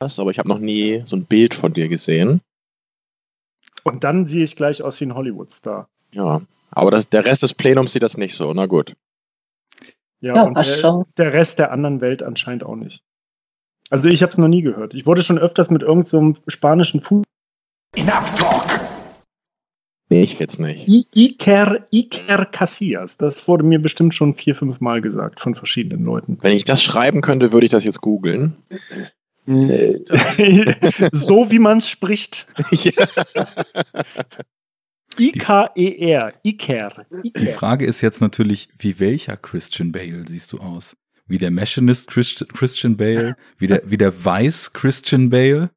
[0.00, 2.40] aber ich habe noch nie so ein Bild von dir gesehen.
[3.84, 5.88] Und dann sehe ich gleich aus wie ein Hollywood-Star.
[6.14, 8.52] Ja, aber das, der Rest des Plenums sieht das nicht so.
[8.54, 8.94] Na gut.
[10.20, 11.04] Ja, Ja, und der, schon.
[11.16, 13.02] der Rest der anderen Welt anscheinend auch nicht.
[13.90, 14.94] Also ich habe es noch nie gehört.
[14.94, 17.24] Ich wurde schon öfters mit irgendeinem so spanischen Fuß
[20.12, 20.88] Nee, ich jetzt nicht.
[20.88, 23.16] I- Iker, Iker Casillas.
[23.16, 26.38] Das wurde mir bestimmt schon vier, fünf Mal gesagt von verschiedenen Leuten.
[26.40, 28.56] Wenn ich das schreiben könnte, würde ich das jetzt googeln.
[31.12, 32.46] so wie man es spricht.
[32.70, 32.92] Ja.
[35.18, 36.32] I-K-E-R.
[36.44, 37.06] Iker.
[37.10, 37.46] Die.
[37.48, 40.96] Frage ist jetzt natürlich, wie welcher Christian Bale siehst du aus?
[41.26, 43.36] Wie der Machinist Christ Christian Bale?
[43.58, 45.70] Wie der, wie der Weiß Christian Bale?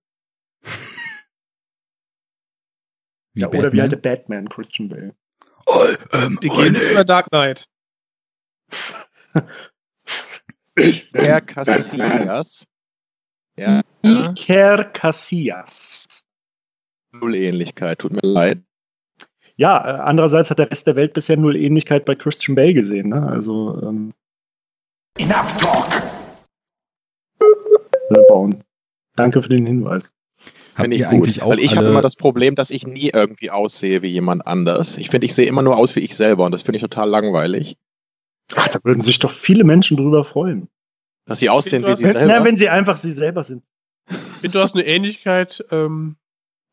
[3.33, 5.15] Wie Ja, oder wie halt der Batman Christian Bale.
[5.65, 7.67] Oh, ähm, Begins oder Dark Knight?
[11.13, 12.65] Herr Casillas.
[13.57, 16.23] Ja, Iker Casillas.
[17.11, 18.61] null Ähnlichkeit, tut mir leid.
[19.55, 23.09] Ja, äh, andererseits hat der Rest der Welt bisher null Ähnlichkeit bei Christian Bale gesehen.
[23.09, 23.27] Ne?
[23.27, 24.13] Also, ähm,
[25.17, 26.03] Enough talk!
[28.27, 28.63] bauen.
[29.15, 30.11] Danke für den Hinweis.
[30.75, 31.43] Habt Finde ich ihr eigentlich gut.
[31.43, 34.97] auch Weil ich habe immer das Problem, dass ich nie irgendwie aussehe wie jemand anders.
[34.97, 37.09] Ich finde, ich sehe immer nur aus wie ich selber und das finde ich total
[37.09, 37.77] langweilig.
[38.55, 40.67] Ach, da würden sich doch viele Menschen drüber freuen.
[41.25, 42.33] Dass sie aussehen wie hast- sie Wenn, selber.
[42.39, 43.63] na, wenn sie einfach sie selber sind.
[44.41, 46.17] Ich du hast eine Ähnlichkeit ähm,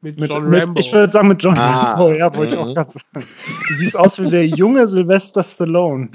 [0.00, 0.80] mit, Mit, John mit, Rambo.
[0.80, 1.92] ich würde sagen mit John Ah.
[1.92, 2.66] Rambo, ja, wollte ich Mhm.
[2.68, 3.26] auch gerade sagen.
[3.68, 6.10] Du siehst aus wie der junge Sylvester Stallone.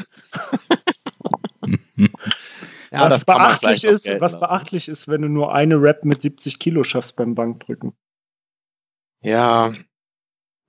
[2.91, 4.39] ja, was beachtlich ist, was lassen.
[4.39, 7.93] beachtlich ist, wenn du nur eine Rap mit 70 Kilo schaffst beim Bankdrücken.
[9.21, 9.73] Ja.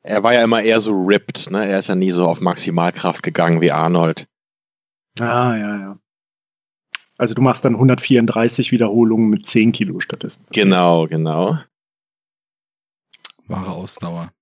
[0.02, 1.66] Er war ja immer eher so ripped, ne?
[1.66, 4.28] Er ist ja nie so auf Maximalkraft gegangen wie Arnold.
[5.18, 5.98] Ah, ja, ja.
[7.18, 10.44] Also du machst dann 134 Wiederholungen mit 10 Kilo stattdessen.
[10.52, 11.58] Genau, genau.
[13.46, 14.32] wahre Ausdauer?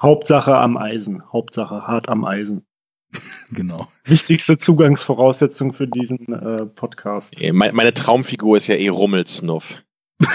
[0.00, 1.22] Hauptsache am Eisen.
[1.32, 2.66] Hauptsache hart am Eisen.
[3.50, 3.86] Genau.
[4.04, 7.40] Wichtigste Zugangsvoraussetzung für diesen äh, Podcast.
[7.40, 9.80] Eh, mein- Meine Traumfigur ist ja eh Rummelsnuff.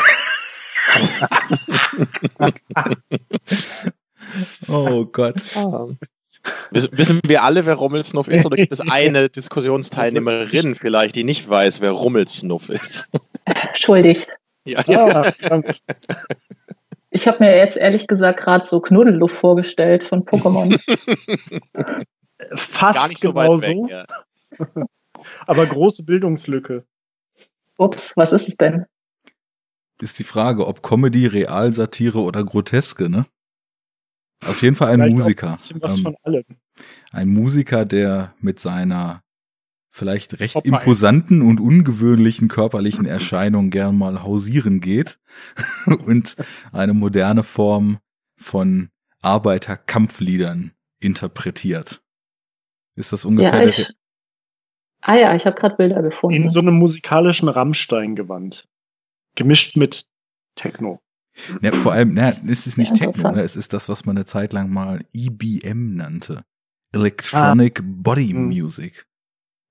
[4.67, 5.43] Oh Gott.
[6.71, 8.45] Wissen, wir alle, wer Rummelsnuff ist?
[8.45, 13.09] Oder gibt es eine Diskussionsteilnehmerin vielleicht, die nicht weiß, wer Rummelsnuff ist?
[13.73, 14.27] Schuldig.
[14.65, 15.05] ja, ja.
[15.07, 15.81] Ah, verdammt.
[17.11, 20.79] Ich habe mir jetzt ehrlich gesagt gerade so Knuddelluft vorgestellt von Pokémon.
[22.55, 23.77] Fast Gar nicht so genau weit weg.
[23.79, 24.05] so, Ja.
[25.45, 26.85] aber große Bildungslücke.
[27.77, 28.85] Ups, was ist es denn?
[29.99, 33.25] Ist die Frage, ob Comedy, Realsatire oder Groteske, ne?
[34.45, 35.49] Auf jeden Fall ein Vielleicht auch Musiker.
[35.49, 36.43] Ein bisschen was Ähm, von allem.
[37.11, 39.23] ein Musiker, der mit seiner
[39.93, 45.19] vielleicht recht Top mal imposanten und ungewöhnlichen körperlichen Erscheinung gern mal hausieren geht
[46.05, 46.37] und
[46.71, 47.99] eine moderne Form
[48.37, 48.89] von
[49.21, 52.01] Arbeiterkampfliedern interpretiert.
[52.95, 53.93] Ist das ungefähr Ja, ich.
[55.01, 56.43] Ah ja, ich habe gerade Bilder gefunden.
[56.43, 58.67] In so einem musikalischen Rammstein-Gewand.
[59.35, 60.05] Gemischt mit
[60.55, 61.01] Techno.
[61.61, 63.41] Ja, vor allem, na, es ist nicht Ja, Techno, ne?
[63.41, 66.43] es ist das, was man eine Zeit lang mal EBM nannte.
[66.93, 68.47] Electronic Body Hm.
[68.47, 69.05] Music.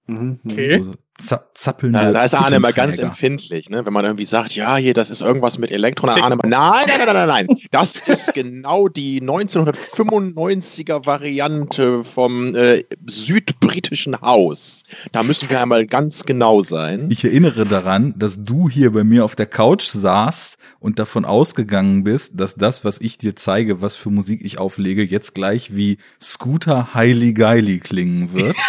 [0.07, 0.41] Mhm.
[0.45, 0.75] Okay.
[0.75, 3.85] Also zappelnde Da, da ist Arne immer ganz empfindlich, ne?
[3.85, 6.07] wenn man irgendwie sagt, ja, hier, das ist irgendwas mit Elektro.
[6.07, 7.59] Dann Arne immer, nein, nein, nein, nein, nein, nein.
[7.71, 14.83] Das ist genau die 1995er Variante vom äh, südbritischen Haus.
[15.13, 17.09] Da müssen wir einmal ganz genau sein.
[17.11, 22.05] Ich erinnere daran, dass du hier bei mir auf der Couch saßt und davon ausgegangen
[22.05, 25.99] bist, dass das, was ich dir zeige, was für Musik ich auflege, jetzt gleich wie
[26.21, 28.57] Scooter Heili Geili klingen wird.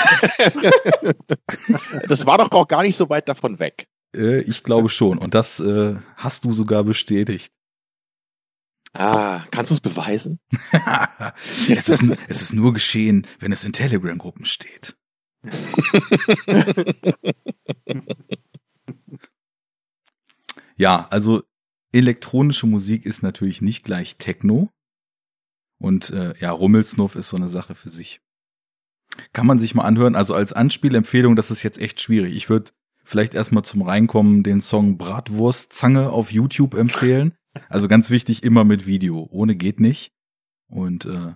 [2.07, 3.87] Das war doch auch gar nicht so weit davon weg.
[4.15, 5.17] äh, ich glaube schon.
[5.17, 7.53] Und das äh, hast du sogar bestätigt.
[8.93, 10.39] Ah, kannst du es beweisen?
[11.69, 14.97] es, ist, es ist nur geschehen, wenn es in Telegram-Gruppen steht.
[20.81, 21.43] Ja, also
[21.91, 24.71] elektronische Musik ist natürlich nicht gleich Techno.
[25.79, 28.19] Und äh, ja, Rummelsnuff ist so eine Sache für sich.
[29.33, 30.15] Kann man sich mal anhören.
[30.15, 32.35] Also als Anspielempfehlung, das ist jetzt echt schwierig.
[32.35, 32.71] Ich würde
[33.03, 37.33] vielleicht erstmal zum Reinkommen den Song Bratwurstzange auf YouTube empfehlen.
[37.69, 39.27] Also ganz wichtig, immer mit Video.
[39.31, 40.13] Ohne geht nicht.
[40.69, 41.33] Und äh,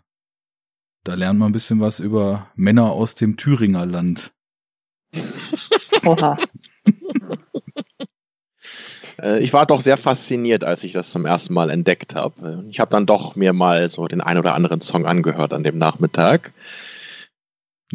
[1.04, 4.32] da lernt man ein bisschen was über Männer aus dem Thüringer Land.
[6.06, 6.38] Oha.
[9.22, 12.64] Äh, Ich war doch sehr fasziniert, als ich das zum ersten Mal entdeckt habe.
[12.70, 15.78] Ich habe dann doch mir mal so den ein oder anderen Song angehört an dem
[15.78, 16.54] Nachmittag.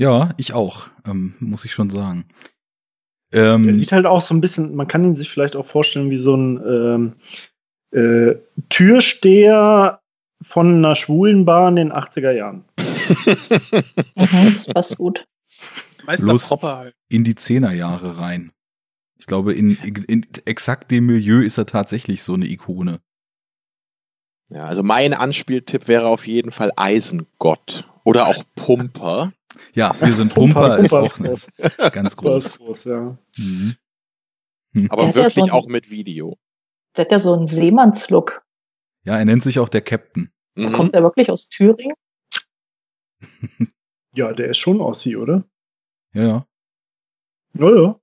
[0.00, 2.24] Ja, ich auch, ähm, muss ich schon sagen.
[3.34, 6.08] Der Ähm, sieht halt auch so ein bisschen, man kann ihn sich vielleicht auch vorstellen
[6.10, 7.16] wie so ein ähm,
[7.92, 8.36] äh,
[8.70, 10.00] Türsteher
[10.40, 12.64] von einer schwulen Bar in den 80er Jahren.
[12.78, 15.26] Mhm, das passt gut.
[16.06, 16.94] Meister Bloß- Propper halt.
[17.10, 18.52] in die Zehnerjahre rein.
[19.18, 23.00] Ich glaube, in, in, in exakt dem Milieu ist er tatsächlich so eine Ikone.
[24.48, 29.34] Ja, also mein Anspieltipp wäre auf jeden Fall Eisengott oder auch Pumper.
[29.74, 31.48] Ja, wir sind Pumper, ist auch groß.
[31.92, 32.58] ganz groß.
[32.58, 33.18] groß, ja.
[33.36, 33.76] Mhm.
[34.88, 36.38] Aber Der hat ja wirklich so ein- auch mit Video.
[36.96, 38.42] Der hat ja so einen Seemannslook.
[39.04, 40.30] Ja, er nennt sich auch der Captain.
[40.56, 40.72] Mhm.
[40.72, 41.94] Kommt er wirklich aus Thüringen?
[44.12, 45.44] Ja, der ist schon Ossi, oder?
[46.14, 46.46] Ja, ja,
[47.54, 48.00] Ja, ja.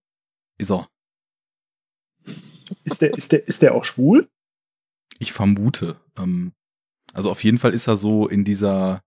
[0.57, 0.87] ist er.
[2.85, 4.29] Ist der, ist der, ist der auch schwul?
[5.19, 5.99] Ich vermute.
[6.17, 6.53] Ähm,
[7.13, 9.01] also auf jeden Fall ist er so in dieser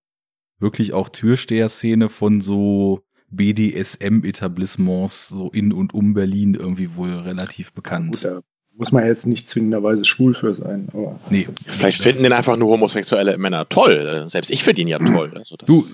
[0.60, 8.12] wirklich auch Türsteher-Szene von so BDSM-Etablissements so in und um Berlin irgendwie wohl relativ bekannt.
[8.12, 8.40] Gut, da
[8.76, 11.20] muss man jetzt nicht zwingenderweise schwul für sein, aber.
[11.28, 14.24] nee, Vielleicht finden den einfach nur homosexuelle Männer toll.
[14.28, 15.32] Selbst ich finde ihn ja toll.
[15.36, 15.84] Also das Du,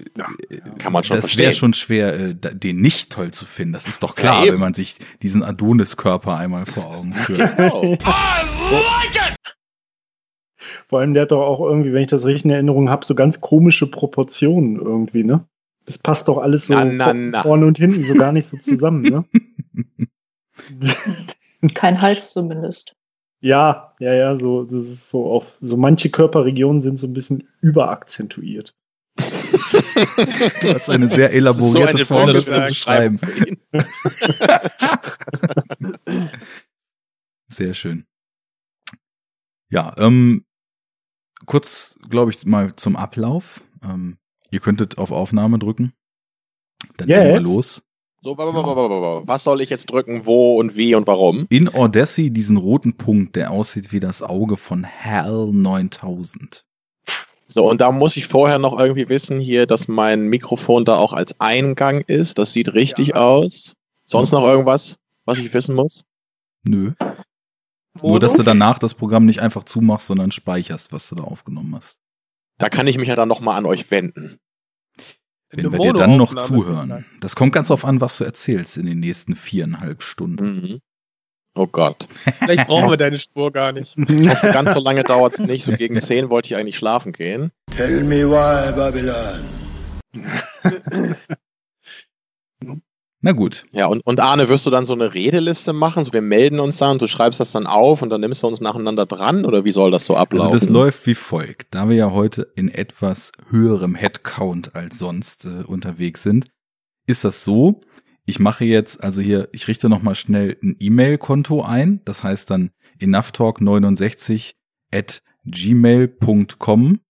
[0.79, 3.73] kann man schon das wäre schon schwer, äh, den nicht toll zu finden.
[3.73, 7.57] Das ist doch klar, Ja, wenn man sich diesen Adonis-Körper einmal vor Augen führt.
[7.57, 7.97] Genau.
[10.89, 13.15] Vor allem, der hat doch auch irgendwie, wenn ich das richtig in Erinnerung habe, so
[13.15, 15.45] ganz komische Proportionen irgendwie, ne?
[15.85, 17.43] Das passt doch alles so Na, na, na.
[17.43, 19.25] vorne und hinten so gar nicht so zusammen, ne?
[21.75, 22.95] Kein Hals zumindest.
[23.41, 27.49] ja, ja, ja, so, das ist so auf, so manche Körperregionen sind so ein bisschen
[27.61, 28.75] überakzentuiert.
[29.17, 33.19] Du hast eine sehr elaborierte So eine Form, das zu beschreiben.
[37.49, 38.07] Sehr schön.
[39.71, 40.45] Ja, ähm,
[41.47, 43.63] kurz, glaube ich, mal zum Ablauf.
[43.85, 44.19] Ähm,
[44.51, 45.93] ihr könntet auf Aufnahme drücken.
[46.97, 47.83] Dann Ja, legen wir los.
[48.23, 50.95] So, wa- wa- wa- wa- wa- wa- was soll ich jetzt drücken, wo und wie
[50.95, 51.47] und warum?
[51.49, 56.65] In Audacity diesen roten Punkt, der aussieht wie das Auge von HAL 9000.
[57.49, 61.13] So, und da muss ich vorher noch irgendwie wissen hier, dass mein Mikrofon da auch
[61.13, 62.39] als Eingang ist.
[62.39, 63.75] Das sieht richtig aus.
[64.05, 66.03] Sonst noch irgendwas, was ich wissen muss?
[66.65, 66.93] Nö.
[68.03, 71.75] Nur, dass du danach das Programm nicht einfach zumachst, sondern speicherst, was du da aufgenommen
[71.75, 72.01] hast.
[72.59, 74.39] Da kann ich mich ja dann nochmal an euch wenden.
[75.51, 77.05] Wenn wir dir dann noch zuhören.
[77.21, 80.45] Das kommt ganz auf an, was du erzählst in den nächsten viereinhalb Stunden.
[80.45, 80.81] Mhm.
[81.55, 82.09] Oh Gott.
[82.39, 83.97] Vielleicht brauchen wir deine Spur gar nicht.
[83.97, 85.65] Ich hoffe, ganz so lange dauert es nicht.
[85.65, 87.51] So gegen 10 wollte ich eigentlich schlafen gehen.
[87.77, 89.41] Tell me why, Babylon.
[93.27, 93.67] Na gut.
[93.73, 96.05] Ja, und, und Arne, wirst du dann so eine Redeliste machen?
[96.05, 98.61] So, wir melden uns dann, du schreibst das dann auf und dann nimmst du uns
[98.61, 99.45] nacheinander dran?
[99.45, 100.53] Oder wie soll das so ablaufen?
[100.53, 101.75] Also das läuft wie folgt.
[101.75, 106.47] Da wir ja heute in etwas höherem Headcount als sonst äh, unterwegs sind,
[107.09, 107.81] ist das so,
[108.27, 112.03] ich mache jetzt, also hier, ich richte nochmal schnell ein E-Mail-Konto ein.
[112.05, 112.71] Das heißt dann
[113.01, 114.53] enoughtalk69
[114.93, 117.01] at gmail.com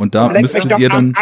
[0.00, 1.12] und da Leck müsstet ihr dann,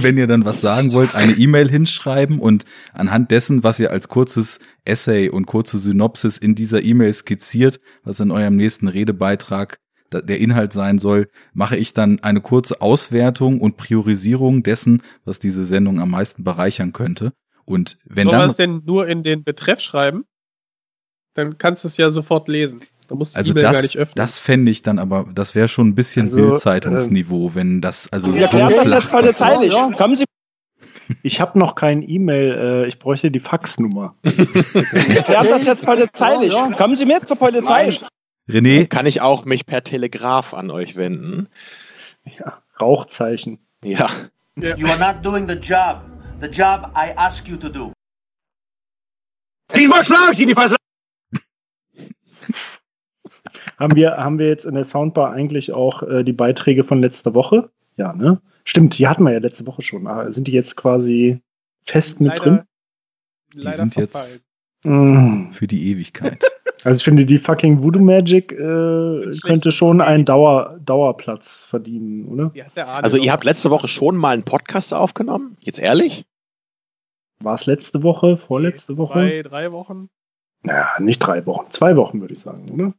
[0.00, 2.64] wenn ihr dann was sagen wollt, eine E-Mail hinschreiben und
[2.94, 8.18] anhand dessen, was ihr als kurzes Essay und kurze Synopsis in dieser E-Mail skizziert, was
[8.20, 9.78] in eurem nächsten Redebeitrag
[10.10, 15.66] der Inhalt sein soll, mache ich dann eine kurze Auswertung und Priorisierung dessen, was diese
[15.66, 17.34] Sendung am meisten bereichern könnte.
[17.66, 20.24] Und wenn Soll man dann, es denn nur in den Betreff schreiben?
[21.34, 22.80] Dann kannst du es ja sofort lesen.
[23.08, 24.14] Da musst du also die E-Mail gar das, nicht öffnen.
[24.16, 28.32] das fände ich dann aber, das wäre schon ein bisschen Also, Bildzeitungsniveau, wenn das also
[28.34, 29.72] Wir so klären das jetzt flach polizeilich.
[29.72, 29.96] passiert.
[29.96, 30.24] Kommen Sie,
[31.22, 32.52] Ich habe noch kein E-Mail,
[32.84, 34.14] äh, ich bräuchte die Faxnummer.
[34.22, 36.52] wir klären das jetzt polizeilich.
[36.76, 37.90] Kommen Sie mit zur Polizei.
[38.48, 41.48] René, Kann ich auch mich per Telegraph an euch wenden?
[42.38, 43.58] Ja, Rauchzeichen.
[43.82, 44.10] Ja.
[44.56, 46.02] You are not doing the job.
[46.40, 47.92] The job I ask you to do.
[49.74, 50.76] Diesmal schlag ich in die Fresse.
[53.78, 57.34] Haben wir, haben wir jetzt in der Soundbar eigentlich auch äh, die Beiträge von letzter
[57.34, 57.70] Woche?
[57.96, 58.40] Ja, ne?
[58.64, 60.06] Stimmt, die hatten wir ja letzte Woche schon.
[60.06, 61.40] Aber sind die jetzt quasi
[61.84, 62.66] fest mit leider,
[63.54, 64.44] Die leider sind jetzt
[64.84, 65.48] drin?
[65.48, 65.52] Mm.
[65.52, 66.44] für die Ewigkeit.
[66.84, 68.56] Also ich finde, die fucking Voodoo Magic äh,
[69.42, 72.50] könnte schon einen Dauer, Dauerplatz verdienen, oder?
[72.54, 75.56] Die Also ihr habt letzte Woche schon mal einen Podcast aufgenommen?
[75.58, 76.24] Jetzt ehrlich?
[77.40, 79.14] War es letzte Woche, vorletzte Woche?
[79.14, 80.08] Zwei, drei Wochen.
[80.62, 82.94] Naja, nicht drei Wochen, zwei Wochen würde ich sagen, oder?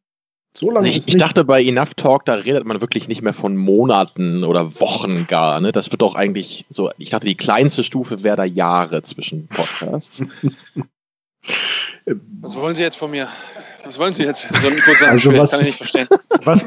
[0.54, 3.56] So lange ich, ich dachte bei Enough Talk, da redet man wirklich nicht mehr von
[3.56, 5.62] Monaten oder Wochen gar.
[5.62, 5.72] Ne?
[5.72, 10.24] Das wird doch eigentlich so, ich dachte, die kleinste Stufe wäre da Jahre zwischen Podcasts.
[12.42, 13.30] Was wollen Sie jetzt von mir?
[13.84, 14.50] Was wollen Sie jetzt?
[14.50, 16.08] So ein kurzer Also was- kann ich nicht verstehen.
[16.44, 16.66] was,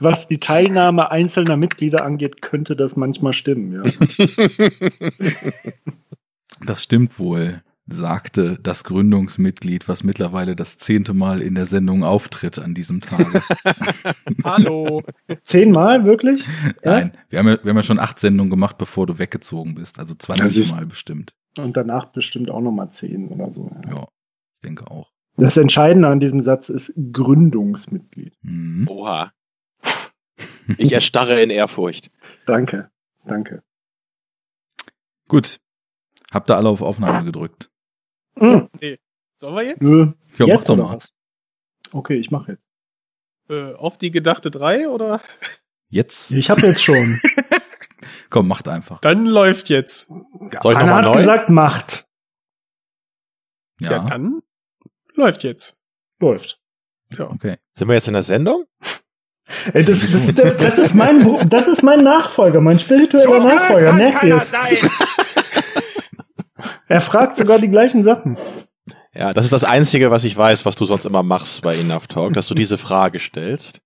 [0.00, 3.92] was die Teilnahme einzelner Mitglieder angeht, könnte das manchmal stimmen, ja.
[6.66, 7.62] Das stimmt wohl.
[7.90, 13.42] Sagte das Gründungsmitglied, was mittlerweile das zehnte Mal in der Sendung auftritt an diesem Tage.
[14.44, 15.02] Hallo.
[15.44, 16.44] Zehnmal, wirklich?
[16.84, 19.98] Nein, wir haben, ja, wir haben ja schon acht Sendungen gemacht, bevor du weggezogen bist.
[19.98, 21.34] Also Das 20 ist- Mal bestimmt.
[21.58, 23.70] Und danach bestimmt auch nochmal zehn oder so.
[23.86, 23.90] Ja.
[23.96, 24.02] Ja,
[24.54, 25.10] ich denke auch.
[25.36, 28.34] Das Entscheidende an diesem Satz ist Gründungsmitglied.
[28.42, 28.86] Mhm.
[28.88, 29.32] Oha.
[30.76, 32.10] Ich erstarre in Ehrfurcht.
[32.44, 32.90] Danke,
[33.24, 33.62] danke.
[35.28, 35.58] Gut.
[36.30, 37.70] Habt ihr alle auf Aufnahme gedrückt?
[38.40, 38.68] Mhm.
[39.40, 39.82] Sollen wir jetzt?
[39.82, 40.00] Nö.
[40.36, 40.96] Ja, mach Jetzt doch oder mal.
[40.96, 41.12] was?
[41.92, 42.62] Okay, ich mache jetzt.
[43.50, 45.20] Äh, auf die gedachte drei oder?
[45.88, 46.30] Jetzt?
[46.32, 47.20] Ich habe jetzt schon.
[48.30, 49.00] Komm, macht einfach.
[49.00, 50.06] Dann läuft jetzt.
[50.62, 51.12] Soll ich Anna hat neu?
[51.12, 52.04] gesagt, macht.
[53.80, 54.42] Ja, Ja, dann
[55.14, 55.76] läuft jetzt.
[56.20, 56.60] Läuft.
[57.18, 57.56] okay.
[57.72, 58.64] Sind wir jetzt in der Sendung?
[59.72, 63.92] Ey, das, das, ist der- das, ist mein, das ist mein Nachfolger, mein spiritueller Nachfolger.
[63.94, 64.52] Merkt ihr es?
[66.88, 68.36] Er fragt sogar die gleichen Sachen.
[69.14, 72.06] Ja, das ist das Einzige, was ich weiß, was du sonst immer machst bei Enough
[72.06, 73.80] Talk, dass du diese Frage stellst.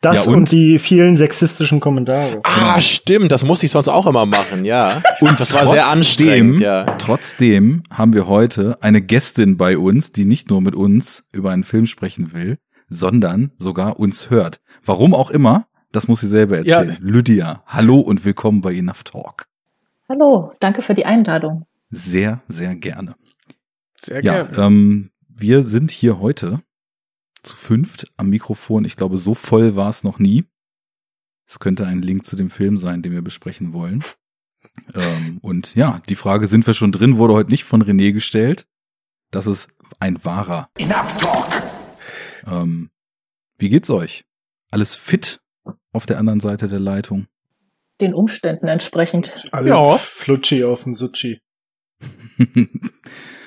[0.00, 0.36] Das Ja, und?
[0.38, 0.52] und?
[0.52, 2.40] die vielen sexistischen Kommentare.
[2.44, 5.02] Ah, stimmt, das muss ich sonst auch immer machen, ja.
[5.20, 6.84] Und das war sehr anstrengend, ja.
[6.98, 11.64] Trotzdem haben wir heute eine Gästin bei uns, die nicht nur mit uns über einen
[11.64, 14.60] Film sprechen will, sondern sogar uns hört.
[14.84, 16.80] Warum auch immer, das muss sie selber Ja.
[16.82, 16.98] erzählen.
[17.00, 19.46] Lydia, hallo und willkommen bei Enough Talk.
[20.08, 21.66] Hallo, danke für die Einladung.
[21.94, 23.16] Sehr, sehr gerne.
[24.00, 24.58] Sehr Ja, gerne.
[24.66, 26.62] ähm, wir sind hier heute
[27.42, 28.84] zu fünft am Mikrofon.
[28.84, 30.44] Ich glaube, so voll war es noch nie.
[31.46, 34.02] Es könnte ein Link zu dem Film sein, den wir besprechen wollen.
[34.94, 38.66] ähm, und ja, die Frage, sind wir schon drin, wurde heute nicht von René gestellt.
[39.30, 39.68] Das ist
[40.00, 40.70] ein wahrer.
[40.78, 41.48] Enough talk.
[42.46, 42.90] Ähm,
[43.58, 44.24] wie geht's euch?
[44.70, 45.40] Alles fit
[45.92, 47.26] auf der anderen Seite der Leitung?
[48.00, 49.46] Den Umständen entsprechend.
[49.52, 49.98] Alle Ja.
[49.98, 51.40] Flutschi auf dem Sutschi.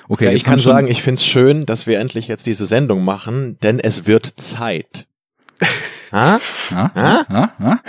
[0.08, 3.58] okay, ja ich kann sagen, ich find's schön, dass wir endlich jetzt diese Sendung machen,
[3.62, 5.06] denn es wird Zeit.
[6.12, 6.40] ha?
[6.70, 6.92] Ha?
[6.94, 7.26] Ha?
[7.28, 7.52] Ha?
[7.58, 7.80] Ha?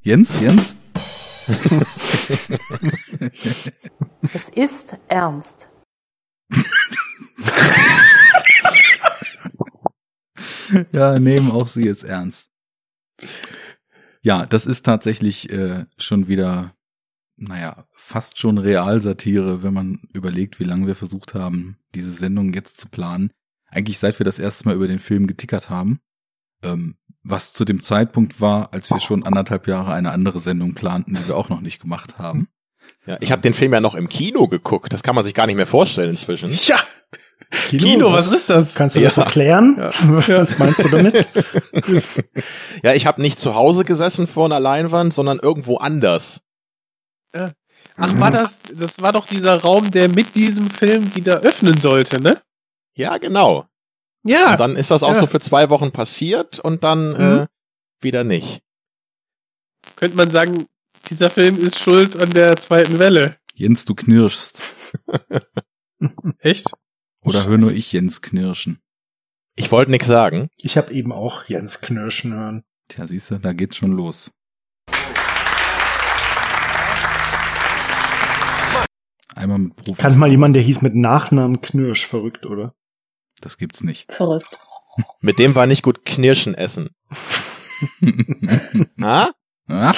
[0.00, 0.76] Jens, Jens?
[4.34, 5.68] Es ist ernst.
[10.92, 12.48] ja, nehmen auch Sie jetzt ernst.
[14.22, 16.74] Ja, das ist tatsächlich äh, schon wieder,
[17.38, 22.78] naja, fast schon Realsatire, wenn man überlegt, wie lange wir versucht haben, diese Sendung jetzt
[22.80, 23.30] zu planen.
[23.70, 26.00] Eigentlich seit wir das erste Mal über den Film getickert haben.
[26.62, 31.14] Ähm, was zu dem Zeitpunkt war, als wir schon anderthalb Jahre eine andere Sendung planten,
[31.14, 32.48] die wir auch noch nicht gemacht haben.
[33.06, 34.92] Ja, ich habe den Film ja noch im Kino geguckt.
[34.92, 36.50] Das kann man sich gar nicht mehr vorstellen inzwischen.
[36.50, 36.76] Ja,
[37.50, 38.74] Kino, was ist das?
[38.74, 39.22] Kannst du das Ja.
[39.24, 39.76] erklären?
[39.78, 39.90] Ja.
[40.28, 41.26] Was meinst du damit?
[42.82, 46.42] Ja, ich habe nicht zu Hause gesessen vor einer Leinwand, sondern irgendwo anders.
[47.32, 52.20] Ach, war das, das war doch dieser Raum, der mit diesem Film wieder öffnen sollte,
[52.20, 52.40] ne?
[52.94, 53.66] Ja, genau.
[54.24, 54.52] Ja.
[54.52, 55.20] Und dann ist das auch Ja.
[55.20, 57.38] so für zwei Wochen passiert und dann Mhm.
[57.42, 57.46] äh,
[58.00, 58.60] wieder nicht.
[59.96, 60.66] Könnte man sagen,
[61.08, 63.36] dieser Film ist schuld an der zweiten Welle.
[63.54, 64.62] Jens, du knirschst.
[66.40, 66.66] Echt?
[67.24, 68.80] Oder hör nur ich Jens knirschen.
[69.56, 70.48] Ich wollte nichts sagen.
[70.60, 72.64] Ich habe eben auch Jens Knirschen hören.
[72.88, 74.30] Tja, siehst du, da geht's schon los.
[79.34, 79.98] Einmal mit Profis.
[79.98, 82.74] Kannte mal jemand, der hieß mit Nachnamen Knirsch, verrückt, oder?
[83.40, 84.12] Das gibt's nicht.
[84.12, 84.58] Verrückt.
[85.20, 86.90] Mit dem war nicht gut Knirschen essen.
[89.00, 89.30] Ha?
[89.68, 89.94] ah?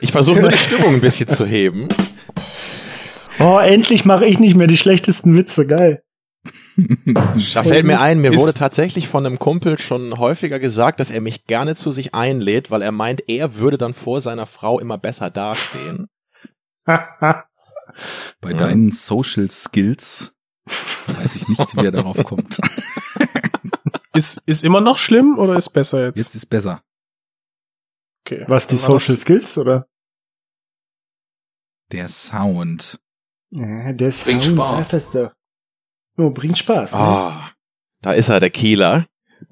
[0.00, 1.88] Ich versuche nur die Stimmung ein bisschen zu heben.
[3.40, 6.02] Oh, endlich mache ich nicht mehr die schlechtesten Witze, geil.
[7.54, 11.10] Da fällt mir ein, mir Ist- wurde tatsächlich von einem Kumpel schon häufiger gesagt, dass
[11.10, 14.78] er mich gerne zu sich einlädt, weil er meint, er würde dann vor seiner Frau
[14.78, 16.08] immer besser dastehen.
[18.40, 18.56] Bei Ja.
[18.56, 20.34] deinen Social Skills
[21.06, 22.58] weiß ich nicht, wer darauf kommt.
[24.14, 26.16] Ist, ist immer noch schlimm oder ist besser jetzt?
[26.16, 26.82] Jetzt ist besser.
[28.24, 28.44] okay.
[28.48, 29.86] Was, die Social Skills, oder?
[31.92, 33.00] Der Sound.
[33.50, 34.88] Ja, der ist Bringt Spaß.
[34.90, 35.32] Das doch.
[36.16, 36.92] Oh, bringt Spaß.
[36.94, 36.98] Ne?
[36.98, 37.50] Ah,
[38.02, 39.06] da ist er, der Kieler.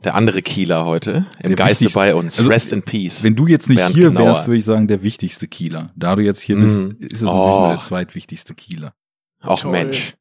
[0.04, 1.26] Der andere Kieler heute.
[1.42, 2.38] Im Der Geiste bei uns.
[2.38, 3.22] also, Rest in Peace.
[3.22, 4.26] Wenn du jetzt nicht Bernd hier Knauer.
[4.26, 5.90] wärst, würde ich sagen, der wichtigste Kieler.
[5.96, 6.96] Da du jetzt hier bist, Mhm.
[7.00, 7.60] ist es natürlich Oh.
[7.60, 8.94] nur der zweitwichtigste Kieler.
[9.40, 9.72] Auch Toll.
[9.72, 10.14] Mensch.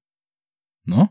[0.86, 1.10] Ne?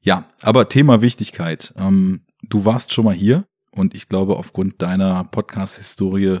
[0.00, 1.72] Ja, aber Thema Wichtigkeit.
[1.76, 6.40] Ähm, du warst schon mal hier und ich glaube, aufgrund deiner Podcast-Historie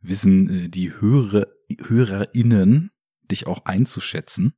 [0.00, 1.46] wissen äh, die Hörer,
[1.86, 2.90] HörerInnen
[3.30, 4.52] dich auch einzuschätzen.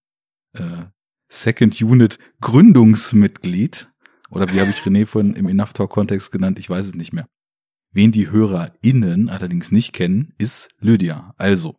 [0.53, 0.87] Äh,
[1.29, 3.89] Second Unit Gründungsmitglied.
[4.31, 6.59] Oder wie habe ich René vorhin im Enough Talk Kontext genannt?
[6.59, 7.27] Ich weiß es nicht mehr.
[7.93, 11.33] Wen die HörerInnen allerdings nicht kennen, ist Lydia.
[11.39, 11.77] Also,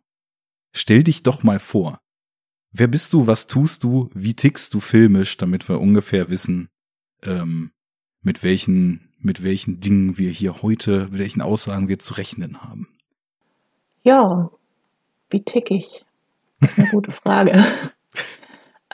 [0.72, 2.00] stell dich doch mal vor.
[2.70, 6.68] wer bist du, was tust du, wie tickst du filmisch, damit wir ungefähr wissen,
[7.22, 7.72] ähm,
[8.22, 12.88] mit welchen, mit welchen Dingen wir hier heute, mit welchen Aussagen wir zu rechnen haben.
[14.02, 14.50] Ja,
[15.30, 16.04] wie tick ich?
[16.60, 17.52] Das ist eine gute Frage.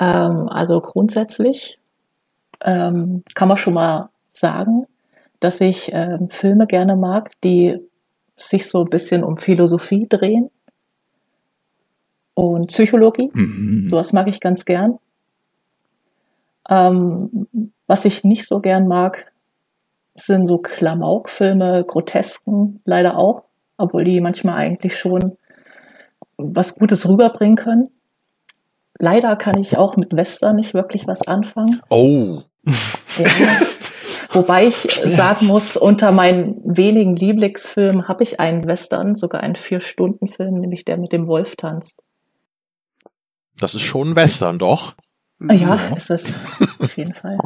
[0.01, 1.79] ähm, also grundsätzlich
[2.65, 4.87] ähm, kann man schon mal sagen,
[5.41, 7.79] dass ich ähm, Filme gerne mag, die
[8.37, 10.51] sich so ein bisschen um Philosophie drehen
[12.35, 13.29] und Psychologie.
[13.33, 13.89] Mhm.
[13.91, 14.99] Sowas mag ich ganz gern.
[16.69, 17.47] Ähm,
[17.87, 19.31] was ich nicht so gern mag,
[20.15, 23.45] sind so Klamaukfilme, Grotesken leider auch,
[23.77, 25.37] obwohl die manchmal eigentlich schon
[26.37, 27.91] was Gutes rüberbringen können.
[28.99, 31.83] Leider kann ich auch mit Western nicht wirklich was anfangen.
[31.91, 32.43] Oh.
[33.19, 33.61] Ja.
[34.31, 40.55] Wobei ich sagen muss, unter meinen wenigen Lieblingsfilmen habe ich einen Western, sogar einen Vier-Stunden-Film,
[40.59, 42.03] nämlich der mit dem Wolf tanzt.
[43.57, 44.95] Das ist schon ein Western, doch.
[45.41, 46.33] Ja, ja, ist es.
[46.81, 47.39] Auf jeden Fall.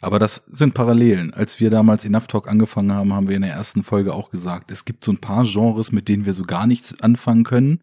[0.00, 1.34] Aber das sind Parallelen.
[1.34, 4.70] Als wir damals Enough Talk angefangen haben, haben wir in der ersten Folge auch gesagt,
[4.70, 7.80] es gibt so ein paar Genres, mit denen wir so gar nichts anfangen können.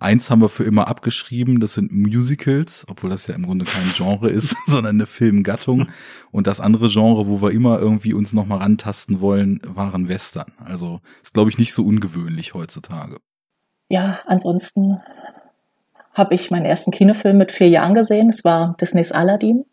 [0.00, 3.90] Eins haben wir für immer abgeschrieben, das sind Musicals, obwohl das ja im Grunde kein
[3.94, 5.88] Genre ist, sondern eine Filmgattung.
[6.30, 10.52] Und das andere Genre, wo wir immer irgendwie uns nochmal rantasten wollen, waren Western.
[10.64, 13.16] Also ist, glaube ich, nicht so ungewöhnlich heutzutage.
[13.88, 15.00] Ja, ansonsten
[16.14, 18.28] habe ich meinen ersten Kinofilm mit vier Jahren gesehen.
[18.28, 19.64] Es war Disneys Aladdin.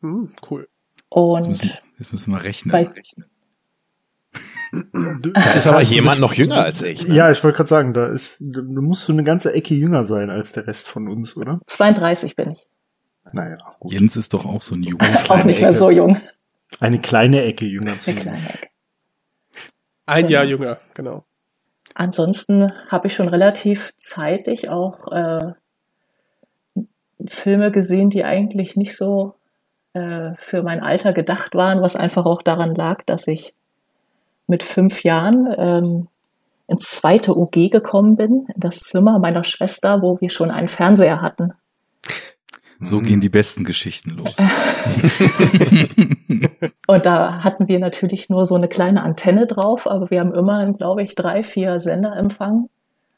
[0.00, 0.68] Hm, cool.
[1.10, 2.72] Und Jetzt müssen, jetzt müssen wir rechnen.
[2.72, 2.90] bei,
[5.32, 7.06] Da ist aber jemand noch jünger als ich.
[7.06, 7.14] Ne?
[7.14, 10.30] Ja, ich wollte gerade sagen, da ist, da musst du eine ganze Ecke jünger sein
[10.30, 11.60] als der Rest von uns, oder?
[11.66, 12.66] 32 bin ich.
[13.32, 13.92] Naja, gut.
[13.92, 15.04] Jens ist doch auch so ein Junge.
[15.28, 15.78] Auch nicht mehr Ecke.
[15.78, 16.20] so jung.
[16.80, 18.68] Eine kleine Ecke jünger Eine kleine Ecke.
[20.06, 21.24] Ein Jahr jünger, genau.
[21.94, 25.52] Ansonsten habe ich schon relativ zeitig auch äh,
[27.26, 29.34] Filme gesehen, die eigentlich nicht so
[29.94, 33.54] äh, für mein Alter gedacht waren, was einfach auch daran lag, dass ich
[34.46, 36.08] mit fünf Jahren ähm,
[36.68, 41.22] ins zweite UG gekommen bin, in das Zimmer meiner Schwester, wo wir schon einen Fernseher
[41.22, 41.52] hatten.
[42.80, 44.34] So gehen die besten Geschichten los.
[46.86, 50.76] Und da hatten wir natürlich nur so eine kleine Antenne drauf, aber wir haben immerhin,
[50.76, 52.68] glaube ich, drei, vier Sender empfangen.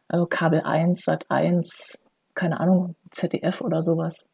[0.08, 1.98] Also Kabel 1, Sat 1,
[2.34, 4.24] keine Ahnung, ZDF oder sowas.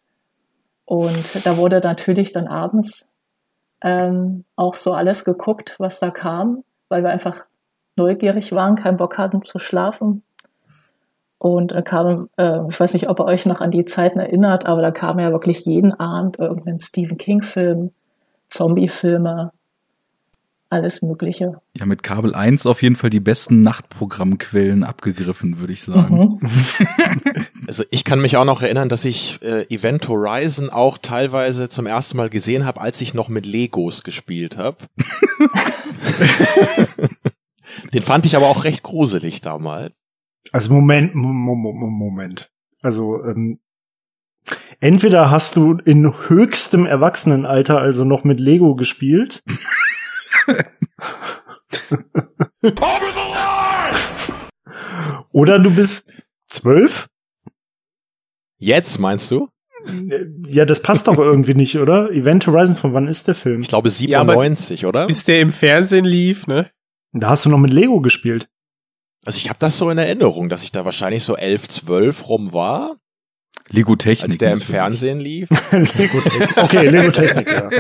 [0.85, 3.07] Und da wurde natürlich dann abends
[3.83, 6.63] ähm, auch so alles geguckt, was da kam,
[6.95, 7.45] weil wir einfach
[7.97, 10.23] neugierig waren, keinen Bock hatten zu schlafen.
[11.39, 14.65] Und da kam, äh, ich weiß nicht, ob ihr euch noch an die Zeiten erinnert,
[14.67, 17.91] aber da kam ja wirklich jeden Abend irgendein Stephen King-Film,
[18.49, 19.51] Zombie-Filme,
[20.75, 21.61] alles Mögliche.
[21.79, 26.29] Ja, mit Kabel 1 auf jeden Fall die besten Nachtprogrammquellen abgegriffen, würde ich sagen.
[26.41, 26.47] Mhm.
[27.67, 31.87] Also ich kann mich auch noch erinnern, dass ich äh, Event Horizon auch teilweise zum
[31.87, 34.77] ersten Mal gesehen habe, als ich noch mit Legos gespielt habe.
[37.93, 39.93] Den fand ich aber auch recht gruselig damals.
[40.53, 42.51] Also Moment, Mo- Mo- Mo- Moment.
[42.83, 43.61] Also ähm,
[44.81, 49.43] entweder hast du in höchstem Erwachsenenalter also noch mit Lego gespielt.
[55.33, 56.11] Oder du bist
[56.47, 57.09] zwölf?
[58.59, 59.49] Jetzt meinst du?
[60.47, 62.11] Ja, das passt doch irgendwie nicht, oder?
[62.11, 63.61] Event Horizon, von wann ist der Film?
[63.61, 65.07] Ich glaube Ja, aber 97, oder?
[65.07, 66.71] Bis der im Fernsehen lief, ne?
[67.13, 68.49] Da hast du noch mit Lego gespielt.
[69.27, 72.53] Also ich habe das so in Erinnerung, dass ich da wahrscheinlich so 11, 12 rum
[72.53, 72.97] war,
[73.71, 74.31] Lego Technik.
[74.31, 74.77] als der im natürlich.
[74.77, 75.49] Fernsehen lief.
[75.73, 76.57] Lego Technik.
[76.57, 77.71] Okay, Lego Technik, ja.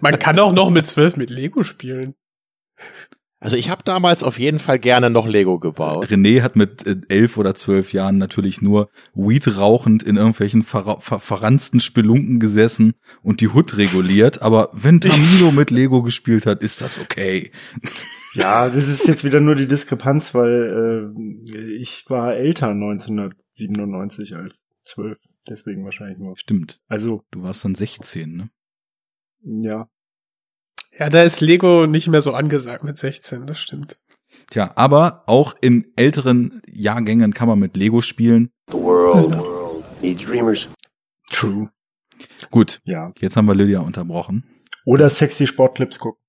[0.00, 2.14] Man kann auch noch mit zwölf mit Lego spielen.
[3.38, 6.06] Also ich habe damals auf jeden Fall gerne noch Lego gebaut.
[6.06, 10.98] René hat mit äh, elf oder zwölf Jahren natürlich nur Weed rauchend in irgendwelchen ver
[11.00, 14.40] ver verranzten Spelunken gesessen und die Hut reguliert.
[14.40, 17.50] Aber wenn Tamino mit Lego gespielt hat, ist das okay.
[18.32, 24.58] Ja, das ist jetzt wieder nur die Diskrepanz, weil äh, ich war älter 1997 als
[24.86, 25.18] zwölf.
[25.48, 26.36] Deswegen wahrscheinlich nur.
[26.36, 26.80] Stimmt.
[26.88, 28.50] Also, Du warst dann 16, ne?
[29.42, 29.88] ja.
[30.98, 33.98] Ja, da ist Lego nicht mehr so angesagt mit 16, das stimmt.
[34.50, 38.50] Tja, aber auch in älteren Jahrgängen kann man mit Lego spielen.
[38.70, 40.70] The world needs dreamers.
[41.30, 41.70] True.
[42.50, 43.12] Gut, Ja.
[43.18, 44.44] jetzt haben wir Lydia unterbrochen.
[44.86, 46.22] Oder sexy Sportclips gucken.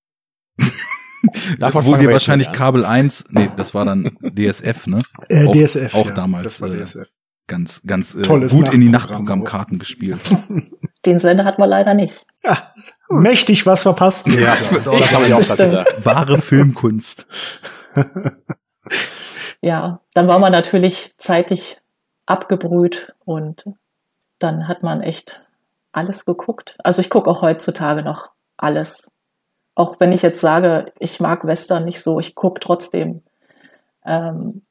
[1.58, 2.52] Davon Wo dir wahrscheinlich.
[2.52, 4.98] Kabel 1, nee, das war dann DSF, ne?
[5.28, 5.94] Äh, Auch- DSF.
[5.94, 6.14] auch ja.
[6.14, 7.08] damals, Das war äh, DSF.
[7.48, 10.20] Ganz, ganz äh, Tolles gut in die Nachtprogramm Nachtprogrammkarten gespielt.
[11.06, 12.24] Den Sender hatten wir leider nicht.
[12.44, 12.70] Ja,
[13.08, 14.26] mächtig was verpasst.
[14.28, 15.84] Ja, das habe ich auch gerade.
[16.04, 17.26] Wahre Filmkunst.
[19.60, 21.80] Ja, dann war man natürlich zeitig
[22.26, 23.64] abgebrüht und
[24.38, 25.44] dann hat man echt
[25.92, 26.76] alles geguckt.
[26.84, 29.10] Also ich gucke auch heutzutage noch alles.
[29.74, 33.22] Auch wenn ich jetzt sage, ich mag Western nicht so, ich gucke trotzdem
[34.04, 34.62] ähm,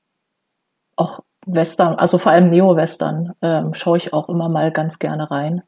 [0.95, 5.63] auch Western, also vor allem Neo-Western, ähm, schaue ich auch immer mal ganz gerne rein.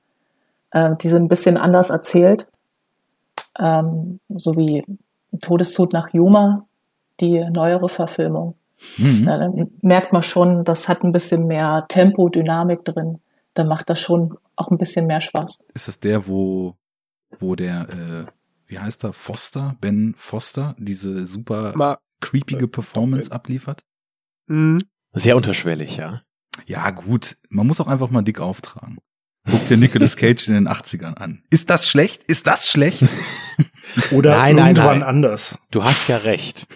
[0.73, 2.47] Ähm, die sind ein bisschen anders erzählt,
[3.57, 4.85] ähm, so wie
[5.41, 6.65] Todeszug nach Yuma,
[7.19, 8.55] die neuere Verfilmung.
[8.97, 9.25] Mhm.
[9.25, 13.19] Dann merkt man schon, das hat ein bisschen mehr Tempo, Dynamik drin.
[13.53, 15.59] Da macht das schon auch ein bisschen mehr Spaß.
[15.73, 16.75] Ist das der, wo,
[17.39, 18.25] wo der, äh,
[18.67, 23.83] wie heißt er, Foster, Ben Foster, diese super Mal, creepige äh, Performance abliefert?
[24.47, 24.79] Mhm.
[25.13, 26.21] Sehr unterschwellig, ja.
[26.65, 27.37] Ja, gut.
[27.49, 28.97] Man muss auch einfach mal dick auftragen.
[29.49, 31.41] Guck dir Nicolas Cage in den 80ern an.
[31.49, 32.23] Ist das schlecht?
[32.23, 33.03] Ist das schlecht?
[34.11, 35.07] Oder Nein, nein, irgendwann nein.
[35.07, 35.57] anders.
[35.71, 36.67] Du hast ja recht.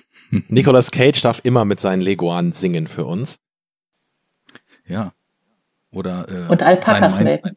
[0.47, 3.37] Nicolas Cage darf immer mit seinen Leguanen singen für uns.
[4.85, 5.13] ja.
[5.91, 7.55] Oder, äh, Und Alpakas melken.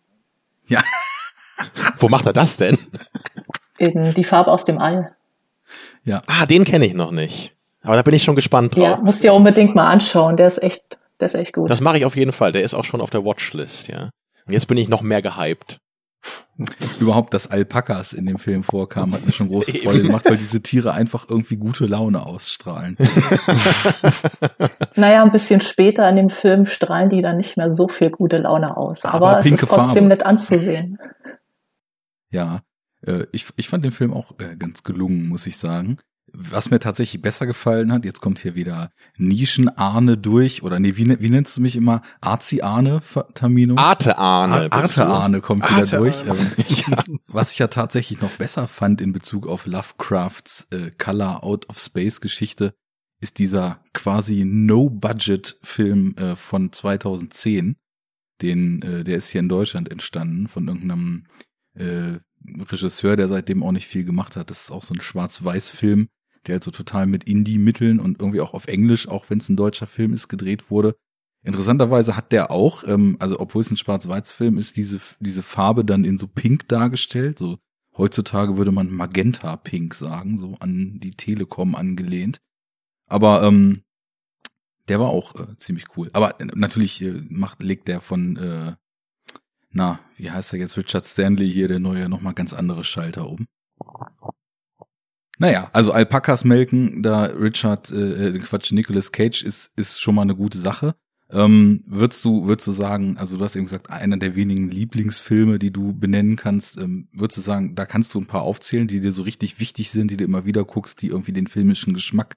[0.66, 0.82] Ja.
[1.96, 2.76] Wo macht er das denn?
[3.78, 5.16] In die Farbe aus dem All.
[6.04, 6.20] Ja.
[6.26, 7.55] Ah, den kenne ich noch nicht.
[7.86, 8.82] Aber da bin ich schon gespannt drauf.
[8.82, 10.36] Ja, musst dir unbedingt mal anschauen.
[10.36, 11.70] Der ist echt, der ist echt gut.
[11.70, 12.52] Das mache ich auf jeden Fall.
[12.52, 14.10] Der ist auch schon auf der Watchlist, ja.
[14.46, 15.78] Und jetzt bin ich noch mehr gehypt.
[17.00, 19.72] Überhaupt, dass Alpakas in dem Film vorkamen, hat mir schon große.
[19.74, 22.96] Freude gemacht, weil diese Tiere einfach irgendwie gute Laune ausstrahlen.
[24.98, 28.38] Naja, ein bisschen später in dem Film strahlen die dann nicht mehr so viel gute
[28.38, 29.04] Laune aus.
[29.04, 30.08] Aber Aber, es ist trotzdem Farbe.
[30.08, 30.98] nett anzusehen.
[32.28, 32.62] Ja,
[33.06, 35.96] äh, ich, ich fand den Film auch äh, ganz gelungen, muss ich sagen.
[36.38, 41.04] Was mir tatsächlich besser gefallen hat, jetzt kommt hier wieder Nischen-Arne durch, oder nee, wie,
[41.06, 42.02] ne- wie nennst du mich immer?
[42.20, 43.00] Arzi-Arne,
[43.32, 43.76] Tamino?
[43.76, 44.70] Arte Arne.
[44.70, 45.00] Ar- bist du?
[45.02, 46.16] Arte-Arne kommt wieder Arte durch.
[46.28, 46.38] Arne.
[46.58, 47.04] Ähm, Ja.
[47.26, 51.78] Was ich ja tatsächlich noch besser fand in Bezug auf Lovecrafts äh, Color Out of
[51.78, 52.74] Space Geschichte,
[53.22, 57.76] ist dieser quasi No-Budget-Film äh, von 2010.
[58.42, 61.24] Den, äh, der ist hier in Deutschland entstanden von irgendeinem
[61.74, 62.18] äh,
[62.70, 64.50] Regisseur, der seitdem auch nicht viel gemacht hat.
[64.50, 66.08] Das ist auch so ein Schwarz-Weiß-Film,
[66.48, 69.56] der halt so total mit Indie-Mitteln und irgendwie auch auf Englisch, auch wenn es ein
[69.56, 70.96] deutscher Film ist, gedreht wurde.
[71.42, 76.04] Interessanterweise hat der auch, ähm, also obwohl es ein Schwarz-Weiß-Film ist, diese, diese Farbe dann
[76.04, 77.38] in so Pink dargestellt.
[77.38, 77.58] So
[77.96, 82.38] heutzutage würde man Magenta-Pink sagen, so an die Telekom angelehnt.
[83.06, 83.82] Aber ähm,
[84.88, 86.10] der war auch äh, ziemlich cool.
[86.12, 88.74] Aber äh, natürlich äh, macht, legt der von, äh,
[89.70, 93.46] na, wie heißt er jetzt, Richard Stanley hier, der neue, nochmal ganz andere Schalter um.
[95.38, 100.22] Naja, also Alpakas melken, da Richard, äh, äh, Quatsch, Nicolas Cage ist, ist schon mal
[100.22, 100.94] eine gute Sache.
[101.28, 105.58] Ähm, würdest du, würdest du sagen, also du hast eben gesagt, einer der wenigen Lieblingsfilme,
[105.58, 109.00] die du benennen kannst, ähm, würdest du sagen, da kannst du ein paar aufzählen, die
[109.00, 112.34] dir so richtig wichtig sind, die du immer wieder guckst, die irgendwie den filmischen Geschmack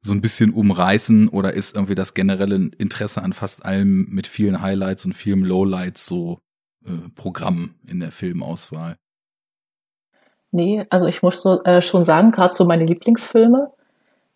[0.00, 4.62] so ein bisschen umreißen oder ist irgendwie das generelle Interesse an fast allem mit vielen
[4.62, 6.38] Highlights und vielen Lowlights so
[6.86, 8.96] äh, Programm in der Filmauswahl?
[10.52, 13.70] Nee, also ich muss so, äh, schon sagen, gerade so meine Lieblingsfilme,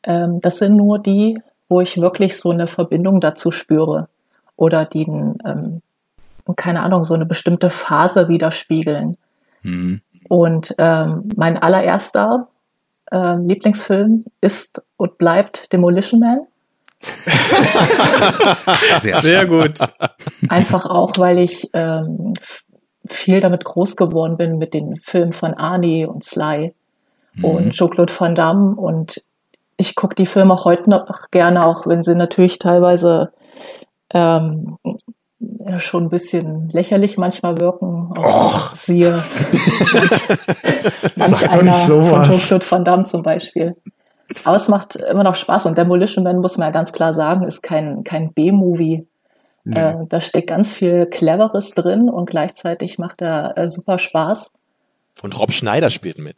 [0.05, 4.09] ähm, das sind nur die, wo ich wirklich so eine Verbindung dazu spüre
[4.57, 5.83] oder die, ähm,
[6.57, 9.17] keine Ahnung, so eine bestimmte Phase widerspiegeln.
[9.63, 10.03] Mhm.
[10.29, 12.49] Und ähm, mein allererster
[13.11, 16.47] ähm, Lieblingsfilm ist und bleibt Demolition Man.
[19.01, 19.79] Sehr, Sehr gut.
[20.49, 22.35] Einfach auch, weil ich ähm,
[23.07, 26.75] viel damit groß geworden bin mit den Filmen von Arnie und Sly
[27.37, 27.45] Mhm.
[27.45, 29.23] und Jean-Claude Van Damme und
[29.77, 33.33] ich gucke die Filme auch heute noch gerne, auch wenn sie natürlich teilweise
[34.13, 34.79] ähm,
[35.41, 38.13] ja, schon ein bisschen lächerlich manchmal wirken.
[38.17, 39.21] Auch siehe
[41.17, 42.23] manch einer nicht von.
[42.23, 43.75] Jean-Claude Van Damme zum Beispiel.
[44.45, 47.47] Aber es macht immer noch Spaß und Demolition Man, muss man ja ganz klar sagen,
[47.47, 49.07] ist kein, kein B-Movie.
[49.65, 54.51] Äh, da steckt ganz viel Cleveres drin und gleichzeitig macht er äh, super Spaß.
[55.23, 56.37] Und Rob Schneider spielt mit.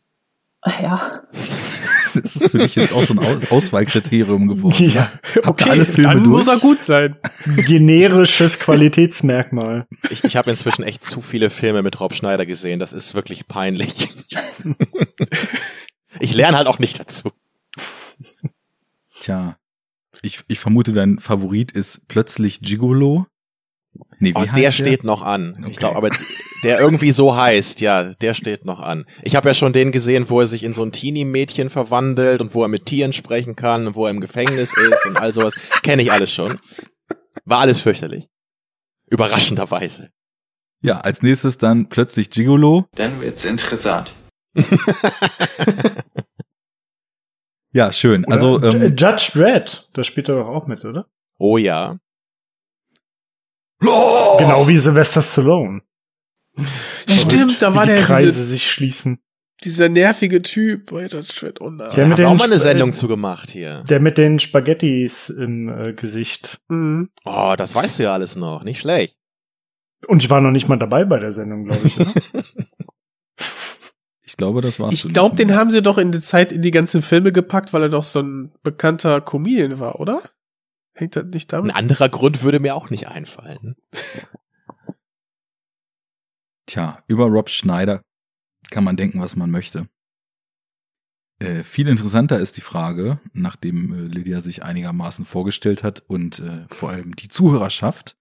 [0.80, 1.22] Ja,
[2.22, 4.90] Das ist für dich jetzt auch so ein Aus Auswahlkriterium geworden.
[4.90, 5.10] Ja,
[5.44, 6.46] alle Filme dann durch?
[6.46, 7.16] muss er gut sein.
[7.56, 9.86] generisches Qualitätsmerkmal.
[10.10, 12.78] Ich, ich habe inzwischen echt zu viele Filme mit Rob Schneider gesehen.
[12.78, 14.14] Das ist wirklich peinlich.
[16.20, 17.30] ich lerne halt auch nicht dazu.
[19.20, 19.56] Tja,
[20.26, 23.26] ich, ich vermute, dein Favorit ist plötzlich Gigolo.
[24.18, 25.64] Nee, wie Oh, heißt der steht noch an.
[25.70, 26.10] Ich glaube, aber
[26.62, 29.06] der irgendwie so heißt, ja, der steht noch an.
[29.22, 32.54] Ich habe ja schon den gesehen, wo er sich in so ein Teenie-Mädchen verwandelt und
[32.54, 35.54] wo er mit Tieren sprechen kann und wo er im Gefängnis ist und all sowas.
[35.82, 36.58] Kenne ich alles schon.
[37.44, 38.28] War alles fürchterlich.
[39.08, 40.10] Überraschenderweise.
[40.82, 42.86] Ja, als nächstes dann plötzlich Gigolo.
[42.96, 44.12] Dann wird's interessant.
[47.76, 48.24] Ja, schön.
[48.24, 51.06] Oder Also, ähm, Judge Dredd, da spielt er doch auch mit, oder?
[51.38, 51.98] Oh ja.
[53.80, 55.82] Genau wie Sylvester Stallone.
[57.06, 59.18] Stimmt, da war Wie die der Kreise diese, sich schließen.
[59.62, 60.90] dieser nervige Typ.
[60.90, 61.94] Alter, Shred, oh nein.
[61.94, 63.82] Der mit wir auch den mal eine Sendung zu gemacht hier.
[63.90, 66.58] Der mit den Spaghettis im äh, Gesicht.
[66.68, 67.10] Mhm.
[67.26, 68.64] Oh, das weißt du ja alles noch.
[68.64, 69.18] Nicht schlecht.
[70.06, 71.94] Und ich war noch nicht mal dabei bei der Sendung, glaube ich.
[74.36, 74.92] Ich glaube, das war's.
[74.92, 77.80] Ich glaube, den haben sie doch in die Zeit in die ganzen Filme gepackt, weil
[77.84, 80.20] er doch so ein bekannter Comedian war, oder?
[80.92, 81.74] Hängt das nicht Ein damit?
[81.74, 83.76] anderer Grund würde mir auch nicht einfallen.
[86.66, 88.02] Tja, über Rob Schneider
[88.70, 89.88] kann man denken, was man möchte.
[91.38, 96.66] Äh, viel interessanter ist die Frage, nachdem äh, Lydia sich einigermaßen vorgestellt hat und äh,
[96.68, 98.18] vor allem die Zuhörerschaft,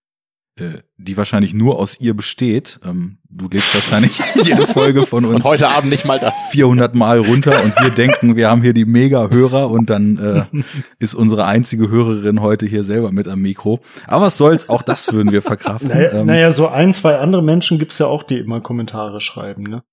[0.97, 2.79] die wahrscheinlich nur aus ihr besteht.
[2.85, 6.33] Ähm, du lädst wahrscheinlich jede Folge von uns Und heute Abend nicht mal das.
[6.51, 10.43] 400 Mal runter und wir denken, wir haben hier die Mega-Hörer und dann äh,
[10.99, 13.81] ist unsere einzige Hörerin heute hier selber mit am Mikro.
[14.07, 15.89] Aber was soll's, auch das würden wir verkraften.
[15.89, 19.63] naja, Ähm, naja, so ein, zwei andere Menschen gibt's ja auch, die immer Kommentare schreiben,
[19.63, 19.83] ne?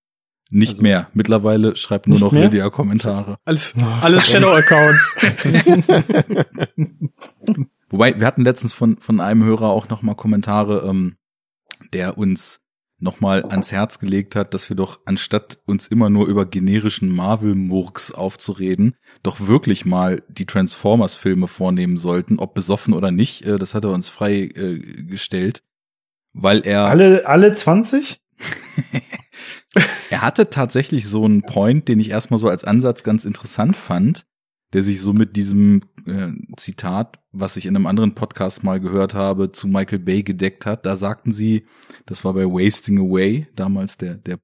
[0.54, 1.08] Nicht also- mehr.
[1.14, 2.44] Mittlerweile schreibt nur noch mehr?
[2.44, 3.36] Lydia Kommentare.
[3.44, 5.16] Alles, alles Shadow-Accounts.
[7.92, 11.16] Wobei, wir hatten letztens von, von einem Hörer auch nochmal Kommentare, ähm,
[11.92, 12.60] der uns
[12.98, 18.12] nochmal ans Herz gelegt hat, dass wir doch, anstatt uns immer nur über generischen Marvel-Murks
[18.12, 23.44] aufzureden, doch wirklich mal die Transformers-Filme vornehmen sollten, ob besoffen oder nicht.
[23.44, 25.62] Äh, das hat er uns frei äh, gestellt,
[26.32, 26.86] weil er...
[26.86, 28.20] Alle, alle 20?
[30.10, 34.26] Er hatte tatsächlich so einen Point, den ich erstmal so als Ansatz ganz interessant fand,
[34.72, 39.14] der sich so mit diesem äh, Zitat, was ich in einem anderen Podcast mal gehört
[39.14, 40.86] habe, zu Michael Bay gedeckt hat.
[40.86, 41.66] Da sagten sie,
[42.06, 44.38] das war bei Wasting Away, damals der, der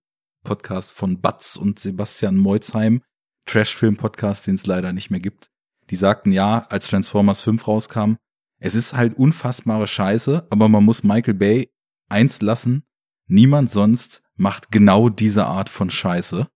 [0.44, 3.02] Podcast von Batz und Sebastian Meutzheim,
[3.46, 5.50] Trashfilm-Podcast, den es leider nicht mehr gibt.
[5.90, 8.14] Die sagten ja, als Transformers 5 rauskam,
[8.60, 11.70] es ist halt unfassbare Scheiße, aber man muss Michael Bay
[12.08, 12.84] eins lassen,
[13.26, 16.48] niemand sonst macht genau diese Art von Scheiße.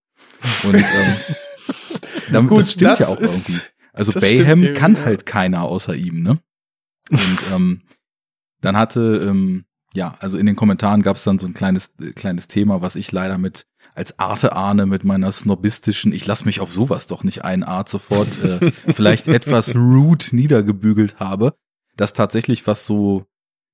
[0.63, 1.15] Und ähm,
[2.33, 3.65] damit, Gut, das stimmt das ja auch ist- irgendwie.
[3.93, 5.05] Also das Bayhem stimmt irgendwie, kann ja.
[5.05, 6.39] halt keiner außer ihm, ne?
[7.11, 7.81] Und ähm,
[8.61, 12.13] dann hatte, ähm, ja, also in den Kommentaren gab es dann so ein kleines, äh,
[12.13, 16.59] kleines Thema, was ich leider mit als Arte ahne mit meiner snobistischen, ich lass mich
[16.59, 21.53] auf sowas doch nicht ein Art sofort äh, vielleicht etwas rude niedergebügelt habe,
[21.95, 23.25] dass tatsächlich was so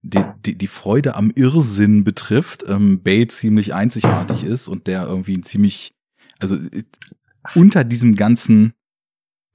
[0.02, 5.36] die, die, die Freude am Irrsinn betrifft, ähm, Bay ziemlich einzigartig ist und der irgendwie
[5.38, 5.93] ein ziemlich,
[6.39, 6.84] also äh,
[7.56, 8.73] unter diesem ganzen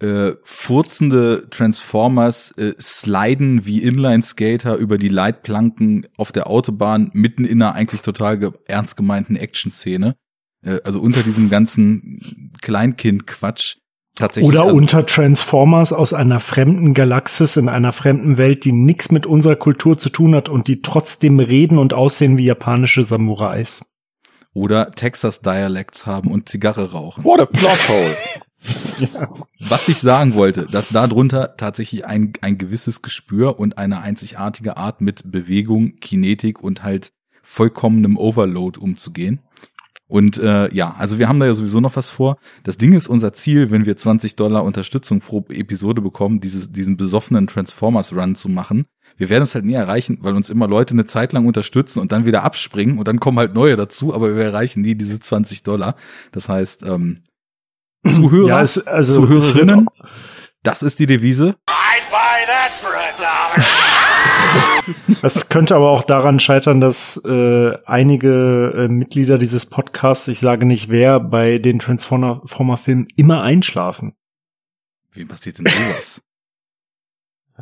[0.00, 7.62] äh, furzende Transformers äh, sliden wie Inline-Skater über die Leitplanken auf der Autobahn mitten in
[7.62, 10.16] einer eigentlich total ge ernst gemeinten Action-Szene.
[10.62, 13.76] Äh, also unter diesem ganzen Kleinkind-Quatsch
[14.16, 14.48] tatsächlich.
[14.48, 19.26] Oder also, unter Transformers aus einer fremden Galaxis in einer fremden Welt, die nichts mit
[19.26, 23.82] unserer Kultur zu tun hat und die trotzdem reden und aussehen wie japanische Samurais.
[24.54, 27.24] Oder Texas Dialects haben und Zigarre rauchen.
[27.24, 28.16] What a plot hole.
[29.60, 35.00] Was ich sagen wollte, dass darunter tatsächlich ein, ein gewisses Gespür und eine einzigartige Art
[35.00, 37.12] mit Bewegung, Kinetik und halt
[37.42, 39.40] vollkommenem Overload umzugehen.
[40.06, 42.38] Und äh, ja, also wir haben da ja sowieso noch was vor.
[42.62, 46.96] Das Ding ist unser Ziel, wenn wir 20 Dollar Unterstützung pro Episode bekommen, dieses, diesen
[46.96, 48.86] besoffenen Transformers-Run zu machen.
[49.16, 52.12] Wir werden es halt nie erreichen, weil uns immer Leute eine Zeit lang unterstützen und
[52.12, 55.62] dann wieder abspringen und dann kommen halt neue dazu, aber wir erreichen nie diese 20
[55.62, 55.94] Dollar.
[56.32, 57.22] Das heißt, ähm,
[58.06, 59.86] Zuhörer, Ja, es, also Zuhörerinnen,
[60.62, 61.56] das ist die Devise.
[65.22, 70.66] Das könnte aber auch daran scheitern, dass äh, einige äh, Mitglieder dieses Podcasts, ich sage
[70.66, 74.14] nicht wer, bei den Transformer-Filmen immer einschlafen.
[75.12, 76.23] Wem passiert denn sowas?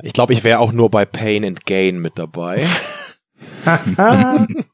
[0.00, 2.64] Ich glaube, ich wäre auch nur bei Pain and Gain mit dabei.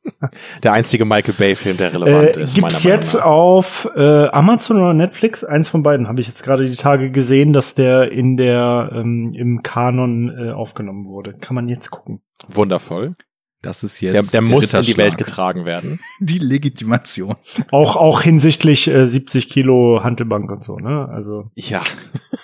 [0.62, 2.54] Der einzige Michael Bay-Film, der relevant äh, ist.
[2.54, 5.44] gibt's jetzt auf äh, Amazon oder Netflix?
[5.44, 9.33] Eins von beiden habe ich jetzt gerade die Tage gesehen, dass der in der ähm,
[9.35, 11.35] im Kanon äh, aufgenommen wurde.
[11.35, 12.20] Kann man jetzt gucken.
[12.48, 13.14] Wundervoll.
[13.61, 15.99] Das ist jetzt Der, der muss in die Welt getragen werden.
[16.21, 17.35] Die Legitimation.
[17.73, 20.77] Auch auch hinsichtlich äh, 70 Kilo Hantelbank und so.
[20.79, 21.09] Ne?
[21.12, 21.83] Also Ja.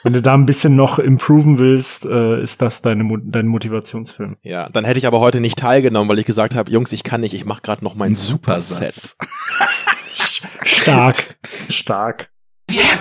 [0.02, 4.36] wenn du da ein bisschen noch improven willst, äh, ist das deine dein Motivationsfilm.
[4.42, 7.20] Ja, dann hätte ich aber heute nicht teilgenommen, weil ich gesagt habe, Jungs, ich kann
[7.20, 9.16] nicht, ich mache gerade noch meinen Ein Supersatz.
[9.16, 9.16] Superset.
[10.66, 11.36] Stark,
[11.70, 12.30] stark.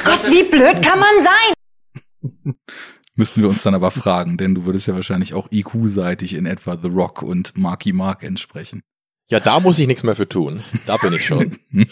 [0.06, 2.54] Gott, wie blöd kann man sein?
[3.16, 6.78] Müssten wir uns dann aber fragen, denn du würdest ja wahrscheinlich auch IQ-seitig in etwa
[6.82, 8.82] The Rock und Marky Mark entsprechen.
[9.30, 10.62] Ja, da muss ich nichts mehr für tun.
[10.86, 11.58] Da bin ich schon.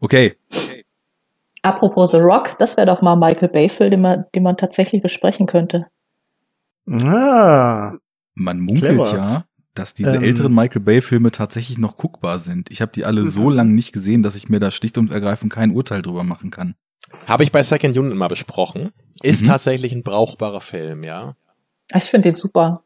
[0.00, 0.36] okay,
[1.64, 5.46] Apropos The Rock, das wäre doch mal Michael Bay-Film, den man, den man tatsächlich besprechen
[5.46, 5.86] könnte.
[6.90, 7.92] Ah,
[8.34, 9.16] man munkelt Clever.
[9.16, 10.22] ja, dass diese Ähm.
[10.24, 12.68] älteren Michael Bay-Filme tatsächlich noch guckbar sind.
[12.72, 13.54] Ich habe die alle so Mhm.
[13.56, 16.74] lange nicht gesehen, dass ich mir da schlicht und ergreifend kein Urteil drüber machen kann.
[17.26, 18.90] Habe ich bei Second Unit mal besprochen.
[19.22, 19.46] Ist Mhm.
[19.48, 21.34] tatsächlich ein brauchbarer Film, ja.
[21.94, 22.82] Ich finde den super.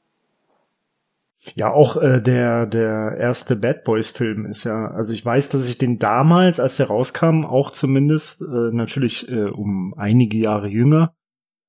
[1.55, 5.69] Ja, auch äh, der der erste Bad Boys Film ist ja, also ich weiß, dass
[5.69, 11.15] ich den damals, als der rauskam, auch zumindest äh, natürlich äh, um einige Jahre jünger,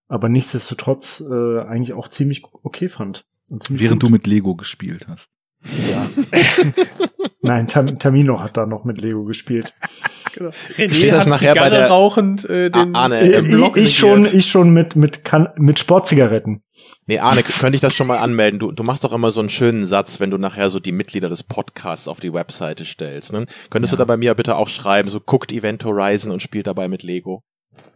[0.07, 3.25] aber nichtsdestotrotz äh, eigentlich auch ziemlich okay fand.
[3.49, 4.09] Und ziemlich Während gut.
[4.09, 5.29] du mit Lego gespielt hast.
[7.41, 9.73] Nein, Tam Tamino hat da noch mit Lego gespielt.
[10.35, 10.51] Genau.
[10.75, 13.75] René das hat nachher bei der- rauchend äh, den, Ah, Arne, den ähm, ich, Block
[13.77, 16.61] ich schon, ich schon mit mit kan mit Sportzigaretten.
[17.07, 18.59] Nee, Arne, könnte ich das schon mal anmelden?
[18.59, 21.27] Du, du machst doch immer so einen schönen Satz, wenn du nachher so die Mitglieder
[21.29, 23.33] des Podcasts auf die Webseite stellst.
[23.33, 23.47] Ne?
[23.71, 23.97] Könntest Ja.
[23.97, 27.01] du da bei mir bitte auch schreiben, so guckt Event Horizon und spielt dabei mit
[27.01, 27.43] Lego?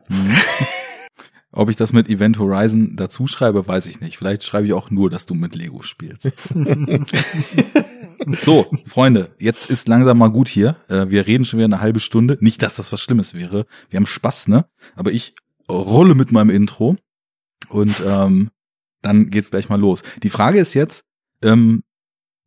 [0.09, 0.35] Mhm.
[1.53, 4.17] Ob ich das mit Event Horizon dazu schreibe, weiß ich nicht.
[4.17, 6.31] Vielleicht schreibe ich auch nur, dass du mit Lego spielst.
[8.27, 10.75] So, Freunde, jetzt ist langsam mal gut hier.
[10.89, 12.37] Äh, Wir reden schon wieder eine halbe Stunde.
[12.39, 13.65] Nicht, dass das was Schlimmes wäre.
[13.89, 14.65] Wir haben Spaß, ne?
[14.95, 15.35] Aber ich
[15.69, 16.95] rolle mit meinem Intro
[17.69, 18.51] und ähm,
[19.01, 20.03] dann geht's gleich mal los.
[20.21, 21.03] Die Frage ist jetzt,
[21.41, 21.83] ähm,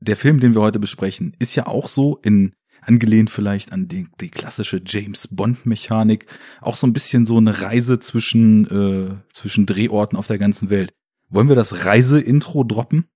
[0.00, 4.06] der Film, den wir heute besprechen, ist ja auch so in angelehnt vielleicht an die,
[4.20, 6.26] die klassische James Bond Mechanik,
[6.60, 10.92] auch so ein bisschen so eine Reise zwischen äh, zwischen Drehorten auf der ganzen Welt.
[11.30, 13.06] Wollen wir das Reise-Intro droppen?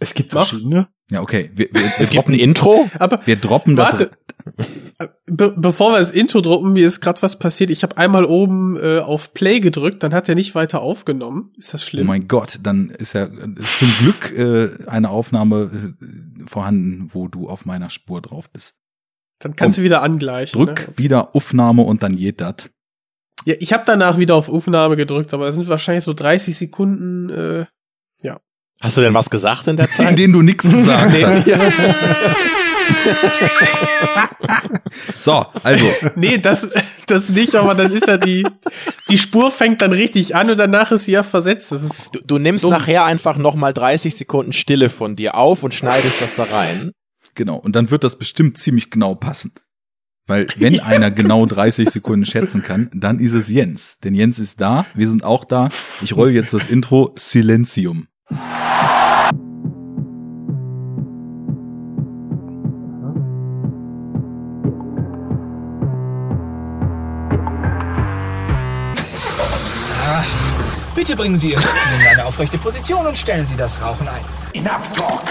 [0.00, 0.46] Es gibt Mach.
[0.48, 0.88] verschiedene.
[1.10, 1.50] Ja, okay.
[1.54, 2.90] Wir, wir, wir Es gibt ein droppen, Intro?
[2.98, 3.92] Aber wir droppen das.
[3.92, 4.10] Warte.
[5.26, 7.70] Be bevor wir das Intro drucken, mir ist gerade was passiert.
[7.70, 11.52] Ich habe einmal oben äh, auf Play gedrückt, dann hat er nicht weiter aufgenommen.
[11.56, 12.06] Ist das Oh schlimm?
[12.06, 17.66] mein Gott, dann ist ja zum Glück äh, eine Aufnahme äh, vorhanden, wo du auf
[17.66, 18.76] meiner Spur drauf bist.
[19.40, 20.56] dann kannst du wieder angleichen.
[20.64, 20.94] Drück Ne?
[20.98, 22.70] wieder Aufnahme und dann geht das.
[23.44, 27.30] Ja, ich habe danach wieder auf Aufnahme gedrückt, aber das sind wahrscheinlich so 30 Sekunden.
[27.30, 27.66] Äh,
[28.80, 30.18] Hast du denn was gesagt in der In Zeit?
[30.18, 31.46] denen du nichts gesagt hast.
[35.20, 35.84] So, also,
[36.16, 36.68] nee, das,
[37.06, 38.44] das nicht, aber dann ist ja die,
[39.10, 41.70] die Spur fängt dann richtig an und danach ist sie ja versetzt.
[41.72, 42.70] Das ist, Du, du nimmst Dumm.
[42.70, 46.92] nachher einfach nochmal 30 Sekunden Stille von dir auf und schneidest das da rein.
[47.34, 47.56] genau.
[47.56, 49.52] Und dann wird das bestimmt ziemlich genau passen.
[50.26, 53.98] Weil wenn einer genau 30 Sekunden schätzen kann, dann ist es Jens.
[54.02, 55.68] Denn Jens ist da, wir sind auch da.
[56.02, 58.06] Ich roll jetzt das Intro Silentium.
[70.94, 74.20] Bitte bringen Sie Ihr Sitzen in eine aufrechte Position und stellen Sie das Rauchen ein.
[74.52, 75.22] Enough talk.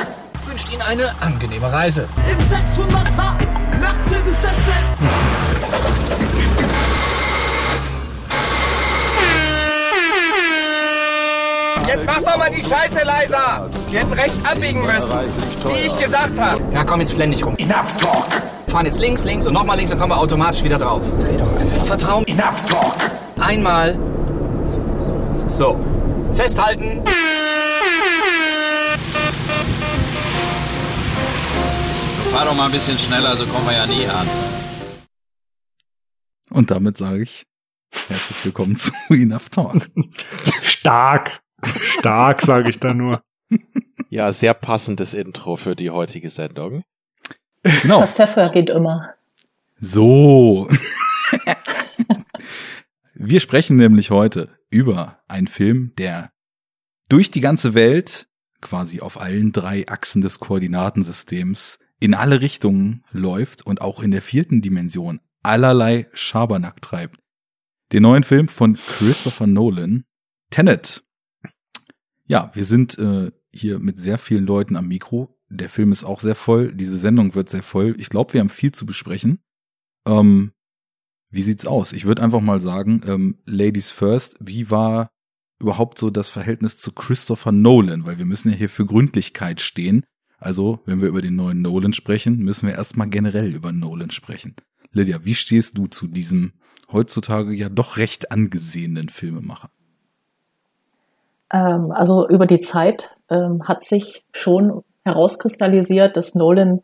[0.48, 2.08] Wünscht Ihnen eine angenehme Reise.
[2.28, 3.38] Im 600er
[3.80, 4.44] Mercedes
[11.88, 13.70] Jetzt mach doch mal die Scheiße leiser!
[13.90, 15.18] Wir hätten rechts abbiegen müssen.
[15.70, 16.62] Wie ich gesagt habe.
[16.74, 17.56] Ja, komm jetzt flenn nicht rum.
[17.58, 18.28] Enough talk.
[18.68, 21.02] Fahren jetzt links, links und nochmal links, dann kommen wir automatisch wieder drauf.
[21.22, 21.86] Dreh doch einfach.
[21.86, 22.28] Vertrauen.
[22.28, 22.96] Enough talk.
[23.40, 23.98] Einmal.
[25.52, 25.80] So.
[26.34, 27.02] Festhalten.
[32.32, 34.28] Fahr doch mal ein bisschen schneller, so kommen wir ja nie an.
[36.52, 37.46] Und damit sage ich
[38.10, 39.90] herzlich willkommen zu Enough Talk.
[40.64, 41.40] Stark.
[41.64, 43.22] Stark, sage ich da nur.
[44.10, 46.84] Ja, sehr passendes Intro für die heutige Sendung.
[47.64, 48.02] Genau.
[48.02, 49.14] Das Pfeffer geht immer.
[49.80, 50.70] So.
[53.14, 56.32] Wir sprechen nämlich heute über einen Film, der
[57.10, 58.28] durch die ganze Welt,
[58.62, 64.22] quasi auf allen drei Achsen des Koordinatensystems, in alle Richtungen läuft und auch in der
[64.22, 67.20] vierten Dimension allerlei Schabernack treibt.
[67.92, 70.04] Den neuen Film von Christopher Nolan,
[70.50, 71.04] Tenet.
[72.28, 75.40] Ja, wir sind äh, hier mit sehr vielen Leuten am Mikro.
[75.50, 76.74] Der Film ist auch sehr voll.
[76.74, 77.96] Diese Sendung wird sehr voll.
[77.98, 79.40] Ich glaube, wir haben viel zu besprechen.
[80.06, 80.52] Ähm,
[81.30, 81.94] wie sieht's aus?
[81.94, 85.10] Ich würde einfach mal sagen, ähm, Ladies first, wie war
[85.60, 88.06] überhaupt so das Verhältnis zu Christopher Nolan?
[88.06, 90.06] Weil wir müssen ja hier für Gründlichkeit stehen.
[90.38, 94.56] Also, wenn wir über den neuen Nolan sprechen, müssen wir erstmal generell über Nolan sprechen.
[94.92, 96.54] Lydia, wie stehst du zu diesem
[96.92, 99.72] heutzutage ja doch recht angesehenen Filmemacher?
[101.52, 106.84] Ähm, also über die Zeit ähm, hat sich schon herauskristallisiert, dass Nolan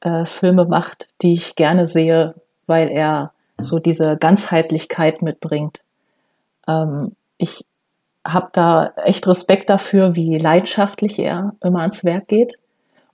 [0.00, 2.34] äh, Filme macht, die ich gerne sehe,
[2.66, 5.80] weil er so diese Ganzheitlichkeit mitbringt.
[6.66, 7.64] Ähm, ich
[8.24, 12.54] habe da echt Respekt dafür, wie leidenschaftlich er immer ans Werk geht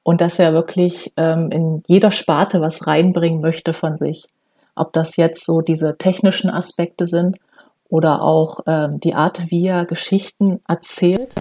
[0.02, 4.26] und dass er wirklich ähm, in jeder Sparte was reinbringen möchte von sich.
[4.74, 7.36] Ob das jetzt so diese technischen Aspekte sind
[7.88, 11.34] oder auch ähm, die Art, wie er Geschichten erzählt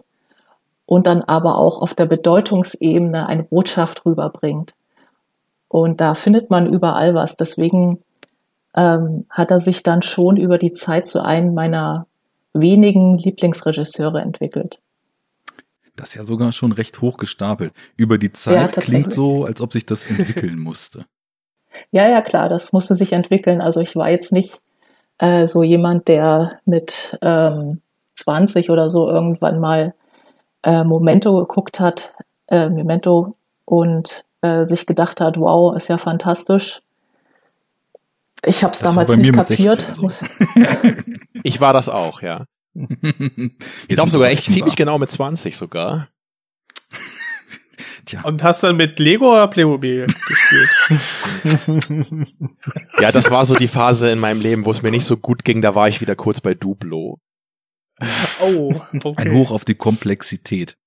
[0.86, 4.74] und dann aber auch auf der Bedeutungsebene eine Botschaft rüberbringt.
[5.68, 7.36] Und da findet man überall was.
[7.36, 8.00] Deswegen
[8.76, 12.08] ähm, hat er sich dann schon über die Zeit zu einem meiner
[12.54, 14.80] wenigen Lieblingsregisseure entwickelt.
[15.98, 17.74] Das ist ja sogar schon recht hoch gestapelt.
[17.98, 21.06] Über die Zeit ja, klingt so, als ob sich das entwickeln musste.
[21.92, 23.62] Ja, ja, klar, das musste sich entwickeln.
[23.62, 24.62] Also ich war jetzt nicht
[25.20, 27.82] äh, so jemand, der mit ähm,
[28.16, 29.94] 20 oder so irgendwann mal
[30.64, 32.14] äh, Momento geguckt hat,
[32.48, 36.82] äh, Memento und äh, sich gedacht hat, wow, ist ja fantastisch.
[38.44, 39.82] Ich habe es damals nicht kapiert.
[39.82, 40.10] 16, so.
[41.44, 42.46] ich war das auch, ja.
[42.76, 46.08] ich glaube sogar echt ziemlich genau mit 20 sogar.
[48.08, 48.22] Tja.
[48.24, 50.70] Und hast dann mit Lego oder Playmobil gespielt?
[53.02, 55.44] ja, das war so die Phase in meinem Leben, wo es mir nicht so gut
[55.44, 55.62] ging.
[55.62, 57.20] Da war ich wieder kurz bei Duplo.
[58.40, 59.14] Oh, okay.
[59.18, 60.78] Ein Hoch auf die Komplexität.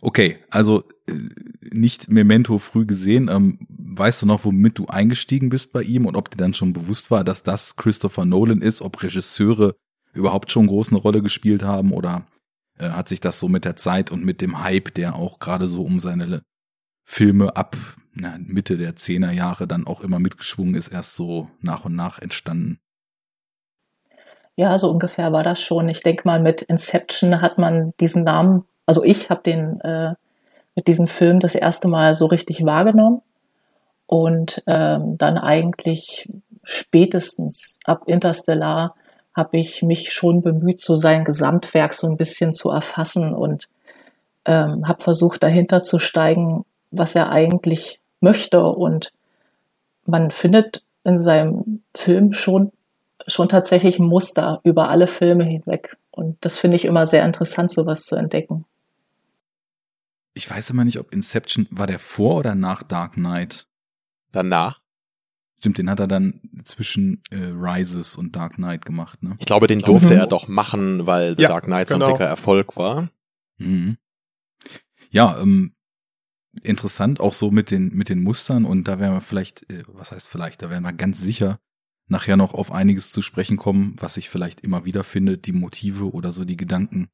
[0.00, 1.12] Okay, also äh,
[1.60, 3.28] nicht Memento früh gesehen.
[3.28, 6.72] Ähm, weißt du noch, womit du eingestiegen bist bei ihm und ob dir dann schon
[6.72, 9.74] bewusst war, dass das Christopher Nolan ist, ob Regisseure
[10.14, 12.26] überhaupt schon groß eine Rolle gespielt haben oder
[12.80, 15.66] äh, hat sich das so mit der Zeit und mit dem Hype, der auch gerade
[15.66, 16.42] so um seine
[17.04, 17.76] Filme ab
[18.12, 22.18] na, Mitte der Zehner Jahre dann auch immer mitgeschwungen ist, erst so nach und nach
[22.18, 22.80] entstanden.
[24.56, 25.88] Ja, so ungefähr war das schon.
[25.88, 30.14] Ich denke mal, mit Inception hat man diesen Namen, also ich habe den äh,
[30.74, 33.22] mit diesem Film das erste Mal so richtig wahrgenommen
[34.06, 36.28] und ähm, dann eigentlich
[36.62, 38.94] spätestens ab Interstellar
[39.40, 43.68] habe ich mich schon bemüht, so sein Gesamtwerk so ein bisschen zu erfassen und
[44.44, 48.62] ähm, habe versucht, dahinter zu steigen, was er eigentlich möchte.
[48.62, 49.12] Und
[50.04, 52.72] man findet in seinem Film schon,
[53.26, 55.96] schon tatsächlich ein Muster über alle Filme hinweg.
[56.10, 58.66] Und das finde ich immer sehr interessant, sowas zu entdecken.
[60.34, 63.66] Ich weiß immer nicht, ob Inception war der vor oder nach Dark Knight.
[64.32, 64.80] Danach.
[65.60, 69.36] Stimmt, den hat er dann zwischen äh, Rises und Dark Knight gemacht, ne?
[69.38, 70.20] Ich glaube, den durfte mhm.
[70.20, 72.12] er doch machen, weil The ja, Dark Knight so ein genau.
[72.12, 73.10] dicker Erfolg war.
[73.58, 73.98] Mhm.
[75.10, 75.74] Ja, ähm,
[76.62, 80.12] interessant auch so mit den mit den Mustern und da werden wir vielleicht, äh, was
[80.12, 81.60] heißt vielleicht, da werden wir ganz sicher
[82.08, 86.10] nachher noch auf einiges zu sprechen kommen, was sich vielleicht immer wieder findet, die Motive
[86.10, 87.08] oder so die Gedanken,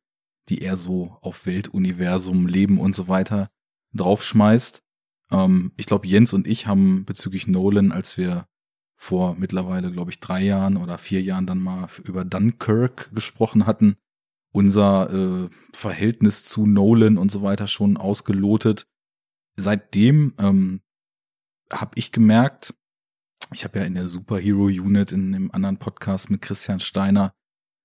[0.48, 3.50] die er so auf Weltuniversum, Leben und so weiter
[3.92, 4.84] draufschmeißt.
[5.30, 8.46] Ähm, ich glaube, Jens und ich haben bezüglich Nolan, als wir
[8.96, 13.96] vor mittlerweile, glaube ich, drei Jahren oder vier Jahren dann mal über Dunkirk gesprochen hatten,
[14.52, 18.86] unser äh, Verhältnis zu Nolan und so weiter schon ausgelotet.
[19.56, 20.80] Seitdem ähm,
[21.70, 22.74] habe ich gemerkt,
[23.52, 27.34] ich habe ja in der Superhero Unit in einem anderen Podcast mit Christian Steiner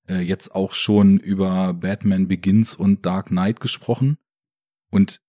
[0.08, 4.18] äh, jetzt auch schon über Batman Begins und Dark Knight gesprochen.
[4.90, 5.22] Und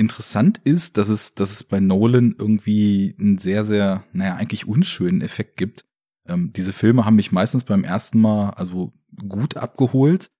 [0.00, 5.20] interessant ist, dass es, dass es bei Nolan irgendwie einen sehr, sehr, naja, eigentlich unschönen
[5.20, 5.84] Effekt gibt.
[6.26, 8.94] Ähm, diese Filme haben mich meistens beim ersten Mal also
[9.28, 10.30] gut abgeholt,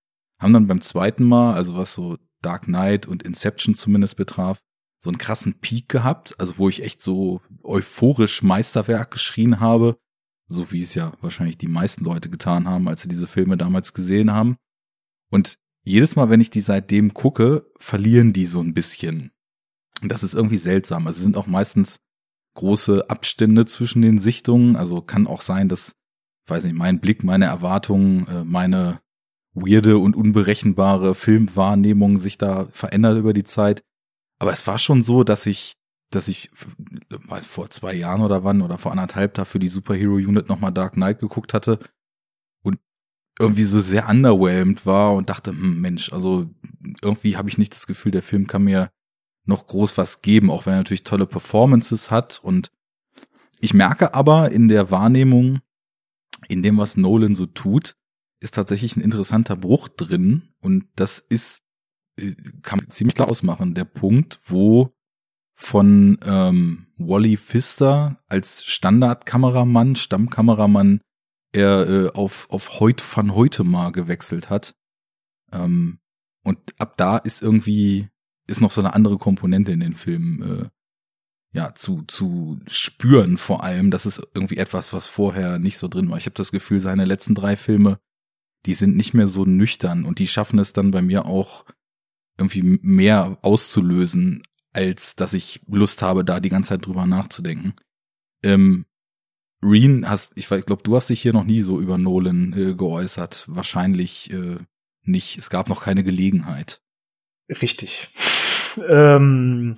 [0.40, 4.58] haben dann beim zweiten Mal, also was so Dark Knight und Inception zumindest betraf,
[4.98, 9.98] so einen krassen Peak gehabt, also wo ich echt so euphorisch Meisterwerk geschrien habe,
[10.46, 13.92] so wie es ja wahrscheinlich die meisten Leute getan haben, als sie diese Filme damals
[13.92, 14.56] gesehen haben.
[15.30, 19.32] Und jedes Mal, wenn ich die seitdem gucke, verlieren die so ein bisschen.
[20.02, 21.06] Das ist irgendwie seltsam.
[21.06, 22.00] Also es sind auch meistens
[22.54, 24.76] große Abstände zwischen den Sichtungen.
[24.76, 25.94] Also kann auch sein, dass,
[26.46, 29.00] weiß nicht, mein Blick, meine Erwartungen, äh, meine
[29.52, 33.82] weirde und unberechenbare Filmwahrnehmung sich da verändert über die Zeit.
[34.38, 35.74] Aber es war schon so, dass ich,
[36.10, 36.50] dass ich
[37.42, 40.94] vor zwei Jahren oder wann oder vor anderthalb da für die Superhero Unit nochmal Dark
[40.94, 41.78] Knight geguckt hatte
[42.62, 42.78] und
[43.38, 46.48] irgendwie so sehr underwhelmed war und dachte, hm, Mensch, also
[47.02, 48.90] irgendwie habe ich nicht das Gefühl, der Film kann mir
[49.44, 52.40] noch groß was geben, auch wenn er natürlich tolle Performances hat.
[52.42, 52.70] Und
[53.60, 55.60] ich merke aber in der Wahrnehmung,
[56.48, 57.96] in dem, was Nolan so tut,
[58.40, 60.54] ist tatsächlich ein interessanter Bruch drin.
[60.60, 61.62] Und das ist,
[62.18, 64.92] äh, kann man ziemlich klar ausmachen, der Punkt, wo
[65.54, 71.02] von ähm, Wally Pfister als Standardkameramann, Stammkameramann,
[71.52, 74.74] er äh, auf, auf Heut van heute mal gewechselt hat.
[75.52, 75.98] Ähm,
[76.44, 78.08] und ab da ist irgendwie
[78.50, 80.68] ist noch so eine andere Komponente in den Filmen äh,
[81.52, 83.90] ja zu zu spüren vor allem.
[83.90, 86.18] Das ist irgendwie etwas, was vorher nicht so drin war.
[86.18, 87.98] Ich habe das Gefühl, seine letzten drei Filme,
[88.66, 91.64] die sind nicht mehr so nüchtern und die schaffen es dann bei mir auch
[92.38, 94.42] irgendwie mehr auszulösen,
[94.72, 97.74] als dass ich Lust habe, da die ganze Zeit drüber nachzudenken.
[98.42, 98.86] Ähm,
[99.62, 103.44] Reen hast, ich glaube, du hast dich hier noch nie so über Nolan äh, geäußert.
[103.46, 104.56] Wahrscheinlich äh,
[105.02, 105.36] nicht.
[105.38, 106.80] Es gab noch keine Gelegenheit.
[107.60, 108.08] Richtig.
[108.88, 109.76] Ähm,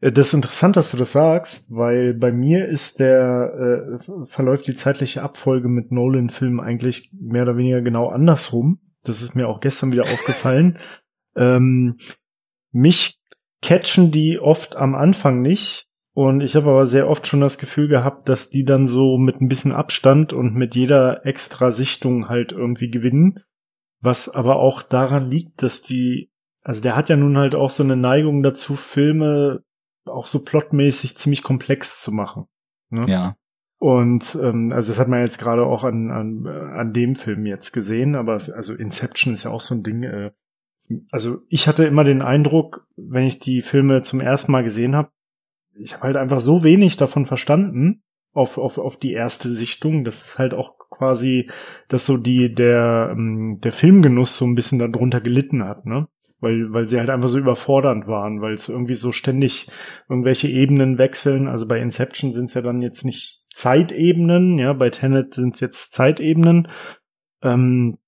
[0.00, 4.74] das ist interessant, dass du das sagst, weil bei mir ist der, äh, verläuft die
[4.74, 8.80] zeitliche Abfolge mit Nolan-Filmen eigentlich mehr oder weniger genau andersrum.
[9.04, 10.78] Das ist mir auch gestern wieder aufgefallen.
[11.36, 11.96] Ähm,
[12.70, 13.18] mich
[13.60, 15.88] catchen die oft am Anfang nicht.
[16.12, 19.40] Und ich habe aber sehr oft schon das Gefühl gehabt, dass die dann so mit
[19.40, 23.40] ein bisschen Abstand und mit jeder extra Sichtung halt irgendwie gewinnen.
[24.00, 26.30] Was aber auch daran liegt, dass die,
[26.64, 29.62] also der hat ja nun halt auch so eine Neigung dazu, Filme
[30.06, 32.46] auch so plotmäßig ziemlich komplex zu machen.
[32.90, 33.04] Ne?
[33.06, 33.36] Ja.
[33.78, 37.72] Und ähm, also das hat man jetzt gerade auch an, an, an dem Film jetzt
[37.72, 40.02] gesehen, aber es, also Inception ist ja auch so ein Ding.
[40.04, 40.30] Äh,
[41.10, 45.10] also ich hatte immer den Eindruck, wenn ich die Filme zum ersten Mal gesehen habe,
[45.76, 48.02] ich habe halt einfach so wenig davon verstanden
[48.32, 51.50] auf, auf, auf die erste Sichtung, dass es halt auch quasi,
[51.88, 56.08] dass so die der ähm, der Filmgenuss so ein bisschen darunter gelitten hat, ne?
[56.40, 59.68] Weil weil sie halt einfach so überfordernd waren, weil es irgendwie so ständig
[60.08, 61.48] irgendwelche Ebenen wechseln.
[61.48, 65.60] Also bei Inception sind es ja dann jetzt nicht Zeitebenen, ja, bei Tenet sind es
[65.60, 66.68] jetzt Zeitebenen.
[67.42, 67.98] Ähm,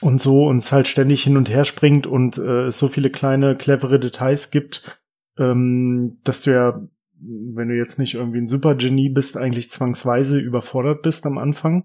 [0.00, 3.10] und so und es halt ständig hin und her springt und äh, es so viele
[3.10, 5.02] kleine clevere Details gibt,
[5.38, 6.80] ähm, dass du ja,
[7.18, 11.84] wenn du jetzt nicht irgendwie ein Supergenie bist, eigentlich zwangsweise überfordert bist am Anfang.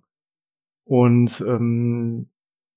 [0.84, 2.30] Und ähm,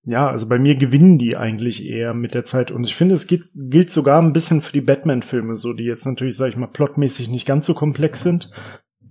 [0.05, 2.71] ja, also bei mir gewinnen die eigentlich eher mit der Zeit.
[2.71, 6.07] Und ich finde, es gilt, gilt sogar ein bisschen für die Batman-Filme, so die jetzt
[6.07, 8.51] natürlich, sag ich mal, plotmäßig nicht ganz so komplex sind,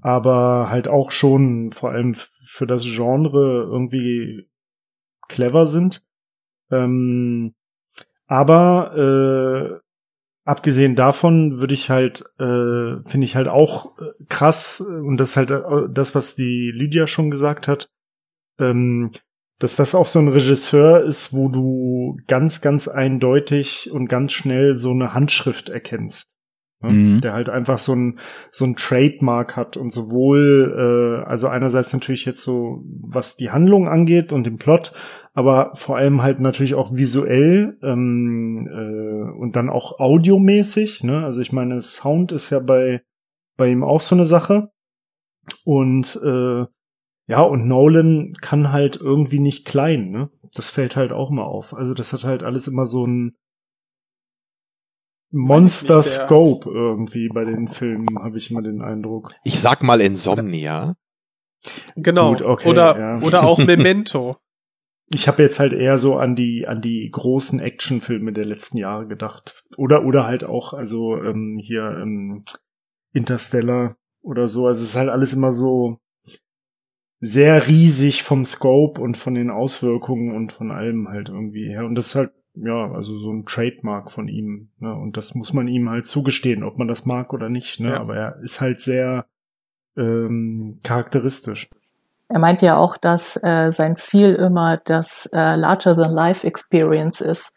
[0.01, 4.47] aber halt auch schon vor allem für das Genre irgendwie
[5.27, 6.05] clever sind.
[6.71, 7.53] Ähm,
[8.25, 9.87] aber äh,
[10.45, 15.37] abgesehen davon würde ich halt, äh, finde ich halt auch äh, krass, und das ist
[15.37, 17.89] halt äh, das, was die Lydia schon gesagt hat,
[18.59, 19.11] ähm,
[19.59, 24.75] dass das auch so ein Regisseur ist, wo du ganz, ganz eindeutig und ganz schnell
[24.75, 26.27] so eine Handschrift erkennst.
[26.81, 26.91] Ne?
[26.91, 27.21] Mhm.
[27.21, 28.19] Der halt einfach so ein,
[28.51, 33.87] so ein Trademark hat und sowohl, äh, also einerseits natürlich jetzt so, was die Handlung
[33.87, 34.93] angeht und den Plot,
[35.33, 41.03] aber vor allem halt natürlich auch visuell ähm, äh, und dann auch audiomäßig.
[41.03, 41.23] Ne?
[41.23, 43.01] Also ich meine, Sound ist ja bei,
[43.55, 44.69] bei ihm auch so eine Sache.
[45.63, 46.65] Und äh,
[47.27, 50.29] ja, und Nolan kann halt irgendwie nicht klein, ne?
[50.53, 51.73] Das fällt halt auch mal auf.
[51.73, 53.35] Also das hat halt alles immer so ein
[55.31, 59.33] Monster nicht, Scope irgendwie bei den Filmen, habe ich immer den Eindruck.
[59.43, 60.95] Ich sag mal Insomnia.
[61.97, 62.29] Genau.
[62.29, 63.19] Gut, okay, oder, ja.
[63.21, 64.37] oder auch Memento.
[65.09, 69.07] Ich habe jetzt halt eher so an die an die großen Actionfilme der letzten Jahre
[69.07, 69.63] gedacht.
[69.77, 72.45] Oder oder halt auch also ähm, hier ähm,
[73.13, 74.67] Interstellar oder so.
[74.67, 75.99] Also es ist halt alles immer so
[77.19, 81.85] sehr riesig vom Scope und von den Auswirkungen und von allem halt irgendwie her.
[81.85, 84.69] Und das ist halt, ja, also so ein Trademark von ihm.
[84.79, 84.93] Ne?
[84.93, 87.79] Und das muss man ihm halt zugestehen, ob man das mag oder nicht.
[87.79, 87.89] Ne?
[87.89, 87.99] Ja.
[87.99, 89.25] Aber er ist halt sehr
[89.95, 91.69] ähm, charakteristisch.
[92.29, 97.49] Er meint ja auch, dass äh, sein Ziel immer das äh, Larger-than-Life-Experience ist,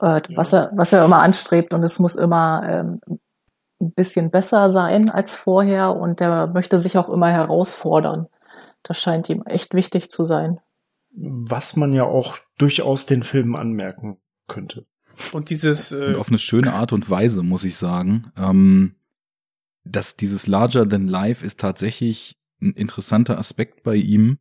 [0.00, 0.22] äh, ja.
[0.36, 1.74] was, er, was er immer anstrebt.
[1.74, 3.00] Und es muss immer ähm,
[3.80, 5.96] ein bisschen besser sein als vorher.
[5.96, 8.28] Und er möchte sich auch immer herausfordern.
[8.82, 10.60] Das scheint ihm echt wichtig zu sein.
[11.14, 14.18] Was man ja auch durchaus den Filmen anmerken
[14.48, 14.86] könnte.
[15.32, 18.96] Und dieses äh und auf eine schöne Art und Weise muss ich sagen, ähm,
[19.84, 24.38] dass dieses Larger than Life ist tatsächlich ein interessanter Aspekt bei ihm.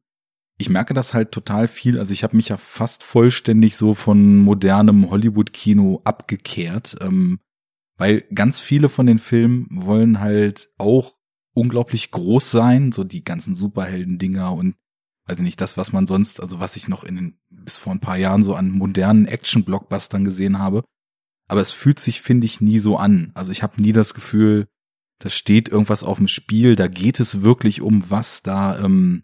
[0.58, 1.98] Ich merke das halt total viel.
[1.98, 7.40] Also ich habe mich ja fast vollständig so von modernem Hollywood-Kino abgekehrt, ähm,
[7.98, 11.16] weil ganz viele von den Filmen wollen halt auch
[11.54, 14.76] unglaublich groß sein, so die ganzen Superhelden-Dinger und
[15.28, 17.94] weiß ich nicht, das, was man sonst, also was ich noch in den, bis vor
[17.94, 20.84] ein paar Jahren so an modernen Action-Blockbustern gesehen habe.
[21.48, 23.32] Aber es fühlt sich, finde ich, nie so an.
[23.34, 24.68] Also ich habe nie das Gefühl,
[25.20, 29.24] da steht irgendwas auf dem Spiel, da geht es wirklich um was, da ähm,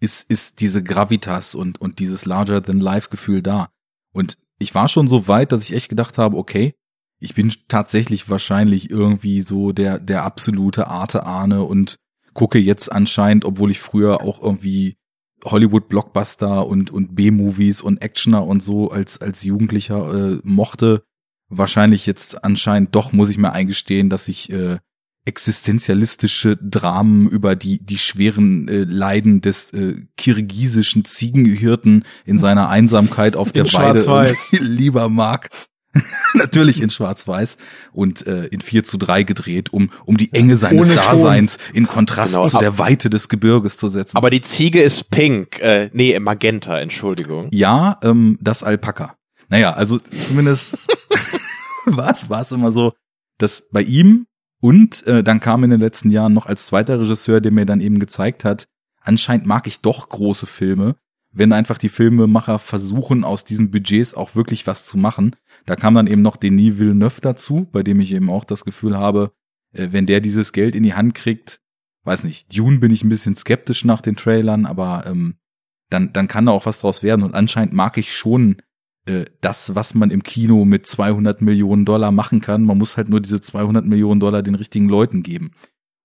[0.00, 3.70] ist, ist diese Gravitas und, und dieses Larger-than-Life-Gefühl da.
[4.12, 6.74] Und ich war schon so weit, dass ich echt gedacht habe, okay,
[7.20, 11.96] ich bin tatsächlich wahrscheinlich irgendwie so der, der absolute Arte-Ahne und
[12.32, 14.96] gucke jetzt anscheinend, obwohl ich früher auch irgendwie
[15.44, 21.02] Hollywood-Blockbuster und, und B-Movies und Actioner und so als, als Jugendlicher äh, mochte,
[21.48, 24.78] wahrscheinlich jetzt anscheinend doch, muss ich mir eingestehen, dass ich äh,
[25.24, 33.36] existenzialistische Dramen über die, die schweren äh, Leiden des äh, kirgisischen Ziegenhirten in seiner Einsamkeit
[33.36, 35.50] auf der Weide lieber mag.
[36.34, 37.56] Natürlich in Schwarz-Weiß
[37.92, 41.76] und äh, in 4 zu 3 gedreht, um, um die Enge seines Ohne Daseins Ton.
[41.76, 42.48] in Kontrast genau.
[42.48, 44.16] zu der Weite des Gebirges zu setzen.
[44.16, 47.48] Aber die Ziege ist pink, äh, nee, Magenta, Entschuldigung.
[47.52, 49.16] Ja, ähm, das Alpaka.
[49.48, 50.76] Naja, also zumindest
[51.86, 52.92] war es war es immer so,
[53.38, 54.26] dass bei ihm
[54.60, 57.80] und äh, dann kam in den letzten Jahren noch als zweiter Regisseur, der mir dann
[57.80, 58.66] eben gezeigt hat,
[59.00, 60.96] anscheinend mag ich doch große Filme,
[61.32, 65.36] wenn einfach die Filmemacher versuchen, aus diesen Budgets auch wirklich was zu machen.
[65.66, 68.96] Da kam dann eben noch Denis Villeneuve dazu, bei dem ich eben auch das Gefühl
[68.96, 69.32] habe,
[69.72, 71.60] äh, wenn der dieses Geld in die Hand kriegt,
[72.04, 75.36] weiß nicht, Dune bin ich ein bisschen skeptisch nach den Trailern, aber ähm,
[75.90, 77.22] dann, dann kann da auch was draus werden.
[77.22, 78.56] Und anscheinend mag ich schon
[79.06, 82.64] äh, das, was man im Kino mit 200 Millionen Dollar machen kann.
[82.64, 85.52] Man muss halt nur diese 200 Millionen Dollar den richtigen Leuten geben.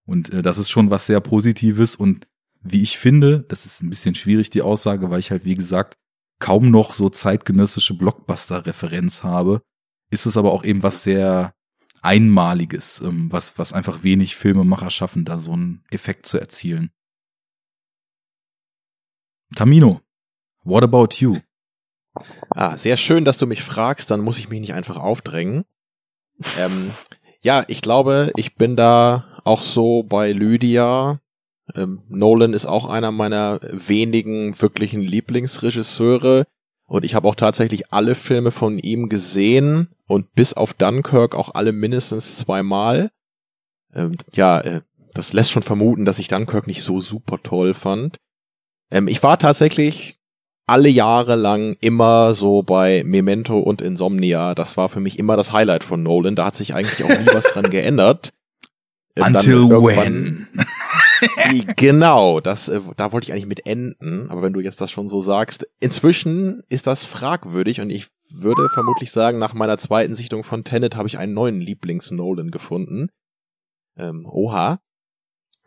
[0.06, 1.96] Und äh, das ist schon was sehr Positives.
[1.96, 2.28] Und
[2.62, 5.98] wie ich finde, das ist ein bisschen schwierig, die Aussage, weil ich halt, wie gesagt,
[6.44, 9.62] kaum noch so zeitgenössische Blockbuster-Referenz habe,
[10.10, 11.56] ist es aber auch eben was sehr
[12.02, 16.92] Einmaliges, ähm, was, was einfach wenig Filmemacher schaffen, da so einen Effekt zu erzielen.
[19.56, 20.02] Tamino,
[20.66, 21.40] what about you?
[22.50, 25.64] Ah, sehr schön, dass du mich fragst, dann muss ich mich nicht einfach aufdrängen.
[26.60, 26.92] ähm,
[27.40, 31.22] ja, ich glaube, ich bin da auch so bei Lydia.
[31.76, 36.46] Ähm, Nolan ist auch einer meiner wenigen wirklichen Lieblingsregisseure.
[36.86, 41.56] Und ich habe auch tatsächlich alle Filme von ihm gesehen und bis auf Dunkirk auch
[41.56, 43.10] alle mindestens zweimal.
[43.94, 44.82] Ähm, ja, äh,
[45.14, 48.18] das lässt schon vermuten, dass ich Dunkirk nicht so super toll fand.
[48.92, 50.20] Ähm, ich war tatsächlich
[50.66, 54.56] alle Jahre lang immer so bei Memento und Insomnia.
[54.56, 56.36] Das war für mich immer das Highlight von Nolan.
[56.36, 58.34] Da hat sich eigentlich auch nie was dran geändert.
[59.16, 60.48] Ähm, Until when?
[61.76, 64.30] Genau, das, äh, da wollte ich eigentlich mit enden.
[64.30, 68.70] Aber wenn du jetzt das schon so sagst, inzwischen ist das fragwürdig und ich würde
[68.70, 73.10] vermutlich sagen, nach meiner zweiten Sichtung von Tenet habe ich einen neuen Lieblings-Nolan gefunden.
[73.98, 74.80] Ähm, oha.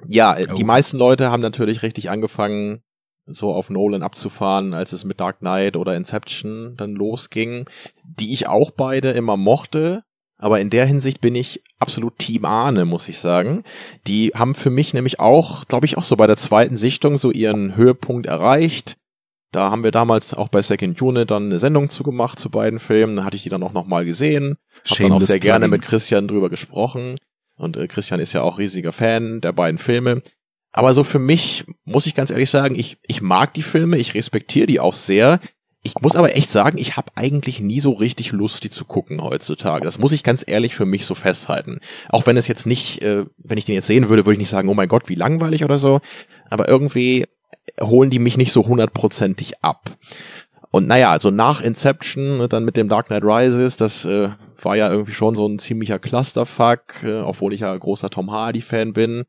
[0.07, 0.67] Ja, äh, die oh.
[0.67, 2.83] meisten Leute haben natürlich richtig angefangen,
[3.27, 7.69] so auf Nolan abzufahren, als es mit Dark Knight oder Inception dann losging,
[8.05, 10.05] die ich auch beide immer mochte.
[10.39, 13.65] Aber in der Hinsicht bin ich absolut Team Ahne, muss ich sagen.
[14.07, 17.31] Die haben für mich nämlich auch, glaube ich, auch so bei der zweiten Sichtung so
[17.31, 18.97] ihren Höhepunkt erreicht.
[19.53, 23.17] Da haben wir damals auch bei Second Unit dann eine Sendung zugemacht zu beiden Filmen.
[23.17, 24.57] Da hatte ich die dann auch nochmal gesehen.
[24.91, 27.19] Hab dann auch sehr gerne mit Christian drüber gesprochen.
[27.57, 30.23] Und äh, Christian ist ja auch riesiger Fan der beiden Filme.
[30.73, 34.13] Aber so für mich muss ich ganz ehrlich sagen, ich, ich mag die Filme, ich
[34.13, 35.41] respektiere die auch sehr.
[35.87, 39.23] Ich muss aber echt sagen, ich habe eigentlich nie so richtig Lust, die zu gucken
[39.23, 39.85] heutzutage.
[39.85, 41.79] Das muss ich ganz ehrlich für mich so festhalten.
[42.09, 44.49] Auch wenn es jetzt nicht, äh, wenn ich den jetzt sehen würde, würde ich nicht
[44.49, 46.01] sagen, oh mein Gott, wie langweilig oder so.
[46.51, 47.27] Aber irgendwie
[47.81, 49.97] holen die mich nicht so hundertprozentig ab.
[50.73, 54.31] Und naja, also nach Inception, dann mit dem Dark Knight Rises, das äh,
[54.61, 58.93] war ja irgendwie schon so ein ziemlicher Clusterfuck, äh, obwohl ich ja großer Tom Hardy-Fan
[58.93, 59.23] bin.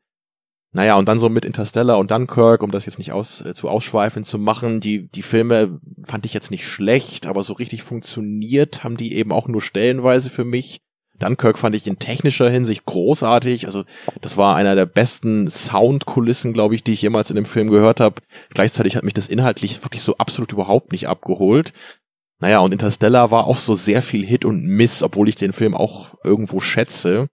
[0.72, 3.68] Naja, und dann so mit Interstellar und Dunkirk, um das jetzt nicht aus, äh, zu
[3.68, 8.84] ausschweifend zu machen, die, die Filme fand ich jetzt nicht schlecht, aber so richtig funktioniert
[8.84, 10.82] haben die eben auch nur stellenweise für mich.
[11.18, 13.66] Dunkirk fand ich in technischer Hinsicht großartig.
[13.66, 13.84] Also
[14.20, 18.00] das war einer der besten Soundkulissen, glaube ich, die ich jemals in dem Film gehört
[18.00, 18.22] habe.
[18.50, 21.72] Gleichzeitig hat mich das inhaltlich wirklich so absolut überhaupt nicht abgeholt.
[22.40, 25.74] Naja, und Interstellar war auch so sehr viel Hit und Miss, obwohl ich den Film
[25.74, 27.28] auch irgendwo schätze.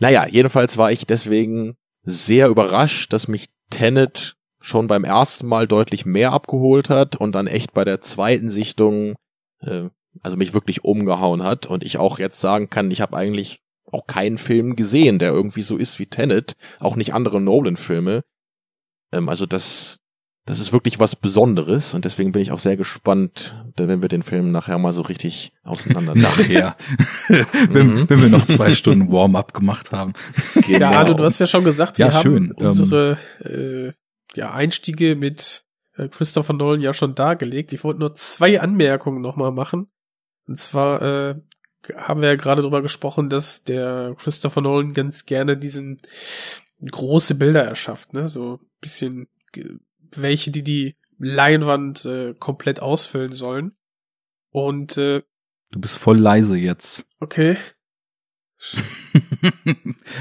[0.00, 1.76] Naja, jedenfalls war ich deswegen
[2.06, 7.46] sehr überrascht, dass mich Tenet schon beim ersten Mal deutlich mehr abgeholt hat und dann
[7.46, 9.16] echt bei der zweiten Sichtung,
[9.60, 9.90] äh,
[10.22, 14.06] also mich wirklich umgehauen hat und ich auch jetzt sagen kann, ich habe eigentlich auch
[14.06, 18.22] keinen Film gesehen, der irgendwie so ist wie Tenet, auch nicht andere Nolan-Filme.
[19.12, 19.98] Ähm, also das
[20.46, 24.22] das ist wirklich was Besonderes und deswegen bin ich auch sehr gespannt, wenn wir den
[24.22, 26.14] Film nachher mal so richtig auseinander.
[26.16, 26.76] nachher.
[27.68, 28.08] wenn, mhm.
[28.08, 30.12] wenn wir noch zwei Stunden Warm-up gemacht haben.
[30.54, 30.78] Genau.
[30.78, 33.92] Ja, Arno, du hast ja schon gesagt, wir ja, haben ähm, unsere äh,
[34.38, 35.64] ja, Einstiege mit
[35.96, 37.72] äh, Christopher Nolan ja schon dargelegt.
[37.72, 39.88] Ich wollte nur zwei Anmerkungen nochmal machen.
[40.46, 41.34] Und zwar äh,
[41.96, 46.00] haben wir ja gerade drüber gesprochen, dass der Christopher Nolan ganz gerne diesen
[46.88, 48.28] große Bilder erschafft, ne?
[48.28, 49.26] So bisschen
[50.14, 53.76] welche, die die Leinwand äh, komplett ausfüllen sollen.
[54.50, 55.22] Und äh,
[55.70, 57.06] du bist voll leise jetzt.
[57.20, 57.56] Okay.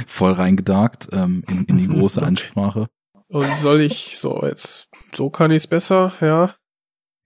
[0.08, 2.28] voll reingedarkt ähm, in, in die große okay.
[2.28, 2.90] Ansprache.
[3.28, 6.56] Und soll ich so jetzt so kann ich's besser, ja?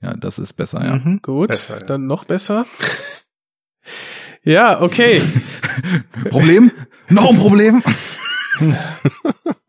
[0.02, 0.96] Ja, das ist besser, ja.
[0.96, 1.22] Mhm.
[1.22, 1.84] Gut, besser, ja.
[1.84, 2.66] dann noch besser.
[4.44, 5.22] ja, okay.
[6.30, 6.72] Problem?
[7.10, 7.84] Noch ein Problem?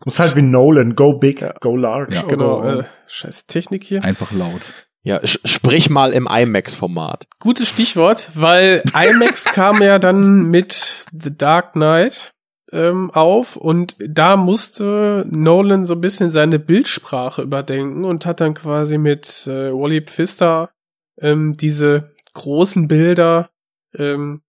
[0.05, 2.15] Muss halt wie Nolan, go big, go large.
[2.15, 2.63] Ja, genau.
[2.63, 4.03] Äh, scheiß Technik hier.
[4.03, 4.73] Einfach laut.
[5.03, 7.27] Ja, sprich mal im IMAX-Format.
[7.39, 12.33] Gutes Stichwort, weil IMAX kam ja dann mit The Dark Knight
[12.73, 18.55] ähm, auf und da musste Nolan so ein bisschen seine Bildsprache überdenken und hat dann
[18.55, 20.71] quasi mit äh, Wally Pfister
[21.19, 23.51] ähm, diese großen Bilder
[23.95, 24.43] ähm,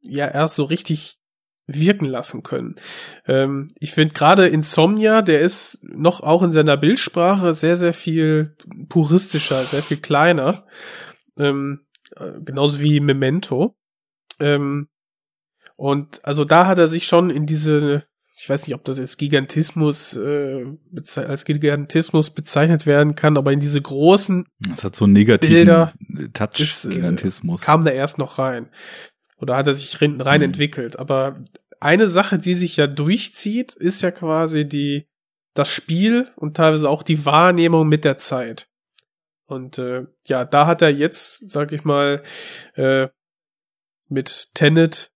[0.00, 1.17] ja erst so richtig
[1.68, 2.74] wirken lassen können.
[3.26, 8.56] Ähm, ich finde gerade Insomnia, der ist noch auch in seiner Bildsprache sehr, sehr viel
[8.88, 10.66] puristischer, sehr viel kleiner.
[11.36, 13.76] Ähm, äh, genauso wie Memento.
[14.40, 14.88] Ähm,
[15.76, 18.06] und also da hat er sich schon in diese,
[18.36, 20.64] ich weiß nicht, ob das jetzt Gigantismus äh,
[21.16, 25.92] als Gigantismus bezeichnet werden kann, aber in diese großen Das hat so einen negativen
[26.32, 27.62] Touch-Gigantismus.
[27.62, 28.70] Äh, kam da erst noch rein.
[29.38, 30.44] Oder hat er sich rein, mhm.
[30.44, 30.98] entwickelt.
[30.98, 31.42] Aber
[31.80, 35.06] eine Sache, die sich ja durchzieht, ist ja quasi die,
[35.54, 38.68] das Spiel und teilweise auch die Wahrnehmung mit der Zeit.
[39.46, 42.22] Und äh, ja, da hat er jetzt, sag ich mal,
[42.74, 43.08] äh,
[44.08, 45.10] mit Tenet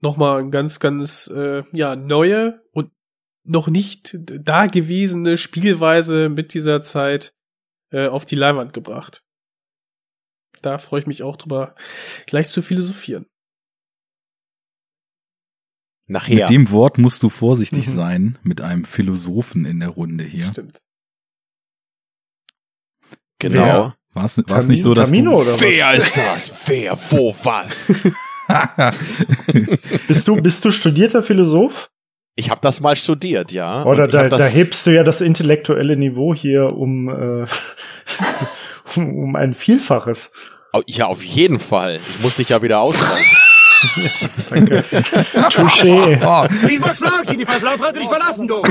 [0.00, 2.90] nochmal ein ganz, ganz äh, ja, neue und
[3.44, 7.32] noch nicht dagewesene Spielweise mit dieser Zeit
[7.90, 9.22] äh, auf die Leinwand gebracht.
[10.62, 11.74] Da freue ich mich auch drüber,
[12.26, 13.26] gleich zu philosophieren.
[16.08, 16.34] Nachher.
[16.34, 17.92] Mit dem Wort musst du vorsichtig mhm.
[17.92, 20.46] sein, mit einem Philosophen in der Runde hier.
[20.46, 20.78] Stimmt.
[23.38, 23.92] Genau.
[24.14, 25.98] War es nicht so, dass Tamino du, oder Wer was?
[25.98, 26.52] ist das?
[26.66, 27.92] Wer, wo, was?
[30.08, 31.90] bist du bist du studierter Philosoph?
[32.34, 33.84] Ich habe das mal studiert, ja.
[33.84, 37.46] Oder da, da hebst du ja das intellektuelle Niveau hier um äh,
[38.96, 40.30] um ein Vielfaches.
[40.86, 41.96] Ja, auf jeden Fall.
[41.96, 43.24] Ich muss dich ja wieder ausschreiben.
[44.50, 44.84] Danke.
[45.50, 46.20] Touché.
[46.24, 46.46] Oh.
[46.66, 48.62] Diesmal schlag ich die Verslauf hat dich verlassen, du.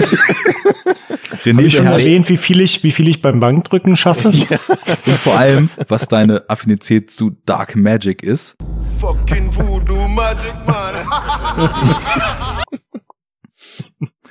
[1.44, 4.32] René, Hab ich schon erwähnt, wie viel ich, wie viel ich beim Bankdrücken schaffe?
[4.46, 4.60] Ja.
[5.06, 8.56] Und vor allem, was deine Affinität zu Dark Magic ist.
[9.00, 10.96] Fucking Voodoo Magic, man.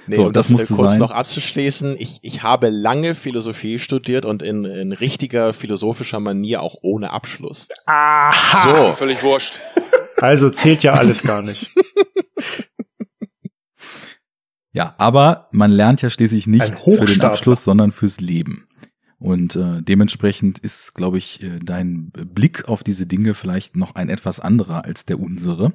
[0.06, 1.00] Nee, so, das, das musste kurz sein.
[1.00, 1.96] noch abzuschließen.
[1.98, 7.68] Ich, ich habe lange Philosophie studiert und in, in richtiger philosophischer Manier auch ohne Abschluss.
[7.86, 8.74] Aha.
[8.88, 8.92] So.
[8.92, 9.58] Völlig wurscht.
[10.16, 11.70] Also zählt ja alles gar nicht.
[14.74, 18.66] Ja, aber man lernt ja schließlich nicht für den Abschluss, sondern fürs Leben.
[19.18, 24.08] Und äh, dementsprechend ist, glaube ich, äh, dein Blick auf diese Dinge vielleicht noch ein
[24.08, 25.72] etwas anderer als der unsere.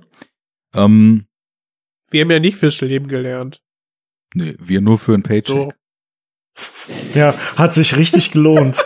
[0.76, 1.28] Ähm,
[2.12, 3.64] wir haben ja nicht fürs Leben gelernt.
[4.34, 5.56] Nee, wir nur für ein Paycheck.
[5.56, 5.72] So.
[7.14, 8.76] Ja, hat sich richtig gelohnt.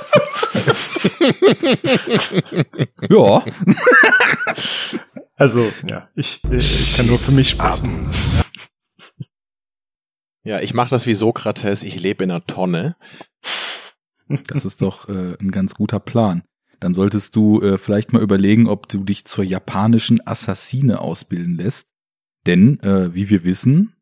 [3.10, 3.44] ja.
[5.36, 8.10] Also, ja, ich, ich kann nur für mich sprechen.
[10.44, 12.96] Ja, ich mache das wie Sokrates, ich lebe in einer Tonne.
[14.48, 16.44] Das ist doch äh, ein ganz guter Plan.
[16.80, 21.88] Dann solltest du äh, vielleicht mal überlegen, ob du dich zur japanischen Assassine ausbilden lässt.
[22.46, 23.96] Denn, äh, wie wir wissen,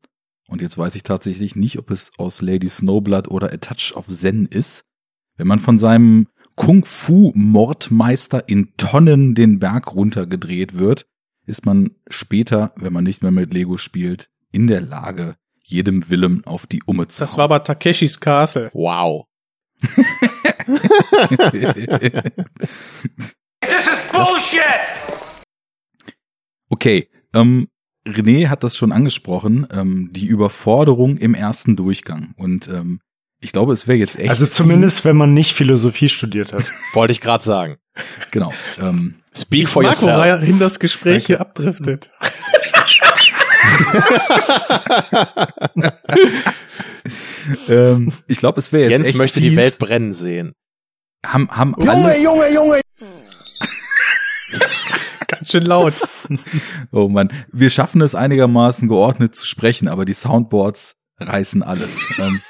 [0.47, 4.07] und jetzt weiß ich tatsächlich nicht, ob es aus Lady Snowblood oder A Touch of
[4.07, 4.83] Zen ist,
[5.37, 11.05] wenn man von seinem Kung-Fu-Mordmeister in Tonnen den Berg runtergedreht wird,
[11.51, 16.43] ist man später, wenn man nicht mehr mit Lego spielt, in der Lage, jedem Willem
[16.45, 17.37] auf die Umme zu Das hauen.
[17.39, 18.71] war aber Takeshis Castle.
[18.73, 19.25] Wow.
[23.61, 24.61] This is bullshit!
[26.69, 27.67] Okay, ähm,
[28.07, 32.33] René hat das schon angesprochen, ähm, die Überforderung im ersten Durchgang.
[32.37, 33.01] Und ähm,
[33.41, 34.29] ich glaube, es wäre jetzt echt.
[34.29, 36.63] Also zumindest, wenn man nicht Philosophie studiert hat.
[36.93, 37.77] Wollte ich gerade sagen.
[38.31, 38.53] Genau.
[38.79, 40.47] Ähm, Speak for Marco yourself.
[40.47, 42.11] in das Gespräch hier abdriftet.
[47.69, 49.49] ähm, ich glaube, es wäre jetzt Jens echt möchte fies.
[49.49, 50.53] die Welt brennen sehen.
[51.25, 52.81] Haben, haben Junge, Junge, Junge!
[55.27, 55.93] Ganz schön laut.
[56.91, 61.99] oh man, wir schaffen es einigermaßen geordnet zu sprechen, aber die Soundboards reißen alles.
[62.17, 62.41] Ähm.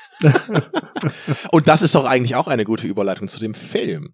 [1.51, 4.13] Und das ist doch eigentlich auch eine gute Überleitung zu dem Film.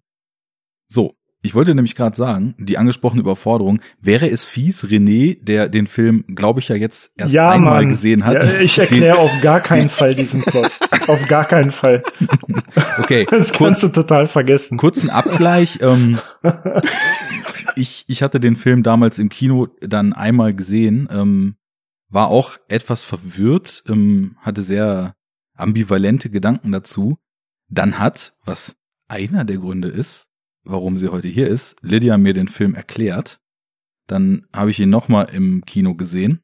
[0.88, 5.86] So, ich wollte nämlich gerade sagen, die angesprochene Überforderung, wäre es fies, René, der den
[5.86, 7.88] Film, glaube ich, ja jetzt erst ja, einmal Mann.
[7.88, 8.42] gesehen hat.
[8.42, 10.70] Ja, ich erkläre auf gar keinen Fall diesen Plot.
[11.06, 12.02] auf gar keinen Fall.
[12.98, 13.26] Okay.
[13.30, 14.76] Das kannst kurz, du total vergessen.
[14.76, 15.78] Kurzen Abgleich.
[15.80, 16.18] Ähm,
[17.76, 21.56] ich, ich hatte den Film damals im Kino dann einmal gesehen, ähm,
[22.10, 25.14] war auch etwas verwirrt, ähm, hatte sehr
[25.56, 27.18] ambivalente Gedanken dazu.
[27.68, 28.76] Dann hat, was
[29.06, 30.28] einer der Gründe ist,
[30.64, 33.40] warum sie heute hier ist, Lydia mir den Film erklärt.
[34.06, 36.40] Dann habe ich ihn nochmal im Kino gesehen.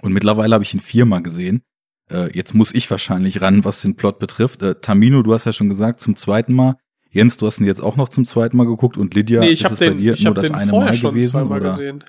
[0.00, 1.62] Und mittlerweile habe ich ihn viermal gesehen.
[2.10, 4.62] Äh, jetzt muss ich wahrscheinlich ran, was den Plot betrifft.
[4.62, 6.76] Äh, Tamino, du hast ja schon gesagt, zum zweiten Mal.
[7.10, 9.64] Jens, du hast ihn jetzt auch noch zum zweiten Mal geguckt und Lydia, nee, ich
[9.64, 11.30] ist es den, bei dir nur das eine Mal gewesen?
[11.30, 11.70] Zweimal oder?
[11.70, 12.04] Gesehen.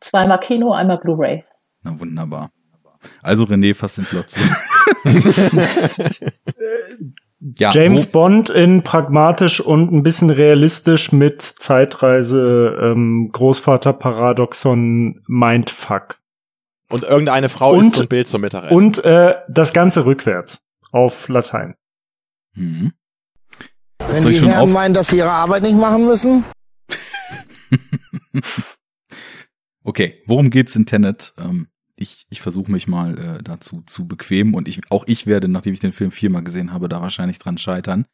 [0.00, 1.44] Zweimal Kino, einmal Blu-ray.
[1.82, 2.50] Na wunderbar.
[3.22, 4.40] Also René fasst den Plot zu.
[7.40, 16.20] ja, James Bond in pragmatisch und ein bisschen realistisch mit Zeitreise, ähm, Großvater Paradoxon Mindfuck.
[16.88, 18.76] Und irgendeine Frau und, isst ein Bild zum Mittagessen.
[18.76, 20.60] Und äh, das Ganze rückwärts
[20.92, 21.74] auf Latein.
[22.54, 22.92] Mhm.
[23.98, 26.44] Wenn die Herren meinen, dass sie ihre Arbeit nicht machen müssen?
[29.84, 31.34] okay, worum geht's in Tenet?
[31.38, 35.48] Ähm, ich, ich versuche mich mal äh, dazu zu bequemen und ich, auch ich werde,
[35.48, 38.06] nachdem ich den Film viermal gesehen habe, da wahrscheinlich dran scheitern.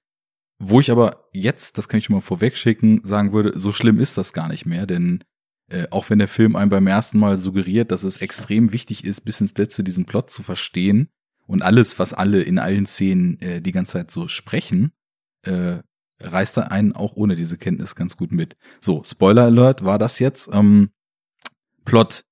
[0.58, 3.98] Wo ich aber jetzt, das kann ich schon mal vorweg schicken, sagen würde, so schlimm
[3.98, 5.24] ist das gar nicht mehr, denn
[5.68, 9.22] äh, auch wenn der Film einem beim ersten Mal suggeriert, dass es extrem wichtig ist,
[9.22, 11.08] bis ins Letzte diesen Plot zu verstehen
[11.46, 14.92] und alles, was alle in allen Szenen äh, die ganze Zeit so sprechen,
[15.42, 15.78] äh,
[16.20, 18.56] reißt er einen auch ohne diese Kenntnis ganz gut mit.
[18.80, 20.48] So, Spoiler Alert war das jetzt.
[20.52, 20.90] Ähm,
[21.84, 22.24] Plot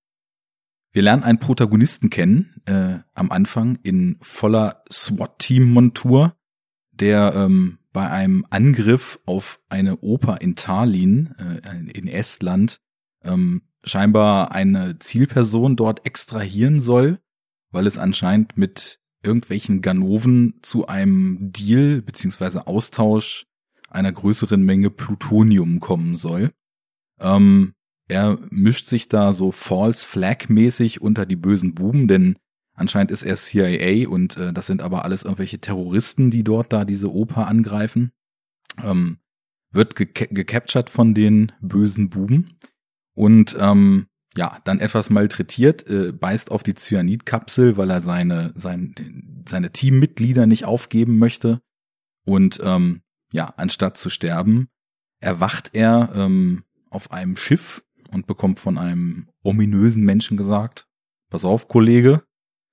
[0.93, 6.37] wir lernen einen Protagonisten kennen, äh, am Anfang in voller SWAT-Team-Montur,
[6.91, 12.81] der ähm, bei einem Angriff auf eine Oper in Tallinn, äh, in Estland,
[13.25, 17.21] ähm, scheinbar eine Zielperson dort extrahieren soll,
[17.71, 23.47] weil es anscheinend mit irgendwelchen Ganoven zu einem Deal beziehungsweise Austausch
[23.89, 26.53] einer größeren Menge Plutonium kommen soll.
[27.19, 27.75] Ähm,
[28.11, 32.37] er mischt sich da so False Flag mäßig unter die bösen Buben, denn
[32.75, 36.85] anscheinend ist er CIA und äh, das sind aber alles irgendwelche Terroristen, die dort da
[36.85, 38.11] diese Oper angreifen.
[38.83, 39.19] Ähm,
[39.73, 42.57] wird ge gecaptured von den bösen Buben
[43.15, 44.07] und ähm,
[44.37, 48.95] ja, dann etwas malträtiert, äh, beißt auf die Cyanidkapsel, weil er seine, sein,
[49.47, 51.61] seine Teammitglieder nicht aufgeben möchte.
[52.25, 53.03] Und ähm,
[53.33, 54.69] ja, anstatt zu sterben,
[55.21, 60.87] erwacht er ähm, auf einem Schiff und bekommt von einem ominösen Menschen gesagt,
[61.31, 62.23] pass auf, Kollege,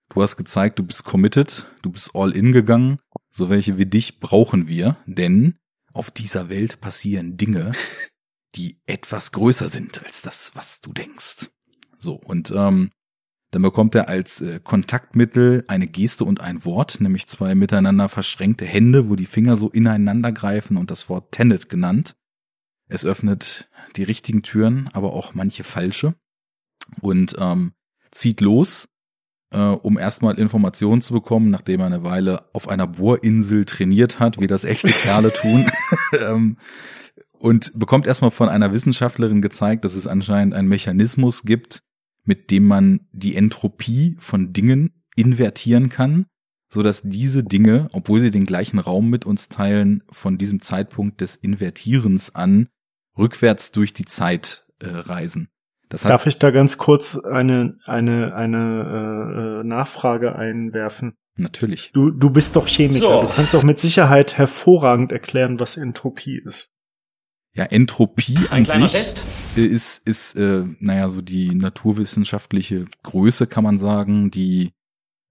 [0.09, 2.99] du hast gezeigt, du bist committed, du bist all in gegangen,
[3.31, 5.55] so welche wie dich brauchen wir, denn
[5.93, 7.73] auf dieser Welt passieren Dinge,
[8.55, 11.49] die etwas größer sind als das, was du denkst.
[11.99, 12.91] So, und ähm,
[13.51, 18.65] dann bekommt er als äh, Kontaktmittel eine Geste und ein Wort, nämlich zwei miteinander verschränkte
[18.65, 22.15] Hände, wo die Finger so ineinander greifen und das Wort Tenet genannt.
[22.87, 26.15] Es öffnet die richtigen Türen, aber auch manche falsche
[27.01, 27.73] und ähm,
[28.11, 28.87] zieht los,
[29.51, 34.39] äh, um erstmal Informationen zu bekommen, nachdem er eine Weile auf einer Bohrinsel trainiert hat,
[34.39, 35.69] wie das echte Kerle tun.
[36.21, 36.57] ähm,
[37.39, 41.83] und bekommt erstmal von einer Wissenschaftlerin gezeigt, dass es anscheinend einen Mechanismus gibt,
[42.23, 46.25] mit dem man die Entropie von Dingen invertieren kann,
[46.69, 51.21] so dass diese Dinge, obwohl sie den gleichen Raum mit uns teilen, von diesem Zeitpunkt
[51.21, 52.69] des Invertierens an
[53.17, 55.49] rückwärts durch die Zeit äh, reisen.
[55.89, 61.13] Das Darf ich da ganz kurz eine, eine, eine äh, Nachfrage einwerfen?
[61.37, 61.91] Natürlich.
[61.93, 62.99] Du, du bist doch Chemiker.
[62.99, 63.21] So.
[63.21, 66.69] Du kannst doch mit Sicherheit hervorragend erklären, was Entropie ist.
[67.53, 69.23] Ja, Entropie Ein an sich Test.
[69.55, 74.73] ist, ist äh, naja, so die naturwissenschaftliche Größe, kann man sagen, die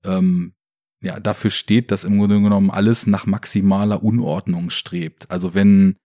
[0.04, 0.54] ähm,
[1.00, 5.30] ja dafür steht, dass im Grunde genommen alles nach maximaler Unordnung strebt.
[5.30, 5.96] Also wenn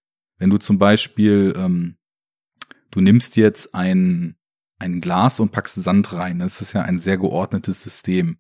[0.42, 1.98] wenn du zum Beispiel, ähm,
[2.90, 4.38] du nimmst jetzt ein,
[4.80, 8.38] ein Glas und packst Sand rein, das ist ja ein sehr geordnetes System.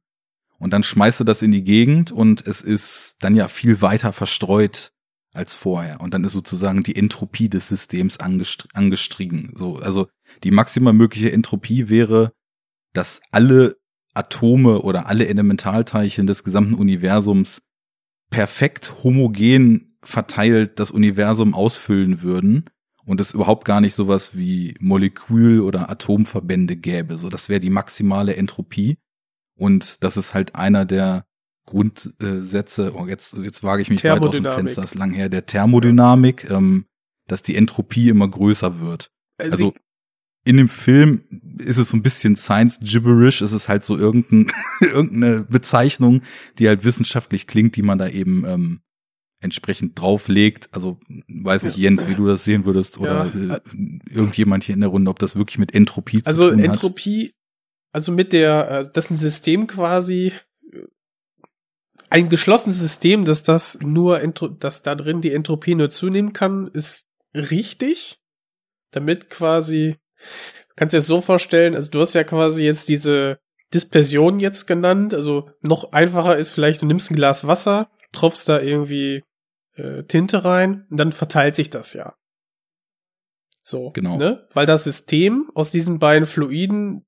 [0.57, 4.13] Und dann schmeißt du das in die Gegend und es ist dann ja viel weiter
[4.13, 4.93] verstreut
[5.31, 6.01] als vorher.
[6.01, 9.51] Und dann ist sozusagen die Entropie des Systems angestr angestiegen.
[9.53, 10.07] So, also
[10.43, 12.33] die maximal mögliche Entropie wäre,
[12.93, 13.77] dass alle
[14.15, 17.61] Atome oder alle Elementarteilchen des gesamten Universums
[18.31, 22.65] perfekt homogen verteilt das Universum ausfüllen würden
[23.05, 27.17] und es überhaupt gar nicht sowas wie Molekül- oder Atomverbände gäbe.
[27.17, 28.97] So, das wäre die maximale Entropie.
[29.55, 31.25] Und das ist halt einer der
[31.65, 35.45] Grundsätze, oh, jetzt, jetzt wage ich mich weit aus dem Fenster, ist lang her, der
[35.45, 36.85] Thermodynamik, ähm,
[37.27, 39.11] dass die Entropie immer größer wird.
[39.37, 39.73] Also, also
[40.43, 41.23] in dem Film
[41.59, 44.47] ist es so ein bisschen Science Gibberish, es ist halt so irgendein,
[44.81, 46.21] irgendeine Bezeichnung,
[46.57, 48.81] die halt wissenschaftlich klingt, die man da eben ähm,
[49.39, 50.69] entsprechend drauflegt.
[50.71, 53.55] Also weiß ich, Jens, wie du das sehen würdest oder ja.
[53.55, 53.61] äh,
[54.09, 56.69] irgendjemand hier in der Runde, ob das wirklich mit Entropie also zu tun hat.
[56.69, 57.33] Also Entropie,
[57.91, 60.31] also mit der, äh, das ist ein System quasi,
[60.71, 60.87] äh,
[62.09, 64.19] ein geschlossenes System, dass das nur,
[64.59, 68.19] dass da drin die Entropie nur zunehmen kann, ist richtig.
[68.91, 69.95] Damit quasi,
[70.75, 73.39] kannst du dir das so vorstellen, also du hast ja quasi jetzt diese
[73.73, 78.59] Dispersion jetzt genannt, also noch einfacher ist vielleicht, du nimmst ein Glas Wasser, tropfst da
[78.59, 79.23] irgendwie
[79.75, 82.15] äh, Tinte rein und dann verteilt sich das ja.
[83.61, 84.17] So, genau.
[84.17, 84.47] Ne?
[84.53, 87.05] Weil das System aus diesen beiden Fluiden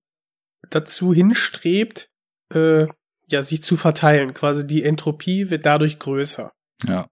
[0.70, 2.10] dazu hinstrebt,
[2.54, 2.88] äh,
[3.28, 4.34] ja, sich zu verteilen.
[4.34, 6.52] Quasi die Entropie wird dadurch größer.
[6.88, 7.08] Ja.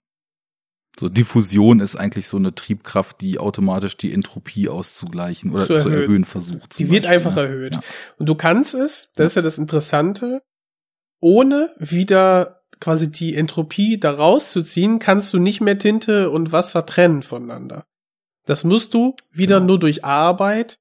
[0.99, 5.91] So Diffusion ist eigentlich so eine Triebkraft, die automatisch die Entropie auszugleichen oder zu erhöhen,
[5.91, 6.79] zu erhöhen versucht.
[6.79, 7.41] Die wird einfach ne?
[7.43, 7.75] erhöht.
[7.75, 7.81] Ja.
[8.17, 10.41] Und du kannst es, das ist ja das Interessante,
[11.19, 17.23] ohne wieder quasi die Entropie da rauszuziehen, kannst du nicht mehr Tinte und Wasser trennen
[17.23, 17.85] voneinander.
[18.45, 19.67] Das musst du wieder genau.
[19.67, 20.79] nur durch Arbeit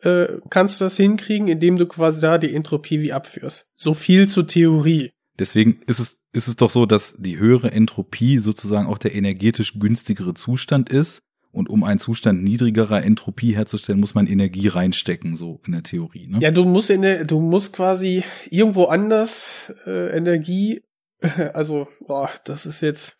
[0.00, 3.68] äh, kannst du das hinkriegen, indem du quasi da die Entropie wie abführst.
[3.74, 5.12] So viel zur Theorie.
[5.38, 9.78] Deswegen ist es, ist es doch so, dass die höhere Entropie sozusagen auch der energetisch
[9.78, 11.22] günstigere Zustand ist.
[11.52, 16.26] Und um einen Zustand niedrigerer Entropie herzustellen, muss man Energie reinstecken, so in der Theorie.
[16.26, 16.40] Ne?
[16.40, 20.82] Ja, du musst in der, du musst quasi irgendwo anders äh, Energie,
[21.54, 23.16] also, boah, das ist jetzt,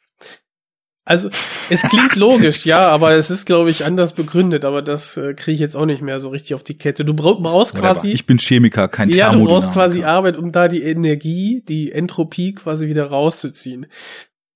[1.06, 1.28] also,
[1.68, 5.54] es klingt logisch, ja, aber es ist, glaube ich, anders begründet, aber das äh, kriege
[5.54, 7.04] ich jetzt auch nicht mehr so richtig auf die Kette.
[7.04, 8.10] Du brauchst quasi.
[8.10, 12.54] Ich bin Chemiker, kein Ja, du brauchst quasi Arbeit, um da die Energie, die Entropie
[12.54, 13.86] quasi wieder rauszuziehen.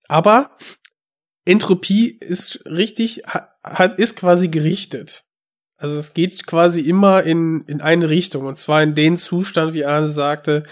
[0.09, 0.57] Aber
[1.45, 3.25] Entropie ist richtig,
[3.63, 5.25] hat, ist quasi gerichtet.
[5.77, 9.85] Also es geht quasi immer in, in eine Richtung, und zwar in den Zustand, wie
[9.85, 10.65] Arne sagte,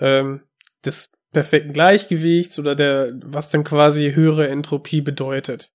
[0.00, 0.40] ähm,
[0.84, 5.72] des perfekten Gleichgewichts oder der, was dann quasi höhere Entropie bedeutet.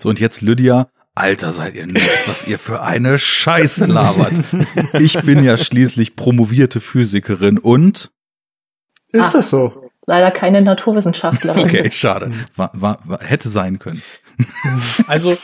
[0.00, 4.32] So, und jetzt Lydia, Alter, seid ihr nichts, was ihr für eine Scheiße labert.
[5.00, 8.10] Ich bin ja schließlich promovierte Physikerin und?
[9.08, 9.90] Ist Ach, das so?
[10.06, 11.64] Leider keine Naturwissenschaftlerin.
[11.64, 12.32] Okay, schade.
[12.56, 14.02] War, war, war, hätte sein können.
[15.06, 15.36] Also.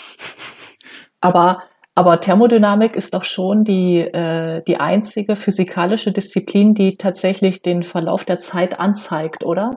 [1.21, 1.63] Aber
[2.01, 8.25] aber Thermodynamik ist doch schon die, äh, die einzige physikalische Disziplin, die tatsächlich den Verlauf
[8.25, 9.73] der Zeit anzeigt, oder?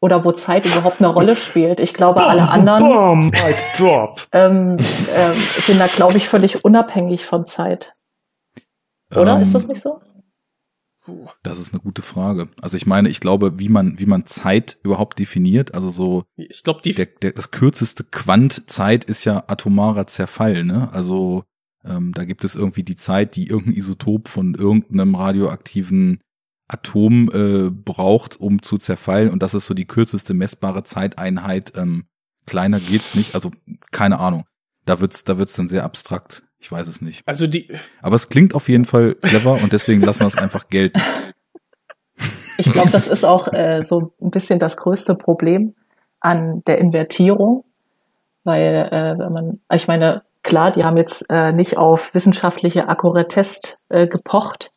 [0.00, 1.80] Oder wo Zeit überhaupt eine Rolle spielt.
[1.80, 3.34] Ich glaube, alle anderen Bomb,
[3.76, 4.28] drop.
[4.30, 7.96] Ähm, äh, sind da, glaube ich, völlig unabhängig von Zeit.
[9.10, 9.34] Oder?
[9.34, 9.98] Ähm, ist das nicht so?
[11.42, 12.48] Das ist eine gute Frage.
[12.60, 16.62] Also ich meine, ich glaube, wie man, wie man Zeit überhaupt definiert, also so, ich
[16.62, 20.92] glaube, die der, der, das kürzeste Quant Zeit ist ja atomarer Zerfall, ne?
[20.92, 21.44] Also
[21.84, 26.20] ähm, da gibt es irgendwie die Zeit, die irgendein Isotop von irgendeinem radioaktiven
[26.68, 29.30] Atom äh, braucht, um zu zerfallen.
[29.30, 31.72] Und das ist so die kürzeste messbare Zeiteinheit.
[31.76, 32.04] Ähm,
[32.46, 33.34] kleiner geht's nicht.
[33.34, 33.50] Also
[33.90, 34.44] keine Ahnung.
[34.84, 36.44] Da wird's, da wird's dann sehr abstrakt.
[36.58, 37.22] Ich weiß es nicht.
[37.26, 37.68] Also die.
[38.02, 41.00] Aber es klingt auf jeden Fall clever und deswegen lassen wir es einfach gelten.
[42.56, 45.74] Ich glaube, das ist auch äh, so ein bisschen das größte Problem
[46.18, 47.64] an der Invertierung,
[48.42, 53.76] weil äh, wenn man, ich meine, klar, die haben jetzt äh, nicht auf wissenschaftliche Akkuratesse
[53.88, 54.72] äh, gepocht,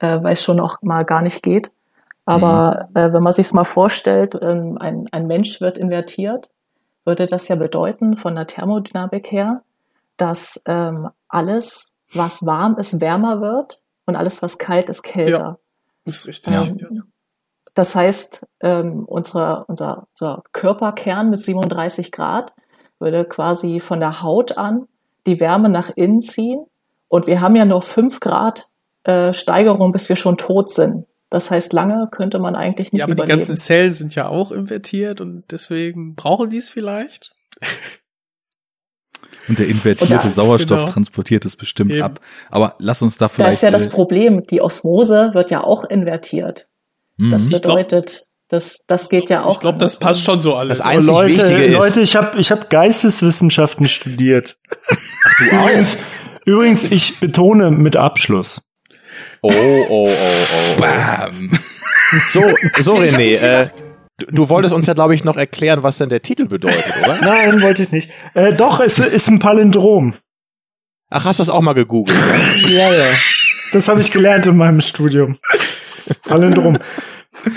[0.00, 1.70] äh, weil es schon auch mal gar nicht geht.
[2.24, 3.00] Aber mhm.
[3.00, 6.50] äh, wenn man sich mal vorstellt, ähm, ein, ein Mensch wird invertiert,
[7.04, 9.62] würde das ja bedeuten von der Thermodynamik her,
[10.16, 15.38] dass ähm, alles, was warm ist, wärmer wird und alles, was kalt ist, kälter.
[15.38, 15.58] Ja,
[16.04, 16.54] das ist richtig.
[16.54, 17.02] Ähm, ja.
[17.74, 22.52] Das heißt, ähm, unsere, unser, unser Körperkern mit 37 Grad
[23.00, 24.86] würde quasi von der Haut an
[25.26, 26.64] die Wärme nach innen ziehen.
[27.08, 28.68] Und wir haben ja noch 5 Grad
[29.02, 31.06] äh, Steigerung, bis wir schon tot sind.
[31.30, 33.40] Das heißt, lange könnte man eigentlich nicht Ja, aber überleben.
[33.40, 37.34] die ganzen Zellen sind ja auch invertiert und deswegen brauchen die es vielleicht.
[39.48, 40.92] Und der invertierte Oder, Sauerstoff genau.
[40.92, 42.02] transportiert es bestimmt Eben.
[42.02, 42.20] ab.
[42.50, 43.48] Aber lass uns da vielleicht.
[43.48, 44.46] Da ist ja das äh, Problem.
[44.46, 46.68] Die Osmose wird ja auch invertiert.
[47.16, 47.30] Mhm.
[47.30, 49.54] Das bedeutet, das, das geht ja auch.
[49.54, 50.78] Ich glaube, das passt schon so alles.
[50.78, 54.56] Das einzig oh, Leute, Wichtige ist, Leute, ich habe ich hab Geisteswissenschaften studiert.
[54.70, 55.98] Ach, du übrigens,
[56.44, 58.62] übrigens, ich betone mit Abschluss.
[59.42, 60.80] Oh, oh, oh, oh.
[60.80, 61.58] Bam.
[62.28, 62.42] So,
[62.80, 63.68] so René, äh,
[64.18, 67.18] Du, du wolltest uns ja, glaube ich, noch erklären, was denn der Titel bedeutet, oder?
[67.20, 68.10] Nein, wollte ich nicht.
[68.34, 70.14] Äh, doch, es ist ein Palindrom.
[71.10, 72.16] Ach, hast du das auch mal gegoogelt?
[72.68, 73.06] ja, ja.
[73.72, 75.38] Das habe ich gelernt in meinem Studium.
[76.22, 76.78] Palindrom.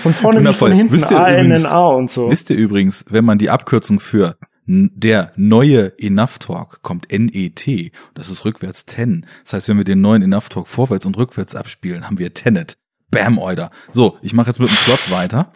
[0.01, 2.29] Von vorne wie von hinten A, N, N, A und so.
[2.31, 8.29] Wisst ihr übrigens, wenn man die Abkürzung für der neue Enough Talk kommt NET, das
[8.29, 9.25] ist rückwärts 10.
[9.43, 12.77] Das heißt, wenn wir den neuen Enough Talk vorwärts und rückwärts abspielen, haben wir Tenet.
[13.09, 13.71] Bam, Euder.
[13.93, 15.53] So, ich mache jetzt mit dem Plot weiter.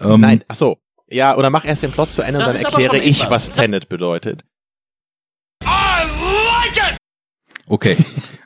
[0.00, 0.78] Ähm, Nein, ach so.
[1.08, 4.44] Ja, oder mach erst den Plot zu Ende und dann erkläre ich, was Tenet bedeutet.
[7.66, 7.96] Okay,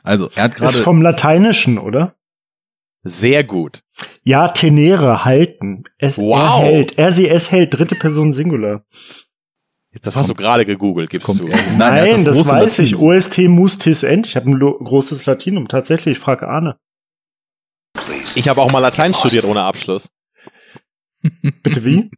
[0.03, 0.73] also er hat gerade.
[0.73, 2.15] Ist vom Lateinischen, oder?
[3.03, 3.83] Sehr gut.
[4.23, 5.83] Ja, tenere, halten.
[5.97, 6.37] Es, wow.
[6.37, 6.97] Er hält.
[6.97, 7.73] Er, sie, es hält.
[7.73, 8.83] Dritte Person Singular.
[9.91, 11.47] Jetzt das hast du gerade gegoogelt, gibst du.
[11.47, 13.11] Nein, Nein das, das weiß Latinum.
[13.11, 13.17] ich.
[13.17, 14.27] OST mustis end.
[14.27, 15.67] Ich habe ein großes Latinum.
[15.67, 16.77] Tatsächlich, ich frage Arne.
[18.35, 20.09] Ich habe auch mal Latein studiert ohne Abschluss.
[21.63, 22.09] Bitte wie?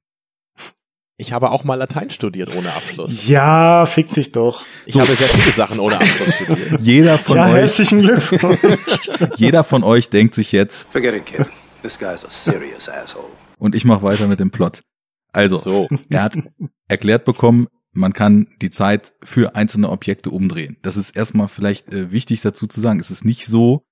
[1.17, 3.27] Ich habe auch mal Latein studiert ohne Abschluss.
[3.27, 4.65] Ja, fick dich doch.
[4.87, 5.01] Ich so.
[5.01, 6.79] habe sehr viele Sachen ohne Abschluss studiert.
[6.81, 7.53] Jeder von ja, euch.
[7.57, 8.59] Herzlichen Glückwunsch.
[9.35, 10.87] jeder von euch denkt sich jetzt.
[10.91, 11.45] Forget it, kid.
[11.83, 13.29] This guy's a serious asshole.
[13.59, 14.81] Und ich mache weiter mit dem Plot.
[15.31, 15.87] Also, so.
[16.09, 16.39] er hat
[16.87, 20.77] erklärt bekommen, man kann die Zeit für einzelne Objekte umdrehen.
[20.81, 22.99] Das ist erstmal vielleicht äh, wichtig dazu zu sagen.
[22.99, 23.83] Es ist nicht so,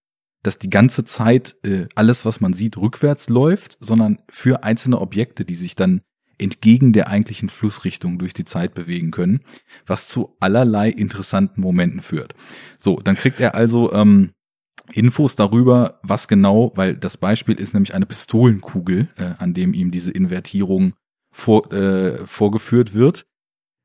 [0.44, 5.46] dass die ganze Zeit äh, alles, was man sieht, rückwärts läuft, sondern für einzelne Objekte,
[5.46, 6.02] die sich dann
[6.38, 9.42] entgegen der eigentlichen Flussrichtung durch die Zeit bewegen können,
[9.86, 12.34] was zu allerlei interessanten Momenten führt.
[12.78, 14.32] So, dann kriegt er also ähm,
[14.94, 19.92] Infos darüber, was genau, weil das Beispiel ist nämlich eine Pistolenkugel, äh, an dem ihm
[19.92, 20.94] diese Invertierung
[21.32, 23.26] vor, äh, vorgeführt wird.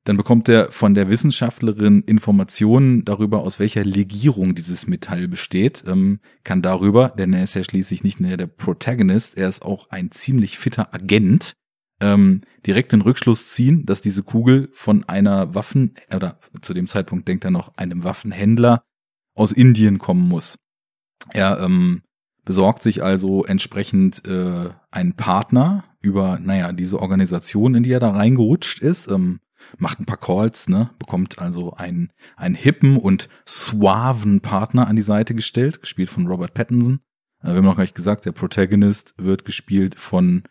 [0.05, 6.21] Dann bekommt er von der Wissenschaftlerin Informationen darüber, aus welcher Legierung dieses Metall besteht, ähm,
[6.45, 10.11] kann darüber, denn er ist ja schließlich nicht nur der Protagonist, er ist auch ein
[10.11, 11.55] ziemlich fitter Agent,
[12.01, 17.27] ähm, direkt den Rückschluss ziehen, dass diese Kugel von einer Waffen, oder zu dem Zeitpunkt
[17.27, 18.83] denkt er noch, einem Waffenhändler
[19.35, 20.57] aus Indien kommen muss.
[21.31, 22.03] Er ähm,
[22.45, 28.11] besorgt sich also entsprechend äh, einen Partner über, naja, diese Organisation, in die er da
[28.11, 29.41] reingerutscht ist, ähm,
[29.79, 35.03] macht ein paar Calls, ne, bekommt also einen, einen hippen und suaven Partner an die
[35.03, 37.01] Seite gestellt, gespielt von Robert Pattinson.
[37.43, 40.45] Äh, wir haben noch gar nicht gesagt, der Protagonist wird gespielt von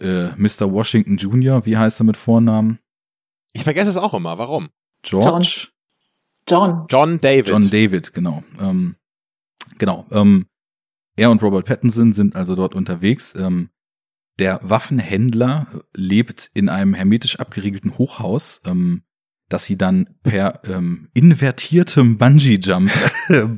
[0.00, 0.72] äh, Mr.
[0.72, 2.78] Washington Jr., wie heißt er mit Vornamen?
[3.52, 4.68] Ich vergesse es auch immer, warum?
[5.02, 5.68] George?
[6.48, 6.86] John.
[6.88, 7.48] John David.
[7.48, 8.42] John David, genau.
[8.60, 8.96] Ähm,
[9.78, 10.06] genau.
[10.10, 10.46] Ähm,
[11.16, 13.34] er und Robert Pattinson sind also dort unterwegs.
[13.36, 13.70] Ähm,
[14.38, 19.02] der Waffenhändler lebt in einem hermetisch abgeriegelten Hochhaus, ähm,
[19.48, 22.90] das sie dann per ähm, invertiertem Bungee-Jump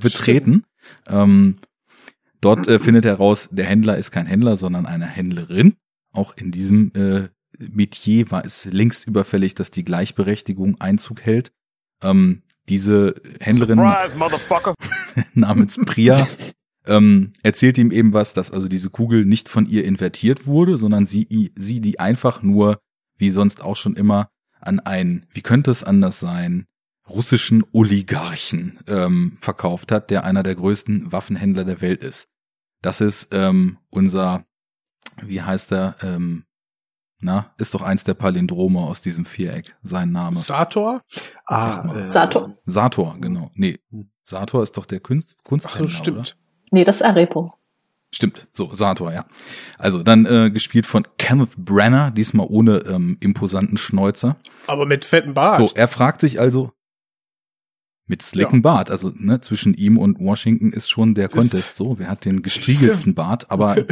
[0.00, 0.64] betreten.
[1.08, 1.56] Ähm,
[2.40, 5.76] dort äh, findet er raus, der Händler ist kein Händler, sondern eine Händlerin.
[6.12, 11.52] Auch in diesem äh, Metier war es längst überfällig, dass die Gleichberechtigung Einzug hält.
[12.02, 14.18] Ähm, diese Händlerin Surprise,
[15.34, 16.26] namens Priya
[16.86, 21.06] ähm, erzählt ihm eben was, dass also diese Kugel nicht von ihr invertiert wurde, sondern
[21.06, 22.78] sie, sie die einfach nur,
[23.16, 24.28] wie sonst auch schon immer,
[24.60, 26.66] an einen, wie könnte es anders sein,
[27.08, 32.28] russischen Oligarchen ähm, verkauft hat, der einer der größten Waffenhändler der Welt ist.
[32.82, 34.44] Das ist ähm, unser,
[35.22, 36.44] wie heißt er, ähm,
[37.18, 40.40] na, ist doch eins der Palindrome aus diesem Viereck, sein Name.
[40.40, 41.02] Sator?
[41.46, 42.58] Ah, äh, Sator.
[42.66, 43.50] Sator, genau.
[43.54, 43.78] Nee,
[44.22, 46.18] Sator ist doch der Kunst, Kunsthändler, Ach so, stimmt.
[46.18, 46.45] Oder?
[46.70, 47.54] Nee, das ist Arepo.
[48.12, 49.26] Stimmt, so, Sator, ja.
[49.78, 54.36] Also dann äh, gespielt von Kenneth Branner, diesmal ohne ähm, imposanten Schnäuzer.
[54.66, 55.58] Aber mit fetten Bart.
[55.58, 56.72] So, er fragt sich also,
[58.06, 58.62] mit slicken ja.
[58.62, 61.98] Bart, also ne, zwischen ihm und Washington ist schon der das Contest so.
[61.98, 63.50] Wer hat den gestriegelsten Bart?
[63.50, 63.84] Aber äh,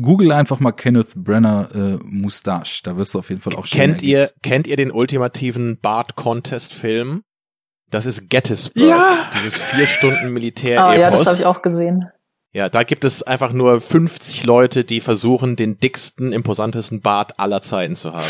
[0.00, 3.78] Google einfach mal Kenneth Brenner äh, Mustache, da wirst du auf jeden Fall auch schon.
[3.78, 7.22] Kennt ihr kennt ihr den ultimativen Bart Contest Film?
[7.90, 9.30] Das ist Gettysburg, ja.
[9.36, 10.84] dieses vier Stunden Militär.
[10.84, 12.10] Ah ja, das habe ich auch gesehen.
[12.52, 17.60] Ja, da gibt es einfach nur 50 Leute, die versuchen, den dicksten, imposantesten Bart aller
[17.62, 18.24] Zeiten zu haben.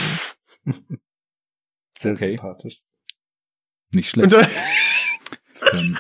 [1.96, 2.32] Sehr okay.
[2.32, 2.82] sympathisch.
[3.92, 4.36] Nicht schlecht.
[5.72, 5.96] ähm,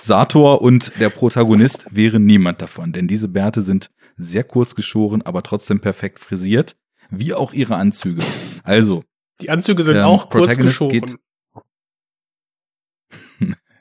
[0.00, 5.42] Sator und der Protagonist wären niemand davon, denn diese Bärte sind sehr kurz geschoren, aber
[5.42, 6.74] trotzdem perfekt frisiert,
[7.10, 8.22] wie auch ihre Anzüge.
[8.62, 9.04] Also.
[9.40, 10.90] Die Anzüge sind ähm, auch kurz geschoren.
[10.90, 11.16] Geht,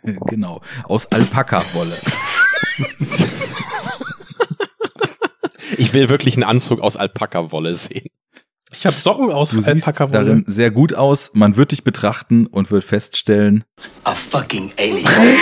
[0.28, 0.62] genau.
[0.84, 1.98] Aus Alpaka-Wolle.
[5.78, 8.10] ich will wirklich einen Anzug aus Alpaka-Wolle sehen.
[8.72, 10.26] Ich habe Socken aus du Alpaka-Wolle.
[10.26, 11.32] darin sehr gut aus.
[11.34, 13.64] Man wird dich betrachten und wird feststellen.
[14.04, 15.08] A fucking alien.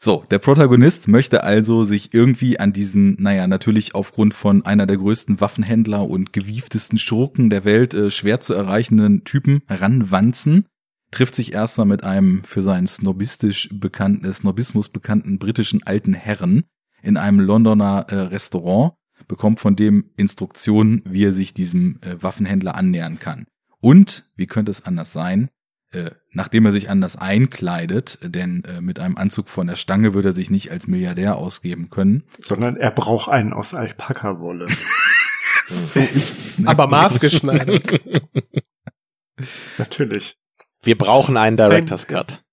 [0.00, 4.96] So, der Protagonist möchte also sich irgendwie an diesen, naja, natürlich aufgrund von einer der
[4.96, 10.66] größten Waffenhändler und gewieftesten Schurken der Welt äh, schwer zu erreichenden Typen ranwanzen,
[11.10, 16.62] trifft sich erstmal mit einem für seinen snobistisch bekannten, äh, Snobismus bekannten britischen alten Herren
[17.02, 18.92] in einem Londoner äh, Restaurant,
[19.26, 23.46] bekommt von dem Instruktionen, wie er sich diesem äh, Waffenhändler annähern kann.
[23.80, 25.48] Und, wie könnte es anders sein,
[25.92, 30.30] äh, nachdem er sich anders einkleidet, denn äh, mit einem Anzug von der Stange würde
[30.30, 32.24] er sich nicht als Milliardär ausgeben können.
[32.42, 34.66] Sondern er braucht einen aus Alpaka-Wolle.
[35.66, 35.98] so.
[35.98, 36.68] Nicht.
[36.68, 38.00] Aber maßgeschneidert.
[39.78, 40.36] Natürlich.
[40.82, 42.44] Wir brauchen einen Director's Cut.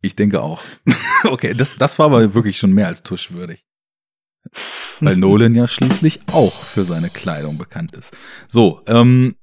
[0.00, 0.62] Ich denke auch.
[1.24, 3.64] okay, das, das war aber wirklich schon mehr als tuschwürdig.
[5.00, 8.16] Weil Nolan ja schließlich auch für seine Kleidung bekannt ist.
[8.46, 9.34] So, ähm,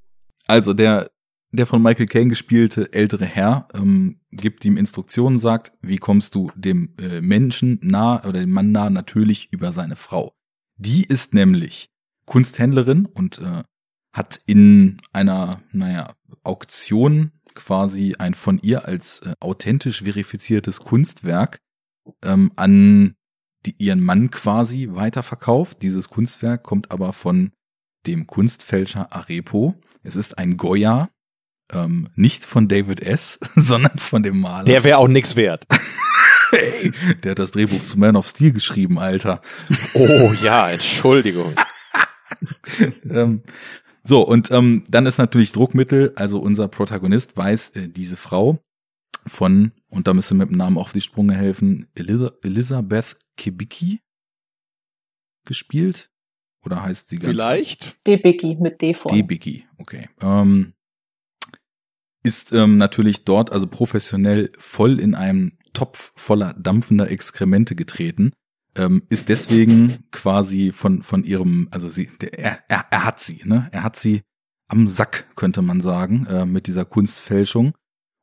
[0.47, 1.11] also der
[1.55, 6.51] der von Michael Caine gespielte ältere Herr ähm, gibt ihm Instruktionen, sagt, wie kommst du
[6.55, 10.33] dem äh, Menschen nah oder dem Mann nah natürlich über seine Frau.
[10.77, 11.89] Die ist nämlich
[12.25, 13.63] Kunsthändlerin und äh,
[14.13, 16.13] hat in einer, naja,
[16.43, 21.57] Auktion quasi ein von ihr als äh, authentisch verifiziertes Kunstwerk
[22.23, 23.15] ähm, an
[23.65, 25.81] die, ihren Mann quasi weiterverkauft.
[25.81, 27.51] Dieses Kunstwerk kommt aber von
[28.05, 29.75] dem Kunstfälscher Arepo.
[30.03, 31.09] Es ist ein Goya,
[31.71, 34.65] ähm, nicht von David S., sondern von dem Maler.
[34.65, 35.65] Der wäre auch nix wert.
[36.51, 36.91] Ey,
[37.23, 39.41] der hat das Drehbuch zu Man of Steel geschrieben, Alter.
[39.93, 41.53] Oh ja, Entschuldigung.
[43.09, 43.41] ähm,
[44.03, 48.59] so, und ähm, dann ist natürlich Druckmittel, also unser Protagonist weiß, äh, diese Frau
[49.25, 53.17] von, und da müssen wir mit dem Namen auch auf die Sprünge helfen, Eliza Elizabeth
[53.35, 54.01] Kibicki
[55.45, 56.11] gespielt.
[56.63, 57.29] Oder heißt sie ganz?
[57.29, 58.07] Vielleicht?
[58.07, 59.11] Debicki mit D vor.
[59.11, 60.09] Debicki, okay.
[60.21, 60.73] Ähm,
[62.25, 68.31] ist ähm, natürlich dort also professionell voll in einem Topf voller dampfender Exkremente getreten
[68.75, 73.41] ähm, ist deswegen quasi von von ihrem, also sie, der, er, er, er hat sie,
[73.45, 73.69] ne?
[73.71, 74.21] Er hat sie
[74.67, 77.73] am Sack, könnte man sagen, äh, mit dieser Kunstfälschung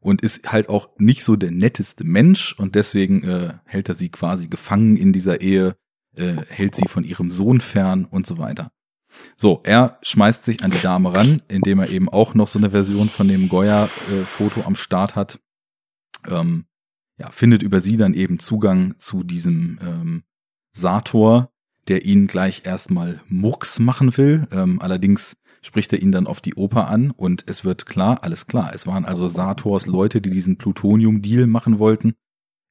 [0.01, 4.11] und ist halt auch nicht so der netteste Mensch und deswegen äh, hält er sie
[4.11, 5.77] quasi gefangen in dieser Ehe,
[6.17, 8.73] äh, hält sie von ihrem Sohn fern und so weiter.
[9.37, 12.71] So, er schmeißt sich an die Dame ran, indem er eben auch noch so eine
[12.71, 15.41] Version von dem Goya-Foto äh, am Start hat.
[16.29, 16.67] Ähm,
[17.19, 20.23] ja, findet über sie dann eben Zugang zu diesem ähm,
[20.73, 21.53] Sator,
[21.89, 24.47] der ihn gleich erstmal Murks machen will.
[24.53, 28.47] Ähm, allerdings spricht er ihn dann auf die Oper an und es wird klar, alles
[28.47, 28.73] klar.
[28.75, 32.15] Es waren also Sators Leute, die diesen Plutonium-Deal machen wollten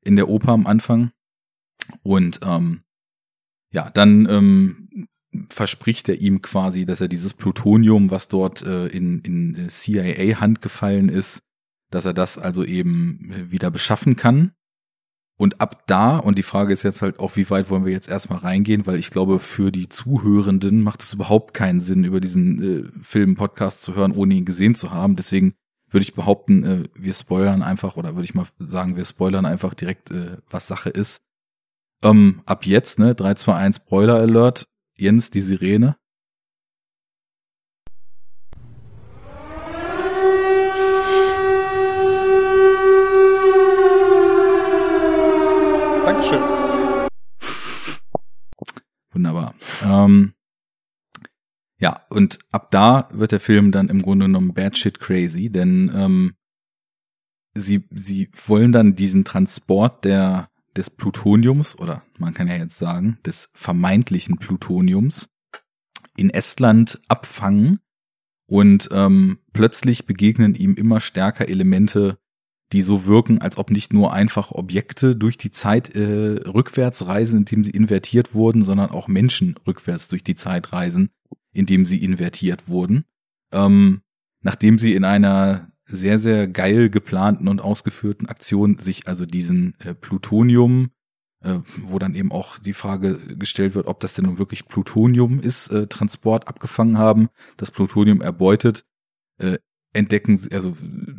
[0.04, 1.12] in der Oper am Anfang.
[2.04, 2.82] Und ähm,
[3.74, 5.08] ja, dann ähm,
[5.50, 11.10] verspricht er ihm quasi, dass er dieses Plutonium, was dort äh, in, in CIA-Hand gefallen
[11.10, 11.42] ist,
[11.90, 14.52] dass er das also eben wieder beschaffen kann.
[15.38, 18.10] Und ab da, und die Frage ist jetzt halt auch, wie weit wollen wir jetzt
[18.10, 22.62] erstmal reingehen, weil ich glaube, für die Zuhörenden macht es überhaupt keinen Sinn, über diesen
[22.62, 25.16] äh, Film-Podcast zu hören, ohne ihn gesehen zu haben.
[25.16, 25.56] Deswegen
[25.90, 29.74] würde ich behaupten, äh, wir spoilern einfach, oder würde ich mal sagen, wir spoilern einfach
[29.74, 31.24] direkt, äh, was Sache ist.
[32.04, 34.68] Ähm, ab jetzt, ne, 3, 2, 1, Spoiler Alert.
[34.96, 35.98] Jens, die Sirene.
[46.06, 46.42] Dankeschön.
[49.12, 49.56] Wunderbar.
[49.84, 50.34] Ähm,
[51.80, 55.92] ja, und ab da wird der Film dann im Grunde genommen bad shit crazy, denn
[55.96, 56.36] ähm,
[57.56, 63.18] sie, sie wollen dann diesen Transport der, des Plutoniums, oder man kann ja jetzt sagen,
[63.26, 65.30] des vermeintlichen Plutoniums
[66.18, 67.80] in Estland abfangen
[68.48, 72.18] und ähm, plötzlich begegnen ihm immer stärker Elemente
[72.72, 77.40] die so wirken, als ob nicht nur einfach Objekte durch die Zeit äh, rückwärts reisen,
[77.40, 81.10] indem sie invertiert wurden, sondern auch Menschen rückwärts durch die Zeit reisen,
[81.52, 83.06] indem sie invertiert wurden.
[83.52, 84.02] Ähm,
[84.42, 89.94] nachdem sie in einer sehr, sehr geil geplanten und ausgeführten Aktion sich also diesen äh,
[89.94, 90.92] Plutonium,
[91.44, 95.40] äh, wo dann eben auch die Frage gestellt wird, ob das denn nun wirklich Plutonium
[95.40, 98.86] ist, äh, Transport abgefangen haben, das Plutonium erbeutet,
[99.38, 99.58] äh,
[99.94, 100.76] entdecken, also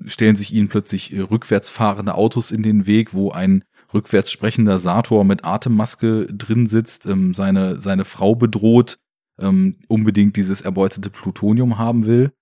[0.06, 4.78] stellen sich ihnen plötzlich äh, rückwärts fahrende Autos in den Weg, wo ein rückwärts sprechender
[4.78, 8.98] Sator mit Atemmaske drin sitzt, ähm, seine, seine Frau bedroht,
[9.38, 12.32] ähm, unbedingt dieses erbeutete Plutonium haben will.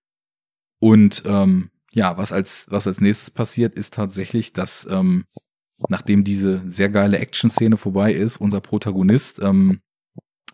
[0.81, 5.27] Und ähm, ja, was als, was als nächstes passiert, ist tatsächlich, dass ähm,
[5.89, 9.81] nachdem diese sehr geile Action-Szene vorbei ist, unser Protagonist ähm,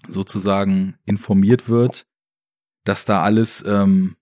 [0.08, 2.06] sozusagen informiert wird,
[2.84, 4.16] dass da alles ähm,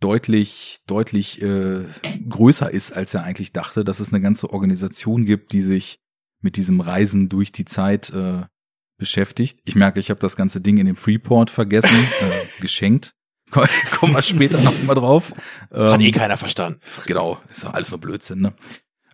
[0.00, 1.84] deutlich, deutlich äh,
[2.28, 6.00] größer ist, als er eigentlich dachte, dass es eine ganze Organisation gibt, die sich
[6.40, 8.42] mit diesem Reisen durch die Zeit äh,
[8.98, 9.60] beschäftigt.
[9.64, 13.14] Ich merke, ich habe das ganze Ding in dem Freeport vergessen, äh, geschenkt.
[13.90, 15.32] Kommen wir später noch mal drauf.
[15.70, 16.80] Hat eh ähm, keiner verstanden.
[17.06, 18.54] Genau, ist doch alles nur Blödsinn, ne?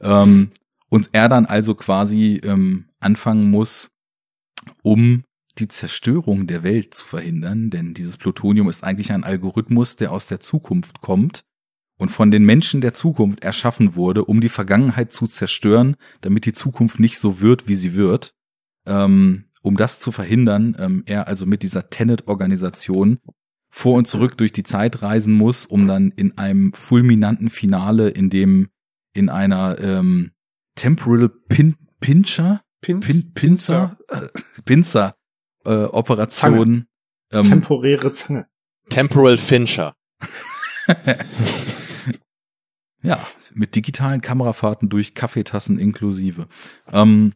[0.01, 0.51] Ähm,
[0.89, 3.91] und er dann also quasi ähm, anfangen muss,
[4.83, 5.25] um
[5.59, 10.27] die Zerstörung der Welt zu verhindern, denn dieses Plutonium ist eigentlich ein Algorithmus, der aus
[10.27, 11.43] der Zukunft kommt
[11.99, 16.53] und von den Menschen der Zukunft erschaffen wurde, um die Vergangenheit zu zerstören, damit die
[16.53, 18.35] Zukunft nicht so wird, wie sie wird.
[18.87, 23.19] Ähm, um das zu verhindern, ähm, er also mit dieser Tenet-Organisation
[23.71, 28.31] vor und zurück durch die Zeit reisen muss, um dann in einem fulminanten Finale, in
[28.31, 28.69] dem
[29.15, 30.33] in einer ähm,
[30.75, 33.01] Temporal Pin Pincher Pin
[33.35, 33.99] Pinzer
[34.65, 35.15] Pinzer
[35.65, 36.87] äh, Operation.
[37.31, 38.47] Ähm, Temporäre Zange.
[38.89, 39.95] Temporal Fincher.
[43.03, 43.19] ja,
[43.55, 46.49] mit digitalen Kamerafahrten durch Kaffeetassen inklusive.
[46.91, 47.35] Ähm,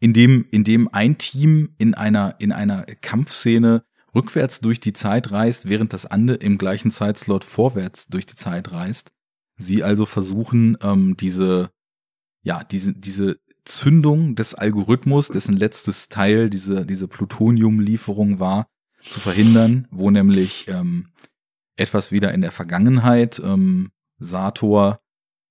[0.00, 3.84] in dem, in dem ein Team in einer, in einer Kampfszene
[4.14, 8.72] rückwärts durch die Zeit reist, während das andere im gleichen Zeitslot vorwärts durch die Zeit
[8.72, 9.12] reist.
[9.56, 11.70] Sie also versuchen, ähm, diese,
[12.42, 18.66] ja, diese, diese Zündung des Algorithmus, dessen letztes Teil diese, diese Plutoniumlieferung war,
[19.00, 21.10] zu verhindern, wo nämlich ähm,
[21.76, 25.00] etwas wieder in der Vergangenheit ähm, Sator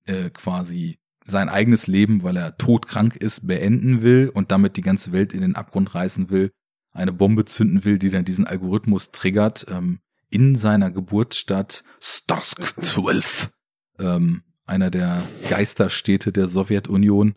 [0.06, 5.12] äh, quasi sein eigenes Leben, weil er todkrank ist, beenden will und damit die ganze
[5.12, 6.52] Welt in den Abgrund reißen will,
[6.94, 9.98] eine Bombe zünden will, die dann diesen Algorithmus triggert, ähm,
[10.30, 13.50] in seiner Geburtsstadt Starsk 12,
[13.98, 17.34] ähm, einer der Geisterstädte der Sowjetunion.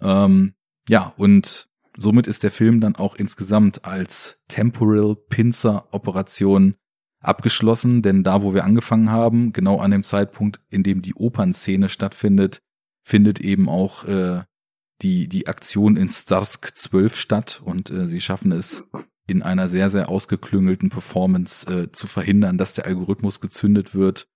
[0.00, 0.54] Ähm,
[0.88, 6.74] ja, und somit ist der Film dann auch insgesamt als Temporal Pincer Operation
[7.20, 11.88] abgeschlossen, denn da, wo wir angefangen haben, genau an dem Zeitpunkt, in dem die Opernszene
[11.88, 12.60] stattfindet,
[13.02, 14.42] findet eben auch äh,
[15.02, 18.84] die, die Aktion in Starsk 12 statt und äh, sie schaffen es
[19.26, 24.28] in einer sehr, sehr ausgeklüngelten Performance äh, zu verhindern, dass der Algorithmus gezündet wird.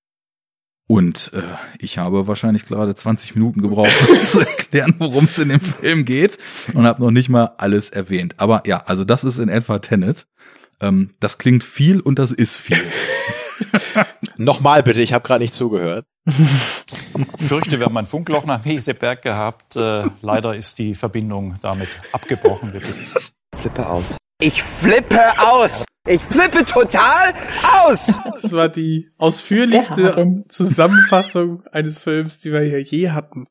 [0.88, 1.42] Und äh,
[1.78, 6.04] ich habe wahrscheinlich gerade 20 Minuten gebraucht, um zu erklären, worum es in dem Film
[6.04, 6.38] geht
[6.74, 8.34] und habe noch nicht mal alles erwähnt.
[8.38, 10.26] Aber ja, also das ist in etwa Tenet.
[10.80, 12.82] Ähm, das klingt viel und das ist viel.
[14.36, 16.06] Nochmal bitte, ich habe gerade nicht zugehört.
[16.26, 19.76] Ich fürchte, wir haben ein Funkloch nach Heseberg gehabt.
[19.76, 22.72] Äh, leider ist die Verbindung damit abgebrochen.
[22.72, 22.94] Bitte.
[23.54, 24.16] Flippe aus.
[24.42, 25.84] Ich flippe aus!
[26.08, 27.34] Ich flippe total
[27.84, 28.18] aus!
[28.40, 33.46] Das war die ausführlichste Zusammenfassung eines Films, die wir hier je hatten.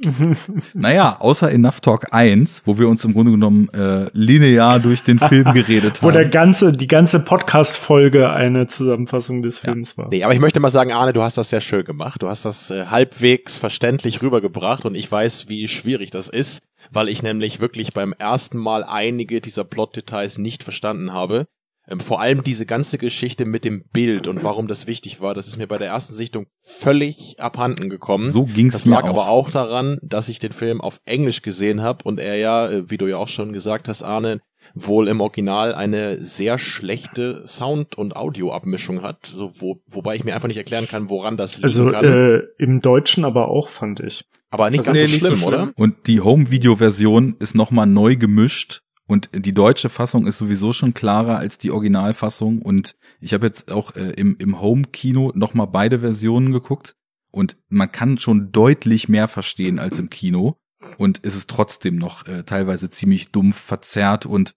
[0.74, 5.18] naja, außer Enough Talk 1, wo wir uns im Grunde genommen äh, linear durch den
[5.18, 6.08] Film geredet haben.
[6.08, 10.04] Wo der ganze, die ganze Podcast-Folge eine Zusammenfassung des Films ja.
[10.04, 10.08] war.
[10.10, 12.22] Nee, aber ich möchte mal sagen, Arne, du hast das sehr schön gemacht.
[12.22, 16.62] Du hast das äh, halbwegs verständlich rübergebracht und ich weiß, wie schwierig das ist,
[16.92, 21.46] weil ich nämlich wirklich beim ersten Mal einige dieser Plot-Details nicht verstanden habe.
[21.90, 25.48] Ähm, vor allem diese ganze Geschichte mit dem Bild und warum das wichtig war, das
[25.48, 28.30] ist mir bei der ersten Sichtung völlig abhanden gekommen.
[28.30, 29.08] So ging's das mir lag auch.
[29.08, 32.90] aber auch daran, dass ich den Film auf Englisch gesehen habe und er ja, äh,
[32.90, 34.40] wie du ja auch schon gesagt hast, Arne,
[34.74, 40.34] wohl im Original eine sehr schlechte Sound- und Audioabmischung hat, so, wo, wobei ich mir
[40.34, 41.64] einfach nicht erklären kann, woran das liegt.
[41.64, 44.24] Also äh, im Deutschen aber auch, fand ich.
[44.50, 45.62] Aber nicht Also ganz nee, so, nicht so schlimm, schlimm.
[45.68, 45.72] oder?
[45.76, 51.38] Und die Home-Video-Version ist nochmal neu gemischt und die deutsche Fassung ist sowieso schon klarer
[51.38, 52.60] als die Originalfassung.
[52.60, 56.94] Und ich habe jetzt auch äh, im, im Home-Kino nochmal beide Versionen geguckt.
[57.30, 60.58] Und man kann schon deutlich mehr verstehen als im Kino.
[60.98, 64.26] Und es ist trotzdem noch äh, teilweise ziemlich dumpf verzerrt.
[64.26, 64.52] Und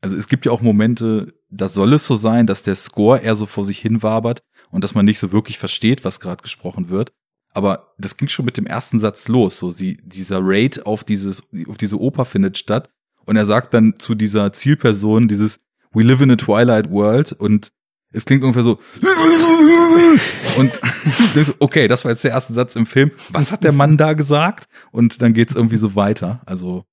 [0.00, 3.36] also es gibt ja auch Momente, da soll es so sein, dass der Score eher
[3.36, 4.42] so vor sich hin wabert
[4.72, 7.12] und dass man nicht so wirklich versteht, was gerade gesprochen wird.
[7.54, 9.58] Aber das ging schon mit dem ersten Satz los.
[9.58, 12.90] So, sie, dieser Raid auf dieses, auf diese Oper findet statt.
[13.24, 15.60] Und er sagt dann zu dieser Zielperson dieses
[15.92, 17.70] We live in a Twilight World und
[18.12, 18.78] es klingt ungefähr so
[20.58, 20.80] und
[21.60, 23.10] okay, das war jetzt der erste Satz im Film.
[23.30, 24.66] Was hat der Mann da gesagt?
[24.90, 26.40] Und dann geht's irgendwie so weiter.
[26.46, 26.84] Also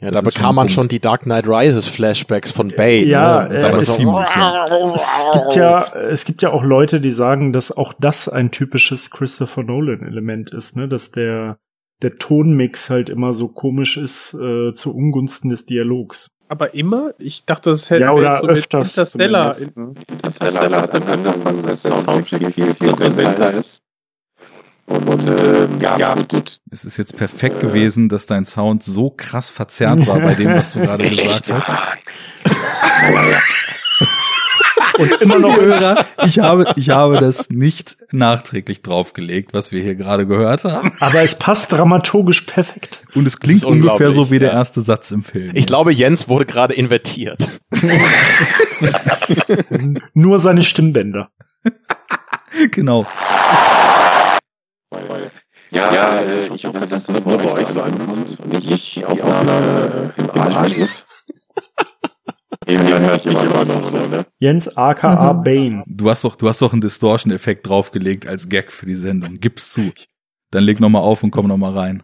[0.00, 0.72] Ja, da bekam man Punkt.
[0.72, 3.04] schon die Dark Knight Rises Flashbacks von Bane.
[3.04, 3.58] Ja, ne?
[3.58, 4.64] äh, Aber es so- ziemlich, ja.
[4.94, 9.10] Es gibt ja, es gibt ja auch Leute, die sagen, dass auch das ein typisches
[9.10, 11.58] Christopher Nolan Element ist, ne, dass der
[12.02, 16.30] der Tonmix halt immer so komisch ist äh, zu Ungunsten des Dialogs.
[16.48, 17.14] Aber immer?
[17.18, 19.52] Ich dachte, das hätte Ja, oder so mit öfters Interstellar.
[19.52, 19.94] zumindest, ne?
[20.08, 23.80] Interstellar hat das angepasst, dass der Soundtrack viel, viel präsenter ist.
[24.86, 26.60] Und äh, ja, gut.
[26.70, 30.74] Es ist jetzt perfekt gewesen, dass dein Sound so krass verzerrt war bei dem, was
[30.74, 31.98] du gerade gesagt hast.
[34.98, 39.94] Und immer noch Hörer, ich habe, ich habe das nicht nachträglich draufgelegt, was wir hier
[39.94, 40.92] gerade gehört haben.
[41.00, 43.00] Aber es passt dramaturgisch perfekt.
[43.14, 44.54] Und es klingt ungefähr so wie der ja.
[44.58, 45.50] erste Satz im Film.
[45.54, 47.48] Ich glaube, Jens wurde gerade invertiert.
[50.14, 51.30] Nur seine Stimmbänder.
[52.70, 53.06] genau.
[55.72, 60.12] Ja, äh, ich hoffe, dass das nur bei euch so ankommt und nicht die Aufnahme
[60.16, 61.06] äh, im Arsch ist.
[62.66, 64.26] Irgendwie höre ich immer noch so, ne?
[64.38, 65.82] Jens aka Bane.
[65.86, 69.40] Du hast doch, du hast doch einen Distortion-Effekt draufgelegt als Gag für die Sendung.
[69.40, 69.92] Gib's zu.
[70.50, 72.02] Dann leg noch mal auf und komm noch mal rein.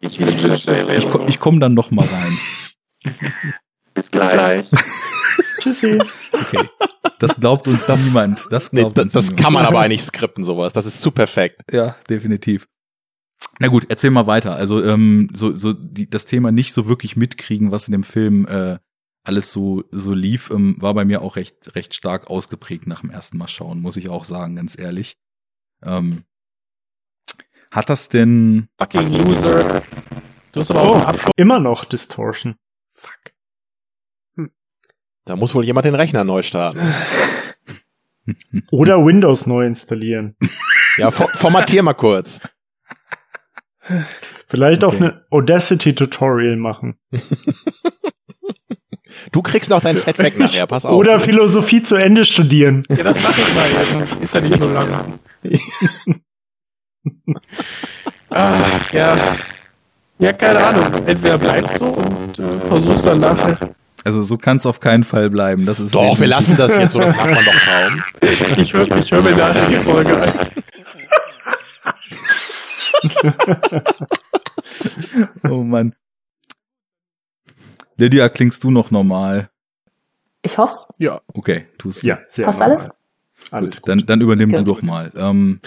[0.00, 2.38] Ich das Ich, ko ich komm dann noch mal rein.
[3.94, 4.68] Bis gleich.
[5.60, 5.98] Tschüssi.
[6.32, 6.68] Okay.
[7.18, 8.44] Das glaubt uns niemand.
[8.50, 9.40] Das Nee, glaubt das uns das niemand.
[9.40, 10.72] kann man aber eigentlich skripten, sowas.
[10.72, 11.62] Das ist zu perfekt.
[11.70, 12.66] Ja, definitiv.
[13.60, 14.56] Na gut, erzähl mal weiter.
[14.56, 18.46] Also ähm, so, so die, das Thema nicht so wirklich mitkriegen, was in dem Film
[18.46, 18.78] äh,
[19.22, 23.10] alles so so lief, ähm, war bei mir auch recht recht stark ausgeprägt nach dem
[23.10, 25.16] ersten Mal schauen, muss ich auch sagen, ganz ehrlich.
[25.82, 26.24] Ähm,
[27.70, 29.82] hat das denn Fucking Loser.
[30.52, 31.32] Du hast aber auch einen Abschluss.
[31.36, 32.56] Immer noch Distortion.
[35.24, 36.80] Da muss wohl jemand den Rechner neu starten.
[38.70, 40.36] Oder Windows neu installieren.
[40.98, 42.38] Ja, for formatier mal kurz.
[44.46, 44.94] Vielleicht okay.
[44.94, 46.98] auch eine Audacity-Tutorial machen.
[49.32, 50.96] Du kriegst noch dein Fett weg nachher, pass auf.
[50.96, 52.84] Oder Philosophie zu Ende studieren.
[52.88, 53.66] Ja, das mach ich mal
[54.00, 54.22] jetzt.
[54.22, 55.18] Ist ja nicht so lang.
[58.30, 59.36] Ach, ja.
[60.18, 61.06] Ja, keine Ahnung.
[61.06, 63.74] Entweder bleibt so und äh, versuch's dann nachher.
[64.04, 65.66] Also so kann es auf keinen Fall bleiben.
[65.66, 68.02] Das ist Doch, wir lassen das jetzt so, das macht man doch kaum.
[68.62, 70.32] Ich höre ich hör mir nachher die Folge ein.
[75.50, 75.94] oh Mann.
[78.02, 79.48] Lydia, klingst du noch normal?
[80.42, 80.88] Ich hoff's.
[80.98, 81.20] Ja.
[81.34, 82.08] Okay, tust du.
[82.08, 82.76] Ja, sehr Passt normal.
[82.76, 82.90] alles?
[83.52, 83.88] Alles gut.
[83.88, 84.58] Dann, dann übernimm gut.
[84.58, 85.12] du doch mal.
[85.14, 85.60] Ähm,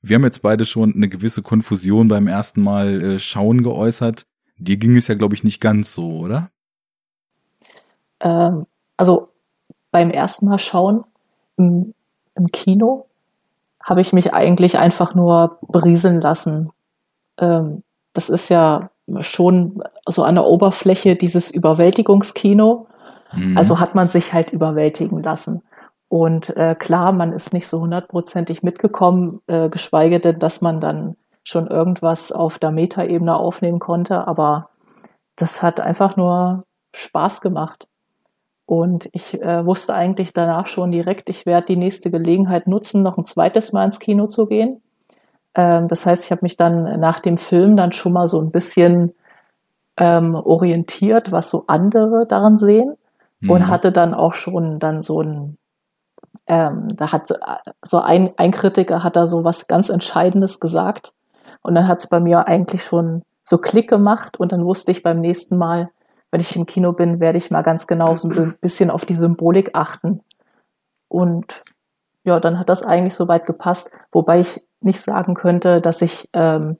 [0.00, 4.26] wir haben jetzt beide schon eine gewisse Konfusion beim ersten Mal äh, schauen geäußert.
[4.56, 6.50] Dir ging es ja, glaube ich, nicht ganz so, oder?
[8.20, 8.66] Ähm,
[8.96, 9.28] also
[9.90, 11.04] beim ersten Mal schauen
[11.58, 11.92] im,
[12.34, 13.08] im Kino
[13.78, 16.72] habe ich mich eigentlich einfach nur berieseln lassen.
[17.38, 17.82] Ähm,
[18.14, 18.88] das ist ja
[19.20, 22.86] schon so an der Oberfläche dieses Überwältigungskino.
[23.32, 23.56] Mhm.
[23.56, 25.62] Also hat man sich halt überwältigen lassen.
[26.08, 31.16] Und äh, klar, man ist nicht so hundertprozentig mitgekommen, äh, geschweige denn, dass man dann
[31.42, 34.26] schon irgendwas auf der Metaebene aufnehmen konnte.
[34.26, 34.70] Aber
[35.36, 36.64] das hat einfach nur
[36.94, 37.88] Spaß gemacht.
[38.66, 43.18] Und ich äh, wusste eigentlich danach schon direkt, ich werde die nächste Gelegenheit nutzen, noch
[43.18, 44.80] ein zweites Mal ins Kino zu gehen.
[45.54, 48.50] Ähm, das heißt, ich habe mich dann nach dem Film dann schon mal so ein
[48.50, 49.14] bisschen
[49.96, 52.96] ähm, orientiert, was so andere daran sehen
[53.40, 53.50] mhm.
[53.50, 55.58] und hatte dann auch schon dann so ein
[56.46, 57.32] ähm, da hat
[57.82, 61.14] so ein, ein Kritiker hat da so was ganz Entscheidendes gesagt
[61.62, 65.02] und dann hat es bei mir eigentlich schon so Klick gemacht und dann wusste ich
[65.02, 65.90] beim nächsten Mal,
[66.30, 69.14] wenn ich im Kino bin, werde ich mal ganz genau so ein bisschen auf die
[69.14, 70.20] Symbolik achten.
[71.08, 71.62] Und
[72.24, 76.78] ja, dann hat das eigentlich soweit gepasst, wobei ich nicht sagen könnte, dass ich, ähm,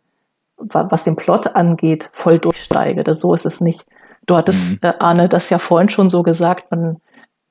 [0.57, 3.05] was den Plot angeht, voll durchsteige.
[3.05, 3.87] Das, so ist es nicht.
[4.27, 4.79] Du hattest, mhm.
[4.83, 6.99] äh, Arne, das ja vorhin schon so gesagt, man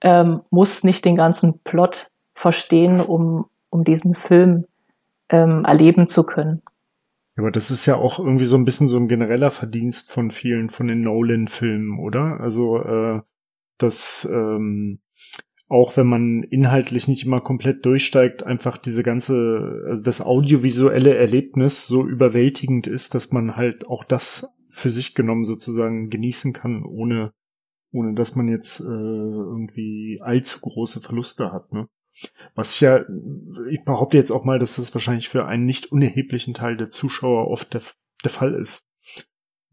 [0.01, 4.65] ähm, muss nicht den ganzen Plot verstehen, um, um diesen Film
[5.29, 6.61] ähm, erleben zu können.
[7.35, 10.69] Aber das ist ja auch irgendwie so ein bisschen so ein genereller Verdienst von vielen
[10.69, 12.39] von den Nolan-Filmen, oder?
[12.39, 13.21] Also, äh,
[13.79, 14.99] dass ähm,
[15.73, 21.87] auch wenn man inhaltlich nicht immer komplett durchsteigt, einfach diese ganze, also das audiovisuelle Erlebnis
[21.87, 27.33] so überwältigend ist, dass man halt auch das für sich genommen sozusagen genießen kann, ohne,
[27.91, 31.87] ohne dass man jetzt äh, irgendwie allzu große Verluste hat, ne?
[32.53, 33.03] Was ja,
[33.71, 37.47] ich behaupte jetzt auch mal, dass das wahrscheinlich für einen nicht unerheblichen Teil der Zuschauer
[37.47, 37.81] oft der,
[38.23, 38.83] der Fall ist.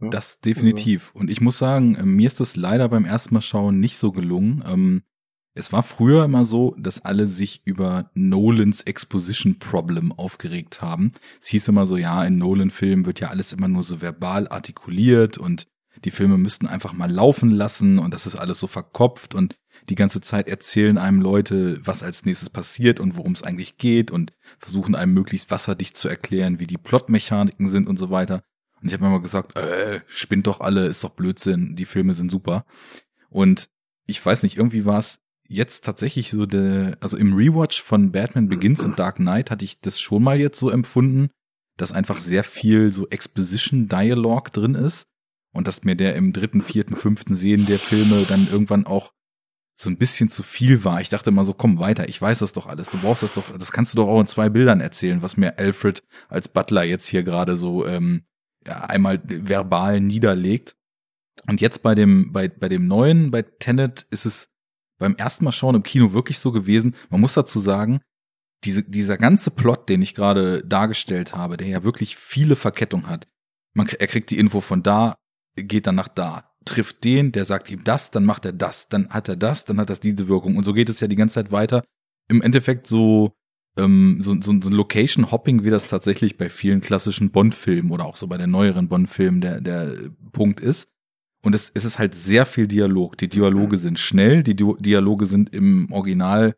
[0.01, 0.09] Ja?
[0.09, 1.13] Das definitiv.
[1.15, 4.13] Und ich muss sagen, äh, mir ist das leider beim ersten Mal schauen nicht so
[4.13, 4.65] gelungen.
[4.67, 5.03] Ähm,
[5.55, 11.13] es war früher immer so, dass alle sich über Nolans Exposition Problem aufgeregt haben.
[11.41, 15.39] Es hieß immer so, ja, in Nolan-Filmen wird ja alles immer nur so verbal artikuliert
[15.39, 15.67] und
[16.05, 19.57] die Filme müssten einfach mal laufen lassen und das ist alles so verkopft und
[19.89, 24.11] die ganze Zeit erzählen einem Leute, was als nächstes passiert und worum es eigentlich geht
[24.11, 28.43] und versuchen einem möglichst wasserdicht zu erklären, wie die Plotmechaniken sind und so weiter.
[28.81, 32.31] Und ich habe immer gesagt, äh, spinnt doch alle, ist doch Blödsinn, die Filme sind
[32.31, 32.65] super.
[33.29, 33.69] Und
[34.07, 35.21] ich weiß nicht, irgendwie war es
[35.51, 39.81] jetzt tatsächlich so der, also im Rewatch von Batman Begins und Dark Knight hatte ich
[39.81, 41.29] das schon mal jetzt so empfunden,
[41.77, 45.09] dass einfach sehr viel so Exposition Dialog drin ist
[45.53, 49.13] und dass mir der im dritten, vierten, fünften Sehen der Filme dann irgendwann auch
[49.75, 51.01] so ein bisschen zu viel war.
[51.01, 52.89] Ich dachte mal so, komm weiter, ich weiß das doch alles.
[52.89, 55.59] Du brauchst das doch, das kannst du doch auch in zwei Bildern erzählen, was mir
[55.59, 58.23] Alfred als Butler jetzt hier gerade so ähm,
[58.65, 60.77] ja, einmal verbal niederlegt.
[61.49, 64.51] Und jetzt bei dem, bei, bei dem neuen, bei Tenet ist es
[65.01, 66.95] beim ersten Mal schauen im Kino wirklich so gewesen.
[67.09, 68.01] Man muss dazu sagen,
[68.65, 73.27] diese, dieser ganze Plot, den ich gerade dargestellt habe, der ja wirklich viele Verkettungen hat.
[73.75, 75.17] Man, er kriegt die Info von da,
[75.57, 79.09] geht dann nach da, trifft den, der sagt ihm das, dann macht er das, dann
[79.09, 80.57] hat er das, dann hat das diese Wirkung.
[80.57, 81.83] Und so geht es ja die ganze Zeit weiter.
[82.29, 83.33] Im Endeffekt so,
[83.79, 88.27] ähm, so, so, so Location-Hopping, wie das tatsächlich bei vielen klassischen Bond-Filmen oder auch so
[88.27, 90.89] bei den neueren Bond-Filmen der, der Punkt ist.
[91.43, 93.17] Und es, es ist halt sehr viel Dialog.
[93.17, 96.55] Die Dialoge sind schnell, die Dialoge sind im Original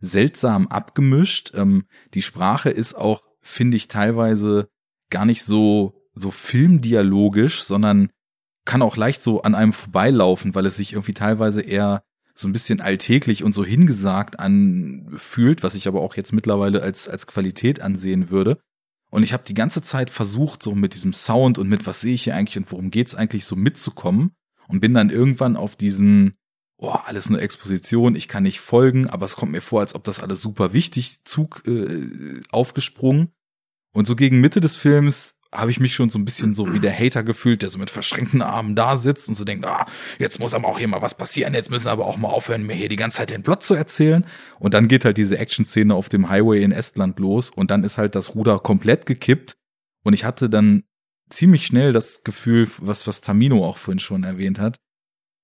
[0.00, 1.52] seltsam abgemischt.
[1.54, 1.84] Ähm,
[2.14, 4.68] die Sprache ist auch, finde ich, teilweise
[5.10, 8.10] gar nicht so, so filmdialogisch, sondern
[8.64, 12.02] kann auch leicht so an einem vorbeilaufen, weil es sich irgendwie teilweise eher
[12.34, 17.08] so ein bisschen alltäglich und so hingesagt anfühlt, was ich aber auch jetzt mittlerweile als,
[17.08, 18.58] als Qualität ansehen würde.
[19.14, 22.14] Und ich habe die ganze Zeit versucht, so mit diesem Sound und mit was sehe
[22.14, 24.32] ich hier eigentlich und worum geht's eigentlich so mitzukommen
[24.66, 26.34] und bin dann irgendwann auf diesen,
[26.78, 30.02] oh, alles nur Exposition, ich kann nicht folgen, aber es kommt mir vor, als ob
[30.02, 33.28] das alles super wichtig Zug äh, aufgesprungen.
[33.92, 36.80] Und so gegen Mitte des Films habe ich mich schon so ein bisschen so wie
[36.80, 39.86] der Hater gefühlt, der so mit verschränkten Armen da sitzt und so denkt, ah,
[40.18, 42.74] jetzt muss aber auch hier mal was passieren, jetzt müssen aber auch mal aufhören, mir
[42.74, 44.26] hier die ganze Zeit den Plot zu erzählen.
[44.58, 47.98] Und dann geht halt diese Action-Szene auf dem Highway in Estland los und dann ist
[47.98, 49.56] halt das Ruder komplett gekippt
[50.04, 50.84] und ich hatte dann
[51.30, 54.78] ziemlich schnell das Gefühl, was, was Tamino auch vorhin schon erwähnt hat,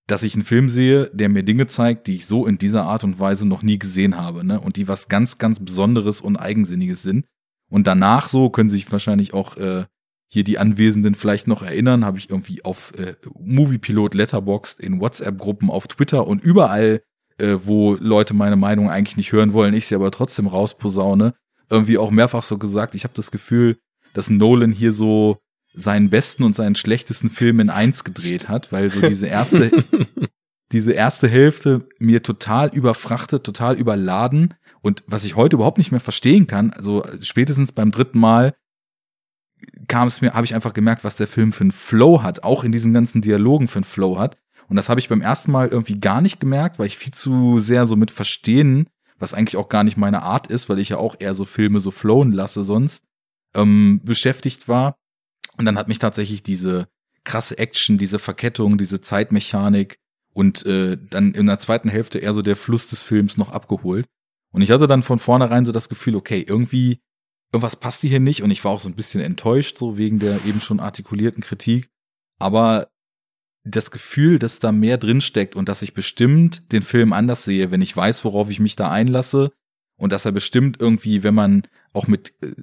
[0.07, 3.05] dass ich einen Film sehe, der mir Dinge zeigt, die ich so in dieser Art
[3.05, 4.61] und Weise noch nie gesehen habe, ne?
[4.61, 7.27] Und die was ganz, ganz Besonderes und Eigensinniges sind.
[7.71, 9.87] Und danach so können sich wahrscheinlich auch äh,
[10.33, 15.71] hier die Anwesenden vielleicht noch erinnern, habe ich irgendwie auf äh, Moviepilot Letterboxd in WhatsApp-Gruppen
[15.71, 17.03] auf Twitter und überall,
[17.39, 21.35] äh, wo Leute meine Meinung eigentlich nicht hören wollen, ich sie aber trotzdem rausposaune,
[21.69, 23.79] irgendwie auch mehrfach so gesagt, ich habe das Gefühl,
[24.13, 25.39] dass Nolan hier so
[25.75, 29.71] seinen besten und seinen schlechtesten Film in eins gedreht hat, weil so diese erste,
[30.73, 34.55] diese erste Hälfte mir total überfrachtet, total überladen.
[34.81, 38.55] Und was ich heute überhaupt nicht mehr verstehen kann, also spätestens beim dritten Mal
[39.91, 42.63] kam es mir, habe ich einfach gemerkt, was der Film für einen Flow hat, auch
[42.63, 44.39] in diesen ganzen Dialogen für einen Flow hat.
[44.69, 47.59] Und das habe ich beim ersten Mal irgendwie gar nicht gemerkt, weil ich viel zu
[47.59, 48.89] sehr so mit Verstehen,
[49.19, 51.81] was eigentlich auch gar nicht meine Art ist, weil ich ja auch eher so Filme
[51.81, 53.03] so flowen lasse sonst,
[53.53, 54.95] ähm, beschäftigt war.
[55.59, 56.87] Und dann hat mich tatsächlich diese
[57.25, 59.99] krasse Action, diese Verkettung, diese Zeitmechanik
[60.33, 64.07] und äh, dann in der zweiten Hälfte eher so der Fluss des Films noch abgeholt.
[64.53, 67.01] Und ich hatte dann von vornherein so das Gefühl, okay, irgendwie
[67.53, 70.45] irgendwas passte hier nicht und ich war auch so ein bisschen enttäuscht, so wegen der
[70.47, 71.91] eben schon artikulierten Kritik.
[72.39, 72.89] Aber
[73.65, 77.83] das Gefühl, dass da mehr drinsteckt und dass ich bestimmt den Film anders sehe, wenn
[77.83, 79.53] ich weiß, worauf ich mich da einlasse
[79.99, 82.55] und dass er bestimmt irgendwie, wenn man auch mit äh,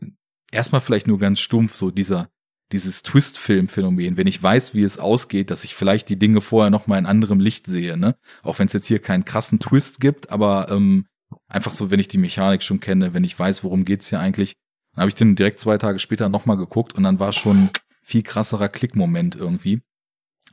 [0.51, 2.29] erstmal vielleicht nur ganz stumpf so dieser
[2.73, 6.87] dieses Twist-Film-Phänomen, wenn ich weiß, wie es ausgeht, dass ich vielleicht die Dinge vorher noch
[6.87, 8.17] mal in anderem Licht sehe, ne?
[8.43, 11.05] Auch wenn es jetzt hier keinen krassen Twist gibt, aber ähm,
[11.47, 14.55] einfach so, wenn ich die Mechanik schon kenne, wenn ich weiß, worum geht's hier eigentlich,
[14.97, 17.69] dann habe ich den direkt zwei Tage später nochmal geguckt und dann war schon
[18.01, 19.83] viel krasserer Klickmoment irgendwie.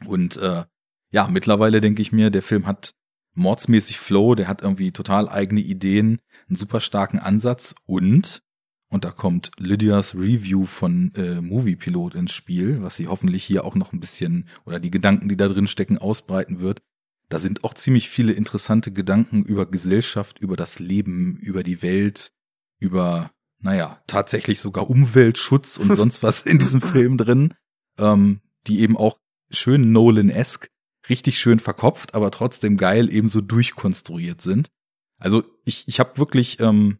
[0.04, 0.64] Und äh,
[1.10, 2.94] ja, mittlerweile denke ich mir, der Film hat
[3.32, 8.42] mordsmäßig Flow, der hat irgendwie total eigene Ideen, einen super starken Ansatz und
[8.90, 13.64] und da kommt Lydias Review von äh, Movie Pilot ins Spiel, was sie hoffentlich hier
[13.64, 16.82] auch noch ein bisschen oder die Gedanken, die da drin stecken, ausbreiten wird.
[17.30, 22.30] Da sind auch ziemlich viele interessante Gedanken über Gesellschaft, über das Leben, über die Welt,
[22.78, 23.30] über
[23.64, 27.54] naja, tatsächlich sogar Umweltschutz und sonst was in diesem Film drin,
[27.98, 29.18] ähm, die eben auch
[29.50, 30.68] schön Nolan-esque,
[31.08, 34.68] richtig schön verkopft, aber trotzdem geil eben so durchkonstruiert sind.
[35.18, 36.98] Also ich, ich habe wirklich, ähm,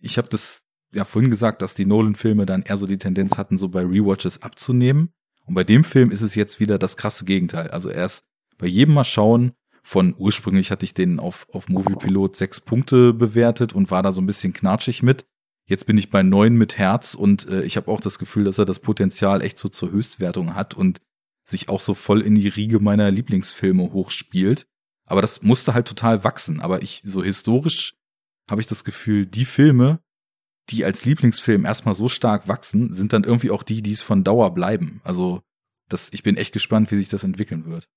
[0.00, 3.56] ich habe das ja vorhin gesagt, dass die Nolan-Filme dann eher so die Tendenz hatten,
[3.56, 5.10] so bei Rewatches abzunehmen.
[5.44, 7.70] Und bei dem Film ist es jetzt wieder das krasse Gegenteil.
[7.70, 8.24] Also erst
[8.58, 9.52] bei jedem Mal schauen,
[9.82, 14.20] von ursprünglich hatte ich den auf, auf Moviepilot sechs Punkte bewertet und war da so
[14.20, 15.26] ein bisschen knatschig mit.
[15.68, 18.58] Jetzt bin ich bei neun mit Herz und äh, ich habe auch das Gefühl, dass
[18.58, 21.00] er das Potenzial echt so zur Höchstwertung hat und
[21.44, 24.66] sich auch so voll in die Riege meiner Lieblingsfilme hochspielt.
[25.04, 26.60] Aber das musste halt total wachsen.
[26.60, 27.94] Aber ich, so historisch
[28.48, 30.00] habe ich das Gefühl, die Filme,
[30.70, 34.24] die als Lieblingsfilm erstmal so stark wachsen, sind dann irgendwie auch die, die es von
[34.24, 35.02] Dauer bleiben.
[35.04, 35.40] Also,
[35.88, 37.88] das, ich bin echt gespannt, wie sich das entwickeln wird.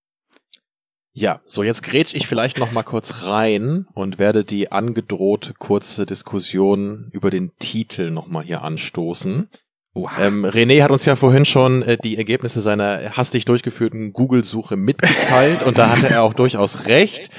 [1.14, 6.06] Ja, so jetzt grätsch ich vielleicht noch mal kurz rein und werde die angedrohte kurze
[6.06, 9.50] Diskussion über den Titel noch mal hier anstoßen.
[9.94, 15.64] Ähm, René hat uns ja vorhin schon äh, die Ergebnisse seiner hastig durchgeführten Google-Suche mitgeteilt
[15.64, 17.30] und da hatte er auch durchaus recht.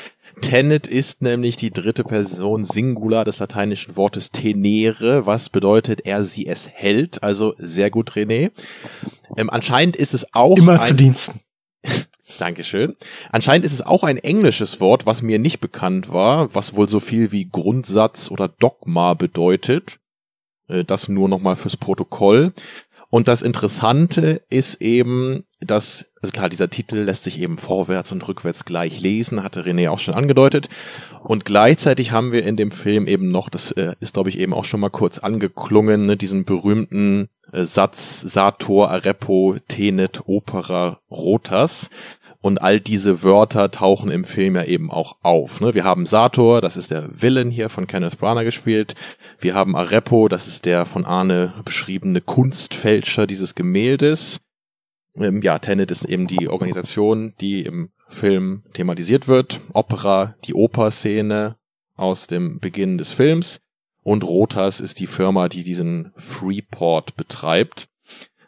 [0.43, 6.47] Tenet ist nämlich die dritte Person Singular des lateinischen Wortes tenere, was bedeutet er sie
[6.47, 7.23] es hält.
[7.23, 8.51] Also sehr gut, René.
[9.36, 11.40] Ähm, anscheinend ist es auch immer zu Diensten.
[12.38, 12.96] Dankeschön.
[13.30, 17.00] Anscheinend ist es auch ein englisches Wort, was mir nicht bekannt war, was wohl so
[17.00, 19.98] viel wie Grundsatz oder Dogma bedeutet.
[20.68, 22.52] Äh, das nur nochmal fürs Protokoll.
[23.10, 28.26] Und das Interessante ist eben, dass, also klar, dieser Titel lässt sich eben vorwärts und
[28.26, 30.70] rückwärts gleich lesen, hatte René auch schon angedeutet.
[31.22, 34.54] Und gleichzeitig haben wir in dem Film eben noch, das äh, ist glaube ich eben
[34.54, 41.90] auch schon mal kurz angeklungen, ne, diesen berühmten äh, Satz Sator, Arepo, Tenet, Opera, Rotas.
[42.43, 45.60] Und all diese Wörter tauchen im Film ja eben auch auf.
[45.60, 45.74] Ne?
[45.74, 48.97] Wir haben Sator, das ist der Villain hier von Kenneth Branagh gespielt.
[49.39, 54.40] Wir haben Arepo, das ist der von Arne beschriebene Kunstfälscher dieses Gemäldes.
[55.14, 59.60] Ähm, ja, Tenet ist eben die Organisation, die im Film thematisiert wird.
[59.73, 61.56] Opera, die Operszene
[61.94, 63.60] aus dem Beginn des Films.
[64.02, 67.89] Und Rotas ist die Firma, die diesen Freeport betreibt.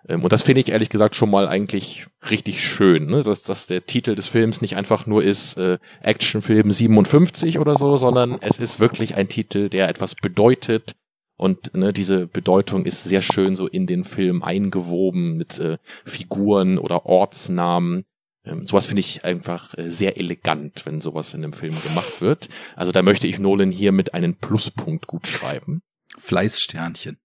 [0.09, 3.23] Ähm, und das finde ich ehrlich gesagt schon mal eigentlich richtig schön, ne?
[3.23, 7.97] dass, dass der Titel des Films nicht einfach nur ist äh, Actionfilm 57 oder so,
[7.97, 10.95] sondern es ist wirklich ein Titel, der etwas bedeutet
[11.37, 16.79] Und ne, diese Bedeutung ist sehr schön so in den Film eingewoben mit äh, Figuren
[16.79, 18.05] oder Ortsnamen.
[18.45, 22.49] Ähm, sowas finde ich einfach äh, sehr elegant, wenn sowas in einem Film gemacht wird.
[22.77, 25.83] Also da möchte ich Nolan hier mit einem Pluspunkt gut schreiben.
[26.19, 27.19] Fleißsternchen.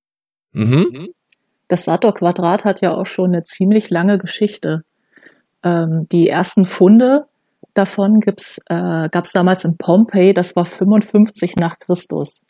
[0.54, 1.10] Mhm.
[1.70, 4.84] Das Sator-Quadrat hat ja auch schon eine ziemlich lange Geschichte.
[5.64, 7.28] Ähm, die ersten Funde
[7.76, 12.46] davon gibt's, äh, gab es damals in Pompeji, das war 55 nach Christus.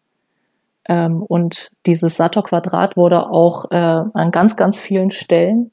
[0.88, 5.72] Ähm, und dieses Sator-Quadrat wurde auch äh, an ganz, ganz vielen Stellen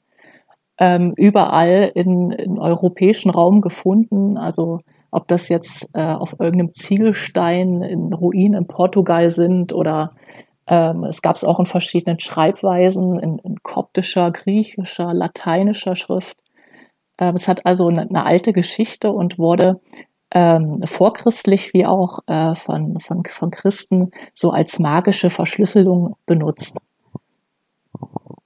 [0.77, 4.37] ähm, überall in, in europäischen Raum gefunden.
[4.37, 4.79] Also
[5.09, 10.11] ob das jetzt äh, auf irgendeinem Ziegelstein in Ruinen in Portugal sind oder
[10.67, 16.37] ähm, es gab es auch in verschiedenen Schreibweisen, in, in koptischer, griechischer, lateinischer Schrift.
[17.17, 19.79] Ähm, es hat also eine, eine, alte Geschichte und wurde
[20.31, 26.77] ähm, vorchristlich wie auch äh, von, von, von Christen so als magische Verschlüsselung benutzt.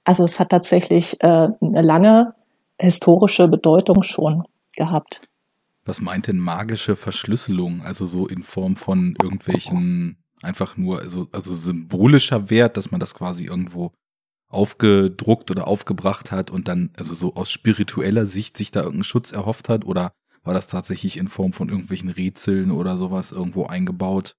[0.04, 2.34] Also es hat tatsächlich äh, eine lange
[2.78, 4.44] historische Bedeutung schon
[4.76, 5.22] gehabt.
[5.84, 7.82] Was meint denn magische Verschlüsselung?
[7.82, 13.14] Also so in Form von irgendwelchen einfach nur, also, also symbolischer Wert, dass man das
[13.14, 13.92] quasi irgendwo
[14.48, 19.32] aufgedruckt oder aufgebracht hat und dann, also so aus spiritueller Sicht sich da irgendeinen Schutz
[19.32, 20.12] erhofft hat oder
[20.44, 24.34] war das tatsächlich in Form von irgendwelchen Rätseln oder sowas irgendwo eingebaut?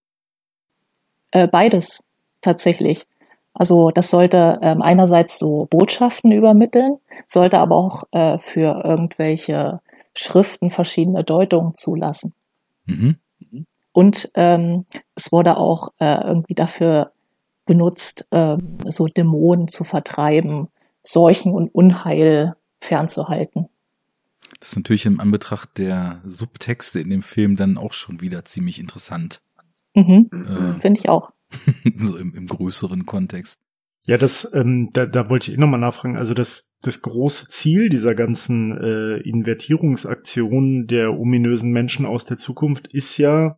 [1.31, 2.03] Äh, beides
[2.41, 3.05] tatsächlich.
[3.53, 9.79] Also das sollte ähm, einerseits so Botschaften übermitteln, sollte aber auch äh, für irgendwelche
[10.15, 12.33] Schriften verschiedene Deutungen zulassen.
[12.85, 13.17] Mhm.
[13.93, 17.11] Und ähm, es wurde auch äh, irgendwie dafür
[17.65, 20.67] benutzt, äh, so Dämonen zu vertreiben,
[21.03, 23.69] Seuchen und Unheil fernzuhalten.
[24.59, 28.79] Das ist natürlich im Anbetracht der Subtexte in dem Film dann auch schon wieder ziemlich
[28.79, 29.41] interessant.
[29.93, 31.31] Mhm, äh, Finde ich auch.
[31.97, 33.59] so im, im größeren Kontext.
[34.05, 36.17] Ja, das, ähm, da, da wollte ich eh nochmal nachfragen.
[36.17, 42.87] Also das, das große Ziel dieser ganzen äh, Invertierungsaktion der ominösen Menschen aus der Zukunft
[42.87, 43.57] ist ja,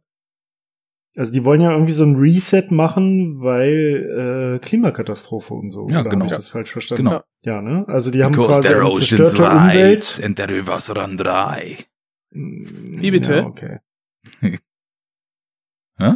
[1.16, 5.88] also die wollen ja irgendwie so ein Reset machen, weil äh, Klimakatastrophe und so.
[5.90, 6.26] Ja, Oder genau.
[6.26, 7.06] Hab ich das falsch verstanden?
[7.06, 7.22] Genau.
[7.44, 7.86] Ja, ne?
[7.88, 10.22] Also die haben Because quasi their eine oceans zerstörte rise Umwelt.
[10.26, 11.78] and their rivers run dry.
[12.32, 13.36] Wie bitte?
[13.38, 13.80] Ja, okay.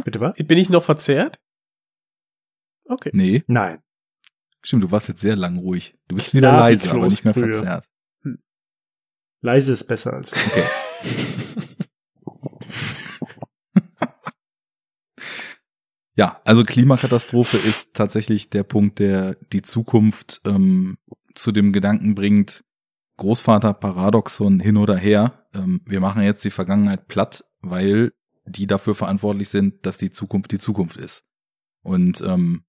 [0.04, 0.36] Bitte was?
[0.36, 1.40] Bin ich noch verzerrt?
[2.84, 3.10] Okay.
[3.14, 3.42] Nee.
[3.46, 3.78] Nein.
[4.62, 5.96] Stimmt, du warst jetzt sehr lang ruhig.
[6.08, 7.54] Du bist wieder Klar, wie leise, aber nicht mehr Kloßbrühe.
[7.54, 7.88] verzerrt.
[9.40, 10.30] Leise ist besser als.
[10.30, 10.64] Okay.
[16.20, 20.98] Ja, also Klimakatastrophe ist tatsächlich der Punkt, der die Zukunft ähm,
[21.34, 22.62] zu dem Gedanken bringt,
[23.16, 25.48] Großvater-Paradoxon hin oder her.
[25.54, 28.12] Ähm, wir machen jetzt die Vergangenheit platt, weil
[28.44, 31.24] die dafür verantwortlich sind, dass die Zukunft die Zukunft ist.
[31.82, 32.64] Und ähm,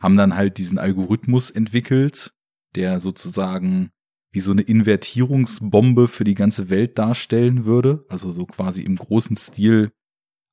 [0.00, 2.32] haben dann halt diesen Algorithmus entwickelt,
[2.74, 3.90] der sozusagen
[4.30, 8.06] wie so eine Invertierungsbombe für die ganze Welt darstellen würde.
[8.08, 9.92] Also so quasi im großen Stil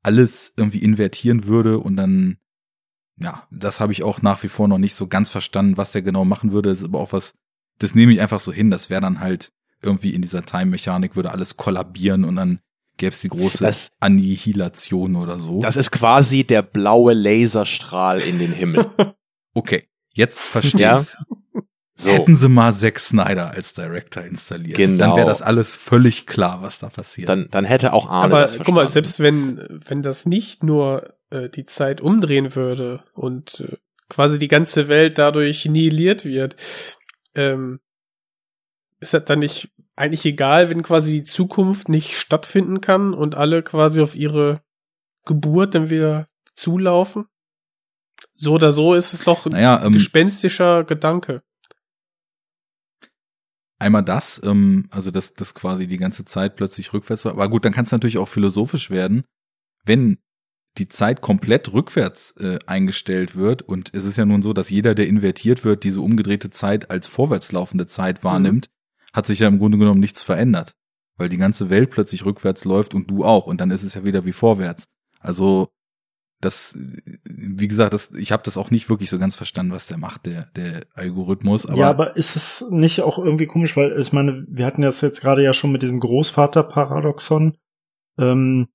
[0.06, 2.38] alles irgendwie invertieren würde und dann,
[3.20, 6.02] ja, das habe ich auch nach wie vor noch nicht so ganz verstanden, was der
[6.02, 6.70] genau machen würde.
[6.70, 7.34] Das ist aber auch was,
[7.80, 8.70] das nehme ich einfach so hin.
[8.72, 9.52] Das wäre dann halt
[9.82, 12.60] irgendwie in dieser Time-Mechanik würde alles kollabieren und dann
[12.98, 15.60] gäbe es die große Das- Annihilation oder so.
[15.62, 18.86] Das ist quasi der blaue Laserstrahl in den Himmel.
[19.54, 20.96] okay, jetzt verstehe Ja.
[21.00, 21.18] ich's.
[21.98, 22.12] So.
[22.12, 24.78] Hätten sie mal Zack Snyder als Director installiert.
[24.78, 25.16] Dann Genau.
[25.16, 27.30] wäre das alles völlig klar, was da passiert.
[27.30, 31.14] Dann, dann hätte auch Arne Aber das guck mal, selbst wenn, wenn das nicht nur
[31.30, 33.78] äh, die Zeit umdrehen würde und äh,
[34.10, 36.58] quasi die ganze Welt dadurch nihiliert wird,
[37.34, 37.80] ähm,
[39.00, 43.64] ist das dann nicht eigentlich egal, wenn quasi die Zukunft nicht stattfinden kann und alle
[43.64, 44.60] quasi auf ihre
[45.26, 47.26] Geburt dann wieder zulaufen?
[48.34, 51.42] So oder so ist es doch ein Naja, ähm, gespenstischer Gedanke.
[53.78, 57.34] Einmal das, ähm, also dass das quasi die ganze Zeit plötzlich rückwärts war.
[57.34, 59.24] Aber gut, dann kann es natürlich auch philosophisch werden,
[59.84, 60.18] wenn
[60.78, 64.94] die Zeit komplett rückwärts äh, eingestellt wird und es ist ja nun so, dass jeder,
[64.94, 68.70] der invertiert wird, diese umgedrehte Zeit als vorwärts laufende Zeit wahrnimmt,
[69.14, 70.74] hat sich ja im Grunde genommen nichts verändert,
[71.18, 74.04] weil die ganze Welt plötzlich rückwärts läuft und du auch und dann ist es ja
[74.04, 74.86] wieder wie vorwärts.
[75.22, 75.70] Also
[76.46, 76.78] das,
[77.26, 80.26] wie gesagt, das, ich habe das auch nicht wirklich so ganz verstanden, was der macht,
[80.26, 81.66] der, der Algorithmus.
[81.66, 85.02] Aber ja, aber ist es nicht auch irgendwie komisch, weil ich meine, wir hatten das
[85.02, 87.58] jetzt gerade ja schon mit diesem Großvater-Paradoxon.
[88.18, 88.68] Ähm,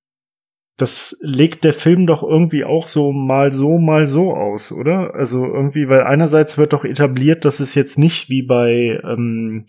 [0.77, 5.13] das legt der Film doch irgendwie auch so mal so, mal so aus, oder?
[5.13, 9.65] Also irgendwie, weil einerseits wird doch etabliert, dass es jetzt nicht wie bei ähm,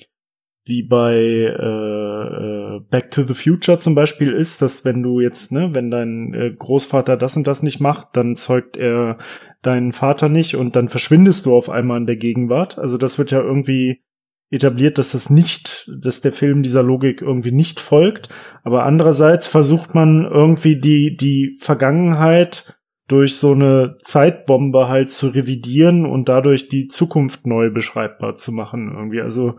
[0.64, 5.50] wie bei äh, äh, Back to the Future zum Beispiel ist, dass wenn du jetzt,
[5.50, 9.18] ne, wenn dein äh, Großvater das und das nicht macht, dann zeugt er
[9.62, 12.78] deinen Vater nicht und dann verschwindest du auf einmal in der Gegenwart.
[12.78, 14.02] Also das wird ja irgendwie
[14.50, 18.28] etabliert, dass das nicht, dass der Film dieser Logik irgendwie nicht folgt.
[18.62, 22.78] Aber andererseits versucht man irgendwie die, die Vergangenheit
[23.08, 28.92] durch so eine Zeitbombe halt zu revidieren und dadurch die Zukunft neu beschreibbar zu machen
[28.94, 29.20] irgendwie.
[29.20, 29.56] Also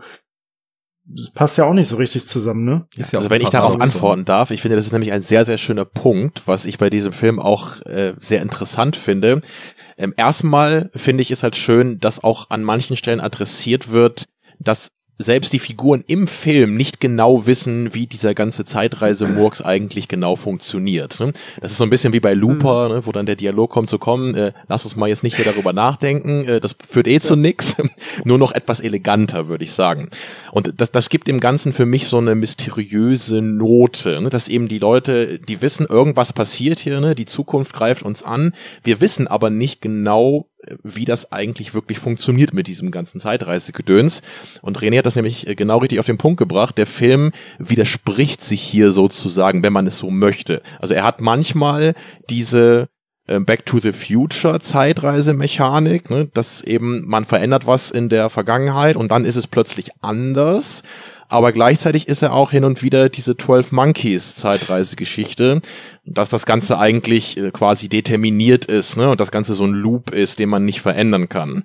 [1.06, 2.86] das passt ja auch nicht so richtig zusammen, ne?
[2.96, 5.58] Ja, also wenn ich darauf antworten darf, ich finde, das ist nämlich ein sehr, sehr
[5.58, 9.40] schöner Punkt, was ich bei diesem Film auch äh, sehr interessant finde.
[9.98, 14.24] Ähm, erstmal finde ich es halt schön, dass auch an manchen Stellen adressiert wird,
[14.58, 14.88] dass
[15.18, 21.20] selbst die Figuren im Film nicht genau wissen, wie dieser ganze Zeitreise-Murks eigentlich genau funktioniert.
[21.20, 21.32] Ne?
[21.60, 22.94] Das ist so ein bisschen wie bei Looper, mhm.
[22.94, 25.44] ne, wo dann der Dialog kommt zu kommen, äh, lass uns mal jetzt nicht hier
[25.44, 27.76] darüber nachdenken, äh, das führt eh zu nix,
[28.24, 30.08] nur noch etwas eleganter, würde ich sagen.
[30.50, 34.66] Und das, das gibt dem Ganzen für mich so eine mysteriöse Note, ne, dass eben
[34.66, 39.28] die Leute, die wissen, irgendwas passiert hier, ne, die Zukunft greift uns an, wir wissen
[39.28, 40.48] aber nicht genau,
[40.82, 44.22] wie das eigentlich wirklich funktioniert mit diesem ganzen Zeitreisegedöns.
[44.62, 46.78] Und René hat das nämlich äh, genau richtig auf den Punkt gebracht.
[46.78, 50.62] Der Film widerspricht sich hier sozusagen, wenn man es so möchte.
[50.80, 51.94] Also er hat manchmal
[52.30, 52.88] diese
[53.26, 58.96] äh, Back to the Future Zeitreisemechanik, ne, dass eben man verändert was in der Vergangenheit
[58.96, 60.82] und dann ist es plötzlich anders
[61.34, 65.62] aber gleichzeitig ist er auch hin und wieder diese 12 Monkeys Zeitreisegeschichte,
[66.04, 70.12] dass das Ganze eigentlich äh, quasi determiniert ist, ne, und das Ganze so ein Loop
[70.12, 71.64] ist, den man nicht verändern kann.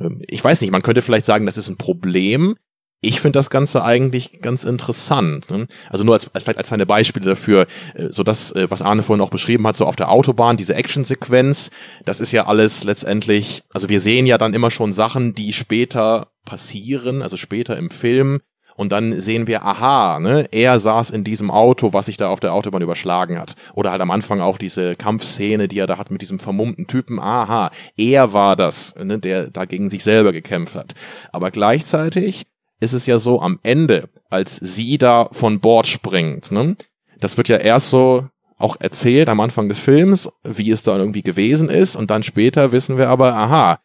[0.00, 2.56] Ähm, ich weiß nicht, man könnte vielleicht sagen, das ist ein Problem.
[3.00, 5.50] Ich finde das Ganze eigentlich ganz interessant.
[5.50, 5.68] Ne?
[5.88, 9.04] Also nur als, als vielleicht als eine Beispiele dafür, äh, so das, äh, was Arne
[9.04, 11.70] vorhin auch beschrieben hat, so auf der Autobahn, diese Actionsequenz,
[12.04, 16.32] das ist ja alles letztendlich, also wir sehen ja dann immer schon Sachen, die später
[16.44, 18.40] passieren, also später im Film,
[18.76, 22.40] und dann sehen wir, aha, ne, er saß in diesem Auto, was sich da auf
[22.40, 23.54] der Autobahn überschlagen hat.
[23.74, 27.18] Oder halt am Anfang auch diese Kampfszene, die er da hat mit diesem vermummten Typen,
[27.18, 30.94] aha, er war das, ne, der da gegen sich selber gekämpft hat.
[31.32, 32.46] Aber gleichzeitig
[32.78, 36.76] ist es ja so am Ende, als sie da von Bord springt, ne,
[37.18, 38.28] das wird ja erst so
[38.58, 42.72] auch erzählt am Anfang des Films, wie es da irgendwie gewesen ist, und dann später
[42.72, 43.78] wissen wir aber, aha,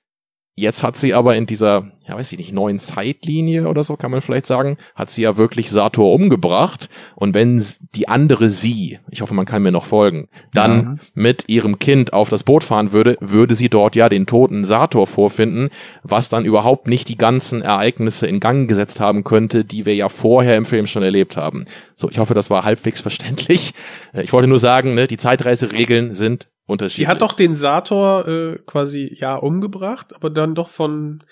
[0.55, 4.11] Jetzt hat sie aber in dieser, ja weiß ich nicht, neuen Zeitlinie oder so, kann
[4.11, 6.89] man vielleicht sagen, hat sie ja wirklich Sator umgebracht.
[7.15, 7.63] Und wenn
[7.95, 10.95] die andere sie, ich hoffe, man kann mir noch folgen, dann ja.
[11.13, 15.07] mit ihrem Kind auf das Boot fahren würde, würde sie dort ja den toten Sator
[15.07, 15.69] vorfinden,
[16.03, 20.09] was dann überhaupt nicht die ganzen Ereignisse in Gang gesetzt haben könnte, die wir ja
[20.09, 21.65] vorher im Film schon erlebt haben.
[21.95, 23.73] So, ich hoffe, das war halbwegs verständlich.
[24.13, 27.05] Ich wollte nur sagen, ne, die Zeitreiseregeln sind unterschiedlich.
[27.05, 31.23] Die hat doch den Sator äh, quasi ja umgebracht, aber dann doch von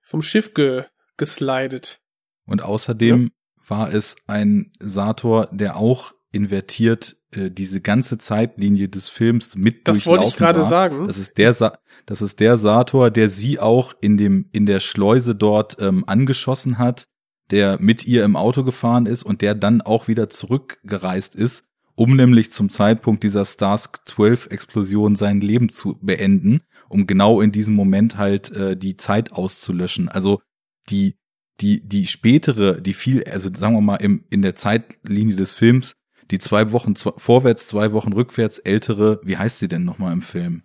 [0.00, 0.84] vom Schiff ge,
[1.16, 2.00] geslidet.
[2.46, 3.30] Und außerdem ja.
[3.68, 10.06] war es ein Sator, der auch invertiert äh, diese ganze Zeitlinie des Films mit Das
[10.06, 11.06] wollte ich gerade sagen.
[11.06, 14.80] Das ist der Sa das ist der Sator, der sie auch in dem in der
[14.80, 17.08] Schleuse dort ähm, angeschossen hat,
[17.50, 21.64] der mit ihr im Auto gefahren ist und der dann auch wieder zurückgereist ist
[21.96, 27.52] um nämlich zum Zeitpunkt dieser Starsk 12 Explosion sein Leben zu beenden, um genau in
[27.52, 30.08] diesem Moment halt äh, die Zeit auszulöschen.
[30.08, 30.40] Also
[30.88, 31.16] die
[31.60, 35.96] die die spätere, die viel also sagen wir mal im in der Zeitlinie des Films,
[36.30, 40.22] die zwei Wochen zwei, vorwärts, zwei Wochen rückwärts ältere, wie heißt sie denn nochmal im
[40.22, 40.62] Film?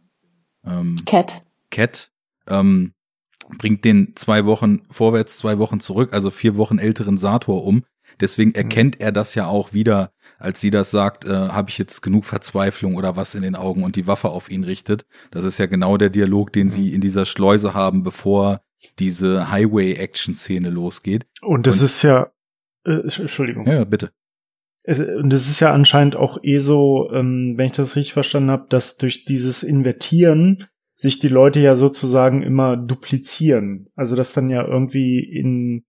[0.65, 1.43] Ähm, Cat.
[1.69, 2.11] Cat
[2.47, 2.93] ähm,
[3.57, 7.83] bringt den zwei Wochen vorwärts, zwei Wochen zurück, also vier Wochen älteren Sator um.
[8.19, 10.11] Deswegen erkennt er das ja auch wieder
[10.41, 13.83] als sie das sagt, äh, habe ich jetzt genug Verzweiflung oder was in den Augen
[13.83, 15.05] und die Waffe auf ihn richtet.
[15.31, 18.61] Das ist ja genau der Dialog, den sie in dieser Schleuse haben, bevor
[18.99, 21.27] diese Highway-Action-Szene losgeht.
[21.41, 22.31] Und das und, ist ja,
[22.85, 23.67] äh, Entschuldigung.
[23.67, 24.11] Ja, bitte.
[24.83, 28.65] Und das ist ja anscheinend auch eh so, ähm, wenn ich das richtig verstanden habe,
[28.69, 30.65] dass durch dieses Invertieren
[30.97, 33.89] sich die Leute ja sozusagen immer duplizieren.
[33.95, 35.83] Also dass dann ja irgendwie in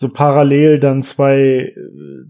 [0.00, 1.74] so parallel dann zwei,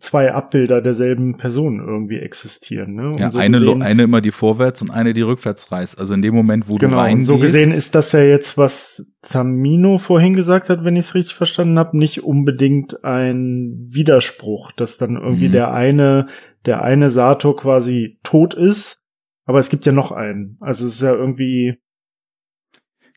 [0.00, 2.94] zwei Abbilder derselben Person irgendwie existieren.
[2.94, 3.14] Ne?
[3.16, 5.96] ja, so eine, gesehen, eine immer die vorwärts und eine die rückwärts reist.
[5.96, 7.28] Also in dem Moment, wo genau, du reingehst.
[7.28, 11.36] So gesehen ist das ja jetzt, was Tamino vorhin gesagt hat, wenn ich es richtig
[11.36, 15.52] verstanden habe, nicht unbedingt ein Widerspruch, dass dann irgendwie mhm.
[15.52, 16.26] der eine,
[16.66, 18.98] der eine Sato quasi tot ist,
[19.44, 20.56] aber es gibt ja noch einen.
[20.58, 21.78] Also es ist ja irgendwie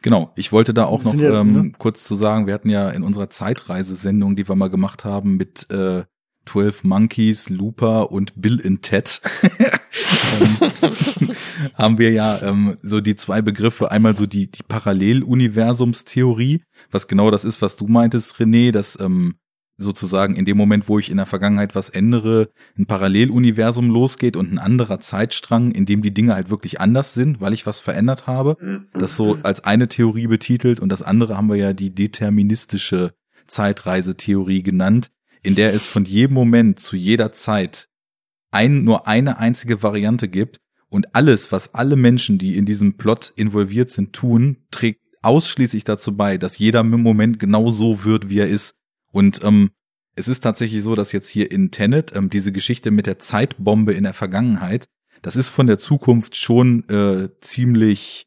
[0.03, 1.71] Genau, ich wollte da auch noch ja, ähm, ne?
[1.77, 5.69] kurz zu sagen, wir hatten ja in unserer Zeitreisesendung, die wir mal gemacht haben mit
[5.71, 6.03] äh,
[6.45, 9.21] 12 Monkeys, Looper und Bill in Ted,
[10.41, 10.71] ähm,
[11.75, 17.31] haben wir ja ähm, so die zwei Begriffe, einmal so die, die Paralleluniversumstheorie, was genau
[17.31, 19.35] das ist, was du meintest, René, dass ähm,
[19.77, 24.51] sozusagen in dem Moment, wo ich in der Vergangenheit was ändere, ein Paralleluniversum losgeht und
[24.51, 28.27] ein anderer Zeitstrang, in dem die Dinge halt wirklich anders sind, weil ich was verändert
[28.27, 28.57] habe.
[28.93, 33.13] Das so als eine Theorie betitelt und das andere haben wir ja die deterministische
[33.47, 37.89] Zeitreisetheorie genannt, in der es von jedem Moment zu jeder Zeit
[38.51, 40.59] ein, nur eine einzige Variante gibt
[40.89, 46.15] und alles, was alle Menschen, die in diesem Plot involviert sind, tun, trägt ausschließlich dazu
[46.15, 48.75] bei, dass jeder Moment genau so wird, wie er ist.
[49.13, 49.71] Und ähm,
[50.15, 53.93] es ist tatsächlich so, dass jetzt hier in Tenet ähm, diese Geschichte mit der Zeitbombe
[53.93, 54.89] in der Vergangenheit,
[55.21, 58.25] das ist von der Zukunft schon äh, ziemlich,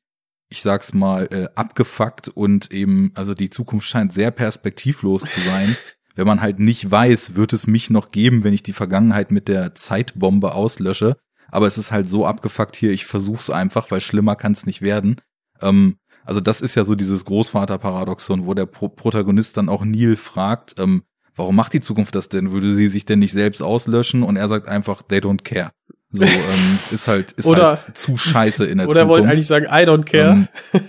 [0.49, 5.77] ich sag's mal, äh, abgefuckt und eben, also die Zukunft scheint sehr perspektivlos zu sein.
[6.17, 9.49] wenn man halt nicht weiß, wird es mich noch geben, wenn ich die Vergangenheit mit
[9.49, 11.19] der Zeitbombe auslösche.
[11.49, 15.17] Aber es ist halt so abgefuckt hier, ich versuch's einfach, weil schlimmer kann's nicht werden.
[15.61, 20.17] Ähm, also das ist ja so dieses Großvaterparadoxon, wo der Pro Protagonist dann auch Neil
[20.17, 21.05] fragt, ähm,
[21.35, 22.51] warum macht die Zukunft das denn?
[22.51, 24.23] Würde sie sich denn nicht selbst auslöschen?
[24.23, 25.71] Und er sagt einfach, they don't care.
[26.11, 29.11] So ähm, ist halt ist oder, halt zu scheiße in der oder Zukunft.
[29.11, 30.49] Oder wollte eigentlich sagen, I don't care.
[30.73, 30.83] Ähm,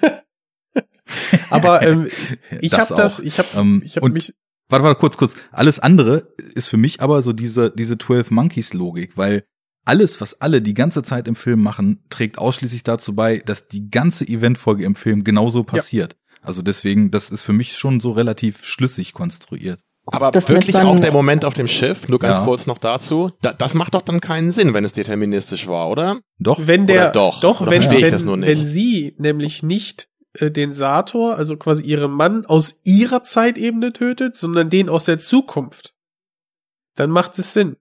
[1.50, 2.08] Aber ähm,
[2.60, 4.34] ich habe das, ich habe ähm, ich hab mich
[4.70, 5.36] Warte, warte, kurz, kurz.
[5.52, 9.46] Alles andere ist für mich aber so diese, diese 12 Monkeys Logik, weil
[9.88, 13.90] alles, was alle die ganze Zeit im Film machen, trägt ausschließlich dazu bei, dass die
[13.90, 16.14] ganze Eventfolge im Film genauso passiert.
[16.14, 16.38] Ja.
[16.48, 19.80] Also deswegen, das ist für mich schon so relativ schlüssig konstruiert.
[20.06, 22.46] Aber das wirklich auch der Moment auf dem Schiff, nur ganz ja.
[22.46, 26.20] kurz noch dazu, da, das macht doch dann keinen Sinn, wenn es deterministisch war, oder?
[26.40, 26.60] Doch.
[26.66, 28.48] Wenn der, oder doch, doch oder wenn, verstehe ich wenn, das nur nicht.
[28.48, 34.38] wenn sie nämlich nicht äh, den Sator, also quasi ihren Mann aus ihrer Zeitebene tötet,
[34.38, 35.94] sondern den aus der Zukunft,
[36.96, 37.76] dann macht es Sinn.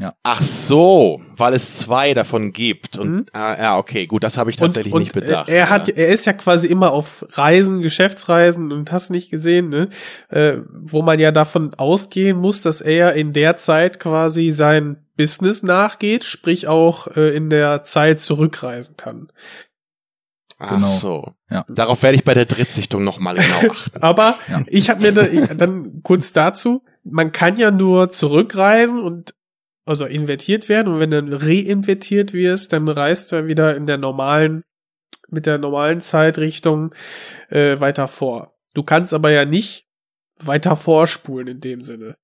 [0.00, 0.14] Ja.
[0.24, 2.98] Ach so, weil es zwei davon gibt.
[2.98, 3.26] Und mhm.
[3.32, 5.48] ah, ja, okay, gut, das habe ich tatsächlich und, und nicht bedacht.
[5.48, 9.88] Er hat, er ist ja quasi immer auf Reisen, Geschäftsreisen und hast nicht gesehen, ne?
[10.30, 15.62] Äh, wo man ja davon ausgehen muss, dass er in der Zeit quasi sein Business
[15.62, 19.28] nachgeht, sprich auch äh, in der Zeit zurückreisen kann.
[20.58, 20.86] Ach genau.
[20.86, 21.34] so.
[21.50, 21.64] Ja.
[21.68, 24.02] Darauf werde ich bei der Drittsichtung nochmal genau achten.
[24.02, 24.62] Aber ja.
[24.66, 29.34] ich habe mir da, ich, dann kurz dazu, man kann ja nur zurückreisen und
[29.84, 33.98] also invertiert werden und wenn du dann reinvertiert wirst, dann reist du wieder in der
[33.98, 34.62] normalen,
[35.28, 36.94] mit der normalen Zeitrichtung
[37.50, 38.54] äh, weiter vor.
[38.74, 39.86] Du kannst aber ja nicht
[40.38, 42.16] weiter vorspulen in dem Sinne.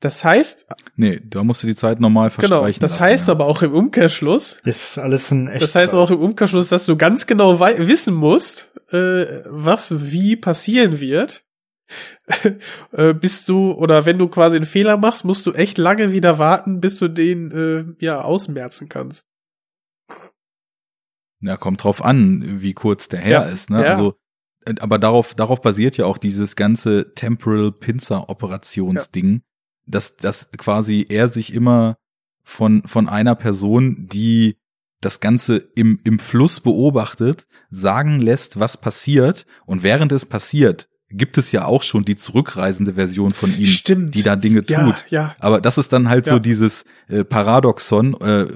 [0.00, 0.66] Das heißt.
[0.96, 2.80] Nee, da musst du die Zeit normal genau, verstreichen.
[2.80, 3.32] Genau, das lassen, heißt ja.
[3.32, 4.60] aber auch im Umkehrschluss.
[4.64, 5.62] Das ist alles ein Echtzeit.
[5.62, 11.00] Das heißt auch im Umkehrschluss, dass du ganz genau wissen musst, äh, was wie passieren
[11.00, 11.45] wird.
[12.92, 16.38] äh, bist du, oder wenn du quasi einen Fehler machst, musst du echt lange wieder
[16.38, 17.50] warten, bis du den
[18.00, 19.26] äh, ja ausmerzen kannst.
[21.40, 23.84] Ja, kommt drauf an, wie kurz der her ja, ist, ne?
[23.84, 23.90] Ja.
[23.90, 24.16] Also,
[24.64, 29.40] äh, aber darauf, darauf basiert ja auch dieses ganze Temporal Pincer Operationsding, ja.
[29.86, 31.98] dass, dass quasi er sich immer
[32.42, 34.56] von, von einer Person, die
[35.00, 39.46] das Ganze im, im Fluss beobachtet, sagen lässt, was passiert.
[39.66, 44.14] Und während es passiert, gibt es ja auch schon die zurückreisende Version von ihm, Stimmt.
[44.16, 45.04] die da Dinge ja, tut.
[45.08, 45.36] Ja.
[45.38, 46.32] Aber das ist dann halt ja.
[46.32, 48.48] so dieses äh, Paradoxon, äh,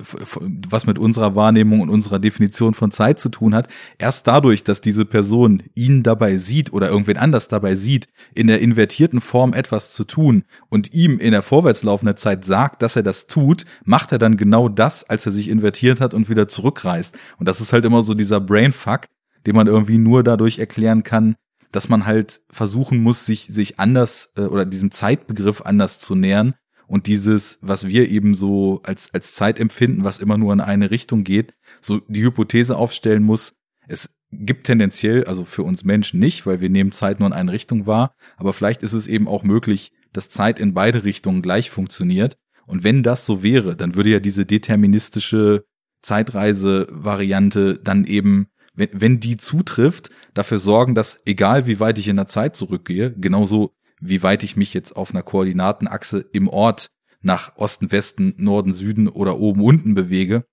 [0.69, 3.69] was mit unserer Wahrnehmung und unserer Definition von Zeit zu tun hat.
[3.99, 8.61] Erst dadurch, dass diese Person ihn dabei sieht oder irgendwen anders dabei sieht, in der
[8.61, 13.05] invertierten Form etwas zu tun und ihm in der vorwärts laufenden Zeit sagt, dass er
[13.05, 17.17] das tut, macht er dann genau das, als er sich invertiert hat und wieder zurückreist.
[17.39, 19.03] Und das ist halt immer so dieser Brainfuck,
[19.47, 21.37] den man irgendwie nur dadurch erklären kann,
[21.73, 26.55] dass man halt versuchen muss, sich, sich anders äh, oder diesem Zeitbegriff anders zu nähern
[26.87, 30.91] und dieses, was wir eben so als, als Zeit empfinden, was immer nur in eine
[30.91, 33.55] Richtung geht, so die Hypothese aufstellen muss,
[33.87, 37.53] es gibt tendenziell, also für uns Menschen nicht, weil wir nehmen Zeit nur in eine
[37.53, 41.71] Richtung wahr, aber vielleicht ist es eben auch möglich, dass Zeit in beide Richtungen gleich
[41.71, 42.37] funktioniert.
[42.67, 45.65] Und wenn das so wäre, dann würde ja diese deterministische
[46.03, 52.17] Zeitreise-Variante dann eben wenn, wenn die zutrifft, dafür sorgen, dass egal wie weit ich in
[52.17, 56.89] der Zeit zurückgehe, genauso wie weit ich mich jetzt auf einer Koordinatenachse im Ort
[57.21, 60.45] nach Osten, Westen, Norden, Süden oder oben, unten bewege,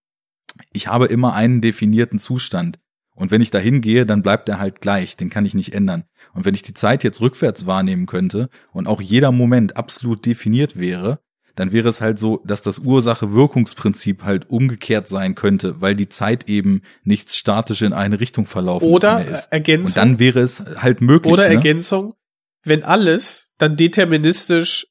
[0.74, 2.80] ich habe immer einen definierten Zustand.
[3.16, 6.04] Und wenn ich da hingehe, dann bleibt er halt gleich, den kann ich nicht ändern.
[6.34, 10.78] Und wenn ich die Zeit jetzt rückwärts wahrnehmen könnte und auch jeder Moment absolut definiert
[10.78, 11.20] wäre,
[11.58, 16.48] dann wäre es halt so, dass das Ursache-Wirkungsprinzip halt umgekehrt sein könnte, weil die Zeit
[16.48, 19.52] eben nichts statisch in eine Richtung verlaufen oder ist.
[19.52, 19.88] Ergänzung.
[19.88, 21.34] Und dann wäre es halt möglich.
[21.34, 21.56] Oder ne?
[21.56, 22.14] Ergänzung,
[22.64, 24.86] wenn alles dann deterministisch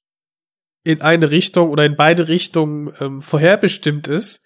[0.83, 4.41] in eine Richtung oder in beide Richtungen ähm, vorherbestimmt ist,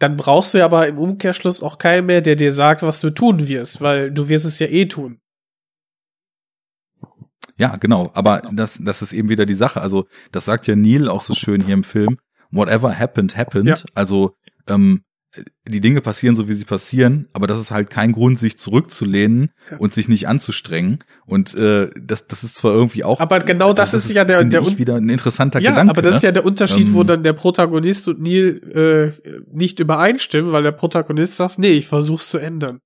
[0.00, 3.10] dann brauchst du ja aber im Umkehrschluss auch keinen mehr, der dir sagt, was du
[3.10, 5.20] tun wirst, weil du wirst es ja eh tun.
[7.58, 8.10] Ja, genau.
[8.14, 8.54] Aber genau.
[8.54, 9.80] das, das ist eben wieder die Sache.
[9.80, 12.18] Also, das sagt ja Neil auch so schön hier im Film.
[12.50, 13.68] Whatever happened, happened.
[13.68, 13.76] Ja.
[13.94, 14.34] Also,
[14.68, 15.02] ähm,
[15.66, 19.50] die Dinge passieren so, wie sie passieren, aber das ist halt kein Grund, sich zurückzulehnen
[19.70, 19.76] ja.
[19.76, 21.00] und sich nicht anzustrengen.
[21.26, 23.20] Und äh, das, das ist zwar irgendwie auch.
[23.20, 25.90] Aber genau das, das ist, ist ja der, der wieder ein interessanter ja, Gedanke.
[25.90, 26.16] Aber das ne?
[26.16, 30.62] ist ja der Unterschied, ähm, wo dann der Protagonist und Neil äh, nicht übereinstimmen, weil
[30.62, 32.80] der Protagonist sagt, nee, ich versuch's zu ändern.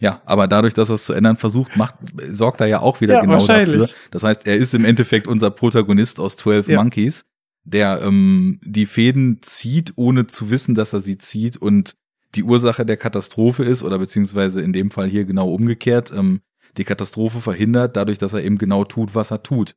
[0.00, 1.94] Ja, aber dadurch, dass er es zu ändern versucht, macht,
[2.30, 3.86] sorgt er ja auch wieder ja, genau dafür.
[4.10, 6.82] Das heißt, er ist im Endeffekt unser Protagonist aus 12 ja.
[6.82, 7.24] Monkeys
[7.64, 11.94] der ähm, die Fäden zieht, ohne zu wissen, dass er sie zieht und
[12.34, 16.40] die Ursache der Katastrophe ist, oder beziehungsweise in dem Fall hier genau umgekehrt, ähm,
[16.76, 19.74] die Katastrophe verhindert, dadurch, dass er eben genau tut, was er tut.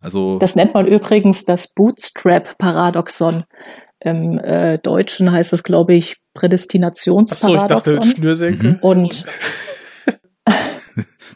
[0.00, 3.44] Also das nennt man übrigens das Bootstrap-Paradoxon.
[3.98, 7.70] Im äh, Deutschen heißt es, glaube ich, Prädestinationsparadoxon.
[7.70, 8.78] Ach so, ich dachte Schnürsenkel.
[8.80, 9.26] Und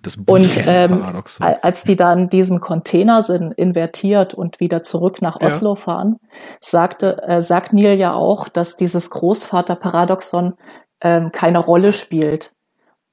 [0.04, 1.02] Das und ähm,
[1.38, 5.76] als die dann diesen Container sind, invertiert und wieder zurück nach Oslo ja.
[5.76, 6.16] fahren,
[6.60, 10.54] sagte, äh, sagt Neil ja auch, dass dieses Großvaterparadoxon
[11.00, 12.52] ähm, keine Rolle spielt,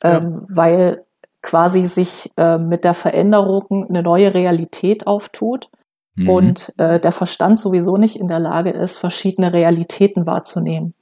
[0.03, 0.55] ähm, ja.
[0.55, 1.05] weil
[1.41, 5.69] quasi sich äh, mit der Veränderung eine neue Realität auftut
[6.15, 6.29] mhm.
[6.29, 10.93] und äh, der Verstand sowieso nicht in der Lage ist, verschiedene Realitäten wahrzunehmen.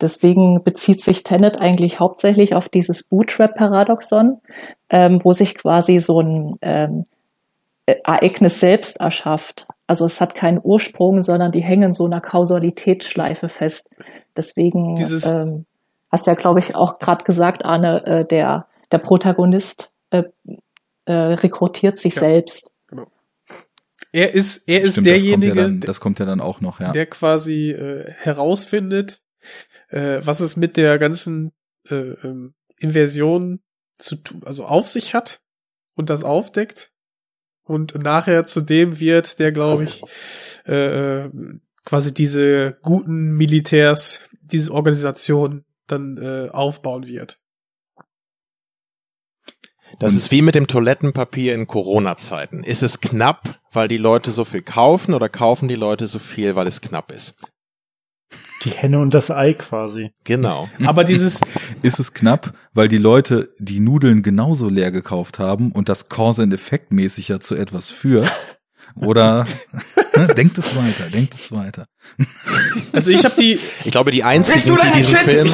[0.00, 4.40] Deswegen bezieht sich Tenet eigentlich hauptsächlich auf dieses Bootstrap-Paradoxon,
[4.88, 7.06] ähm, wo sich quasi so ein ähm,
[7.86, 9.66] Ereignis selbst erschafft.
[9.86, 13.88] Also es hat keinen Ursprung, sondern die hängen so einer Kausalitätsschleife fest.
[14.36, 15.66] Deswegen Dieses ähm,
[16.10, 20.24] hast ja, glaube ich, auch gerade gesagt, Arne, äh, der, der Protagonist äh,
[21.06, 22.70] äh, rekrutiert sich ja, selbst.
[22.86, 23.06] Genau.
[24.12, 26.60] Er ist, er ist Stimmt, derjenige, das kommt, ja dann, das kommt ja dann auch
[26.60, 26.92] noch, ja.
[26.92, 29.22] Der quasi äh, herausfindet,
[29.90, 31.52] äh, was es mit der ganzen
[31.88, 33.60] äh, ähm, Inversion
[33.98, 35.40] zu tun, also auf sich hat
[35.94, 36.92] und das aufdeckt
[37.64, 40.02] und nachher zu dem wird, der glaube ich
[40.66, 41.30] äh, äh,
[41.84, 47.40] quasi diese guten Militärs, diese Organisation dann äh, aufbauen wird.
[49.98, 52.62] Das ist wie mit dem Toilettenpapier in Corona-Zeiten.
[52.62, 56.54] Ist es knapp, weil die Leute so viel kaufen oder kaufen die Leute so viel,
[56.54, 57.34] weil es knapp ist?
[58.64, 60.12] Die Henne und das Ei quasi.
[60.24, 60.68] Genau.
[60.84, 61.40] Aber dieses
[61.82, 66.42] ist es knapp, weil die Leute die Nudeln genauso leer gekauft haben und das Cause
[66.42, 68.30] and Effect mäßig ja zu etwas führt.
[68.96, 69.46] Oder
[70.36, 71.86] denkt es weiter, denkt es weiter.
[72.92, 73.58] Also ich habe die.
[73.84, 75.52] Ich glaube, die einzigen, die diesen Film,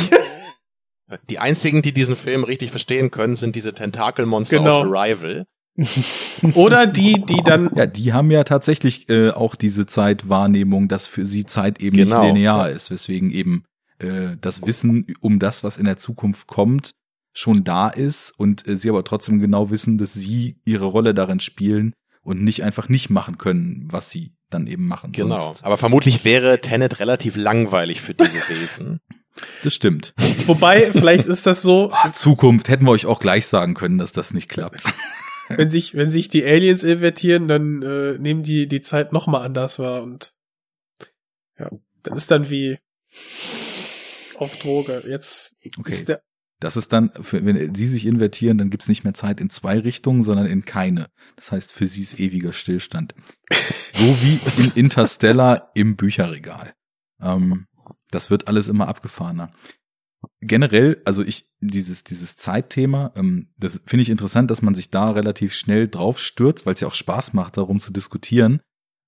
[1.28, 4.80] die einzigen, die diesen Film richtig verstehen können, sind diese Tentakelmonster genau.
[4.80, 5.46] aus Arrival.
[6.54, 7.70] Oder die, die dann.
[7.74, 12.22] Ja, die haben ja tatsächlich äh, auch diese Zeitwahrnehmung, dass für sie Zeit eben genau.
[12.22, 13.64] nicht linear ist, weswegen eben
[13.98, 16.92] äh, das Wissen um das, was in der Zukunft kommt,
[17.32, 21.40] schon da ist und äh, sie aber trotzdem genau wissen, dass sie ihre Rolle darin
[21.40, 21.92] spielen
[22.22, 25.12] und nicht einfach nicht machen können, was sie dann eben machen.
[25.12, 25.46] Genau.
[25.46, 25.64] Sonst.
[25.64, 29.00] Aber vermutlich wäre Tenet relativ langweilig für diese Wesen.
[29.62, 30.14] Das stimmt.
[30.46, 31.92] Wobei, vielleicht ist das so.
[32.14, 34.82] Zukunft hätten wir euch auch gleich sagen können, dass das nicht klappt.
[35.56, 39.42] wenn sich, wenn sich die Aliens invertieren, dann äh, nehmen die die Zeit noch mal
[39.42, 40.34] anders wahr und
[41.58, 41.70] ja,
[42.02, 42.78] dann ist dann wie
[44.36, 45.02] auf Droge.
[45.06, 45.92] Jetzt okay.
[45.92, 46.22] ist der
[46.58, 49.78] das ist dann, für, wenn sie sich invertieren, dann gibt's nicht mehr Zeit in zwei
[49.78, 51.08] Richtungen, sondern in keine.
[51.36, 53.14] Das heißt, für sie ist ewiger Stillstand.
[53.92, 56.72] so wie in Interstellar im Bücherregal.
[57.20, 57.66] Ähm,
[58.10, 59.52] das wird alles immer abgefahrener
[60.40, 65.10] generell, also ich, dieses, dieses Zeitthema, ähm, das finde ich interessant, dass man sich da
[65.10, 68.60] relativ schnell drauf stürzt, weil es ja auch Spaß macht, darum zu diskutieren.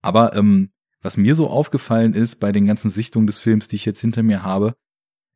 [0.03, 0.71] Aber ähm,
[1.01, 4.23] was mir so aufgefallen ist bei den ganzen Sichtungen des Films, die ich jetzt hinter
[4.23, 4.75] mir habe,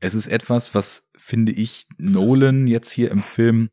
[0.01, 3.71] es ist etwas, was, finde ich, Nolan jetzt hier im Film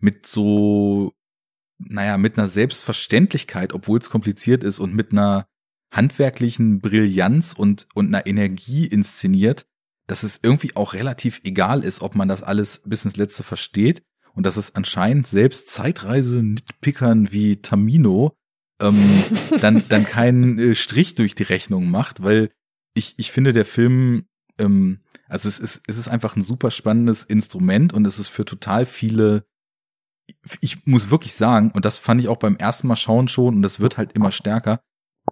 [0.00, 1.12] mit so,
[1.78, 5.46] naja, mit einer Selbstverständlichkeit, obwohl es kompliziert ist und mit einer
[5.90, 9.66] handwerklichen Brillanz und, und einer Energie inszeniert,
[10.08, 14.02] dass es irgendwie auch relativ egal ist, ob man das alles bis ins Letzte versteht
[14.34, 18.32] und dass es anscheinend selbst Zeitreise-Nitpickern wie Tamino
[18.80, 19.22] ähm,
[19.60, 22.50] dann, dann keinen äh, Strich durch die Rechnung macht, weil
[22.94, 24.26] ich, ich finde, der Film,
[24.58, 28.46] ähm, also es ist, es ist einfach ein super spannendes Instrument und es ist für
[28.46, 29.44] total viele,
[30.60, 33.62] ich muss wirklich sagen, und das fand ich auch beim ersten Mal schauen schon, und
[33.62, 34.80] das wird halt immer stärker,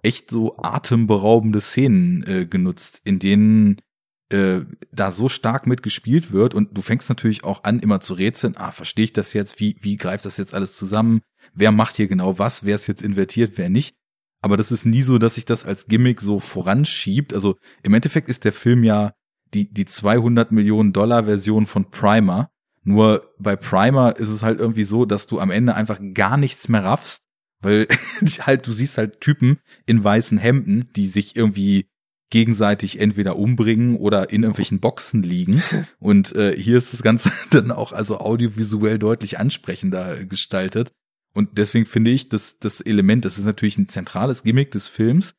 [0.03, 3.81] echt so atemberaubende Szenen äh, genutzt, in denen
[4.29, 8.55] äh, da so stark mitgespielt wird und du fängst natürlich auch an, immer zu rätseln,
[8.57, 11.21] ah, verstehe ich das jetzt, wie, wie greift das jetzt alles zusammen,
[11.53, 13.95] wer macht hier genau was, wer ist jetzt invertiert, wer nicht.
[14.41, 17.33] Aber das ist nie so, dass sich das als Gimmick so voranschiebt.
[17.33, 19.13] Also im Endeffekt ist der Film ja
[19.53, 22.49] die, die 200 Millionen Dollar Version von Primer,
[22.83, 26.69] Nur bei Primer ist es halt irgendwie so, dass du am Ende einfach gar nichts
[26.69, 27.21] mehr raffst,
[27.61, 27.87] weil
[28.41, 31.87] halt du siehst halt Typen in weißen Hemden, die sich irgendwie
[32.29, 35.61] gegenseitig entweder umbringen oder in irgendwelchen Boxen liegen.
[35.99, 40.91] Und äh, hier ist das Ganze dann auch also audiovisuell deutlich ansprechender gestaltet.
[41.33, 45.33] Und deswegen finde ich, dass das Element, das ist natürlich ein zentrales Gimmick des Films,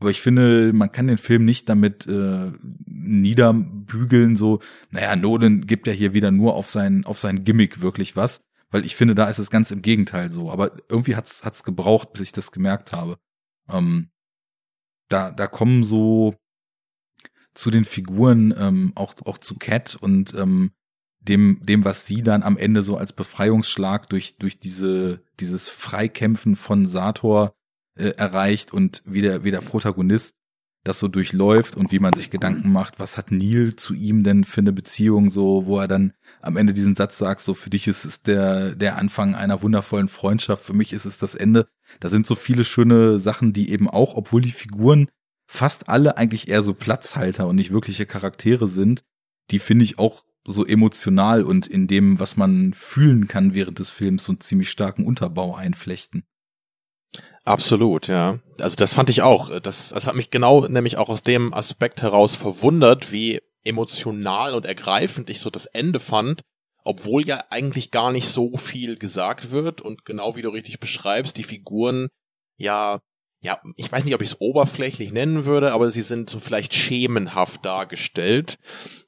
[0.00, 2.52] aber ich finde, man kann den Film nicht damit äh,
[2.86, 4.60] niederbügeln, so,
[4.90, 8.40] naja, Nolan gibt ja hier wieder nur auf sein, auf sein Gimmick wirklich was,
[8.70, 10.50] weil ich finde, da ist es ganz im Gegenteil so.
[10.50, 13.18] Aber irgendwie hat's, hat's gebraucht, bis ich das gemerkt habe.
[13.68, 14.08] Ähm,
[15.10, 16.34] da, da kommen so
[17.54, 20.70] zu den Figuren, ähm, auch, auch zu Cat und ähm,
[21.20, 26.56] dem, dem, was sie dann am Ende so als Befreiungsschlag durch, durch diese, dieses Freikämpfen
[26.56, 27.52] von Sator
[27.98, 30.34] äh, erreicht und wie der, wie der Protagonist
[30.84, 34.44] das so durchläuft und wie man sich Gedanken macht, was hat Neil zu ihm denn
[34.44, 37.86] für eine Beziehung, so, wo er dann am Ende diesen Satz sagt, so, für dich
[37.86, 41.68] ist es der, der Anfang einer wundervollen Freundschaft, für mich ist es das Ende.
[42.00, 45.08] Da sind so viele schöne Sachen, die eben auch, obwohl die Figuren
[45.46, 49.02] fast alle eigentlich eher so Platzhalter und nicht wirkliche Charaktere sind,
[49.50, 53.90] die finde ich auch so emotional und in dem, was man fühlen kann während des
[53.90, 56.24] Films, so einen ziemlich starken Unterbau einflechten.
[57.50, 58.38] Absolut, ja.
[58.60, 59.58] Also das fand ich auch.
[59.60, 64.66] Das, das hat mich genau nämlich auch aus dem Aspekt heraus verwundert, wie emotional und
[64.66, 66.42] ergreifend ich so das Ende fand,
[66.84, 71.36] obwohl ja eigentlich gar nicht so viel gesagt wird und genau wie du richtig beschreibst,
[71.36, 72.08] die Figuren
[72.56, 73.00] ja
[73.42, 76.74] ja, ich weiß nicht, ob ich es oberflächlich nennen würde, aber sie sind so vielleicht
[76.74, 78.58] schemenhaft dargestellt.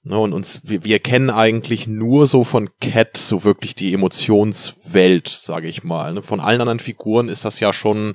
[0.05, 5.29] Ne, und uns, wir, wir kennen eigentlich nur so von Cat so wirklich die Emotionswelt,
[5.29, 6.15] sage ich mal.
[6.15, 6.23] Ne.
[6.23, 8.15] Von allen anderen Figuren ist das ja schon,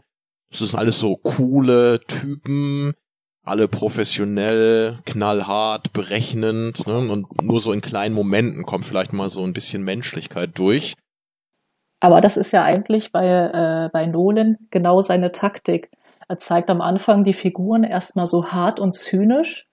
[0.50, 2.94] das sind alles so coole Typen,
[3.44, 6.98] alle professionell, knallhart, berechnend, ne?
[6.98, 10.96] und nur so in kleinen Momenten kommt vielleicht mal so ein bisschen Menschlichkeit durch.
[12.00, 15.90] Aber das ist ja eigentlich bei, äh, bei Nolan genau seine Taktik.
[16.28, 19.68] Er zeigt am Anfang die Figuren erstmal so hart und zynisch.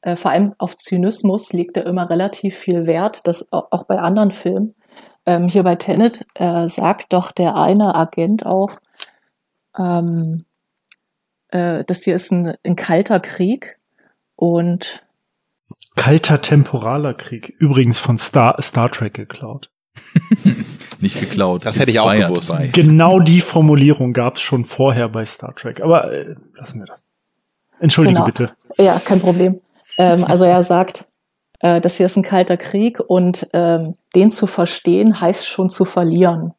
[0.00, 4.30] Äh, vor allem auf Zynismus legt er immer relativ viel Wert, das auch bei anderen
[4.30, 4.74] Filmen.
[5.26, 8.70] Ähm, hier bei Tenet äh, sagt doch der eine Agent auch,
[9.78, 10.44] ähm,
[11.48, 13.78] äh, das hier ist ein, ein kalter Krieg
[14.34, 15.06] und
[15.96, 19.70] Kalter temporaler Krieg, übrigens von Star, Star Trek geklaut.
[21.00, 21.64] nicht geklaut.
[21.64, 22.50] Das hätte ich auch gewusst.
[22.50, 22.66] Bei.
[22.66, 25.80] Genau die Formulierung gab es schon vorher bei Star Trek.
[25.80, 27.00] Aber äh, lassen wir das.
[27.80, 28.26] Entschuldige genau.
[28.26, 28.50] bitte.
[28.76, 29.60] Ja, kein Problem.
[29.98, 31.06] Ähm, also er sagt,
[31.60, 35.84] äh, das hier ist ein kalter Krieg und ähm, den zu verstehen heißt schon zu
[35.84, 36.54] verlieren.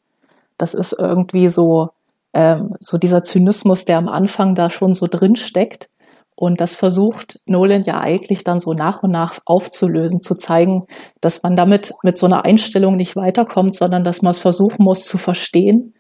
[0.58, 1.92] Das ist irgendwie so,
[2.34, 5.90] ähm, so dieser Zynismus, der am Anfang da schon so drin steckt.
[6.36, 10.86] Und das versucht Nolan ja eigentlich dann so nach und nach aufzulösen, zu zeigen,
[11.20, 15.06] dass man damit mit so einer Einstellung nicht weiterkommt, sondern dass man es versuchen muss
[15.06, 15.96] zu verstehen,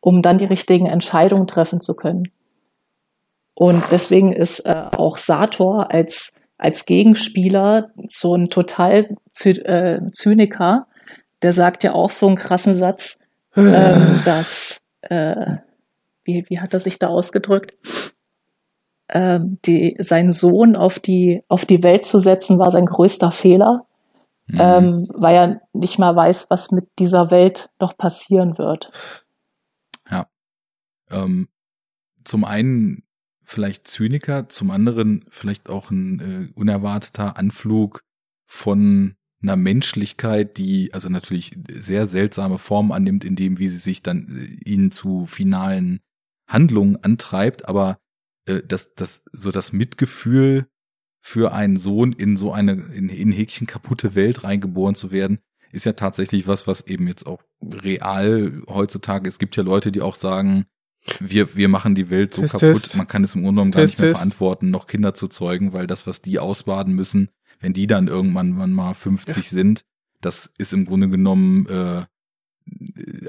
[0.00, 2.32] um dann die richtigen Entscheidungen treffen zu können.
[3.54, 10.86] Und deswegen ist äh, auch Sator als, als Gegenspieler so ein total Zy äh, Zyniker,
[11.42, 13.18] der sagt ja auch so einen krassen Satz,
[13.56, 15.56] ähm, dass, äh,
[16.24, 17.74] wie, wie hat er sich da ausgedrückt?
[19.12, 23.86] äh, die, seinen Sohn auf die, auf die Welt zu setzen, war sein größter Fehler,
[24.46, 24.58] mhm.
[24.60, 28.90] ähm, weil er nicht mal weiß, was mit dieser Welt noch passieren wird.
[30.10, 30.26] Ja.
[31.10, 31.48] Ähm,
[32.24, 33.04] zum einen
[33.44, 38.02] vielleicht Zyniker, zum anderen vielleicht auch ein äh, unerwarteter Anflug
[38.46, 44.02] von einer Menschlichkeit, die also natürlich sehr seltsame Formen annimmt, in dem, wie sie sich
[44.02, 46.00] dann äh, ihnen zu finalen
[46.52, 47.98] Handlungen antreibt, aber
[48.46, 50.66] äh, das, das, so das Mitgefühl
[51.20, 55.38] für einen Sohn in so eine, in, in Häkchen kaputte Welt reingeboren zu werden,
[55.70, 60.02] ist ja tatsächlich was, was eben jetzt auch real heutzutage, es gibt ja Leute, die
[60.02, 60.66] auch sagen,
[61.18, 62.96] wir, wir machen die Welt so test, kaputt, test.
[62.96, 65.86] man kann es im Grunde genommen gar nicht mehr verantworten, noch Kinder zu zeugen, weil
[65.86, 67.30] das, was die ausbaden müssen,
[67.60, 69.42] wenn die dann irgendwann mal 50 ja.
[69.42, 69.84] sind,
[70.20, 72.04] das ist im Grunde genommen äh,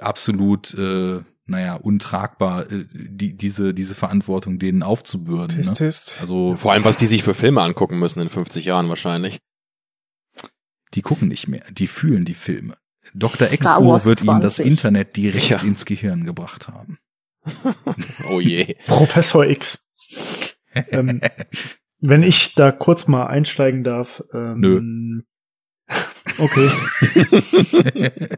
[0.02, 5.57] absolut äh, naja, untragbar, äh, die, diese, diese Verantwortung denen aufzubürden.
[5.57, 5.76] Test, ne?
[5.76, 6.18] Test.
[6.20, 9.40] Also, Vor allem, was die sich für Filme angucken müssen in 50 Jahren wahrscheinlich.
[10.94, 12.78] Die gucken nicht mehr, die fühlen die Filme.
[13.14, 13.49] Dr.
[13.52, 14.28] Expo wird 20.
[14.28, 15.61] ihnen das Internet direkt ja.
[15.61, 16.99] ins Gehirn gebracht haben.
[18.30, 18.76] oh je.
[18.88, 19.80] Professor X.
[20.74, 21.20] ähm,
[21.99, 24.24] wenn ich da kurz mal einsteigen darf.
[24.34, 25.22] Ähm, Nö.
[26.38, 26.70] Okay.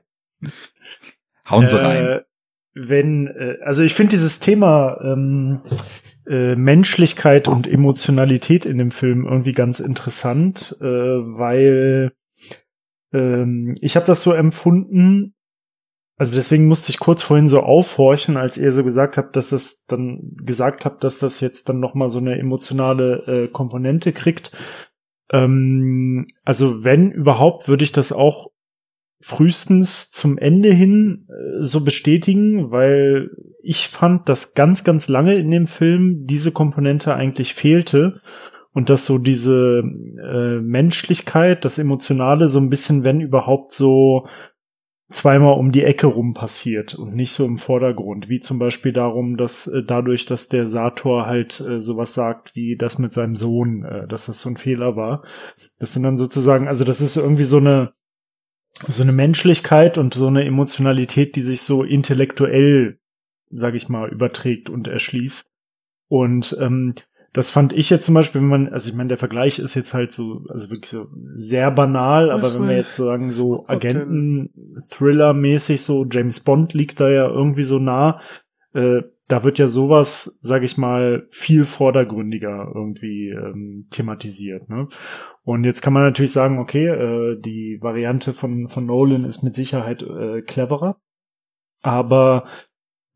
[1.49, 2.21] Hauen Sie äh, rein
[2.75, 5.61] wenn, äh, also ich finde dieses Thema ähm,
[6.27, 12.11] äh, Menschlichkeit und Emotionalität in dem Film irgendwie ganz interessant, äh, weil
[13.13, 15.33] ähm, ich habe das so empfunden,
[16.17, 19.81] also deswegen musste ich kurz vorhin so aufhorchen, als ihr so gesagt habt, dass das
[19.87, 24.51] dann gesagt habt, dass das jetzt dann noch mal so eine emotionale äh, Komponente kriegt.
[25.31, 28.51] Ähm, also wenn überhaupt, würde ich das auch
[29.21, 33.29] frühestens zum Ende hin äh, so bestätigen, weil
[33.61, 38.21] ich fand, dass ganz, ganz lange in dem Film diese Komponente eigentlich fehlte
[38.71, 44.27] und dass so diese äh, Menschlichkeit, das Emotionale so ein bisschen, wenn überhaupt so
[45.09, 49.37] zweimal um die Ecke rum passiert und nicht so im Vordergrund, wie zum Beispiel darum,
[49.37, 53.85] dass äh, dadurch, dass der Sator halt äh, sowas sagt wie das mit seinem Sohn,
[53.85, 55.23] äh, dass das so ein Fehler war.
[55.79, 57.93] Das sind dann sozusagen, also das ist irgendwie so eine
[58.87, 62.99] so eine Menschlichkeit und so eine Emotionalität, die sich so intellektuell,
[63.49, 65.45] sag ich mal, überträgt und erschließt.
[66.07, 66.95] Und ähm,
[67.35, 69.93] das fand ich jetzt zum Beispiel, wenn man, also ich meine, der Vergleich ist jetzt
[69.93, 76.05] halt so, also wirklich so sehr banal, aber wenn wir jetzt sagen, so Agenten-Thriller-mäßig, so
[76.09, 78.21] James Bond liegt da ja irgendwie so nah,
[78.73, 84.69] äh, da wird ja sowas, sag ich mal, viel vordergründiger irgendwie ähm, thematisiert.
[84.69, 84.87] Ne?
[85.43, 89.55] Und jetzt kann man natürlich sagen, okay, äh, die Variante von, von Nolan ist mit
[89.55, 91.01] Sicherheit äh, cleverer,
[91.81, 92.45] aber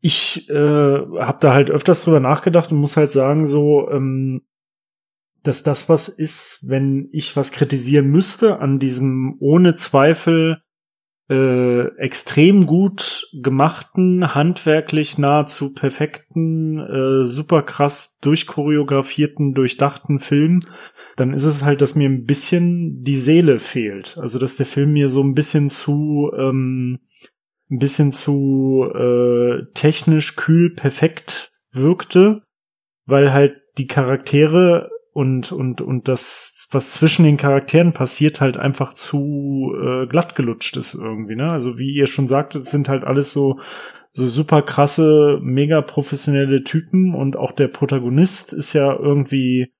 [0.00, 4.42] ich äh, habe da halt öfters drüber nachgedacht und muss halt sagen, so, ähm,
[5.42, 10.62] dass das was ist, wenn ich was kritisieren müsste an diesem ohne Zweifel
[11.30, 20.60] äh, extrem gut gemachten, handwerklich nahezu perfekten, äh, super krass durchchoreografierten, durchdachten Film,
[21.16, 24.18] dann ist es halt, dass mir ein bisschen die Seele fehlt.
[24.18, 26.98] Also dass der Film mir so ein bisschen zu ähm,
[27.70, 32.42] ein bisschen zu äh, technisch kühl perfekt wirkte,
[33.06, 38.92] weil halt die Charaktere und und und das was zwischen den Charakteren passiert halt einfach
[38.92, 41.50] zu äh, glatt gelutscht ist irgendwie ne?
[41.50, 43.58] Also wie ihr schon sagtet sind halt alles so
[44.12, 49.72] so super krasse mega professionelle Typen und auch der Protagonist ist ja irgendwie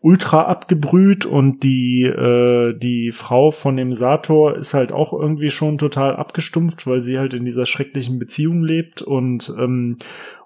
[0.00, 5.78] ultra abgebrüht und die äh, die Frau von dem Sator ist halt auch irgendwie schon
[5.78, 9.98] total abgestumpft, weil sie halt in dieser schrecklichen Beziehung lebt und ähm,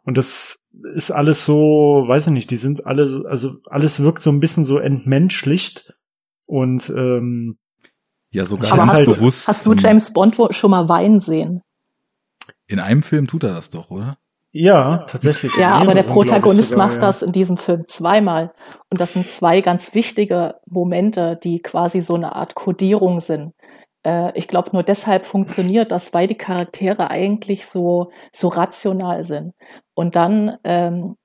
[0.05, 0.59] und das
[0.95, 4.65] ist alles so, weiß ich nicht, die sind alle, also alles wirkt so ein bisschen
[4.65, 5.95] so entmenschlicht
[6.45, 7.59] und ähm,
[8.31, 9.49] ja sogar Aber hast, halt bewusst.
[9.49, 11.63] Hast du James Bond schon mal weinen sehen?
[12.67, 14.19] In einem Film tut er das doch, oder?
[14.59, 15.55] Ja, tatsächlich.
[15.59, 17.03] Ja, aber der Protagonist sogar, macht ja.
[17.03, 18.55] das in diesem Film zweimal.
[18.91, 23.53] Und das sind zwei ganz wichtige Momente, die quasi so eine Art Kodierung sind.
[24.07, 29.53] Äh, ich glaube, nur deshalb funktioniert das, weil die Charaktere eigentlich so, so rational sind.
[29.95, 31.17] Und dann, ähm,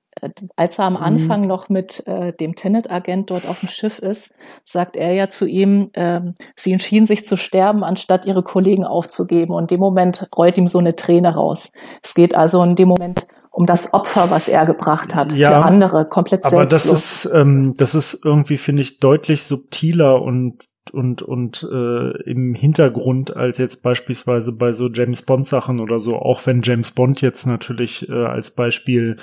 [0.56, 1.02] als er am mhm.
[1.02, 1.46] Anfang mhm.
[1.46, 4.34] noch mit äh, dem Tenet-Agent dort auf dem Schiff ist,
[4.64, 6.20] sagt er ja zu ihm, äh,
[6.56, 9.54] sie entschieden sich zu sterben, anstatt ihre Kollegen aufzugeben.
[9.54, 11.70] Und in dem Moment rollt ihm so eine Träne raus.
[12.02, 15.66] Es geht also in dem Moment um das Opfer, was er gebracht hat ja, für
[15.66, 16.86] andere, komplett aber selbstlos.
[16.86, 22.22] Aber das ist, ähm, das ist irgendwie, finde ich, deutlich subtiler und und und äh,
[22.22, 26.90] im Hintergrund als jetzt beispielsweise bei so James Bond Sachen oder so auch wenn James
[26.90, 29.16] Bond jetzt natürlich äh, als Beispiel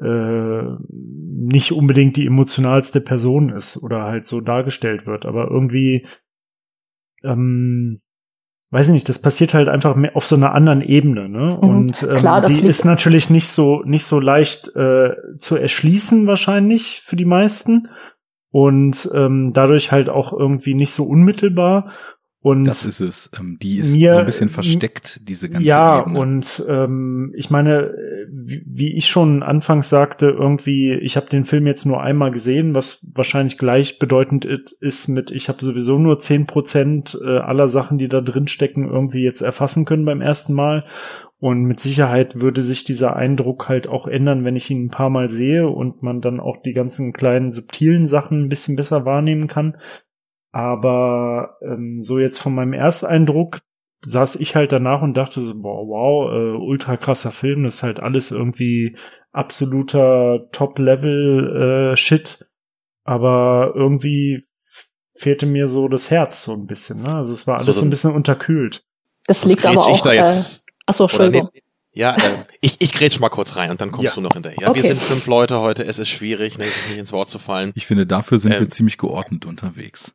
[0.00, 6.06] äh, nicht unbedingt die emotionalste Person ist oder halt so dargestellt wird, aber irgendwie,
[7.24, 8.00] ähm,
[8.70, 11.58] weiß ich nicht, das passiert halt einfach mehr auf so einer anderen Ebene, ne?
[11.62, 11.68] Mhm.
[11.68, 17.00] Und ähm, Klar, die ist natürlich nicht so nicht so leicht äh, zu erschließen wahrscheinlich
[17.02, 17.88] für die meisten
[18.50, 21.90] und ähm, dadurch halt auch irgendwie nicht so unmittelbar.
[22.40, 23.28] Und das ist es.
[23.36, 26.20] Ähm, die ist mir, so ein bisschen versteckt, diese ganze Ja, Ebene.
[26.20, 27.92] und ähm, ich meine,
[28.30, 32.76] wie, wie ich schon anfangs sagte, irgendwie, ich habe den Film jetzt nur einmal gesehen,
[32.76, 38.08] was wahrscheinlich gleichbedeutend ist mit, ich habe sowieso nur zehn Prozent äh, aller Sachen, die
[38.08, 40.84] da drin stecken, irgendwie jetzt erfassen können beim ersten Mal.
[41.46, 45.10] Und mit Sicherheit würde sich dieser Eindruck halt auch ändern, wenn ich ihn ein paar
[45.10, 49.46] Mal sehe und man dann auch die ganzen kleinen subtilen Sachen ein bisschen besser wahrnehmen
[49.46, 49.76] kann.
[50.50, 53.60] Aber ähm, so jetzt von meinem Ersteindruck
[54.04, 57.82] saß ich halt danach und dachte so, boah, wow, äh, ultra krasser Film, das ist
[57.84, 58.96] halt alles irgendwie
[59.30, 62.38] absoluter Top-Level-Shit.
[62.40, 62.44] Äh,
[63.04, 64.48] Aber irgendwie
[65.14, 67.02] fehlte mir so das Herz so ein bisschen.
[67.02, 67.14] Ne?
[67.14, 68.84] Also es war alles so, so ein bisschen unterkühlt.
[69.28, 70.00] Das liegt aber auch.
[70.00, 71.50] Da jetzt, äh, achso, Entschuldigung.
[71.52, 71.62] Nee,
[71.96, 74.14] ja, äh, ich, ich grätsch mal kurz rein und dann kommst ja.
[74.14, 74.68] du noch hinterher.
[74.68, 74.82] Okay.
[74.82, 77.72] Wir sind fünf Leute heute, es ist schwierig, nicht, nicht ins Wort zu fallen.
[77.74, 80.12] Ich finde, dafür sind ähm, wir ziemlich geordnet unterwegs.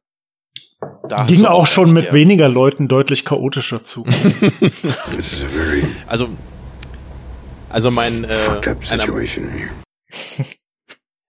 [1.09, 2.13] Da Ging auch schon recht, mit ja.
[2.13, 4.05] weniger Leuten deutlich chaotischer zu.
[6.07, 6.29] also,
[7.69, 8.37] also mein äh,
[8.89, 9.05] einer,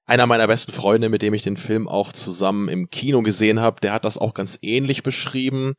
[0.07, 3.81] einer meiner besten Freunde, mit dem ich den Film auch zusammen im Kino gesehen habe,
[3.81, 5.75] der hat das auch ganz ähnlich beschrieben.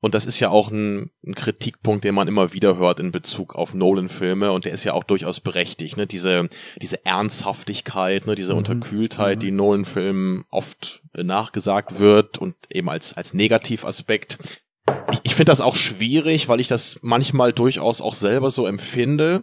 [0.00, 3.56] Und das ist ja auch ein, ein, Kritikpunkt, den man immer wieder hört in Bezug
[3.56, 5.96] auf Nolan-Filme und der ist ja auch durchaus berechtigt.
[5.96, 6.06] Ne?
[6.06, 6.48] Diese,
[6.80, 8.36] diese Ernsthaftigkeit, ne?
[8.36, 8.58] diese mhm.
[8.58, 9.40] Unterkühltheit, mhm.
[9.40, 14.38] die Nolan-Filmen oft nachgesagt wird und eben als, als Negativaspekt.
[15.10, 19.42] Ich, ich finde das auch schwierig, weil ich das manchmal durchaus auch selber so empfinde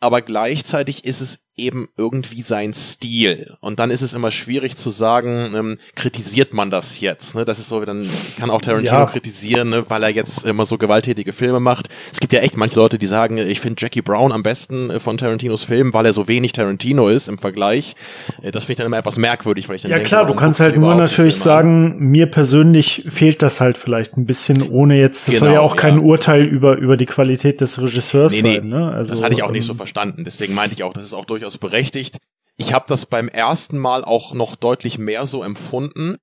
[0.00, 3.56] aber gleichzeitig ist es eben irgendwie sein Stil.
[3.60, 7.34] Und dann ist es immer schwierig zu sagen, ähm, kritisiert man das jetzt?
[7.34, 7.44] Ne?
[7.44, 8.06] Das ist so, dann
[8.38, 9.06] kann auch Tarantino ja.
[9.06, 9.84] kritisieren, ne?
[9.88, 11.88] weil er jetzt immer so gewalttätige Filme macht.
[12.12, 15.00] Es gibt ja echt manche Leute, die sagen, ich finde Jackie Brown am besten äh,
[15.00, 17.94] von Tarantinos Filmen, weil er so wenig Tarantino ist im Vergleich.
[18.42, 20.34] Äh, das finde ich dann immer etwas merkwürdig, weil ich dann Ja denke, klar, du
[20.34, 25.28] kannst halt nur natürlich sagen, mir persönlich fehlt das halt vielleicht ein bisschen, ohne jetzt,
[25.28, 28.56] das genau, soll ja auch kein Urteil über, über die Qualität des Regisseurs nee, nee,
[28.56, 28.68] sein.
[28.68, 28.92] Ne?
[28.92, 30.24] Also, das hatte ich auch nicht so ähm, verstanden.
[30.24, 32.18] Deswegen meinte ich auch, das ist auch durchaus berechtigt.
[32.56, 36.16] Ich habe das beim ersten Mal auch noch deutlich mehr so empfunden.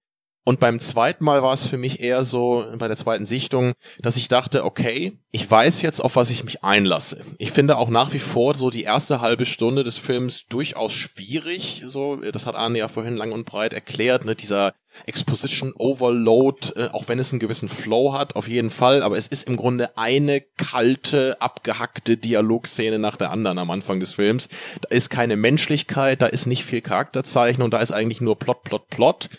[0.48, 4.16] Und beim zweiten Mal war es für mich eher so, bei der zweiten Sichtung, dass
[4.16, 7.20] ich dachte, okay, ich weiß jetzt, auf was ich mich einlasse.
[7.38, 11.84] Ich finde auch nach wie vor so die erste halbe Stunde des Films durchaus schwierig.
[11.86, 14.74] So, das hat Arne ja vorhin lang und breit erklärt, ne, dieser
[15.06, 19.28] Exposition Overload, äh, auch wenn es einen gewissen Flow hat, auf jeden Fall, aber es
[19.28, 24.48] ist im Grunde eine kalte, abgehackte Dialogszene nach der anderen am Anfang des Films.
[24.80, 28.88] Da ist keine Menschlichkeit, da ist nicht viel Charakterzeichnung, da ist eigentlich nur Plot, Plot,
[28.88, 29.30] Plot.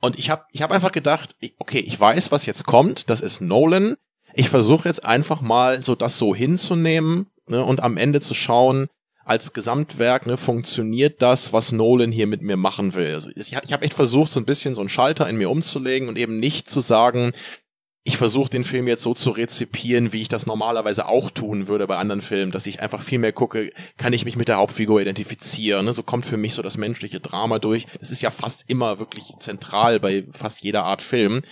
[0.00, 3.40] Und ich habe ich hab einfach gedacht, okay, ich weiß, was jetzt kommt, das ist
[3.40, 3.96] Nolan.
[4.34, 8.88] Ich versuche jetzt einfach mal so das so hinzunehmen ne, und am Ende zu schauen,
[9.24, 13.14] als Gesamtwerk, ne, funktioniert das, was Nolan hier mit mir machen will.
[13.14, 16.08] Also ich, ich habe echt versucht, so ein bisschen so einen Schalter in mir umzulegen
[16.08, 17.32] und eben nicht zu sagen,
[18.08, 21.86] ich versuche den Film jetzt so zu rezipieren, wie ich das normalerweise auch tun würde
[21.86, 25.02] bei anderen Filmen, dass ich einfach viel mehr gucke, kann ich mich mit der Hauptfigur
[25.02, 25.84] identifizieren.
[25.84, 25.92] Ne?
[25.92, 27.84] So kommt für mich so das menschliche Drama durch.
[28.00, 31.42] Das ist ja fast immer wirklich zentral bei fast jeder Art Film.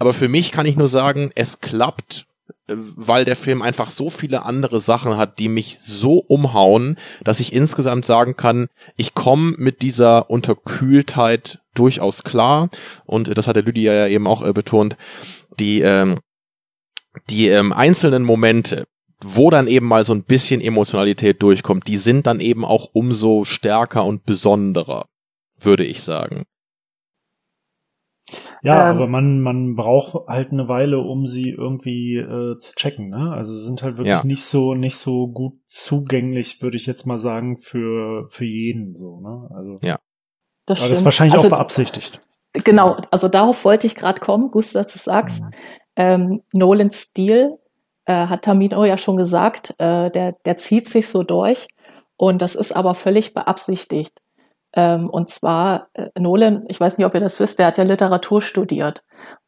[0.00, 2.26] Aber für mich kann ich nur sagen, es klappt,
[2.66, 7.38] äh, weil der Film einfach so viele andere Sachen hat, die mich so umhauen, dass
[7.38, 12.68] ich insgesamt sagen kann, ich komme mit dieser Unterkühltheit durchaus klar.
[13.06, 14.96] Und das hat der Lydia ja eben auch äh, betont
[15.60, 16.20] die, ähm,
[17.30, 18.86] die ähm, einzelnen Momente,
[19.20, 23.44] wo dann eben mal so ein bisschen Emotionalität durchkommt, die sind dann eben auch umso
[23.44, 25.06] stärker und besonderer,
[25.58, 26.44] würde ich sagen.
[28.62, 33.08] Ja, ähm, aber man, man braucht halt eine Weile, um sie irgendwie äh, zu checken,
[33.08, 33.32] ne?
[33.32, 34.24] Also sind halt wirklich ja.
[34.24, 39.20] nicht so, nicht so gut zugänglich, würde ich jetzt mal sagen, für, für jeden, so,
[39.20, 39.48] ne?
[39.54, 39.78] Also.
[39.82, 39.98] Ja.
[40.66, 42.20] Das, aber das ist wahrscheinlich also, auch beabsichtigt.
[42.64, 45.42] Genau, also darauf wollte ich gerade kommen, Gustav, dass du sagst.
[45.42, 45.50] Mhm.
[45.96, 47.52] Ähm, Nolans Stil
[48.06, 51.68] äh, hat Tamino ja schon gesagt, äh, der, der zieht sich so durch
[52.16, 54.20] und das ist aber völlig beabsichtigt.
[54.74, 57.84] Ähm, und zwar, äh, Nolan, ich weiß nicht, ob ihr das wisst, der hat ja
[57.84, 59.02] Literatur studiert.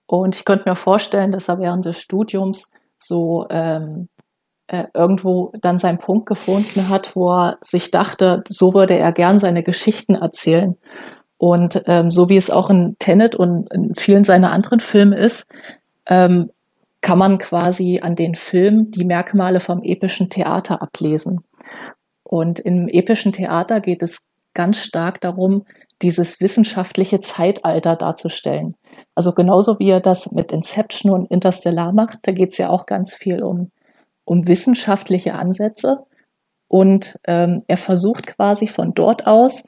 [0.07, 4.09] Und ich könnte mir vorstellen, dass er während des Studiums so ähm,
[4.67, 9.39] äh, irgendwo dann seinen Punkt gefunden hat, wo er sich dachte, so würde er gern
[9.39, 10.77] seine Geschichten erzählen.
[11.41, 15.47] Und ähm, so wie es auch in Tenet und in vielen seiner anderen Filme ist,
[16.07, 16.51] ähm,
[17.01, 21.41] kann man quasi an den Film die Merkmale vom epischen Theater ablesen.
[22.25, 25.65] Und im epischen Theater geht es ganz stark darum,
[26.03, 28.77] dieses wissenschaftliche Zeitalter darzustellen.
[29.15, 32.85] Also genauso wie er das mit Inception und Interstellar macht, da geht es ja auch
[32.85, 33.71] ganz viel um,
[34.27, 35.97] um wissenschaftliche Ansätze.
[36.69, 39.65] Und ähm, er versucht quasi von dort aus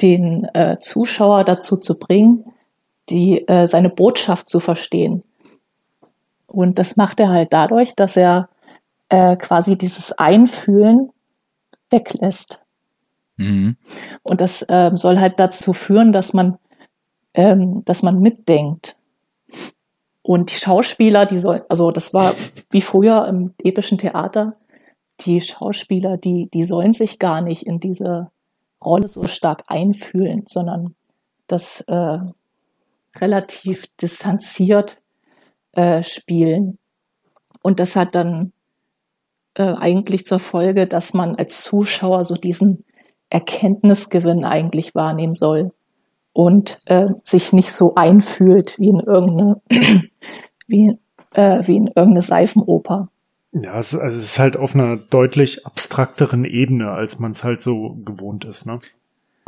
[0.00, 2.44] den äh, Zuschauer dazu zu bringen,
[3.10, 5.22] die äh, seine Botschaft zu verstehen.
[6.46, 8.48] Und das macht er halt dadurch, dass er
[9.08, 11.10] äh, quasi dieses Einfühlen
[11.90, 12.60] weglässt.
[13.36, 13.76] Mhm.
[14.22, 16.58] Und das ähm, soll halt dazu führen, dass man,
[17.34, 18.96] ähm, dass man mitdenkt.
[20.22, 22.34] Und die Schauspieler, die sollen, also das war
[22.70, 24.56] wie früher im epischen Theater,
[25.20, 28.30] die Schauspieler, die, die sollen sich gar nicht in diese
[28.84, 30.94] Rolle so stark einfühlen, sondern
[31.46, 32.18] das äh,
[33.16, 35.00] relativ distanziert
[35.72, 36.78] äh, spielen.
[37.62, 38.52] Und das hat dann
[39.54, 42.84] äh, eigentlich zur Folge, dass man als Zuschauer so diesen
[43.30, 45.72] Erkenntnisgewinn eigentlich wahrnehmen soll
[46.32, 49.60] und äh, sich nicht so einfühlt wie in irgendeine,
[50.66, 50.98] wie,
[51.32, 53.08] äh, wie in irgendeine Seifenoper.
[53.52, 57.60] Ja, es, also es ist halt auf einer deutlich abstrakteren Ebene, als man es halt
[57.60, 58.80] so gewohnt ist, ne?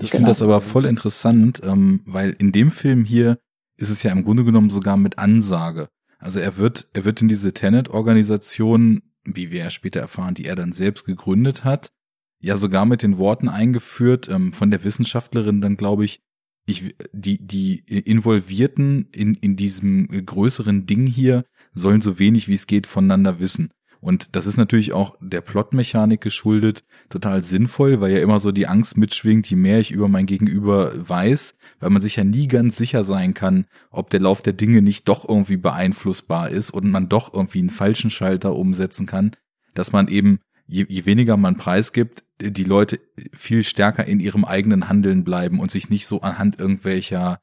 [0.00, 0.20] Ich genau.
[0.20, 3.38] finde das aber voll interessant, ähm, weil in dem Film hier
[3.76, 5.88] ist es ja im Grunde genommen sogar mit Ansage.
[6.18, 10.56] Also er wird, er wird in diese Tenet-Organisation, wie wir ja später erfahren, die er
[10.56, 11.92] dann selbst gegründet hat,
[12.40, 16.20] ja sogar mit den Worten eingeführt, ähm, von der Wissenschaftlerin dann, glaube ich,
[16.66, 22.66] ich, die, die Involvierten in, in diesem größeren Ding hier sollen so wenig wie es
[22.66, 23.70] geht voneinander wissen.
[24.00, 28.66] Und das ist natürlich auch der Plotmechanik geschuldet, total sinnvoll, weil ja immer so die
[28.66, 32.76] Angst mitschwingt, je mehr ich über mein Gegenüber weiß, weil man sich ja nie ganz
[32.76, 37.10] sicher sein kann, ob der Lauf der Dinge nicht doch irgendwie beeinflussbar ist und man
[37.10, 39.32] doch irgendwie einen falschen Schalter umsetzen kann,
[39.74, 43.00] dass man eben, je, je weniger man preisgibt, die Leute
[43.34, 47.38] viel stärker in ihrem eigenen Handeln bleiben und sich nicht so anhand irgendwelcher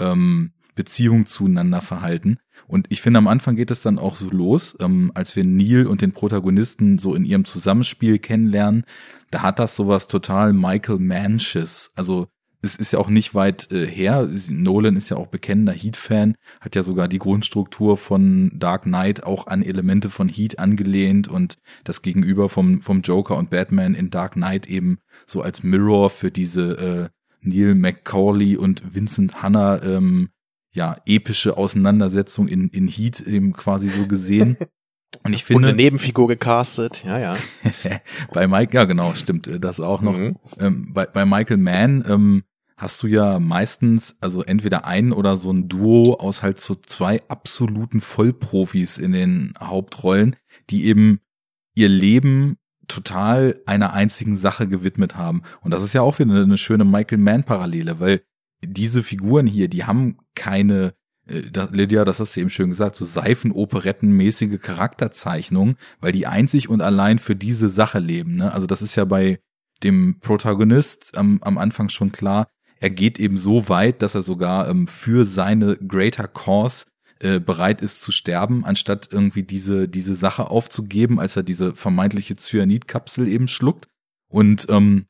[0.00, 2.38] ähm, Beziehung zueinander verhalten.
[2.66, 5.86] Und ich finde, am Anfang geht es dann auch so los, ähm, als wir Neil
[5.86, 8.84] und den Protagonisten so in ihrem Zusammenspiel kennenlernen,
[9.30, 11.92] da hat das sowas total Michael Manches.
[11.96, 12.28] Also
[12.62, 14.26] es ist ja auch nicht weit äh, her.
[14.48, 19.48] Nolan ist ja auch bekennender Heat-Fan, hat ja sogar die Grundstruktur von Dark Knight auch
[19.48, 24.32] an Elemente von Heat angelehnt und das Gegenüber vom, vom Joker und Batman in Dark
[24.32, 24.96] Knight eben
[25.26, 27.08] so als Mirror für diese äh,
[27.42, 30.30] Neil McCauley und Vincent Hanna ähm,
[30.72, 34.56] ja, epische Auseinandersetzung in, in Heat eben quasi so gesehen.
[35.24, 35.58] Und ich finde.
[35.58, 37.36] Und eine Nebenfigur gecastet, ja, ja.
[38.32, 40.16] bei Mike, ja genau, stimmt, äh, das auch noch.
[40.16, 40.36] Mhm.
[40.58, 42.44] Ähm, bei, bei Michael Mann ähm,
[42.76, 47.20] hast du ja meistens, also entweder ein oder so ein Duo aus halt so zwei
[47.28, 50.36] absoluten Vollprofis in den Hauptrollen,
[50.70, 51.20] die eben
[51.74, 52.56] ihr Leben
[52.86, 55.42] total einer einzigen Sache gewidmet haben.
[55.60, 58.22] Und das ist ja auch wieder eine schöne Michael Mann-Parallele, weil
[58.64, 60.94] diese Figuren hier, die haben keine,
[61.26, 66.80] äh, Lydia, das hast du eben schön gesagt, so Seifenoperettenmäßige Charakterzeichnung, weil die einzig und
[66.80, 68.36] allein für diese Sache leben.
[68.36, 68.52] Ne?
[68.52, 69.40] Also das ist ja bei
[69.82, 72.48] dem Protagonist am, am Anfang schon klar.
[72.80, 76.86] Er geht eben so weit, dass er sogar ähm, für seine Greater Cause
[77.18, 82.36] äh, bereit ist zu sterben, anstatt irgendwie diese, diese Sache aufzugeben, als er diese vermeintliche
[82.36, 83.88] Cyanidkapsel eben schluckt.
[84.28, 85.06] Und ähm,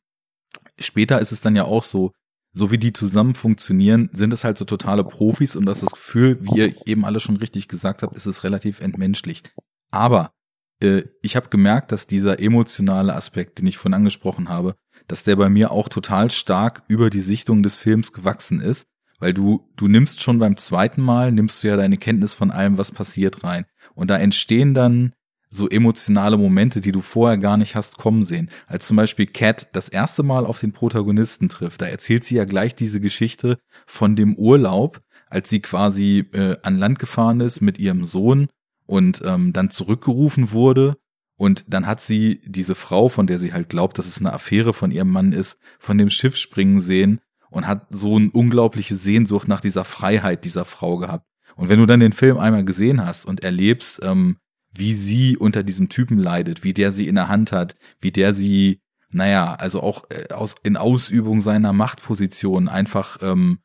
[0.79, 2.11] später ist es dann ja auch so,
[2.53, 6.37] so wie die zusammen funktionieren, sind es halt so totale Profis und das, das Gefühl,
[6.41, 9.53] wie ihr eben alle schon richtig gesagt habt, ist es relativ entmenschlicht.
[9.89, 10.33] Aber
[10.81, 14.75] äh, ich habe gemerkt, dass dieser emotionale Aspekt, den ich vorhin angesprochen habe,
[15.07, 18.85] dass der bei mir auch total stark über die Sichtung des Films gewachsen ist,
[19.19, 22.77] weil du du nimmst schon beim zweiten Mal nimmst du ja deine Kenntnis von allem,
[22.77, 25.13] was passiert rein und da entstehen dann
[25.53, 28.49] so emotionale Momente, die du vorher gar nicht hast kommen sehen.
[28.67, 32.45] Als zum Beispiel Cat das erste Mal auf den Protagonisten trifft, da erzählt sie ja
[32.45, 37.79] gleich diese Geschichte von dem Urlaub, als sie quasi äh, an Land gefahren ist mit
[37.79, 38.47] ihrem Sohn
[38.85, 40.97] und ähm, dann zurückgerufen wurde.
[41.35, 44.73] Und dann hat sie diese Frau, von der sie halt glaubt, dass es eine Affäre
[44.73, 47.19] von ihrem Mann ist, von dem Schiff springen sehen
[47.49, 51.25] und hat so eine unglaubliche Sehnsucht nach dieser Freiheit dieser Frau gehabt.
[51.55, 54.37] Und wenn du dann den Film einmal gesehen hast und erlebst, ähm,
[54.73, 58.33] wie sie unter diesem Typen leidet, wie der sie in der Hand hat, wie der
[58.33, 58.79] sie,
[59.11, 63.59] naja, also auch äh, aus, in Ausübung seiner Machtposition einfach ähm,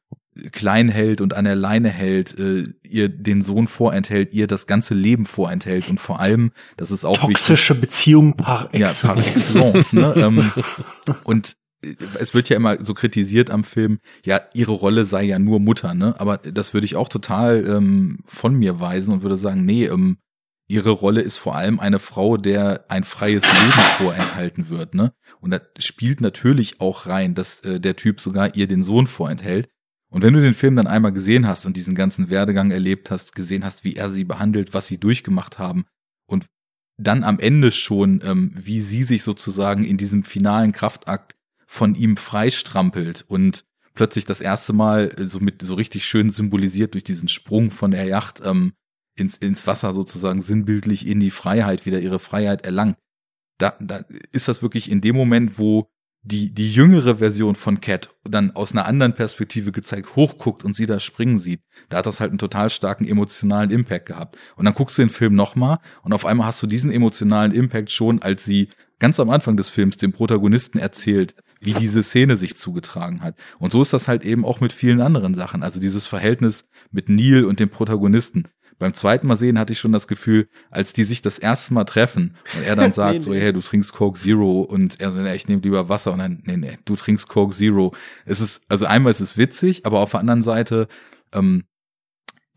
[0.52, 4.94] klein hält und an der Leine hält, äh, ihr den Sohn vorenthält, ihr das ganze
[4.94, 9.02] Leben vorenthält und vor allem, das ist auch toxische wichtig, Beziehung par excellence.
[9.02, 10.14] Ja, par excellence ne?
[10.16, 10.52] ähm,
[11.24, 15.38] und äh, es wird ja immer so kritisiert am Film, ja, ihre Rolle sei ja
[15.38, 16.14] nur Mutter, ne?
[16.18, 20.18] Aber das würde ich auch total ähm, von mir weisen und würde sagen, nee, ähm,
[20.68, 25.12] ihre Rolle ist vor allem eine Frau, der ein freies Leben vorenthalten wird, ne?
[25.40, 29.68] Und da spielt natürlich auch rein, dass äh, der Typ sogar ihr den Sohn vorenthält.
[30.08, 33.34] Und wenn du den Film dann einmal gesehen hast und diesen ganzen Werdegang erlebt hast,
[33.34, 35.86] gesehen hast, wie er sie behandelt, was sie durchgemacht haben
[36.26, 36.46] und
[36.96, 41.36] dann am Ende schon, ähm, wie sie sich sozusagen in diesem finalen Kraftakt
[41.66, 43.64] von ihm freistrampelt und
[43.94, 48.04] plötzlich das erste Mal so mit so richtig schön symbolisiert durch diesen Sprung von der
[48.04, 48.72] Yacht ähm,
[49.16, 52.96] ins, ins Wasser sozusagen sinnbildlich in die Freiheit, wieder ihre Freiheit erlangt.
[53.58, 55.88] Da, da ist das wirklich in dem Moment, wo
[56.22, 60.86] die, die jüngere Version von Cat dann aus einer anderen Perspektive gezeigt hochguckt und sie
[60.86, 64.36] da springen sieht, da hat das halt einen total starken emotionalen Impact gehabt.
[64.56, 67.92] Und dann guckst du den Film nochmal und auf einmal hast du diesen emotionalen Impact
[67.92, 68.68] schon, als sie
[68.98, 73.36] ganz am Anfang des Films dem Protagonisten erzählt, wie diese Szene sich zugetragen hat.
[73.58, 75.62] Und so ist das halt eben auch mit vielen anderen Sachen.
[75.62, 78.48] Also dieses Verhältnis mit Neil und dem Protagonisten.
[78.78, 81.84] Beim zweiten Mal sehen hatte ich schon das Gefühl, als die sich das erste Mal
[81.84, 85.36] treffen und er dann sagt nee, so, hey, du trinkst Coke Zero und er sagt,
[85.36, 87.94] ich nehme lieber Wasser und dann, nee, nee, du trinkst Coke Zero.
[88.26, 90.88] Es ist, also einmal ist es witzig, aber auf der anderen Seite,
[91.32, 91.64] ähm,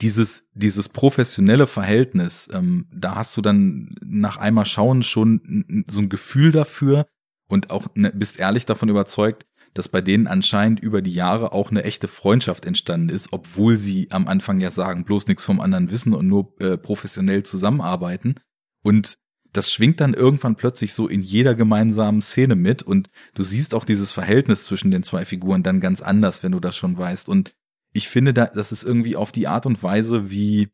[0.02, 6.10] dieses, dieses professionelle Verhältnis, ähm, da hast du dann nach einmal schauen schon so ein
[6.10, 7.08] Gefühl dafür
[7.48, 11.72] und auch ne, bist ehrlich davon überzeugt, dass bei denen anscheinend über die Jahre auch
[11.72, 15.90] eine echte Freundschaft entstanden ist, obwohl sie am Anfang ja sagen, bloß nichts vom anderen
[15.90, 18.36] wissen und nur äh, professionell zusammenarbeiten.
[18.82, 19.18] Und
[19.54, 23.84] das schwingt dann irgendwann plötzlich so in jeder gemeinsamen Szene mit und du siehst auch
[23.84, 27.30] dieses Verhältnis zwischen den zwei Figuren dann ganz anders, wenn du das schon weißt.
[27.30, 27.54] Und
[27.91, 30.70] ich finde, da, das ist irgendwie auf die Art und Weise, wie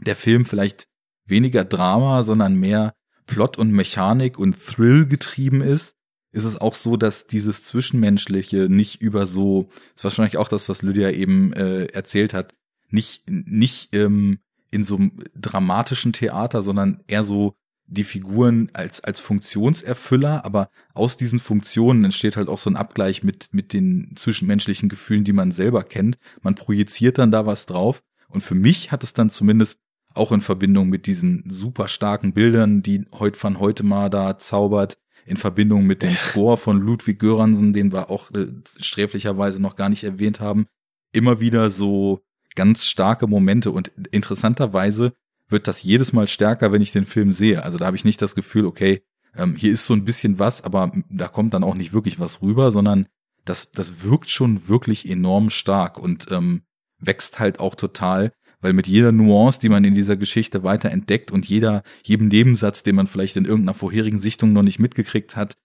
[0.00, 0.88] der Film vielleicht
[1.26, 2.94] weniger Drama, sondern mehr
[3.26, 5.96] Plot und Mechanik und Thrill getrieben ist,
[6.32, 10.68] ist es auch so, dass dieses Zwischenmenschliche nicht über so, das ist wahrscheinlich auch das,
[10.68, 12.54] was Lydia eben äh, erzählt hat,
[12.88, 14.38] nicht, nicht ähm,
[14.70, 17.54] in so einem dramatischen Theater, sondern eher so
[17.86, 23.22] die Figuren als, als Funktionserfüller, aber aus diesen Funktionen entsteht halt auch so ein Abgleich
[23.22, 26.18] mit, mit den zwischenmenschlichen Gefühlen, die man selber kennt.
[26.40, 28.02] Man projiziert dann da was drauf.
[28.28, 29.78] Und für mich hat es dann zumindest
[30.14, 34.98] auch in Verbindung mit diesen super starken Bildern, die heute von heute mal da zaubert,
[35.24, 38.48] in Verbindung mit dem Score von Ludwig Göransen, den wir auch äh,
[38.80, 40.66] sträflicherweise noch gar nicht erwähnt haben,
[41.12, 42.20] immer wieder so
[42.54, 45.12] ganz starke Momente und interessanterweise
[45.48, 47.62] wird das jedes Mal stärker, wenn ich den Film sehe.
[47.62, 49.02] Also da habe ich nicht das Gefühl, okay,
[49.36, 52.42] ähm, hier ist so ein bisschen was, aber da kommt dann auch nicht wirklich was
[52.42, 53.06] rüber, sondern
[53.44, 56.62] das, das wirkt schon wirklich enorm stark und ähm,
[56.98, 58.32] wächst halt auch total,
[58.62, 62.82] weil mit jeder Nuance, die man in dieser Geschichte weiter entdeckt und jeder, jedem Nebensatz,
[62.82, 65.56] den man vielleicht in irgendeiner vorherigen Sichtung noch nicht mitgekriegt hat,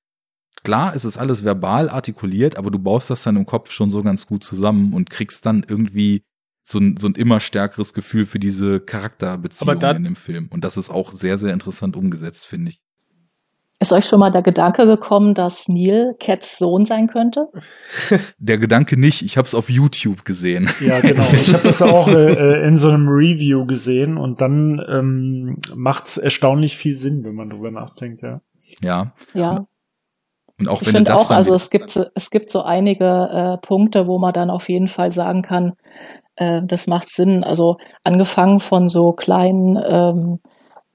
[0.64, 4.03] klar, es ist alles verbal artikuliert, aber du baust das dann im Kopf schon so
[4.03, 6.24] ganz gut zusammen und kriegst dann irgendwie
[6.68, 10.48] so ein, so ein immer stärkeres Gefühl für diese Charakterbeziehungen in dem Film.
[10.49, 12.82] Und das ist auch sehr, sehr interessant umgesetzt, finde ich.
[13.79, 17.47] Ist euch schon mal der Gedanke gekommen, dass Neil Cats Sohn sein könnte?
[18.39, 19.21] Der Gedanke nicht.
[19.21, 20.67] Ich habe es auf YouTube gesehen.
[20.81, 21.25] Ja, genau.
[21.33, 26.07] Ich habe das auch äh, äh, in so einem Review gesehen und dann ähm, macht
[26.07, 28.41] es erstaunlich viel Sinn, wenn man drüber nachdenkt, ja.
[28.81, 29.13] Ja.
[29.35, 29.67] Ja.
[30.59, 34.17] Und auch ich finde auch, also es gibt es gibt so einige äh, Punkte, wo
[34.17, 35.73] man dann auf jeden Fall sagen kann,
[36.35, 37.43] äh, das macht Sinn.
[37.43, 40.39] Also angefangen von so kleinen ähm,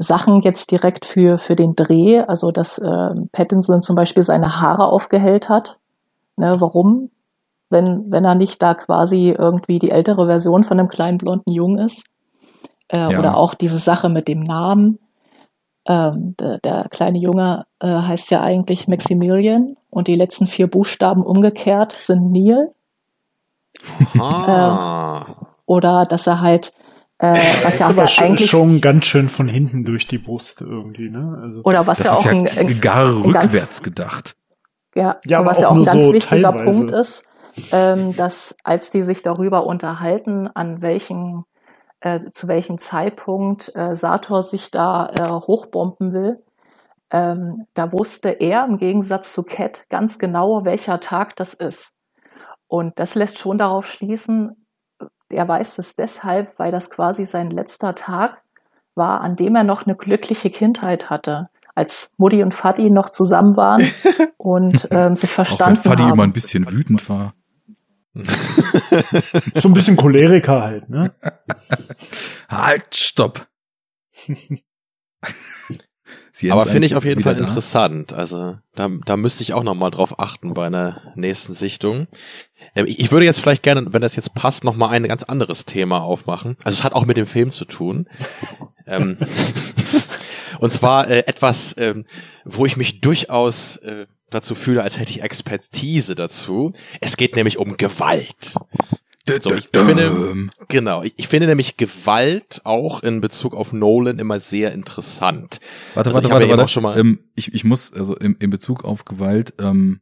[0.02, 4.86] Sachen jetzt direkt für, für den Dreh, also dass äh, Pattinson zum Beispiel seine Haare
[4.86, 5.78] aufgehellt hat.
[6.36, 7.10] Ne, warum?
[7.70, 11.78] Wenn, wenn er nicht da quasi irgendwie die ältere Version von einem kleinen blonden Jungen
[11.78, 12.04] ist.
[12.88, 13.18] Äh, ja.
[13.18, 14.98] Oder auch diese Sache mit dem Namen.
[15.88, 21.24] Ähm, der, der, kleine Junge äh, heißt ja eigentlich Maximilian und die letzten vier Buchstaben
[21.24, 22.72] umgekehrt sind Neil.
[24.18, 25.24] Ah.
[25.26, 26.72] Äh, oder dass er halt
[27.22, 31.08] äh, was ja auch aber eigentlich schon ganz schön von hinten durch die Brust irgendwie,
[31.08, 31.38] ne?
[31.40, 34.36] Also oder was das ja auch ist ja ein, ein, gar ein rückwärts ganz, gedacht.
[34.96, 36.64] Ja, Ja, aber was auch ja auch ein ganz so wichtiger teilweise.
[36.64, 37.22] Punkt ist,
[37.70, 41.44] ähm, dass als die sich darüber unterhalten, an welchen
[42.00, 46.42] äh, zu welchem Zeitpunkt äh, Sator sich da äh, hochbomben will,
[47.12, 51.90] ähm, da wusste er im Gegensatz zu Cat ganz genau, welcher Tag das ist.
[52.66, 54.61] Und das lässt schon darauf schließen,
[55.32, 58.42] er weiß es deshalb, weil das quasi sein letzter Tag
[58.94, 63.56] war, an dem er noch eine glückliche Kindheit hatte, als Mutti und Fadi noch zusammen
[63.56, 63.90] waren
[64.36, 66.12] und ähm, sich verstanden Auch wenn Fadi haben.
[66.12, 67.34] immer ein bisschen wütend war.
[68.14, 71.14] so ein bisschen Choleriker halt, ne?
[72.48, 73.46] halt, stopp.
[76.50, 77.40] Aber finde ich auf jeden Fall da.
[77.40, 78.12] interessant.
[78.12, 82.06] Also da, da müsste ich auch noch mal drauf achten bei einer nächsten Sichtung.
[82.74, 85.24] Ähm, ich, ich würde jetzt vielleicht gerne, wenn das jetzt passt, noch mal ein ganz
[85.24, 86.56] anderes Thema aufmachen.
[86.64, 88.08] Also es hat auch mit dem Film zu tun.
[88.86, 89.18] ähm,
[90.58, 92.06] und zwar äh, etwas, ähm,
[92.44, 96.72] wo ich mich durchaus äh, dazu fühle, als hätte ich Expertise dazu.
[97.00, 98.54] Es geht nämlich um Gewalt.
[99.40, 104.40] So, ich finde, genau, ich, ich finde nämlich Gewalt auch in Bezug auf Nolan immer
[104.40, 105.60] sehr interessant.
[105.94, 106.64] Warte, Also warte, ich habe warte, ja warte.
[106.64, 110.00] auch schon mal- ähm, ich, ich muss, also in, in Bezug auf Gewalt, ähm,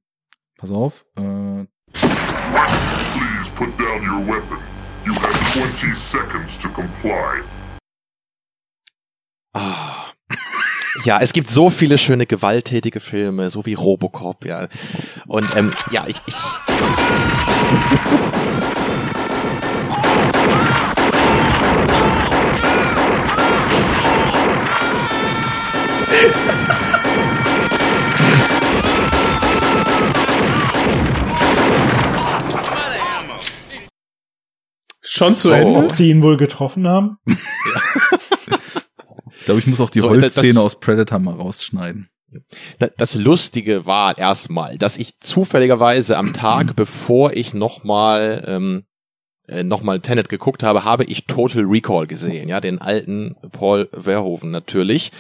[0.59, 4.57] pass auf, äh, Please put down your weapon.
[5.05, 7.43] You have 20 seconds to comply.
[9.53, 10.07] Ah.
[11.05, 14.69] Ja, es gibt so viele schöne gewalttätige Filme, so wie Robocop, ja.
[15.27, 16.35] Und ähm, ja, ich, ich
[35.21, 35.53] Schon zu So.
[35.53, 35.81] Ende?
[35.81, 37.19] Ob sie ihn wohl getroffen haben?
[37.27, 37.37] ich
[39.45, 42.09] glaube, ich muss auch die So, Holzszene aus Predator mal rausschneiden.
[42.79, 48.85] Da- Das Lustige war erstmal, dass ich zufälligerweise am Tag, bevor ich nochmal ähm,
[49.51, 54.51] äh, nochmal Tenet geguckt habe, habe ich Total Recall gesehen, ja, den alten Paul Verhoeven
[54.51, 55.13] natürlich.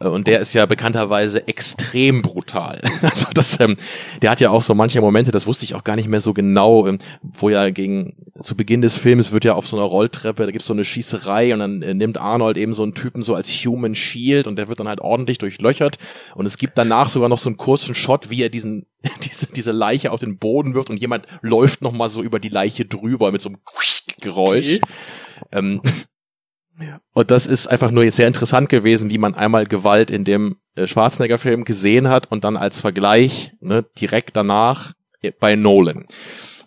[0.00, 2.80] Äh, Und der ist ja bekannterweise extrem brutal.
[3.02, 3.76] Also das, ähm,
[4.22, 6.32] der hat ja auch so manche Momente, das wusste ich auch gar nicht mehr so
[6.32, 10.46] genau, ähm, wo ja gegen zu Beginn des Films wird ja auf so einer Rolltreppe,
[10.46, 13.34] da gibt's so eine Schießerei und dann äh, nimmt Arnold eben so einen Typen so
[13.34, 15.98] als Human Shield und der wird dann halt ordentlich durchlöchert
[16.34, 18.86] und es gibt danach sogar noch so einen kurzen Shot, wie er diesen
[19.22, 22.48] diese, diese Leiche auf den Boden wirft und jemand läuft noch mal so über die
[22.48, 23.58] Leiche drüber mit so einem
[24.20, 24.78] Geräusch.
[25.52, 25.80] Ähm,
[27.12, 30.56] Und das ist einfach nur jetzt sehr interessant gewesen, wie man einmal Gewalt in dem
[30.74, 34.92] äh, Schwarzenegger-Film gesehen hat und dann als Vergleich ne, direkt danach
[35.38, 36.06] bei Nolan.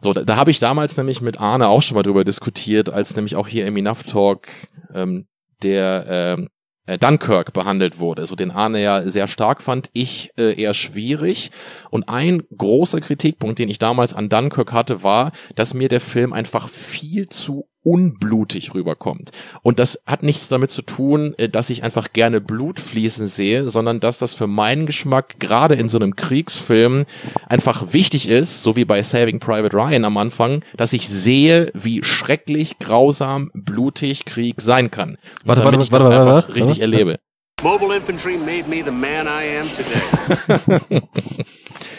[0.01, 3.15] So, da, da habe ich damals nämlich mit Arne auch schon mal drüber diskutiert, als
[3.15, 4.47] nämlich auch hier im Enough Talk
[4.93, 5.27] ähm,
[5.63, 6.49] der ähm,
[6.88, 11.51] äh, Dunkirk behandelt wurde, so den Arne ja sehr stark fand, ich äh, eher schwierig.
[11.91, 16.34] Und ein großer Kritikpunkt, den ich damals an Dunkirk hatte, war, dass mir der Film
[16.34, 19.31] einfach viel zu unblutig rüberkommt.
[19.61, 23.63] Und das hat nichts damit zu tun, äh, dass ich einfach gerne Blut fließen sehe,
[23.69, 27.05] sondern dass das für meinen Geschmack gerade in so einem Kriegsfilm
[27.47, 32.03] einfach wichtig ist, so wie bei Saving Private Ryan am Anfang, dass ich sehe, wie
[32.03, 35.17] schrecklich, grausam, blutig Krieg sein kann.
[35.45, 37.19] Warte, damit warte, ich warte, das warte, einfach warte, richtig erlebe.
[37.63, 41.01] Mobile Infantry made me the man I am today.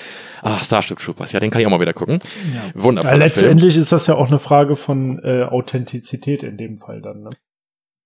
[0.48, 2.20] Ah, Starship Troopers, ja, den kann ich auch mal wieder gucken.
[2.54, 2.82] Ja.
[2.82, 3.10] Wundervoll.
[3.10, 7.20] Ja, letztendlich ist das ja auch eine Frage von äh, Authentizität in dem Fall dann.
[7.20, 7.30] Ne?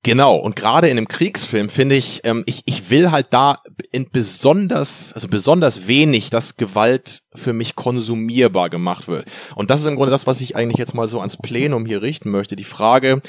[0.04, 3.58] Genau, und gerade in einem Kriegsfilm finde ich, ähm, ich, ich will halt da
[3.92, 9.26] in besonders, also besonders wenig, dass Gewalt für mich konsumierbar gemacht wird.
[9.54, 12.02] Und das ist im Grunde das, was ich eigentlich jetzt mal so ans Plenum hier
[12.02, 12.56] richten möchte.
[12.56, 13.22] Die Frage,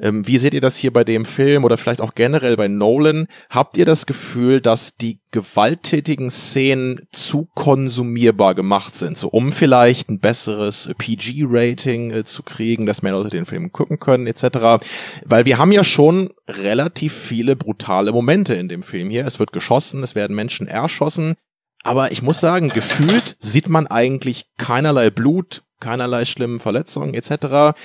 [0.00, 3.26] ähm, wie seht ihr das hier bei dem Film oder vielleicht auch generell bei Nolan?
[3.50, 10.08] Habt ihr das Gefühl, dass die gewalttätigen Szenen zu konsumierbar gemacht sind, so um vielleicht
[10.08, 14.84] ein besseres PG-Rating äh, zu kriegen, dass mehr Leute den Film gucken können, etc.
[15.24, 19.26] Weil wir haben ja schon relativ viele brutale Momente in dem Film hier.
[19.26, 21.34] Es wird geschossen, es werden Menschen erschossen.
[21.82, 27.76] Aber ich muss sagen, gefühlt sieht man eigentlich keinerlei Blut, keinerlei schlimmen Verletzungen etc.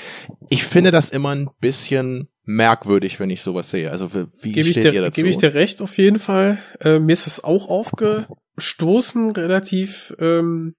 [0.52, 3.92] Ich finde das immer ein bisschen merkwürdig, wenn ich sowas sehe.
[3.92, 5.16] Also wie gebe steht ich dir, ihr dazu?
[5.16, 6.58] Gebe ich dir recht auf jeden Fall.
[6.80, 10.74] Äh, mir ist es auch aufgestoßen, relativ ähm,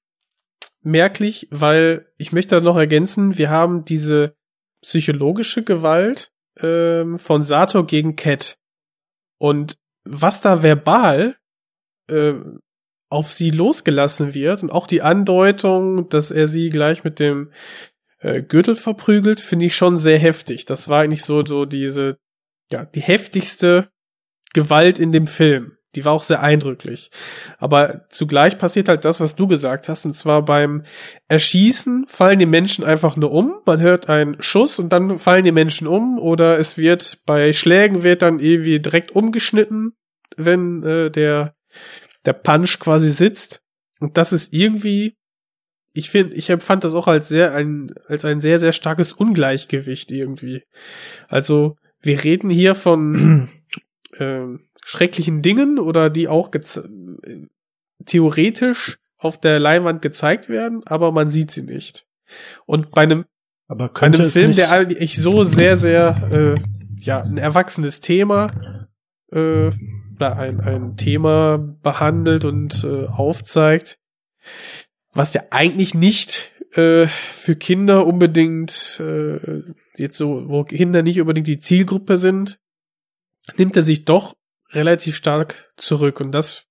[0.82, 4.34] merklich, weil ich möchte da noch ergänzen, wir haben diese
[4.82, 8.56] psychologische Gewalt ähm, von Sator gegen Cat.
[9.38, 11.36] Und was da verbal
[12.08, 12.34] äh,
[13.10, 17.52] auf sie losgelassen wird und auch die Andeutung, dass er sie gleich mit dem
[18.20, 20.64] äh, Gürtel verprügelt, finde ich schon sehr heftig.
[20.64, 22.18] Das war eigentlich so, so diese,
[22.70, 23.90] ja, die heftigste
[24.54, 25.76] Gewalt in dem Film.
[25.96, 27.10] Die war auch sehr eindrücklich.
[27.58, 30.84] Aber zugleich passiert halt das, was du gesagt hast, und zwar beim
[31.26, 33.60] Erschießen fallen die Menschen einfach nur um.
[33.66, 38.04] Man hört einen Schuss und dann fallen die Menschen um, oder es wird bei Schlägen
[38.04, 39.94] wird dann irgendwie direkt umgeschnitten,
[40.36, 41.54] wenn äh, der
[42.24, 43.62] der Punch quasi sitzt.
[44.00, 45.16] Und das ist irgendwie,
[45.92, 50.10] ich finde, ich empfand das auch als sehr ein, als ein sehr, sehr starkes Ungleichgewicht
[50.12, 50.62] irgendwie.
[51.28, 53.48] Also, wir reden hier von
[54.16, 54.44] äh,
[54.84, 56.50] schrecklichen Dingen oder die auch
[58.06, 62.06] theoretisch auf der Leinwand gezeigt werden, aber man sieht sie nicht.
[62.64, 63.24] Und bei einem,
[63.68, 66.54] bei einem Film, der eigentlich so sehr, sehr, äh,
[67.02, 68.88] ja, ein erwachsenes Thema
[69.32, 69.70] äh,
[70.18, 73.98] ein, ein Thema behandelt und äh, aufzeigt,
[75.12, 79.62] was ja eigentlich nicht äh, für Kinder unbedingt äh,
[79.96, 82.58] jetzt so, wo Kinder nicht unbedingt die Zielgruppe sind,
[83.56, 84.34] nimmt er sich doch
[84.70, 86.64] relativ stark zurück und das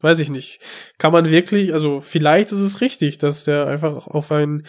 [0.00, 0.60] weiß ich nicht.
[0.98, 4.66] Kann man wirklich, also vielleicht ist es richtig, dass der einfach auf ein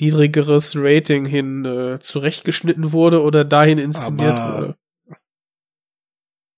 [0.00, 4.76] niedrigeres Rating hin äh, zurechtgeschnitten wurde oder dahin inszeniert Aber wurde.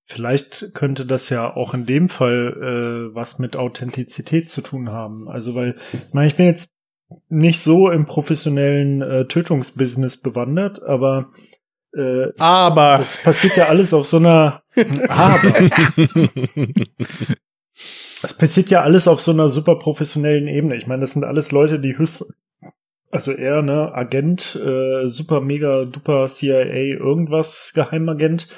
[0.06, 5.28] Vielleicht könnte das ja auch in dem Fall äh, was mit Authentizität zu tun haben.
[5.28, 6.68] Also weil, ich meine, ich bin jetzt
[7.28, 11.30] nicht so im professionellen äh, Tötungsbusiness bewandert, aber
[11.96, 14.62] äh, aber das passiert ja alles auf so einer
[15.08, 15.52] aber
[18.22, 20.76] das passiert ja alles auf so einer super professionellen Ebene.
[20.76, 22.26] Ich meine, das sind alles Leute, die höchst
[23.14, 28.48] also er, ne, Agent, äh, super mega duper CIA irgendwas Geheimagent,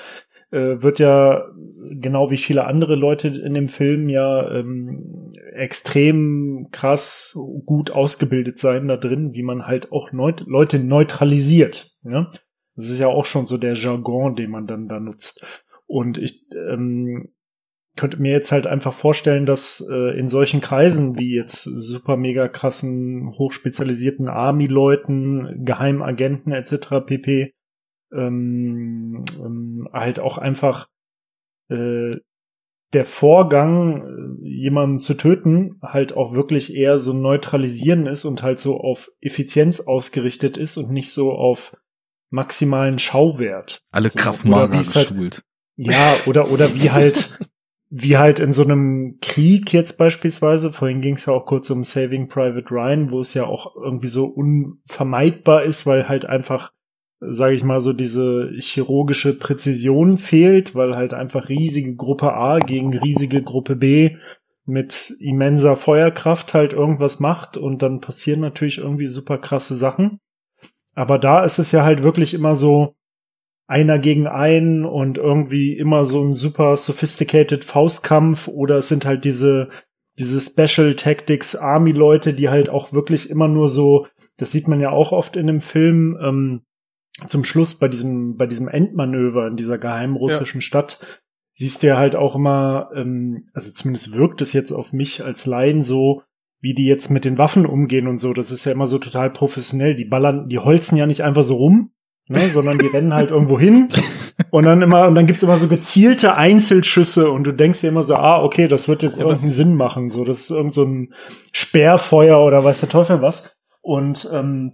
[0.56, 1.44] äh, wird ja
[1.90, 8.88] genau wie viele andere Leute in dem Film ja ähm, extrem krass gut ausgebildet sein
[8.88, 11.92] da drin, wie man halt auch neut Leute neutralisiert.
[12.02, 12.30] Ja?
[12.74, 15.44] Das ist ja auch schon so der Jargon, den man dann da nutzt.
[15.86, 17.28] Und ich ähm,
[17.96, 22.48] könnte mir jetzt halt einfach vorstellen, dass äh, in solchen Kreisen wie jetzt super mega
[22.48, 27.06] krassen, hochspezialisierten Army-Leuten, Geheimagenten etc.
[27.06, 27.54] pp
[28.12, 30.88] ähm, ähm, halt auch einfach
[31.68, 32.12] äh,
[32.92, 38.60] der Vorgang, äh, jemanden zu töten, halt auch wirklich eher so neutralisieren ist und halt
[38.60, 41.76] so auf Effizienz ausgerichtet ist und nicht so auf
[42.30, 43.82] maximalen Schauwert.
[43.90, 45.42] Alle so, Kraftmager halt, geschult.
[45.76, 47.38] Ja, oder, oder wie halt,
[47.90, 51.84] wie halt in so einem Krieg jetzt beispielsweise, vorhin ging es ja auch kurz um
[51.84, 56.72] Saving Private Ryan, wo es ja auch irgendwie so unvermeidbar ist, weil halt einfach
[57.20, 62.96] sage ich mal so, diese chirurgische Präzision fehlt, weil halt einfach riesige Gruppe A gegen
[62.96, 64.16] riesige Gruppe B
[64.66, 70.20] mit immenser Feuerkraft halt irgendwas macht und dann passieren natürlich irgendwie super krasse Sachen.
[70.94, 72.94] Aber da ist es ja halt wirklich immer so
[73.68, 79.24] einer gegen einen und irgendwie immer so ein super sophisticated Faustkampf oder es sind halt
[79.24, 79.68] diese
[80.18, 84.06] diese Special Tactics Army Leute, die halt auch wirklich immer nur so,
[84.38, 86.62] das sieht man ja auch oft in dem Film, ähm,
[87.28, 90.62] zum Schluss bei diesem, bei diesem Endmanöver in dieser geheimen russischen ja.
[90.62, 91.00] Stadt,
[91.54, 95.46] siehst du ja halt auch immer, ähm, also zumindest wirkt es jetzt auf mich als
[95.46, 96.22] Laien so,
[96.60, 98.32] wie die jetzt mit den Waffen umgehen und so.
[98.32, 99.94] Das ist ja immer so total professionell.
[99.94, 101.92] Die ballern, die holzen ja nicht einfach so rum,
[102.28, 103.88] ne, sondern die rennen halt irgendwo hin
[104.50, 108.02] und dann immer, und dann gibt's immer so gezielte Einzelschüsse und du denkst dir immer
[108.02, 110.10] so, ah, okay, das wird jetzt ja, irgendeinen Sinn machen.
[110.10, 111.14] So, das ist irgend so ein
[111.52, 113.50] Sperrfeuer oder weiß der Teufel was.
[113.80, 114.72] Und ähm,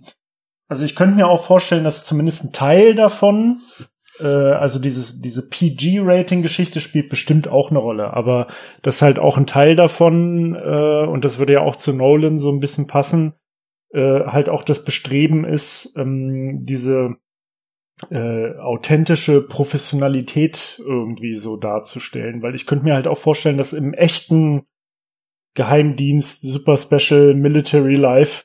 [0.72, 3.60] also ich könnte mir auch vorstellen, dass zumindest ein Teil davon,
[4.20, 8.46] äh, also dieses, diese PG-Rating-Geschichte spielt bestimmt auch eine Rolle, aber
[8.80, 12.50] das halt auch ein Teil davon, äh, und das würde ja auch zu Nolan so
[12.50, 13.34] ein bisschen passen,
[13.92, 17.16] äh, halt auch das Bestreben ist, ähm, diese
[18.10, 23.92] äh, authentische Professionalität irgendwie so darzustellen, weil ich könnte mir halt auch vorstellen, dass im
[23.92, 24.62] echten
[25.52, 28.44] Geheimdienst, Super Special Military Life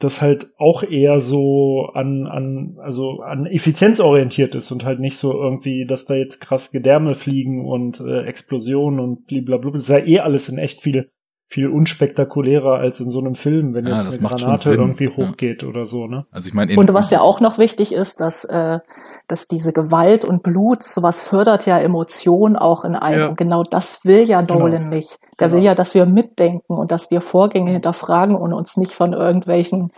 [0.00, 5.16] das halt auch eher so an, an, also an Effizienz orientiert ist und halt nicht
[5.16, 9.72] so irgendwie, dass da jetzt krass Gedärme fliegen und äh, Explosionen und blablabla.
[9.72, 11.10] Das ja eh alles in echt viel,
[11.50, 15.68] viel unspektakulärer als in so einem Film, wenn ja, jetzt eine Granate irgendwie hochgeht ja.
[15.68, 16.24] oder so, ne?
[16.30, 18.78] Also ich meine, und was ja auch noch wichtig ist, dass, äh,
[19.26, 23.20] dass diese Gewalt und Blut, sowas fördert ja Emotionen auch in einem.
[23.20, 23.28] Ja.
[23.30, 24.42] Und genau das will ja.
[24.42, 24.94] Nolan genau.
[24.94, 25.18] nicht.
[25.40, 25.58] Der genau.
[25.58, 29.90] will ja, dass wir mitdenken und dass wir Vorgänge hinterfragen und uns nicht von irgendwelchen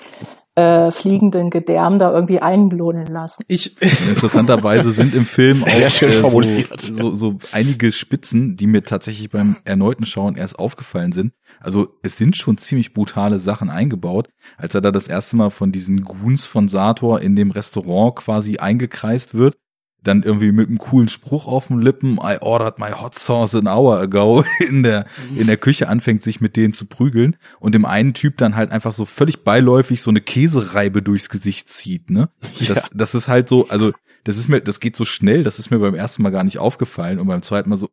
[0.54, 3.44] äh, fliegenden Gedärmen da irgendwie einlohnen lassen.
[3.48, 6.42] Ich interessanterweise sind im Film auch äh, so,
[6.78, 11.32] so, so einige Spitzen, die mir tatsächlich beim erneuten Schauen erst aufgefallen sind.
[11.60, 15.72] Also es sind schon ziemlich brutale Sachen eingebaut, als er da das erste Mal von
[15.72, 19.56] diesen Goons von Sator in dem Restaurant quasi eingekreist wird
[20.02, 23.68] dann irgendwie mit einem coolen Spruch auf den Lippen, I ordered my hot sauce an
[23.68, 25.06] hour ago, in der,
[25.36, 28.70] in der Küche anfängt, sich mit denen zu prügeln und dem einen Typ dann halt
[28.70, 32.28] einfach so völlig beiläufig so eine Käsereibe durchs Gesicht zieht, ne?
[32.68, 32.88] Das, ja.
[32.94, 33.92] das ist halt so, also,
[34.24, 36.58] das ist mir, das geht so schnell, das ist mir beim ersten Mal gar nicht
[36.58, 37.88] aufgefallen und beim zweiten Mal so,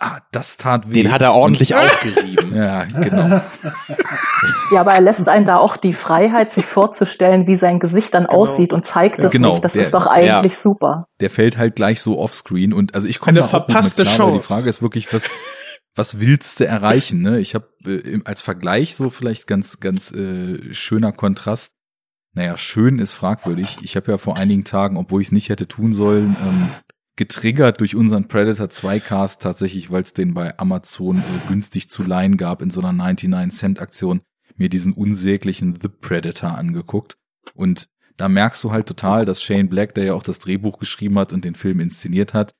[0.00, 1.02] ah, das tat weh.
[1.02, 2.54] Den hat er ordentlich aufgerieben.
[2.54, 3.40] ja, genau.
[4.72, 8.24] Ja, aber er lässt einen da auch die Freiheit, sich vorzustellen, wie sein Gesicht dann
[8.24, 8.38] genau.
[8.38, 9.64] aussieht und zeigt es genau, nicht.
[9.64, 11.08] Das der, ist doch eigentlich ja, super.
[11.20, 14.38] Der fällt halt gleich so offscreen und also ich komme da verpasste klar, Chance.
[14.38, 15.24] Die Frage ist wirklich, was
[15.96, 17.20] was willst du erreichen?
[17.20, 17.40] Ne?
[17.40, 21.72] Ich habe äh, als Vergleich so vielleicht ganz ganz äh, schöner Kontrast.
[22.32, 23.78] Naja, schön ist fragwürdig.
[23.82, 26.70] Ich habe ja vor einigen Tagen, obwohl ich es nicht hätte tun sollen, ähm,
[27.20, 32.02] getriggert durch unseren Predator 2 Cast tatsächlich, weil es den bei Amazon äh, günstig zu
[32.02, 34.22] leihen gab in so einer 99 Cent Aktion,
[34.56, 37.18] mir diesen unsäglichen The Predator angeguckt
[37.52, 41.18] und da merkst du halt total, dass Shane Black, der ja auch das Drehbuch geschrieben
[41.18, 42.54] hat und den Film inszeniert hat,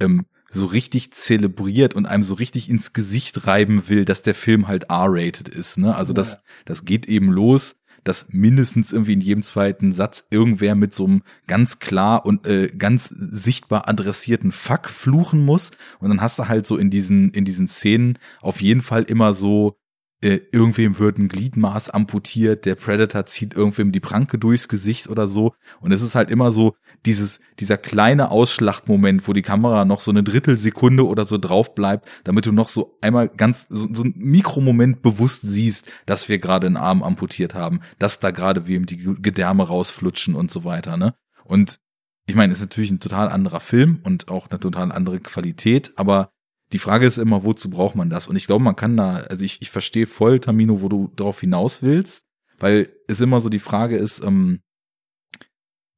[0.00, 4.66] ähm, so richtig zelebriert und einem so richtig ins Gesicht reiben will, dass der Film
[4.66, 5.78] halt R-rated ist.
[5.78, 5.94] Ne?
[5.94, 10.94] Also das, das geht eben los dass mindestens irgendwie in jedem zweiten Satz irgendwer mit
[10.94, 15.70] so einem ganz klar und äh, ganz sichtbar adressierten Fuck fluchen muss.
[15.98, 19.34] Und dann hast du halt so in diesen, in diesen Szenen auf jeden Fall immer
[19.34, 19.76] so,
[20.22, 25.26] äh, irgendwem wird ein Gliedmaß amputiert, der Predator zieht irgendwem die Pranke durchs Gesicht oder
[25.26, 25.54] so.
[25.80, 26.74] Und es ist halt immer so
[27.06, 32.08] dieses, dieser kleine Ausschlachtmoment, wo die Kamera noch so eine Drittelsekunde oder so drauf bleibt,
[32.24, 36.66] damit du noch so einmal ganz, so, so ein Mikromoment bewusst siehst, dass wir gerade
[36.66, 41.14] einen Arm amputiert haben, dass da gerade wem die Gedärme rausflutschen und so weiter, ne?
[41.44, 41.80] Und
[42.26, 46.30] ich meine, ist natürlich ein total anderer Film und auch eine total andere Qualität, aber
[46.72, 48.28] die Frage ist immer, wozu braucht man das?
[48.28, 51.40] Und ich glaube, man kann da, also ich, ich verstehe voll, Tamino, wo du drauf
[51.40, 52.24] hinaus willst,
[52.58, 54.60] weil es immer so die Frage ist, ähm,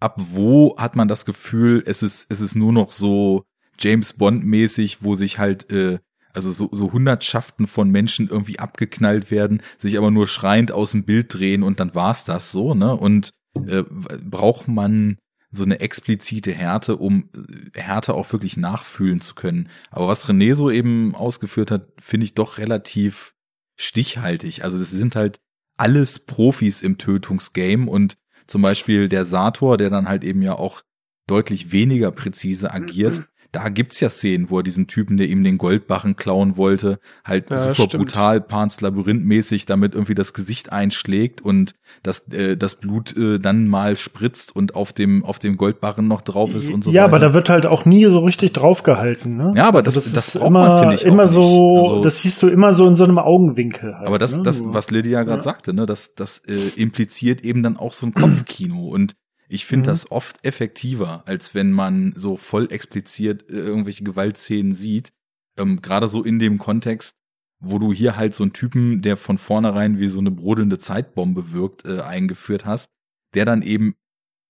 [0.00, 3.44] ab wo hat man das Gefühl, es ist, es ist nur noch so
[3.78, 5.98] James Bond-mäßig, wo sich halt, äh,
[6.32, 11.04] also so, so Hundertschaften von Menschen irgendwie abgeknallt werden, sich aber nur schreiend aus dem
[11.04, 12.96] Bild drehen und dann war's das so, ne?
[12.96, 13.30] Und
[13.66, 15.18] äh, braucht man
[15.52, 17.28] so eine explizite Härte, um
[17.74, 19.68] äh, Härte auch wirklich nachfühlen zu können.
[19.90, 23.34] Aber was René so eben ausgeführt hat, finde ich doch relativ
[23.76, 24.64] stichhaltig.
[24.64, 25.40] Also das sind halt
[25.76, 28.16] alles Profis im Tötungsgame und
[28.46, 30.82] zum Beispiel der Sator, der dann halt eben ja auch
[31.26, 35.58] deutlich weniger präzise agiert, da gibt's ja Szenen, wo er diesen Typen, der ihm den
[35.58, 38.06] Goldbarren klauen wollte, halt ja, super stimmt.
[38.06, 43.68] brutal, Pans Labyrinth-mäßig damit irgendwie das Gesicht einschlägt und das, äh, das Blut äh, dann
[43.68, 47.04] mal spritzt und auf dem, auf dem Goldbarren noch drauf ist und so ja, weiter.
[47.04, 49.52] aber da wird halt auch nie so richtig draufgehalten, ne?
[49.54, 52.22] Ja, aber also das, das, das braucht immer, man, finde ich, immer so, also, das
[52.22, 54.06] siehst du immer so in so einem Augenwinkel halt.
[54.06, 54.42] Aber das, ne?
[54.42, 55.44] das, was Lydia gerade ja.
[55.44, 59.14] sagte, ne, das, das äh, impliziert eben dann auch so ein Kopfkino und
[59.52, 59.92] ich finde mhm.
[59.92, 65.10] das oft effektiver, als wenn man so voll expliziert äh, irgendwelche Gewaltszenen sieht.
[65.58, 67.14] Ähm, Gerade so in dem Kontext,
[67.60, 71.52] wo du hier halt so einen Typen, der von vornherein wie so eine brodelnde Zeitbombe
[71.52, 72.90] wirkt, äh, eingeführt hast,
[73.34, 73.94] der dann eben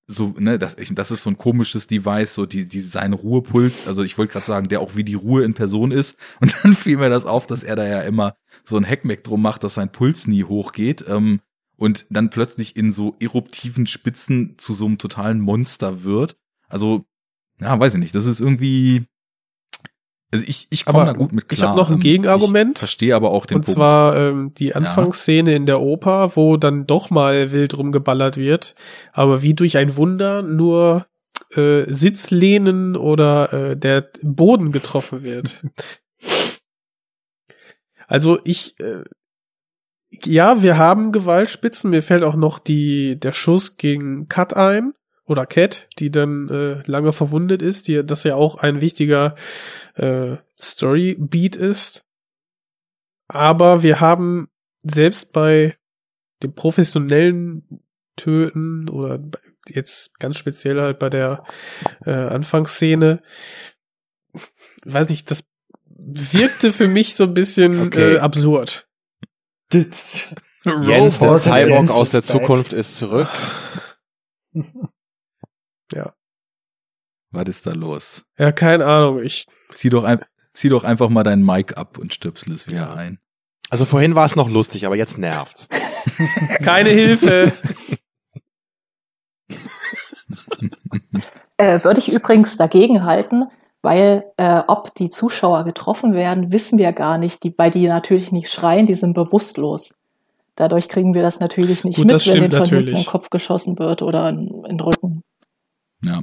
[0.09, 3.87] so, ne, das, ich, das ist so ein komisches Device, so die, die sein Ruhepuls,
[3.89, 6.17] also ich wollte gerade sagen, der auch wie die Ruhe in Person ist.
[6.41, 9.43] Und dann fiel mir das auf, dass er da ja immer so ein Heckmeck drum
[9.43, 11.05] macht, dass sein Puls nie hochgeht.
[11.09, 11.41] Ähm,
[11.83, 16.37] und dann plötzlich in so eruptiven Spitzen zu so einem totalen Monster wird.
[16.69, 17.07] Also,
[17.61, 18.15] ja, weiß ich nicht.
[18.15, 19.03] Das ist irgendwie.
[20.31, 21.59] Also ich, ich komme da gut mit klar.
[21.59, 22.75] Ich habe noch ein Gegenargument.
[22.75, 23.77] Ich verstehe aber auch den Und Punkt.
[23.77, 25.57] zwar ähm, die Anfangsszene ja.
[25.57, 28.77] in der Oper, wo dann doch mal wild rumgeballert wird,
[29.13, 31.07] aber wie durch ein Wunder nur
[31.51, 35.65] äh, Sitzlehnen oder äh, der Boden getroffen wird.
[38.07, 39.03] also ich äh,
[40.25, 41.91] ja, wir haben Gewaltspitzen.
[41.91, 44.93] Mir fällt auch noch die, der Schuss gegen Cut ein
[45.25, 49.35] oder Cat, die dann äh, lange verwundet ist, die, das ja auch ein wichtiger
[49.95, 52.05] äh, Story-Beat ist.
[53.29, 54.49] Aber wir haben
[54.83, 55.77] selbst bei
[56.43, 57.83] dem professionellen
[58.17, 59.23] Töten oder
[59.69, 61.45] jetzt ganz speziell halt bei der
[62.05, 63.23] äh, Anfangsszene,
[64.85, 65.45] weiß nicht, das
[65.87, 68.15] wirkte für mich so ein bisschen okay.
[68.15, 68.89] äh, absurd.
[69.73, 73.29] Jens, der Cyborg aus der Zukunft ist zurück.
[75.93, 76.13] ja.
[77.31, 78.25] Was ist da los?
[78.39, 79.23] Ja, keine Ahnung.
[79.23, 80.21] Ich zieh doch, ein,
[80.53, 83.19] zieh doch einfach mal dein Mic ab und stöpsel es wieder ein.
[83.71, 85.69] Also vorhin war es noch lustig, aber jetzt nervt's.
[86.63, 87.53] keine Hilfe.
[91.57, 93.45] äh, würde ich übrigens dagegen halten,
[93.83, 98.33] weil äh, ob die Zuschauer getroffen werden, wissen wir gar nicht, die, weil die natürlich
[98.33, 99.95] nicht schreien, die sind bewusstlos.
[100.55, 103.31] Dadurch kriegen wir das natürlich nicht Gut, mit, wenn denen von hinten in den Kopf
[103.31, 105.23] geschossen wird oder in, in den Rücken.
[106.05, 106.21] Ja,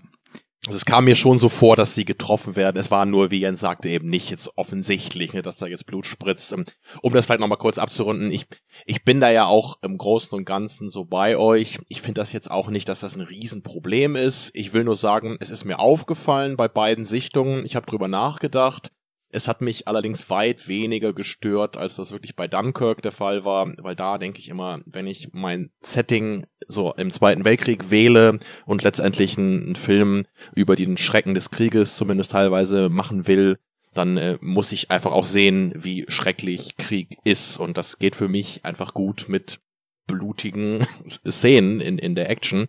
[0.65, 2.75] also es kam mir schon so vor, dass sie getroffen werden.
[2.77, 6.05] Es war nur, wie Jens sagte, eben nicht jetzt offensichtlich, ne, dass da jetzt Blut
[6.05, 6.51] spritzt.
[6.51, 6.65] Ähm,
[7.01, 8.45] um das vielleicht nochmal kurz abzurunden, ich,
[8.85, 11.79] ich bin da ja auch im Großen und Ganzen so bei euch.
[11.87, 14.51] Ich finde das jetzt auch nicht, dass das ein Riesenproblem ist.
[14.53, 17.65] Ich will nur sagen, es ist mir aufgefallen bei beiden Sichtungen.
[17.65, 18.91] Ich habe drüber nachgedacht.
[19.31, 23.71] Es hat mich allerdings weit weniger gestört, als das wirklich bei Dunkirk der Fall war,
[23.77, 28.83] weil da denke ich immer, wenn ich mein Setting so im Zweiten Weltkrieg wähle und
[28.83, 30.25] letztendlich einen, Film
[30.55, 33.59] über den Schrecken des Krieges zumindest teilweise machen will,
[33.93, 37.57] dann äh, muss ich einfach auch sehen, wie schrecklich Krieg ist.
[37.57, 39.59] Und das geht für mich einfach gut mit
[40.07, 40.85] blutigen
[41.29, 42.67] Szenen in, in der Action.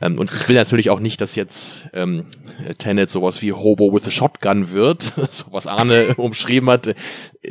[0.00, 2.26] Ähm, und ich will natürlich auch nicht, dass jetzt ähm,
[2.78, 6.94] Tenet sowas wie Hobo with a Shotgun wird, so was Arne umschrieben hat.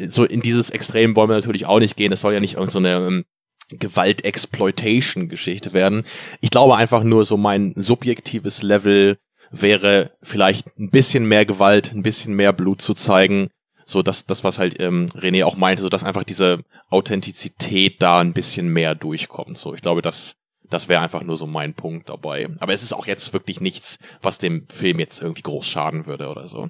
[0.10, 2.12] So in dieses Extrem wollen wir natürlich auch nicht gehen.
[2.12, 3.26] Das soll ja nicht irgendeine so ähm,
[3.70, 6.06] Gewalt-Exploitation-Geschichte werden.
[6.40, 9.18] Ich glaube einfach nur so mein subjektives Level
[9.52, 13.50] wäre vielleicht ein bisschen mehr Gewalt, ein bisschen mehr Blut zu zeigen.
[13.86, 18.20] So dass das, was halt ähm, René auch meinte, so dass einfach diese Authentizität da
[18.20, 19.58] ein bisschen mehr durchkommt.
[19.58, 20.36] So, ich glaube, das
[20.70, 22.50] das wäre einfach nur so mein Punkt dabei.
[22.60, 26.30] Aber es ist auch jetzt wirklich nichts, was dem Film jetzt irgendwie groß schaden würde
[26.30, 26.68] oder so.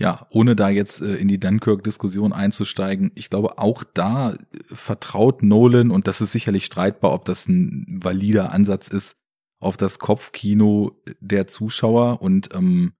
[0.00, 5.90] Ja, ohne da jetzt äh, in die Dunkirk-Diskussion einzusteigen, ich glaube, auch da vertraut Nolan,
[5.90, 9.16] und das ist sicherlich streitbar, ob das ein valider Ansatz ist,
[9.60, 12.94] auf das Kopfkino der Zuschauer und ähm,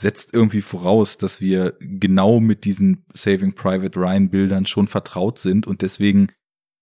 [0.00, 5.66] setzt irgendwie voraus, dass wir genau mit diesen Saving Private Ryan Bildern schon vertraut sind
[5.66, 6.28] und deswegen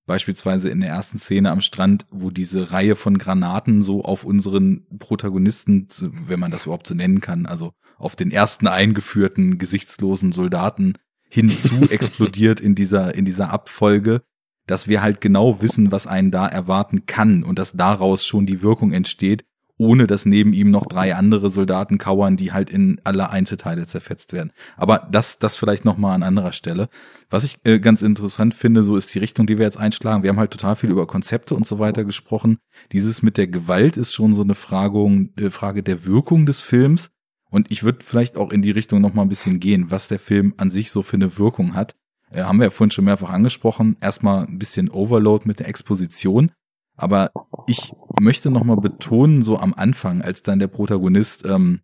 [0.06, 4.86] Beispielsweise in der ersten Szene am Strand, wo diese Reihe von Granaten so auf unseren
[4.98, 5.88] Protagonisten,
[6.26, 10.94] wenn man das überhaupt so nennen kann, also auf den ersten eingeführten gesichtslosen Soldaten
[11.28, 14.22] hinzu explodiert in dieser, in dieser Abfolge,
[14.66, 18.62] dass wir halt genau wissen, was einen da erwarten kann und dass daraus schon die
[18.62, 19.44] Wirkung entsteht,
[19.78, 24.32] ohne dass neben ihm noch drei andere Soldaten kauern, die halt in alle Einzelteile zerfetzt
[24.32, 24.52] werden.
[24.76, 26.88] Aber das, das vielleicht noch mal an anderer Stelle.
[27.28, 30.22] Was ich äh, ganz interessant finde, so ist die Richtung, die wir jetzt einschlagen.
[30.22, 32.58] Wir haben halt total viel über Konzepte und so weiter gesprochen.
[32.92, 37.10] Dieses mit der Gewalt ist schon so eine Frage, äh, Frage der Wirkung des Films.
[37.50, 40.18] Und ich würde vielleicht auch in die Richtung noch mal ein bisschen gehen, was der
[40.18, 41.94] Film an sich so für eine Wirkung hat.
[42.30, 43.96] Äh, haben wir ja vorhin schon mehrfach angesprochen.
[44.00, 46.50] Erstmal ein bisschen Overload mit der Exposition.
[46.96, 47.32] Aber
[47.66, 51.80] ich möchte nochmal betonen, so am Anfang, als dann der Protagonist ähm,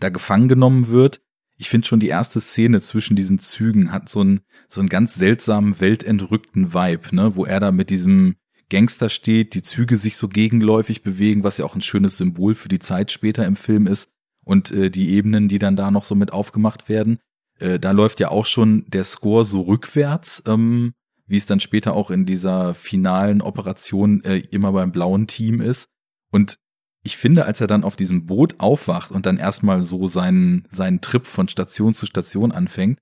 [0.00, 1.20] da gefangen genommen wird.
[1.56, 5.14] Ich finde schon die erste Szene zwischen diesen Zügen hat so einen so einen ganz
[5.14, 8.36] seltsamen weltentrückten Vibe, ne, wo er da mit diesem
[8.70, 12.68] Gangster steht, die Züge sich so gegenläufig bewegen, was ja auch ein schönes Symbol für
[12.68, 14.08] die Zeit später im Film ist
[14.44, 17.18] und äh, die Ebenen, die dann da noch so mit aufgemacht werden.
[17.58, 20.94] Äh, da läuft ja auch schon der Score so rückwärts, ähm,
[21.26, 25.88] wie es dann später auch in dieser finalen Operation äh, immer beim blauen Team ist.
[26.30, 26.58] Und
[27.02, 31.00] ich finde, als er dann auf diesem Boot aufwacht und dann erstmal so seinen, seinen
[31.00, 32.98] Trip von Station zu Station anfängt,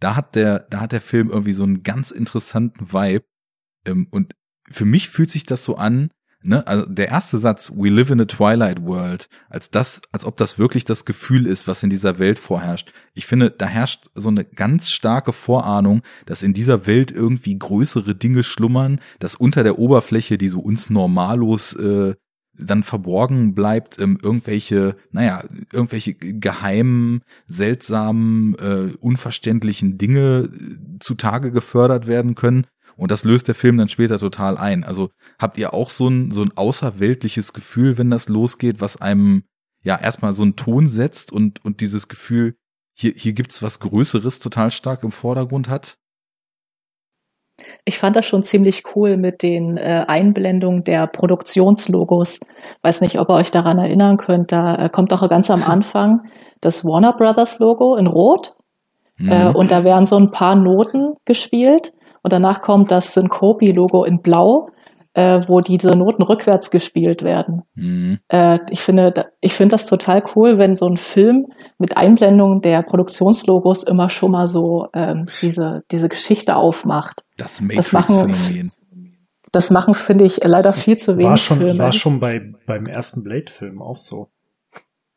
[0.00, 3.24] da hat der, da hat der Film irgendwie so einen ganz interessanten Vibe.
[3.84, 4.34] Ähm, und
[4.68, 6.10] für mich fühlt sich das so an,
[6.42, 10.36] ne, also der erste Satz, we live in a twilight world, als das, als ob
[10.36, 12.92] das wirklich das Gefühl ist, was in dieser Welt vorherrscht.
[13.14, 18.14] Ich finde, da herrscht so eine ganz starke Vorahnung, dass in dieser Welt irgendwie größere
[18.14, 22.14] Dinge schlummern, dass unter der Oberfläche, die so uns normallos äh,
[22.62, 32.06] dann verborgen bleibt, ähm, irgendwelche, naja, irgendwelche geheimen, seltsamen, äh, unverständlichen Dinge äh, zutage gefördert
[32.06, 32.66] werden können.
[33.00, 34.84] Und das löst der Film dann später total ein.
[34.84, 39.44] Also habt ihr auch so ein, so ein außerweltliches Gefühl, wenn das losgeht, was einem
[39.82, 42.56] ja erstmal so einen Ton setzt und, und dieses Gefühl,
[42.92, 45.96] hier, hier gibt's was Größeres total stark im Vordergrund hat?
[47.86, 52.40] Ich fand das schon ziemlich cool mit den äh, Einblendungen der Produktionslogos.
[52.82, 54.52] Weiß nicht, ob ihr euch daran erinnern könnt.
[54.52, 56.28] Da äh, kommt auch ganz am Anfang
[56.60, 58.56] das Warner Brothers Logo in Rot.
[59.16, 59.32] Mhm.
[59.32, 61.94] Äh, und da werden so ein paar Noten gespielt.
[62.22, 64.68] Und danach kommt das Syncope-Logo in Blau,
[65.14, 67.62] äh, wo diese Noten rückwärts gespielt werden.
[67.74, 68.20] Mhm.
[68.28, 71.46] Äh, ich finde, ich finde das total cool, wenn so ein Film
[71.78, 77.24] mit Einblendung der Produktionslogos immer schon mal so ähm, diese diese Geschichte aufmacht.
[77.36, 78.70] Das Matrix-Phänomen.
[79.52, 81.78] Das machen, finde ich, leider viel zu wenig war schon, Filme.
[81.78, 84.28] War schon bei, beim ersten Blade-Film auch so.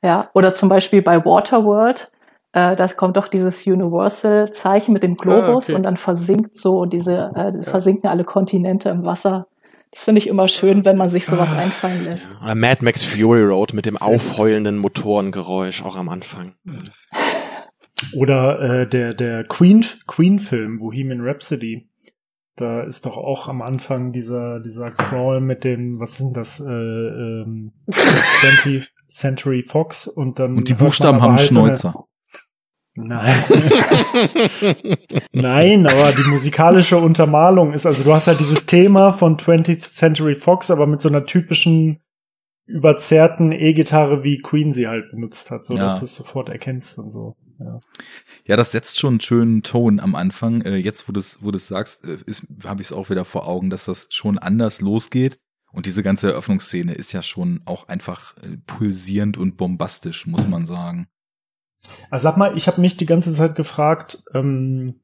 [0.03, 2.11] Ja, oder zum Beispiel bei Waterworld,
[2.53, 5.73] äh, da kommt doch dieses Universal-Zeichen mit dem Globus ah, okay.
[5.73, 9.47] und dann versinkt so diese, äh, versinken alle Kontinente im Wasser.
[9.89, 12.29] Das finde ich immer schön, wenn man sich sowas ah, einfallen lässt.
[12.45, 12.53] Ja.
[12.53, 16.53] Mad Max Fury Road mit dem aufheulenden Motorengeräusch auch am Anfang.
[18.15, 21.89] Oder äh, der der Queen Queen Film Bohemian Rhapsody.
[22.55, 26.63] Da ist doch auch am Anfang dieser dieser Crawl mit dem was sind das äh,
[26.65, 32.07] ähm, 20th Century Fox und dann und die Buchstaben haben halt Schnäuzer.
[32.95, 33.43] Nein.
[35.31, 40.35] Nein, aber die musikalische Untermalung ist, also du hast halt dieses Thema von 20th Century
[40.35, 41.99] Fox, aber mit so einer typischen
[42.65, 45.85] überzerrten E-Gitarre, wie Queen sie halt benutzt hat, so ja.
[45.85, 47.35] dass du es sofort erkennst und so.
[47.59, 47.79] Ja.
[48.45, 50.61] ja, das setzt schon einen schönen Ton am Anfang.
[50.61, 52.17] Äh, jetzt, wo du es wo du's sagst, äh,
[52.65, 55.37] habe ich es auch wieder vor Augen, dass das schon anders losgeht.
[55.71, 60.65] Und diese ganze Eröffnungsszene ist ja schon auch einfach äh, pulsierend und bombastisch, muss man
[60.65, 61.07] sagen.
[62.09, 65.01] Also sag mal, ich habe mich die ganze Zeit gefragt, ähm,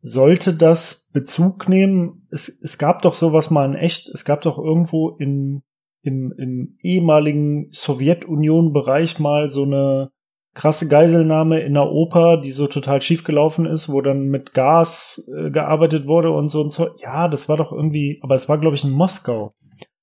[0.00, 2.26] sollte das Bezug nehmen?
[2.30, 5.62] Es, es gab doch sowas mal in echt, es gab doch irgendwo in,
[6.02, 10.10] im, im ehemaligen Sowjetunion-Bereich mal so eine
[10.54, 15.22] krasse Geiselnahme in der Oper, die so total schief gelaufen ist, wo dann mit Gas
[15.36, 16.88] äh, gearbeitet wurde und so und so.
[16.98, 19.54] Ja, das war doch irgendwie, aber es war glaube ich in Moskau.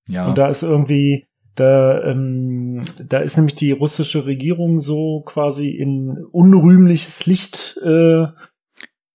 [0.07, 0.27] Ja.
[0.27, 6.25] Und da ist irgendwie da, ähm, da ist nämlich die russische Regierung so quasi in
[6.31, 8.25] unrühmliches Licht äh,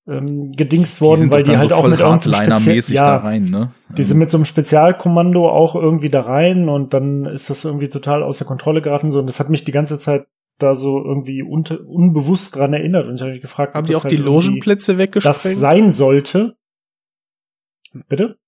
[0.07, 3.73] ähm, gedingst worden, weil die halt so auch mit irgendeinem Spezial ja, da rein, ne?
[3.97, 7.89] Die sind mit so einem Spezialkommando auch irgendwie da rein und dann ist das irgendwie
[7.89, 10.27] total außer Kontrolle geraten so und das hat mich die ganze Zeit
[10.59, 14.05] da so irgendwie unter, unbewusst dran erinnert und ich habe mich gefragt, haben die auch
[14.05, 15.37] halt die Logenplätze weggesprengt?
[15.37, 16.57] Das sein sollte.
[18.09, 18.39] Bitte?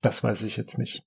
[0.00, 1.02] Das weiß ich jetzt nicht.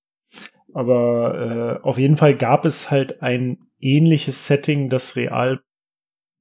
[0.73, 5.61] Aber äh, auf jeden Fall gab es halt ein ähnliches Setting, das real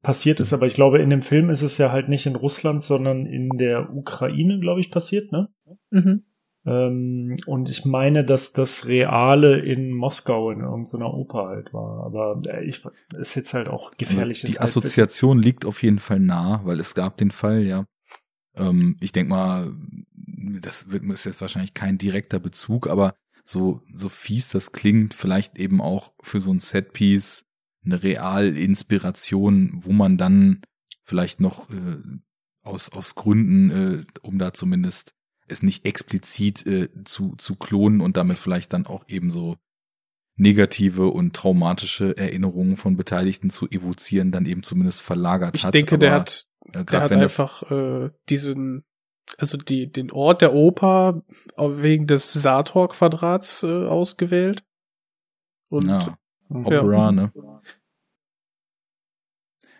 [0.03, 0.53] passiert ist.
[0.53, 3.51] Aber ich glaube, in dem Film ist es ja halt nicht in Russland, sondern in
[3.59, 5.49] der Ukraine, glaube ich, passiert, ne?
[5.91, 6.25] Mhm.
[6.67, 12.05] Ähm, und ich meine, dass das Reale in Moskau in irgendeiner Oper halt war.
[12.05, 12.83] Aber äh, ich
[13.19, 14.43] ist jetzt halt auch gefährlich.
[14.45, 17.87] Also die Assoziation liegt auf jeden Fall nah, weil es gab den Fall, ja.
[18.57, 19.73] Ähm, ich denke mal,
[20.61, 25.59] das wird, ist jetzt wahrscheinlich kein direkter Bezug, aber so, so fies das klingt, vielleicht
[25.59, 27.45] eben auch für so ein Setpiece
[27.85, 30.63] eine Real-Inspiration, wo man dann
[31.03, 31.99] vielleicht noch äh,
[32.63, 35.15] aus, aus Gründen, äh, um da zumindest
[35.49, 39.57] es nicht explizit äh, zu, zu klonen und damit vielleicht dann auch eben so
[40.37, 45.75] negative und traumatische Erinnerungen von Beteiligten zu evozieren, dann eben zumindest verlagert ich hat.
[45.75, 48.85] Ich denke, Aber, der hat, äh, der hat einfach äh, diesen
[49.39, 51.23] also die, den Ort der Oper
[51.57, 54.63] wegen des Sator-Quadrats äh, ausgewählt.
[55.69, 56.17] Und ja.
[56.49, 57.13] Opera, ja.
[57.13, 57.33] ne?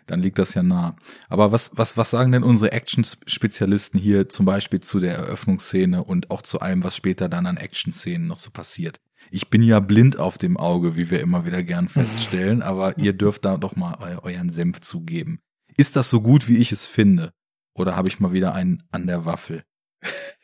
[0.07, 0.95] Dann liegt das ja nah.
[1.29, 6.31] Aber was, was, was sagen denn unsere Action-Spezialisten hier zum Beispiel zu der Eröffnungsszene und
[6.31, 8.99] auch zu allem, was später dann an Action-Szenen noch so passiert?
[9.29, 13.13] Ich bin ja blind auf dem Auge, wie wir immer wieder gern feststellen, aber ihr
[13.13, 15.39] dürft da doch mal eu euren Senf zugeben.
[15.77, 17.31] Ist das so gut, wie ich es finde?
[17.73, 19.63] Oder habe ich mal wieder einen an der Waffel?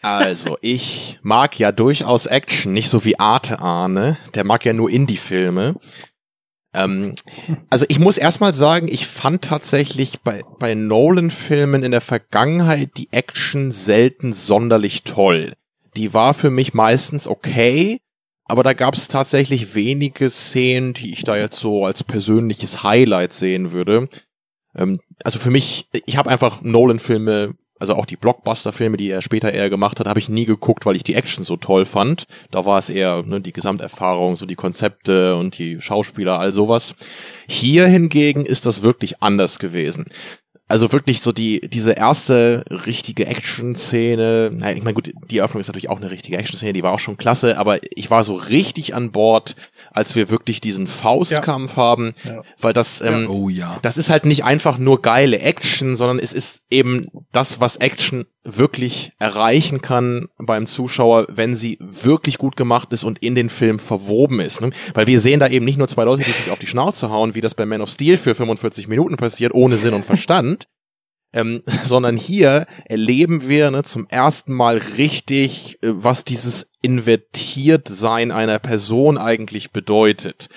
[0.02, 4.18] Also, ich mag ja durchaus Action, nicht so wie Arte Arne.
[4.36, 5.76] Der mag ja nur Indie-Filme.
[6.74, 7.16] Ähm,
[7.70, 13.12] also ich muss erstmal sagen, ich fand tatsächlich bei, bei Nolan-Filmen in der Vergangenheit die
[13.12, 15.54] Action selten sonderlich toll.
[15.96, 18.00] Die war für mich meistens okay,
[18.46, 23.34] aber da gab es tatsächlich wenige Szenen, die ich da jetzt so als persönliches Highlight
[23.34, 24.08] sehen würde.
[24.78, 29.52] Ähm, also für mich, ich habe einfach Nolan-Filme also auch die Blockbuster-Filme, die er später
[29.52, 32.26] eher gemacht hat, habe ich nie geguckt, weil ich die Action so toll fand.
[32.52, 36.96] Da war es eher ne, die Gesamterfahrung, so die Konzepte und die Schauspieler, all sowas.
[37.48, 40.06] Hier hingegen ist das wirklich anders gewesen.
[40.70, 44.52] Also wirklich so die diese erste richtige Action-Szene.
[44.54, 47.00] Na, ich meine gut, die Eröffnung ist natürlich auch eine richtige Action-Szene, die war auch
[47.00, 49.56] schon klasse, aber ich war so richtig an Bord,
[49.98, 51.78] als wir wirklich diesen Faustkampf ja.
[51.78, 52.44] haben, ja.
[52.62, 53.80] weil das, ähm, oh, ja.
[53.82, 58.28] das ist halt nicht einfach nur geile Action, sondern es ist eben das, was Action
[58.44, 63.80] wirklich erreichen kann beim Zuschauer, wenn sie wirklich gut gemacht ist und in den Film
[63.80, 64.62] verwoben ist.
[64.62, 64.70] Ne?
[64.94, 67.34] Weil wir sehen da eben nicht nur zwei Leute, die sich auf die Schnauze hauen,
[67.34, 70.68] wie das bei Man of Steel für 45 Minuten passiert, ohne Sinn und Verstand,
[71.34, 78.32] ähm, sondern hier erleben wir ne, zum ersten Mal richtig, äh, was dieses invertiert sein
[78.32, 80.48] einer Person eigentlich bedeutet.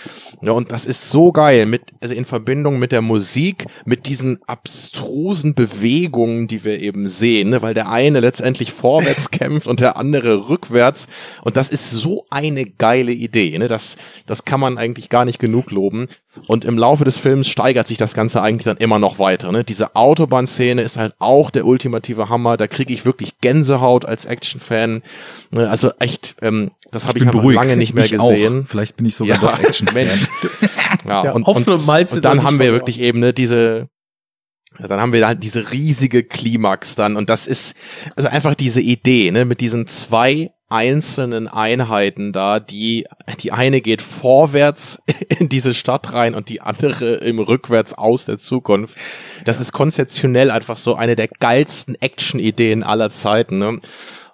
[0.42, 4.39] Ja, und das ist so geil mit, also in Verbindung mit der Musik, mit diesen
[4.47, 9.97] abstrusen Bewegungen, die wir eben sehen, ne, weil der eine letztendlich vorwärts kämpft und der
[9.97, 11.08] andere rückwärts.
[11.42, 15.39] Und das ist so eine geile Idee, ne, das, das kann man eigentlich gar nicht
[15.39, 16.08] genug loben.
[16.47, 19.50] Und im Laufe des Films steigert sich das Ganze eigentlich dann immer noch weiter.
[19.50, 19.65] Ne?
[19.65, 22.57] Diese Autobahnszene ist halt auch der ultimative Hammer.
[22.57, 25.02] Da kriege ich wirklich Gänsehaut als Actionfan.
[25.50, 25.68] Ne?
[25.68, 28.64] Also echt, ähm, das habe ich, hab lange nicht mehr ich gesehen.
[28.64, 28.68] Auch.
[28.68, 30.06] Vielleicht bin ich sogar ja, doch Actionfan.
[31.06, 33.89] ja, ja, und, und, und, und dann haben wir wirklich eben ne, diese
[34.78, 37.74] dann haben wir halt diese riesige Klimax dann und das ist
[38.16, 43.06] also einfach diese Idee, ne, mit diesen zwei einzelnen Einheiten da, die,
[43.40, 45.02] die eine geht vorwärts
[45.40, 48.97] in diese Stadt rein und die andere im Rückwärts aus der Zukunft.
[49.44, 53.58] Das ist konzeptionell einfach so eine der geilsten Action-Ideen aller Zeiten.
[53.58, 53.80] Ne?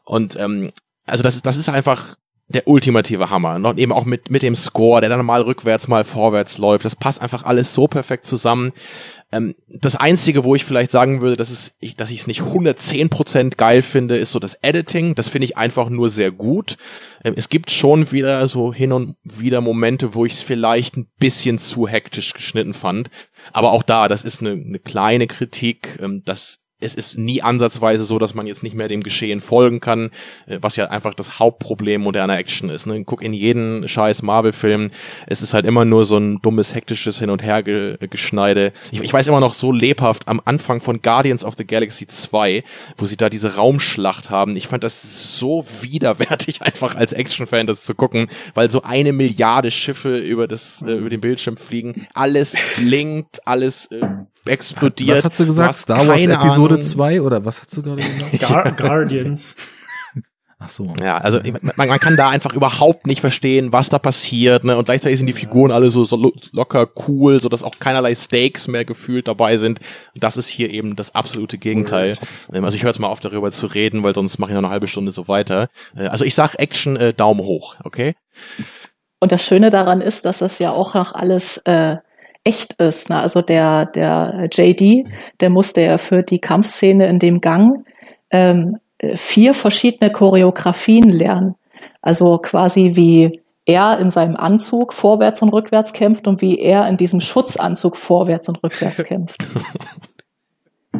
[0.05, 0.73] Und ähm,
[1.07, 2.17] also das ist, das ist einfach
[2.49, 3.57] der ultimative Hammer.
[3.57, 6.85] Und eben auch mit, mit dem Score, der dann mal rückwärts, mal vorwärts läuft.
[6.85, 8.73] Das passt einfach alles so perfekt zusammen.
[9.33, 12.43] Ähm, das Einzige, wo ich vielleicht sagen würde, dass, es, ich, dass ich es nicht
[12.43, 15.17] 110% geil finde, ist so das Editing.
[15.17, 16.77] Das finde ich einfach nur sehr gut.
[17.25, 21.11] Ähm, es gibt schon wieder so hin und wieder Momente, wo ich es vielleicht ein
[21.19, 23.11] bisschen zu hektisch geschnitten fand.
[23.53, 25.99] Aber auch da, das ist eine, eine kleine Kritik.
[26.01, 29.81] Ähm, das es ist nie ansatzweise so, dass man jetzt nicht mehr dem Geschehen folgen
[29.81, 30.11] kann,
[30.47, 32.87] äh, was ja einfach das Hauptproblem moderner Action ist.
[32.87, 33.03] Ne?
[33.05, 34.91] Guck in jeden scheiß Marvel-Film,
[35.27, 38.73] es ist halt immer nur so ein dummes, hektisches Hin- und Hergeschneide.
[38.91, 42.63] Ich, ich weiß immer noch so lebhaft am Anfang von Guardians of the Galaxy 2,
[42.99, 44.55] wo sie da diese Raumschlacht haben.
[44.55, 49.71] Ich fand das so widerwärtig, einfach als Action-Fan das zu gucken, weil so eine Milliarde
[49.71, 54.01] Schiffe über das, äh, über den Bildschirm fliegen, alles blinkt, alles äh,
[54.49, 55.19] explodiert.
[55.19, 55.77] Was hat sie gesagt?
[55.77, 58.41] Star Wars Episode 2 oder was hat sie gerade gesagt?
[58.41, 59.55] Gar Guardians.
[60.59, 60.95] Ach so.
[61.01, 64.79] Ja, also man, man, kann da einfach überhaupt nicht verstehen, was da passiert, ne?
[64.79, 68.67] Und gleichzeitig sind die Figuren alle so, so locker cool, so dass auch keinerlei Stakes
[68.67, 69.81] mehr gefühlt dabei sind.
[70.15, 72.17] Das ist hier eben das absolute Gegenteil.
[72.51, 74.71] Also ich höre jetzt mal auf, darüber zu reden, weil sonst mache ich noch eine
[74.71, 75.69] halbe Stunde so weiter.
[75.95, 78.15] Äh, also ich sag Action äh, Daumen hoch, okay?
[79.21, 81.97] Und das Schöne daran ist, dass das ja auch noch alles äh,
[82.47, 83.11] echt ist.
[83.11, 83.19] Ne?
[83.19, 85.09] Also der, der JD,
[85.41, 87.85] der musste ja für die Kampfszene in dem Gang
[88.31, 88.79] ähm,
[89.15, 91.57] vier verschiedene Choreografien lernen.
[92.01, 96.97] Also quasi wie er in seinem Anzug vorwärts und rückwärts kämpft und wie er in
[96.97, 99.45] diesem Schutzanzug vorwärts und rückwärts kämpft.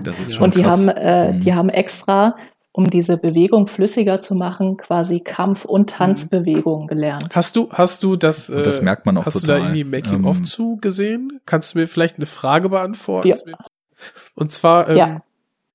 [0.03, 0.87] Das ist schon und die krass.
[0.87, 2.37] haben, äh, die haben extra
[2.77, 7.35] um diese Bewegung flüssiger zu machen, quasi Kampf- und Tanzbewegungen gelernt.
[7.35, 9.47] Hast du, hast du das, äh, das merkt man auch hast total.
[9.47, 11.41] du da irgendwie Making-of ähm, zu gesehen?
[11.47, 13.29] Kannst du mir vielleicht eine Frage beantworten?
[13.29, 13.37] Ja.
[14.35, 15.23] Und zwar, ähm, ja.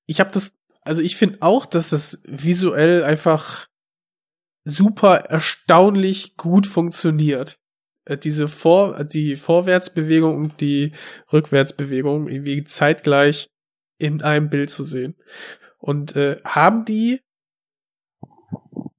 [0.06, 3.66] ich habe das, also ich finde auch, dass das visuell einfach
[4.64, 7.58] super erstaunlich gut funktioniert.
[8.04, 10.92] Äh, diese Vor, die Vorwärtsbewegung und die
[11.32, 13.48] Rückwärtsbewegung irgendwie zeitgleich
[13.98, 15.16] in einem Bild zu sehen.
[15.82, 17.20] Und äh, haben die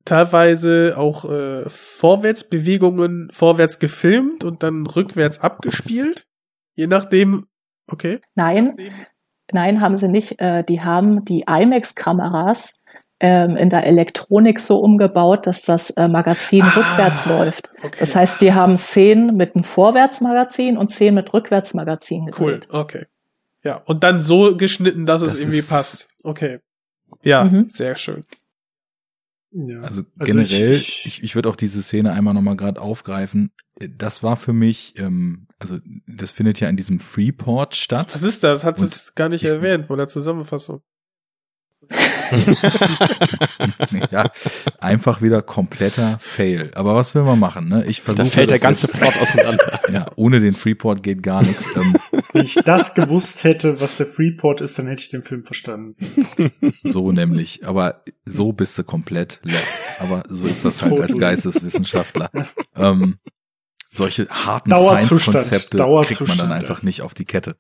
[0.04, 6.28] teilweise auch äh, Vorwärtsbewegungen vorwärts gefilmt und dann rückwärts abgespielt?
[6.76, 7.48] Je nachdem,
[7.88, 8.20] okay.
[8.36, 8.76] Nein,
[9.54, 10.42] nein, haben sie nicht.
[10.42, 12.74] Äh, die haben die IMAX-Kameras
[13.22, 17.70] ähm, in der Elektronik so umgebaut, dass das äh, Magazin ah, rückwärts läuft.
[17.82, 17.98] Okay.
[18.00, 22.68] Das heißt, die haben Szenen mit einem Vorwärtsmagazin und Szenen mit Rückwärtsmagazin gedreht.
[22.70, 23.06] Cool, okay.
[23.64, 26.10] Ja, und dann so geschnitten, dass das es irgendwie passt.
[26.26, 26.60] Okay.
[27.22, 27.68] Ja, mhm.
[27.68, 28.22] sehr schön.
[29.52, 29.82] Ja.
[29.82, 33.52] Also, also generell, ich, ich, ich würde auch diese Szene einmal nochmal gerade aufgreifen.
[33.98, 35.78] Das war für mich, ähm, also
[36.08, 38.14] das findet ja in diesem Freeport statt.
[38.16, 38.64] Was ist das?
[38.64, 40.82] Hat es gar nicht erwähnt bei der Zusammenfassung.
[44.12, 44.30] ja,
[44.80, 46.72] einfach wieder kompletter Fail.
[46.76, 47.68] Aber was will man machen?
[47.68, 47.86] Ne?
[47.86, 48.26] Ich versuche.
[48.26, 49.80] Da fällt der ganze Plot auseinander.
[49.92, 51.76] ja, ohne den Freeport geht gar nichts.
[51.76, 51.96] Ähm,
[52.34, 55.96] Wenn ich das gewusst hätte, was der Freeport ist, dann hätte ich den Film verstanden.
[56.84, 57.66] So nämlich.
[57.66, 59.82] Aber so bist du komplett lost.
[60.00, 62.30] Aber so ist das halt als Geisteswissenschaftler.
[62.76, 63.18] ähm,
[63.94, 67.58] solche harten Science-Konzepte kriegt man dann einfach nicht auf die Kette.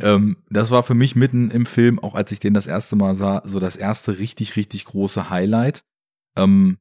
[0.00, 3.14] Ähm, das war für mich mitten im Film, auch als ich den das erste Mal
[3.14, 5.82] sah, so das erste richtig, richtig große Highlight.
[6.36, 6.78] Ähm,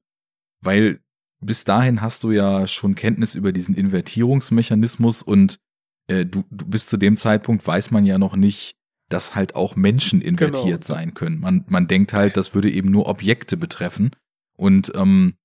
[0.62, 1.00] weil
[1.40, 5.60] bis dahin hast du ja schon Kenntnis über diesen Invertierungsmechanismus und
[6.08, 8.76] äh, du, du bis zu dem Zeitpunkt weiß man ja noch nicht,
[9.08, 10.96] dass halt auch Menschen invertiert genau.
[10.96, 11.40] sein können.
[11.40, 14.12] Man, man denkt halt, das würde eben nur Objekte betreffen.
[14.58, 15.36] Und ähm,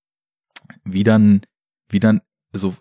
[0.84, 1.42] wie dann,
[1.88, 2.20] wie dann,
[2.52, 2.76] so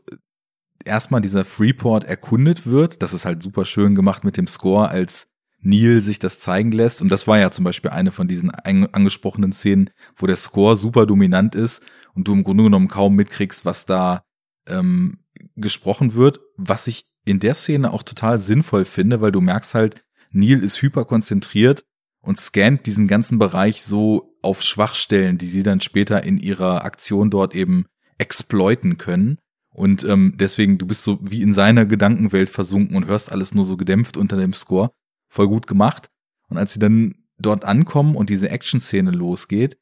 [0.86, 3.02] erstmal dieser Freeport erkundet wird.
[3.02, 5.28] Das ist halt super schön gemacht mit dem Score, als
[5.60, 7.02] Neil sich das zeigen lässt.
[7.02, 11.06] Und das war ja zum Beispiel eine von diesen angesprochenen Szenen, wo der Score super
[11.06, 11.82] dominant ist
[12.14, 14.24] und du im Grunde genommen kaum mitkriegst, was da
[14.68, 15.20] ähm,
[15.56, 16.40] gesprochen wird.
[16.58, 20.82] Was ich in der Szene auch total sinnvoll finde, weil du merkst halt, Neil ist
[20.82, 21.86] hyper konzentriert
[22.22, 27.30] und scannt diesen ganzen Bereich so auf Schwachstellen, die sie dann später in ihrer Aktion
[27.30, 27.86] dort eben
[28.18, 29.38] exploiten können.
[29.74, 33.66] Und ähm, deswegen, du bist so wie in seiner Gedankenwelt versunken und hörst alles nur
[33.66, 34.92] so gedämpft unter dem Score.
[35.30, 36.10] Voll gut gemacht.
[36.48, 39.78] Und als sie dann dort ankommen und diese Action-Szene losgeht,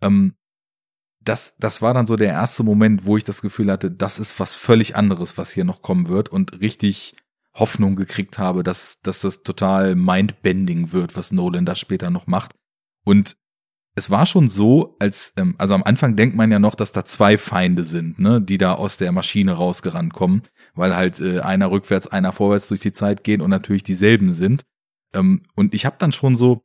[0.00, 0.34] ähm,
[1.20, 4.38] das, das war dann so der erste Moment, wo ich das Gefühl hatte, das ist
[4.40, 7.14] was völlig anderes, was hier noch kommen wird und richtig
[7.54, 12.52] Hoffnung gekriegt habe, dass, dass das total mindbending wird, was Nolan da später noch macht.
[13.04, 13.36] Und
[13.94, 17.04] es war schon so, als, ähm, also am Anfang denkt man ja noch, dass da
[17.04, 20.42] zwei Feinde sind, ne, die da aus der Maschine rausgerannt kommen,
[20.74, 24.64] weil halt äh, einer rückwärts, einer vorwärts durch die Zeit gehen und natürlich dieselben sind.
[25.12, 26.64] Ähm, und ich habe dann schon so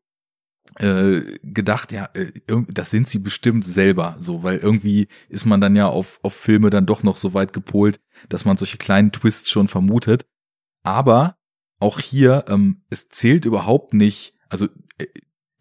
[0.77, 2.31] äh, gedacht, ja, äh,
[2.67, 6.71] das sind sie bestimmt selber, so, weil irgendwie ist man dann ja auf, auf Filme
[6.71, 10.25] dann doch noch so weit gepolt, dass man solche kleinen Twists schon vermutet.
[10.83, 11.37] Aber
[11.79, 14.67] auch hier, ähm, es zählt überhaupt nicht, also
[14.97, 15.05] äh,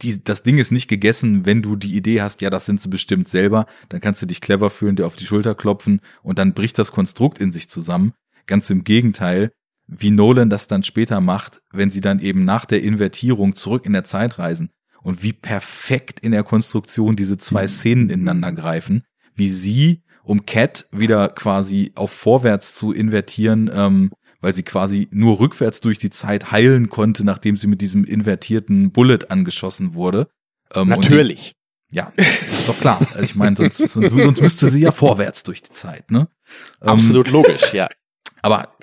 [0.03, 2.89] die, das Ding ist nicht gegessen, wenn du die Idee hast, ja, das sind sie
[2.89, 6.55] bestimmt selber, dann kannst du dich clever fühlen, dir auf die Schulter klopfen und dann
[6.55, 8.13] bricht das Konstrukt in sich zusammen.
[8.47, 9.51] Ganz im Gegenteil,
[9.87, 13.93] wie Nolan das dann später macht, wenn sie dann eben nach der Invertierung zurück in
[13.93, 14.71] der Zeit reisen
[15.03, 19.05] und wie perfekt in der Konstruktion diese zwei Szenen ineinander greifen,
[19.35, 24.11] wie sie, um Cat wieder quasi auf vorwärts zu invertieren, ähm,
[24.41, 28.93] weil sie quasi nur rückwärts durch die Zeit heilen konnte, nachdem sie mit diesem invertierten
[28.93, 30.31] Bullet angeschossen wurde.
[30.75, 31.55] Ähm, Natürlich.
[31.91, 33.01] Die, ja, ist doch klar.
[33.15, 36.29] Also ich meine, sonst, sonst, sonst müsste sie ja vorwärts durch die Zeit, ne?
[36.83, 37.89] Ähm, Absolut logisch, ja.
[38.43, 38.77] Aber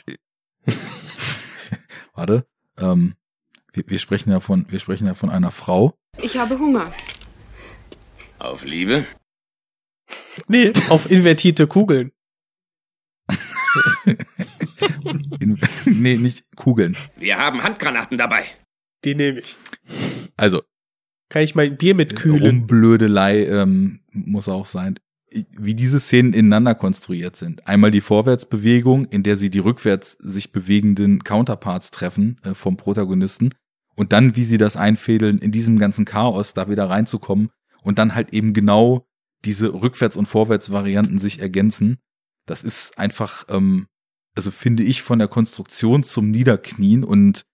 [2.13, 2.45] warte,
[2.77, 3.15] ähm,
[3.73, 5.97] wir, wir sprechen ja von, wir sprechen ja von einer Frau.
[6.21, 6.91] Ich habe Hunger.
[8.39, 9.05] Auf Liebe?
[10.47, 12.11] Nee, auf invertierte Kugeln.
[15.39, 16.95] In, nee, nicht Kugeln.
[17.17, 18.45] Wir haben Handgranaten dabei.
[19.03, 19.57] Die nehme ich.
[20.35, 20.61] Also.
[21.29, 22.41] Kann ich mein Bier mit kühlen?
[22.41, 24.99] Rumblödelei ähm, muss auch sein.
[25.57, 27.67] Wie diese Szenen ineinander konstruiert sind.
[27.67, 33.49] Einmal die Vorwärtsbewegung, in der sie die rückwärts sich bewegenden Counterparts treffen äh, vom Protagonisten.
[33.95, 37.49] Und dann, wie sie das einfädeln, in diesem ganzen Chaos da wieder reinzukommen
[37.81, 39.07] und dann halt eben genau
[39.45, 41.97] diese Rückwärts- und Vorwärtsvarianten sich ergänzen.
[42.45, 43.87] Das ist einfach ähm,
[44.35, 47.45] also finde ich von der Konstruktion zum Niederknien und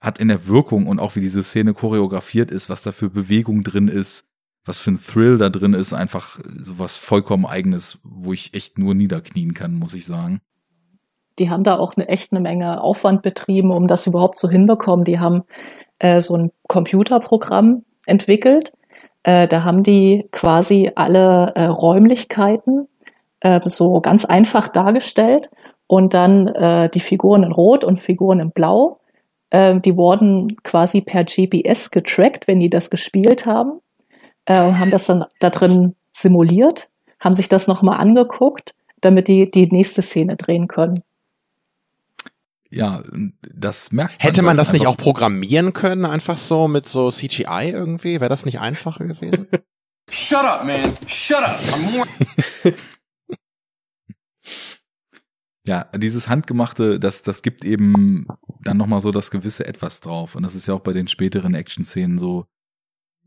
[0.00, 3.62] hat in der Wirkung und auch wie diese Szene choreografiert ist, was da für Bewegung
[3.62, 4.24] drin ist,
[4.64, 8.94] was für ein Thrill da drin ist, einfach sowas vollkommen eigenes, wo ich echt nur
[8.94, 10.40] niederknien kann, muss ich sagen.
[11.38, 15.04] Die haben da auch eine echt eine Menge Aufwand betrieben, um das überhaupt zu hinbekommen.
[15.04, 15.42] Die haben
[15.98, 18.72] äh, so ein Computerprogramm entwickelt.
[19.22, 22.88] Äh, da haben die quasi alle äh, Räumlichkeiten
[23.40, 25.50] äh, so ganz einfach dargestellt
[25.90, 29.00] und dann äh, die Figuren in Rot und Figuren in Blau.
[29.50, 33.80] Äh, die wurden quasi per GPS getrackt, wenn die das gespielt haben
[34.44, 36.88] äh, und haben das dann da drin simuliert.
[37.18, 41.02] haben sich das nochmal angeguckt, damit die die nächste Szene drehen können.
[42.70, 43.02] Ja,
[43.52, 44.28] das merkt man.
[44.28, 48.20] Hätte man das nicht auch programmieren können, einfach so mit so CGI irgendwie?
[48.20, 49.48] Wäre das nicht einfacher gewesen?
[50.08, 50.82] Shut up, man.
[51.08, 51.58] Shut up.
[55.66, 58.26] Ja, dieses handgemachte, das das gibt eben
[58.64, 61.06] dann noch mal so das gewisse etwas drauf und das ist ja auch bei den
[61.06, 62.46] späteren Action-Szenen so.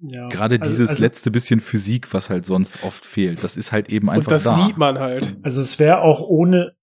[0.02, 3.72] Ja, Gerade also, dieses also, letzte bisschen Physik, was halt sonst oft fehlt, das ist
[3.72, 4.36] halt eben einfach da.
[4.36, 4.66] Und das da.
[4.66, 5.38] sieht man halt.
[5.44, 6.76] Also es wäre auch ohne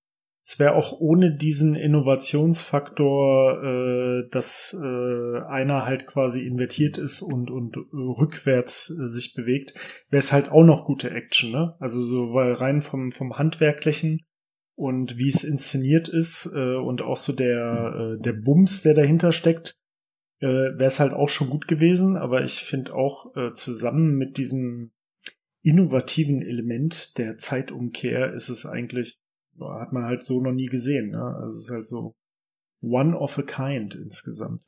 [0.50, 7.52] es wäre auch ohne diesen Innovationsfaktor, äh, dass äh, einer halt quasi invertiert ist und
[7.52, 9.74] und äh, rückwärts äh, sich bewegt,
[10.08, 11.76] wäre es halt auch noch gute Action, ne?
[11.78, 14.22] Also so weil rein vom vom handwerklichen
[14.80, 19.30] und wie es inszeniert ist äh, und auch so der äh, der Bums, der dahinter
[19.30, 19.76] steckt,
[20.40, 22.16] äh, wäre es halt auch schon gut gewesen.
[22.16, 24.92] Aber ich finde auch äh, zusammen mit diesem
[25.62, 29.18] innovativen Element der Zeitumkehr ist es eigentlich
[29.60, 31.10] hat man halt so noch nie gesehen.
[31.10, 31.22] Ne?
[31.22, 32.14] Also es ist halt so
[32.80, 34.62] one of a kind insgesamt.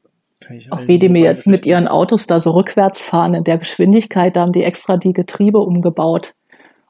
[0.69, 4.43] Auch wie die mit, mit ihren Autos da so rückwärts fahren in der Geschwindigkeit, da
[4.43, 6.35] haben die extra die Getriebe umgebaut,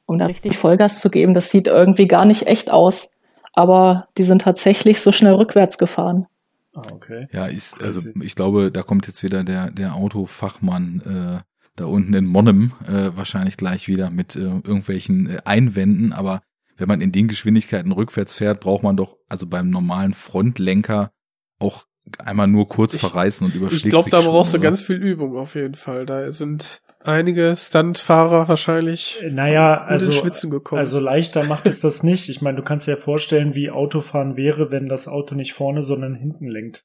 [0.06, 1.34] um da richtig Vollgas zu geben.
[1.34, 3.11] Das sieht irgendwie gar nicht echt aus,
[3.52, 6.26] aber die sind tatsächlich so schnell rückwärts gefahren.
[6.74, 7.28] Ah, okay.
[7.32, 11.42] Ja, ich, also ich glaube, da kommt jetzt wieder der, der Autofachmann äh,
[11.76, 16.42] da unten in Monnem äh, wahrscheinlich gleich wieder mit äh, irgendwelchen äh, Einwänden, aber
[16.76, 21.12] wenn man in den Geschwindigkeiten rückwärts fährt, braucht man doch also beim normalen Frontlenker
[21.58, 21.84] auch
[22.18, 25.54] einmal nur kurz verreißen und überschlägt Ich glaube, da brauchst du ganz viel Übung auf
[25.54, 26.06] jeden Fall.
[26.06, 30.78] Da sind einige Stuntfahrer wahrscheinlich naja, also, Schwitzen gekommen.
[30.78, 32.28] Also leichter macht es das nicht.
[32.28, 35.82] Ich meine, du kannst dir ja vorstellen, wie Autofahren wäre, wenn das Auto nicht vorne,
[35.82, 36.84] sondern hinten lenkt.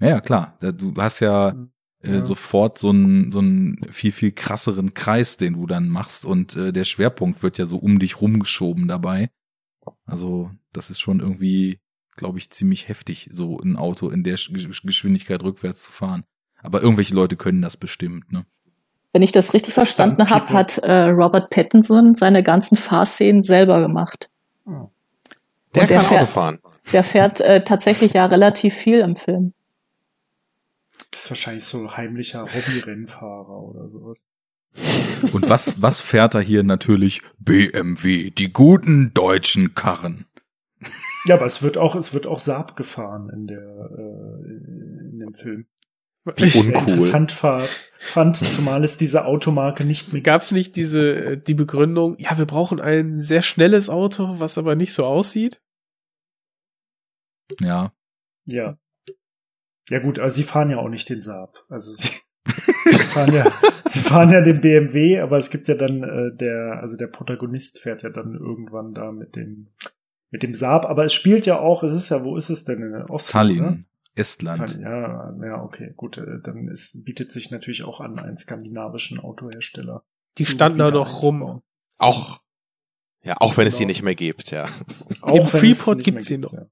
[0.00, 0.58] Ja, klar.
[0.60, 1.70] Du hast ja, hm.
[2.02, 2.20] äh, ja.
[2.20, 6.72] sofort so einen, so einen viel, viel krasseren Kreis, den du dann machst und äh,
[6.72, 9.30] der Schwerpunkt wird ja so um dich rumgeschoben dabei.
[10.04, 11.80] Also das ist schon irgendwie,
[12.16, 16.24] glaube ich, ziemlich heftig, so ein Auto in der Geschwindigkeit rückwärts zu fahren.
[16.58, 18.44] Aber irgendwelche Leute können das bestimmt, ne?
[19.12, 24.28] Wenn ich das richtig verstanden habe, hat äh, Robert Pattinson seine ganzen Fahrszenen selber gemacht.
[24.66, 24.90] Oh.
[25.74, 26.58] Der, der kann fährt, Auto fahren.
[26.92, 29.54] Der fährt äh, tatsächlich ja relativ viel im Film.
[31.10, 34.18] Das ist wahrscheinlich so ein heimlicher Hobbyrennfahrer oder sowas.
[35.32, 37.22] Und was, was fährt er hier natürlich?
[37.38, 40.26] BMW, die guten deutschen Karren.
[41.24, 45.34] Ja, aber es wird auch, es wird auch Saab gefahren in der, äh, in dem
[45.34, 45.66] Film.
[46.36, 46.66] Wie uncool.
[46.66, 47.32] interessant
[47.98, 52.36] fand, zumal es diese Automarke nicht mehr Gab es nicht diese, äh, die Begründung, ja,
[52.36, 55.60] wir brauchen ein sehr schnelles Auto, was aber nicht so aussieht?
[57.60, 57.92] Ja.
[58.44, 58.76] Ja.
[59.88, 61.64] Ja gut, aber sie fahren ja auch nicht den Saab.
[61.68, 62.08] Also sie,
[62.90, 63.48] sie fahren ja,
[63.88, 67.78] sie fahren ja den BMW, aber es gibt ja dann äh, der, also der Protagonist
[67.78, 69.68] fährt ja dann irgendwann da mit dem
[70.30, 72.82] mit dem Saab, aber es spielt ja auch, es ist ja, wo ist es denn?
[72.82, 73.84] In Ost Tallinn, ne?
[74.16, 74.78] Estland.
[74.80, 80.02] Ja, ja, okay, gut, äh, dann ist, bietet sich natürlich auch an, einen skandinavischen Autohersteller.
[80.38, 81.62] Die standen da doch rum.
[81.98, 82.40] Auch,
[83.22, 83.68] ja, auch wenn genau.
[83.68, 84.66] es sie nicht mehr gibt, ja.
[85.20, 86.52] Auch Im Freeport gibt es sie noch.
[86.52, 86.66] Ja.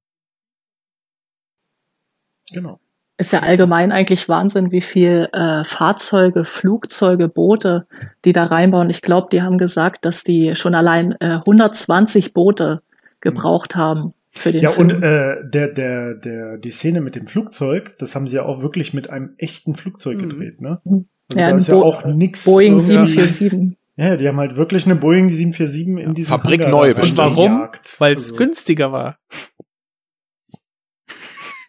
[2.53, 2.81] Genau
[3.17, 7.87] ist ja allgemein eigentlich Wahnsinn, wie viel äh, Fahrzeuge, Flugzeuge, Boote,
[8.25, 8.91] die da reinbauen.
[8.91, 12.83] Ich glaube, die haben gesagt, dass die schon allein äh, 120 Boote
[13.21, 14.91] gebraucht haben für den ja, Film.
[14.91, 18.45] Ja, und äh, der, der, der, die Szene mit dem Flugzeug, das haben sie ja
[18.45, 20.29] auch wirklich mit einem echten Flugzeug mhm.
[20.29, 20.81] gedreht, ne?
[20.85, 21.09] Mhm.
[21.31, 22.45] Also ja, da ist ja auch nix.
[22.45, 23.79] Boeing 747.
[23.97, 27.17] Ja, die haben halt wirklich eine Boeing 747 in ja, diesem Fabrik Hangar neu Und
[27.17, 27.69] warum?
[27.99, 28.37] Weil es also.
[28.37, 29.19] günstiger war.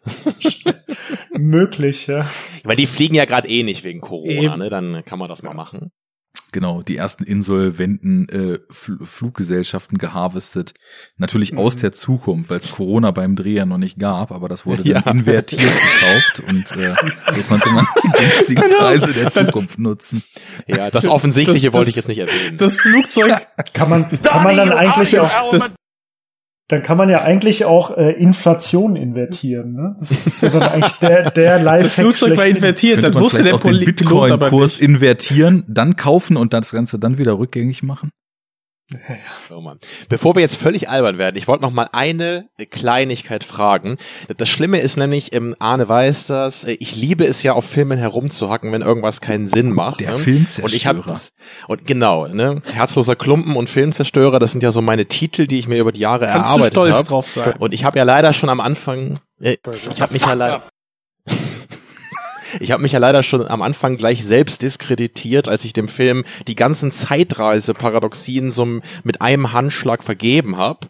[1.38, 2.28] möglich, ja.
[2.64, 4.70] Weil die fliegen ja gerade eh nicht wegen Corona, ne?
[4.70, 5.92] Dann kann man das mal machen.
[6.56, 10.74] Genau, die ersten insolventen äh, Fl Fluggesellschaften geharvestet.
[11.18, 11.60] Natürlich mhm.
[11.60, 14.84] aus der Zukunft, weil es Corona beim Dreh ja noch nicht gab, aber das wurde
[14.90, 15.12] dann ja.
[15.12, 16.94] invertiert gekauft und äh,
[17.34, 18.78] so konnte man die günstigen genau.
[18.78, 20.24] Preise der Zukunft nutzen.
[20.66, 22.56] Ja, das Offensichtliche das, wollte ich jetzt nicht erwähnen.
[22.58, 25.76] Das Flugzeug kann man, kann man dann eigentlich auch, das,
[26.68, 29.74] dann kann man ja eigentlich auch äh, Inflation invertieren.
[29.74, 29.96] Ne?
[30.00, 33.58] Das ist ja dann eigentlich der, der Lifehack Das Flugzeug war invertiert, dann wusste der
[33.58, 38.10] Pol Bitcoin-Kurs invertieren, dann kaufen und das Ganze dann wieder rückgängig machen?
[38.92, 39.00] Ja.
[39.50, 39.80] Oh Mann.
[40.10, 43.98] Bevor wir jetzt völlig albern werden, ich wollte noch mal eine Kleinigkeit fragen.
[44.38, 47.98] Das Schlimme ist nämlich, ähm, Arne weiß das, äh, ich liebe es ja auf Filmen
[47.98, 50.02] herumzuhacken, wenn irgendwas keinen Sinn macht.
[50.02, 50.20] Der ne?
[50.20, 50.66] Filmzerstörer.
[50.66, 51.30] Und ich habe das
[51.68, 55.68] und genau, ne, herzloser Klumpen und Filmzerstörer, das sind ja so meine Titel, die ich
[55.68, 57.04] mir über die Jahre Kannst erarbeitet habe.
[57.08, 57.54] drauf sein.
[57.58, 59.58] Und ich habe ja leider schon am Anfang, äh,
[59.90, 60.64] ich habe mich ja leider
[62.60, 66.24] Ich habe mich ja leider schon am Anfang gleich selbst diskreditiert, als ich dem Film
[66.48, 68.66] die ganzen Zeitreise-Paradoxien so
[69.04, 70.88] mit einem Handschlag vergeben habe.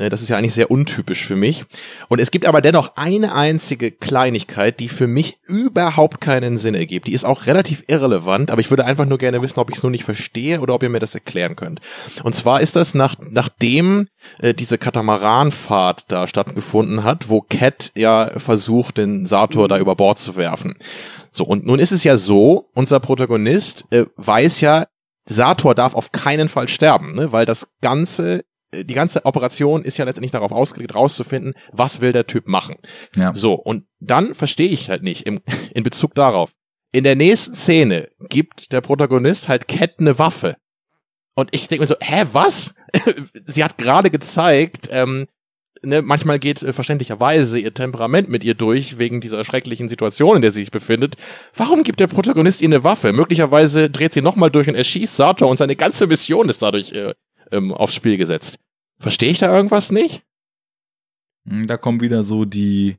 [0.00, 1.66] Ne, das ist ja eigentlich sehr untypisch für mich.
[2.08, 7.06] Und es gibt aber dennoch eine einzige Kleinigkeit, die für mich überhaupt keinen Sinn ergibt.
[7.06, 9.82] Die ist auch relativ irrelevant, aber ich würde einfach nur gerne wissen, ob ich es
[9.82, 11.82] nur nicht verstehe oder ob ihr mir das erklären könnt.
[12.22, 18.30] Und zwar ist das nach, nachdem äh, diese Katamaranfahrt da stattgefunden hat, wo Cat ja
[18.38, 20.78] versucht, den Sator da über Bord zu werfen.
[21.30, 24.86] So, und nun ist es ja so, unser Protagonist äh, weiß ja,
[25.26, 27.32] Sator darf auf keinen Fall sterben, ne?
[27.32, 32.26] weil das Ganze die ganze Operation ist ja letztendlich darauf ausgelegt, rauszufinden, was will der
[32.26, 32.76] Typ machen.
[33.16, 33.34] Ja.
[33.34, 35.40] So, und dann verstehe ich halt nicht im,
[35.74, 36.52] in Bezug darauf.
[36.92, 40.56] In der nächsten Szene gibt der Protagonist halt Cat eine Waffe.
[41.34, 42.74] Und ich denke mir so, hä, was?
[43.46, 45.26] Sie hat gerade gezeigt, ähm,
[45.82, 50.42] ne, manchmal geht äh, verständlicherweise ihr Temperament mit ihr durch, wegen dieser schrecklichen Situation, in
[50.42, 51.16] der sie sich befindet.
[51.54, 53.12] Warum gibt der Protagonist ihr eine Waffe?
[53.12, 57.14] Möglicherweise dreht sie nochmal durch und erschießt Sator und seine ganze Mission ist dadurch äh,
[57.52, 58.58] ähm, aufs Spiel gesetzt.
[58.98, 60.22] Verstehe ich da irgendwas nicht?
[61.46, 62.96] Hm, da kommen wieder so die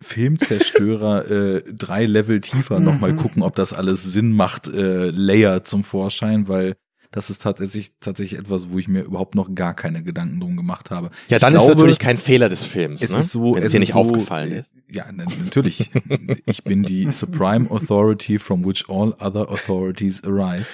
[0.00, 3.18] Filmzerstörer äh, drei Level tiefer nochmal mhm.
[3.18, 6.76] gucken, ob das alles Sinn macht, äh, Layer zum Vorschein, weil
[7.10, 10.90] das ist tatsächlich, tatsächlich etwas, wo ich mir überhaupt noch gar keine Gedanken drum gemacht
[10.90, 11.10] habe.
[11.28, 13.20] Ja, dann ich ist glaube, natürlich kein Fehler des Films, es ne?
[13.20, 14.70] ist so, wenn es dir nicht so, aufgefallen ist.
[14.90, 15.90] Ja, natürlich.
[16.46, 20.66] ich bin die Supreme Authority from which all other authorities arrive.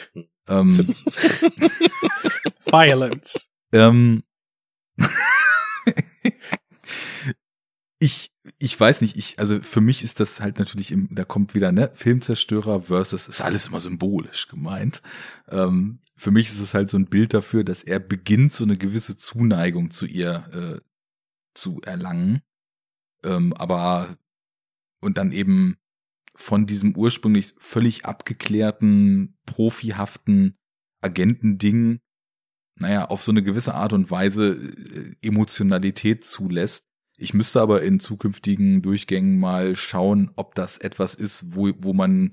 [0.48, 0.94] Ähm,
[2.66, 3.48] Violence.
[3.72, 4.22] Ähm,
[7.98, 11.54] ich, ich weiß nicht, ich, also für mich ist das halt natürlich im, da kommt
[11.54, 15.02] wieder, ne, Filmzerstörer versus, ist alles immer symbolisch gemeint.
[15.48, 18.76] Ähm, für mich ist es halt so ein Bild dafür, dass er beginnt, so eine
[18.76, 20.80] gewisse Zuneigung zu ihr äh,
[21.54, 22.42] zu erlangen.
[23.24, 24.16] Ähm, aber
[25.00, 25.76] und dann eben
[26.34, 30.56] von diesem ursprünglich völlig abgeklärten, profihaften
[31.00, 32.00] Agentending
[32.76, 36.86] naja, auf so eine gewisse Art und Weise äh, Emotionalität zulässt.
[37.16, 42.32] Ich müsste aber in zukünftigen Durchgängen mal schauen, ob das etwas ist, wo, wo man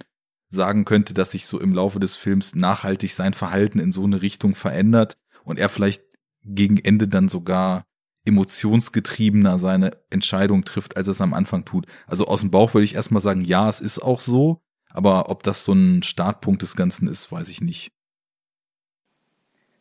[0.50, 4.22] sagen könnte, dass sich so im Laufe des Films nachhaltig sein Verhalten in so eine
[4.22, 6.04] Richtung verändert und er vielleicht
[6.44, 7.86] gegen Ende dann sogar
[8.26, 11.86] emotionsgetriebener seine Entscheidung trifft, als es am Anfang tut.
[12.08, 15.44] Also aus dem Bauch würde ich erstmal sagen, ja, es ist auch so, aber ob
[15.44, 17.92] das so ein Startpunkt des Ganzen ist, weiß ich nicht.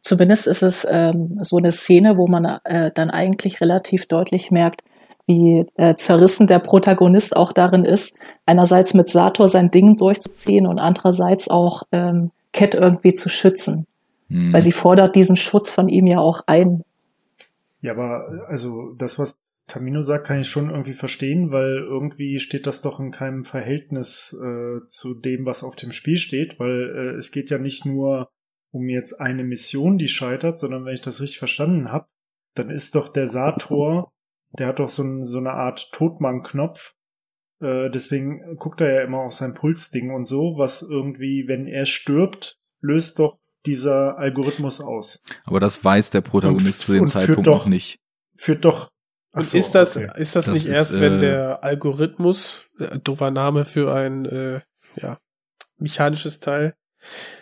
[0.00, 4.82] Zumindest ist es ähm, so eine Szene, wo man äh, dann eigentlich relativ deutlich merkt,
[5.26, 10.78] wie äh, zerrissen der Protagonist auch darin ist, einerseits mit Sator sein Ding durchzuziehen und
[10.78, 13.86] andererseits auch ähm, Cat irgendwie zu schützen.
[14.30, 14.52] Hm.
[14.52, 16.82] Weil sie fordert diesen Schutz von ihm ja auch ein.
[17.80, 22.66] Ja, aber also das, was Tamino sagt, kann ich schon irgendwie verstehen, weil irgendwie steht
[22.66, 27.18] das doch in keinem Verhältnis äh, zu dem, was auf dem Spiel steht, weil äh,
[27.18, 28.30] es geht ja nicht nur
[28.70, 32.08] um jetzt eine Mission, die scheitert, sondern wenn ich das richtig verstanden habe,
[32.54, 34.10] dann ist doch der Sator,
[34.58, 36.94] der hat doch so, ein, so eine Art Totmann-Knopf.
[37.60, 41.86] Äh, deswegen guckt er ja immer auf sein Pulsding und so, was irgendwie, wenn er
[41.86, 45.20] stirbt, löst doch dieser Algorithmus aus.
[45.44, 48.00] Aber das weiß der Protagonist und, zu dem Zeitpunkt doch, noch nicht.
[48.34, 48.90] Führt doch.
[49.32, 50.10] Und so, ist das, okay.
[50.16, 54.24] ist das, das nicht ist, erst, wenn äh, der Algorithmus, äh, doofer Name für ein
[54.24, 54.60] äh,
[54.96, 55.18] ja,
[55.76, 56.74] mechanisches Teil,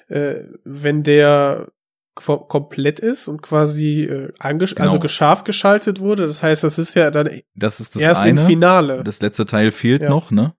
[0.09, 1.69] äh, wenn der
[2.15, 4.89] komplett ist und quasi äh, angesch genau.
[4.89, 6.27] also gescharf geschaltet wurde.
[6.27, 8.41] Das heißt, das ist ja dann das ist das erst eine.
[8.41, 9.05] im Finale.
[9.05, 10.09] Das letzte Teil fehlt ja.
[10.09, 10.55] noch, ne?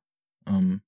[0.45, 0.82] Ähm.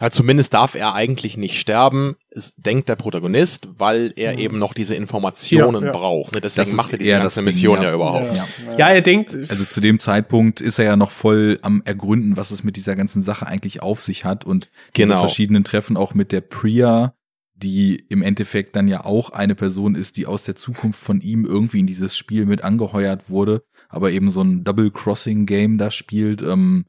[0.00, 2.16] Ja, zumindest darf er eigentlich nicht sterben,
[2.56, 4.38] denkt der Protagonist, weil er mhm.
[4.38, 5.92] eben noch diese Informationen ja, ja.
[5.92, 6.34] braucht.
[6.34, 6.40] Ne?
[6.40, 8.36] Deswegen macht er diese ganze Mission Ding, ja, überhaupt.
[8.36, 8.46] Ja.
[8.76, 9.36] ja, er denkt.
[9.48, 12.96] Also zu dem Zeitpunkt ist er ja noch voll am Ergründen, was es mit dieser
[12.96, 15.20] ganzen Sache eigentlich auf sich hat und diese genau.
[15.20, 17.14] verschiedenen Treffen auch mit der Priya
[17.62, 21.44] die im Endeffekt dann ja auch eine Person ist, die aus der Zukunft von ihm
[21.44, 26.42] irgendwie in dieses Spiel mit angeheuert wurde, aber eben so ein Double-Crossing-Game da spielt.
[26.42, 26.86] Ähm,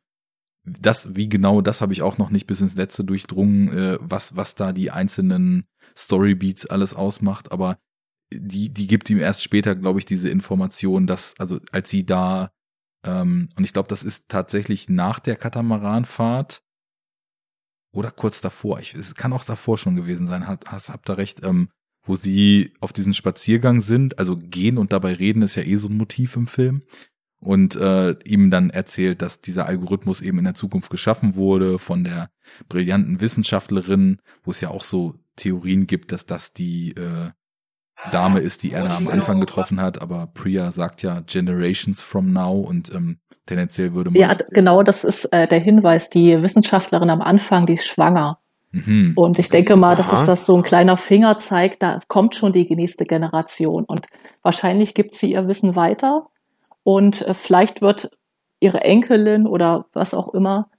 [0.63, 4.35] das, wie genau, das habe ich auch noch nicht bis ins Letzte durchdrungen, äh, was,
[4.35, 5.65] was da die einzelnen
[5.95, 7.77] Storybeats alles ausmacht, aber
[8.33, 12.51] die, die gibt ihm erst später, glaube ich, diese Information, dass, also als sie da,
[13.05, 16.63] ähm, und ich glaube, das ist tatsächlich nach der Katamaranfahrt,
[17.93, 21.13] oder kurz davor, ich, es kann auch davor schon gewesen sein, hast, hast, habt da
[21.13, 21.69] recht, ähm,
[22.03, 25.89] wo sie auf diesen Spaziergang sind, also gehen und dabei reden ist ja eh so
[25.89, 26.83] ein Motiv im Film
[27.41, 32.03] und äh, ihm dann erzählt, dass dieser Algorithmus eben in der Zukunft geschaffen wurde von
[32.03, 32.29] der
[32.69, 37.31] brillanten Wissenschaftlerin, wo es ja auch so Theorien gibt, dass das die äh,
[38.11, 42.31] Dame ist, die er da am Anfang getroffen hat, aber Priya sagt ja Generations from
[42.31, 43.19] now und ähm,
[43.51, 44.19] Tendenziell würde man.
[44.19, 46.09] Ja, genau, das ist äh, der Hinweis.
[46.09, 48.39] Die Wissenschaftlerin am Anfang, die ist schwanger.
[48.71, 49.13] Mhm.
[49.15, 52.53] Und ich denke mal, dass es das so ein kleiner Finger zeigt, da kommt schon
[52.53, 53.83] die nächste Generation.
[53.83, 54.07] Und
[54.43, 56.27] wahrscheinlich gibt sie ihr Wissen weiter.
[56.83, 58.11] Und äh, vielleicht wird
[58.59, 60.69] ihre Enkelin oder was auch immer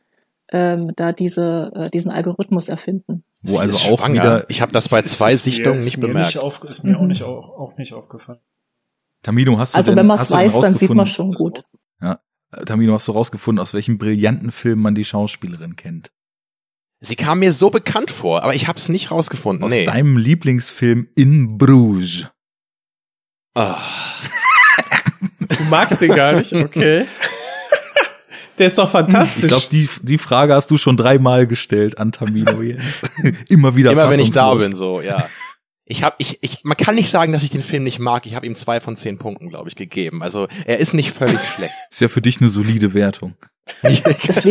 [0.52, 3.24] ähm, da diese, äh, diesen Algorithmus erfinden.
[3.42, 4.14] Wo also auch schwanger.
[4.14, 4.50] wieder.
[4.50, 6.34] Ich habe das bei zwei Sichtungen nicht bemerkt.
[6.34, 6.96] Nicht auf, ist mir mhm.
[6.96, 8.38] auch, nicht, auch, auch nicht aufgefallen.
[9.22, 11.62] Tamino, hast du Also denn, wenn man es weiß, dann sieht man schon gut.
[12.00, 12.20] Ja.
[12.66, 16.12] Tamino, hast du rausgefunden, aus welchem brillanten Film man die Schauspielerin kennt?
[17.00, 19.64] Sie kam mir so bekannt vor, aber ich habe es nicht rausgefunden.
[19.64, 19.84] Aus nee.
[19.84, 22.26] deinem Lieblingsfilm In Bruges.
[23.54, 23.74] Oh.
[25.56, 27.06] Du magst ihn gar nicht, okay.
[28.58, 29.44] Der ist doch fantastisch.
[29.44, 33.10] Ich glaube, die, die Frage hast du schon dreimal gestellt an Tamino jetzt.
[33.48, 35.26] Immer wieder Immer wenn ich da bin, so, ja.
[35.84, 38.26] Ich habe, ich, ich, man kann nicht sagen, dass ich den Film nicht mag.
[38.26, 40.22] Ich habe ihm zwei von zehn Punkten, glaube ich, gegeben.
[40.22, 41.74] Also er ist nicht völlig schlecht.
[41.90, 43.34] Ist ja für dich eine solide Wertung.
[43.82, 44.46] Das,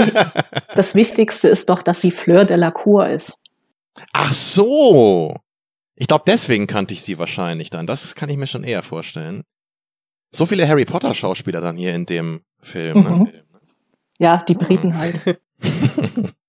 [0.76, 3.38] das Wichtigste ist doch, dass sie Fleur de la Cour ist.
[4.14, 5.36] Ach so.
[5.96, 7.88] Ich glaube, deswegen kannte ich sie wahrscheinlich dann.
[7.88, 9.44] Das kann ich mir schon eher vorstellen.
[10.32, 13.04] So viele Harry Potter Schauspieler dann hier in dem Film.
[13.04, 13.10] Ne?
[13.10, 13.24] Mhm.
[13.24, 13.44] Ne?
[14.18, 15.40] Ja, die Briten halt.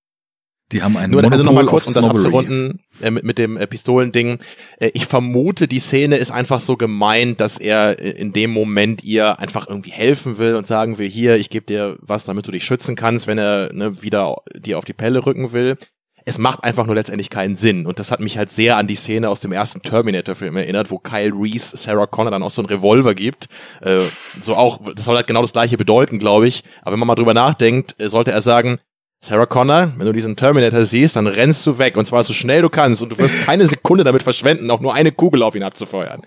[0.72, 3.56] Die haben einen Nur, Monopol also nochmal kurz, um das abzurunden äh, mit, mit dem
[3.58, 4.38] äh, Pistolending.
[4.78, 9.04] Äh, ich vermute, die Szene ist einfach so gemeint, dass er äh, in dem Moment
[9.04, 12.52] ihr einfach irgendwie helfen will und sagen will, hier, ich gebe dir was, damit du
[12.52, 15.76] dich schützen kannst, wenn er ne, wieder dir auf die Pelle rücken will.
[16.24, 17.86] Es macht einfach nur letztendlich keinen Sinn.
[17.86, 20.98] Und das hat mich halt sehr an die Szene aus dem ersten Terminator-Film erinnert, wo
[20.98, 23.48] Kyle Reese Sarah Connor dann auch so einen Revolver gibt.
[23.80, 24.00] Äh,
[24.40, 26.64] so auch, das soll halt genau das gleiche bedeuten, glaube ich.
[26.82, 28.78] Aber wenn man mal drüber nachdenkt, äh, sollte er sagen,
[29.24, 32.60] Sarah Connor, wenn du diesen Terminator siehst, dann rennst du weg und zwar so schnell
[32.60, 35.62] du kannst und du wirst keine Sekunde damit verschwenden, auch nur eine Kugel auf ihn
[35.62, 36.22] abzufeuern.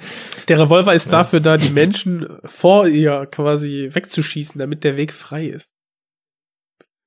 [0.47, 1.11] Der Revolver ist ja.
[1.11, 5.74] dafür da, die Menschen vor ihr quasi wegzuschießen, damit der Weg frei ist.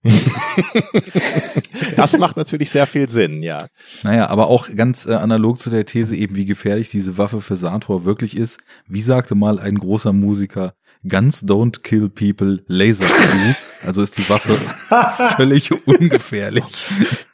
[1.97, 3.67] das macht natürlich sehr viel Sinn, ja.
[4.03, 7.57] Naja, aber auch ganz äh, analog zu der These eben, wie gefährlich diese Waffe für
[7.57, 8.59] Sator wirklich ist.
[8.87, 10.75] Wie sagte mal ein großer Musiker,
[11.07, 13.55] Guns don't kill people, lasers do.
[13.87, 14.59] Also ist die Waffe
[15.37, 16.65] völlig ungefährlich.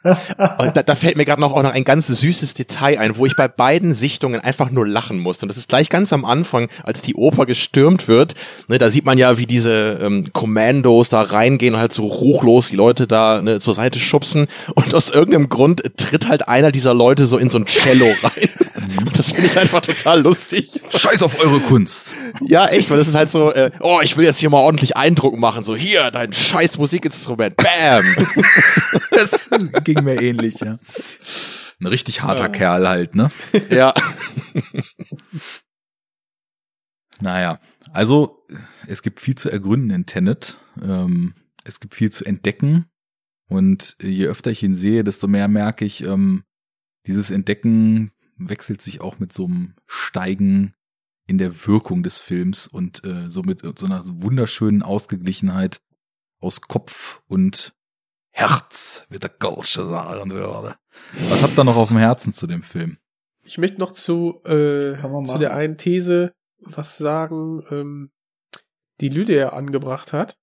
[0.03, 3.35] Da, da, fällt mir gerade noch auch noch ein ganz süßes Detail ein, wo ich
[3.35, 5.45] bei beiden Sichtungen einfach nur lachen musste.
[5.45, 8.35] Und das ist gleich ganz am Anfang, als die Oper gestürmt wird.
[8.67, 12.69] Ne, da sieht man ja, wie diese ähm, Kommandos da reingehen und halt so hochlos
[12.69, 14.47] die Leute da ne, zur Seite schubsen.
[14.75, 18.49] Und aus irgendeinem Grund tritt halt einer dieser Leute so in so ein Cello rein.
[19.17, 20.69] Das finde ich einfach total lustig.
[20.95, 22.13] Scheiß auf eure Kunst.
[22.45, 24.95] Ja, echt, weil das ist halt so, äh, oh, ich will jetzt hier mal ordentlich
[24.97, 25.63] Eindruck machen.
[25.63, 27.55] So, hier, dein scheiß Musikinstrument.
[27.57, 28.05] Bam!
[29.11, 29.49] das
[29.83, 30.77] ging mir ähnlich, ja.
[31.79, 32.49] Ein richtig harter ja.
[32.49, 33.31] Kerl halt, ne?
[33.69, 33.93] Ja.
[37.19, 37.59] naja,
[37.91, 38.45] also
[38.87, 40.59] es gibt viel zu ergründen in Tenet.
[40.81, 42.85] Ähm, es gibt viel zu entdecken.
[43.47, 46.43] Und je öfter ich ihn sehe, desto mehr merke ich, ähm,
[47.05, 50.73] dieses Entdecken wechselt sich auch mit so einem Steigen
[51.27, 55.81] in der Wirkung des Films und äh, so mit so einer wunderschönen Ausgeglichenheit
[56.45, 57.73] aus Kopf und
[58.31, 60.75] Herz, wie der Golsche sagen würde.
[61.29, 62.97] Was habt ihr noch auf dem Herzen zu dem Film?
[63.43, 68.11] Ich möchte noch zu, äh, zu der einen These was sagen, ähm,
[69.01, 70.37] die Lydia angebracht hat.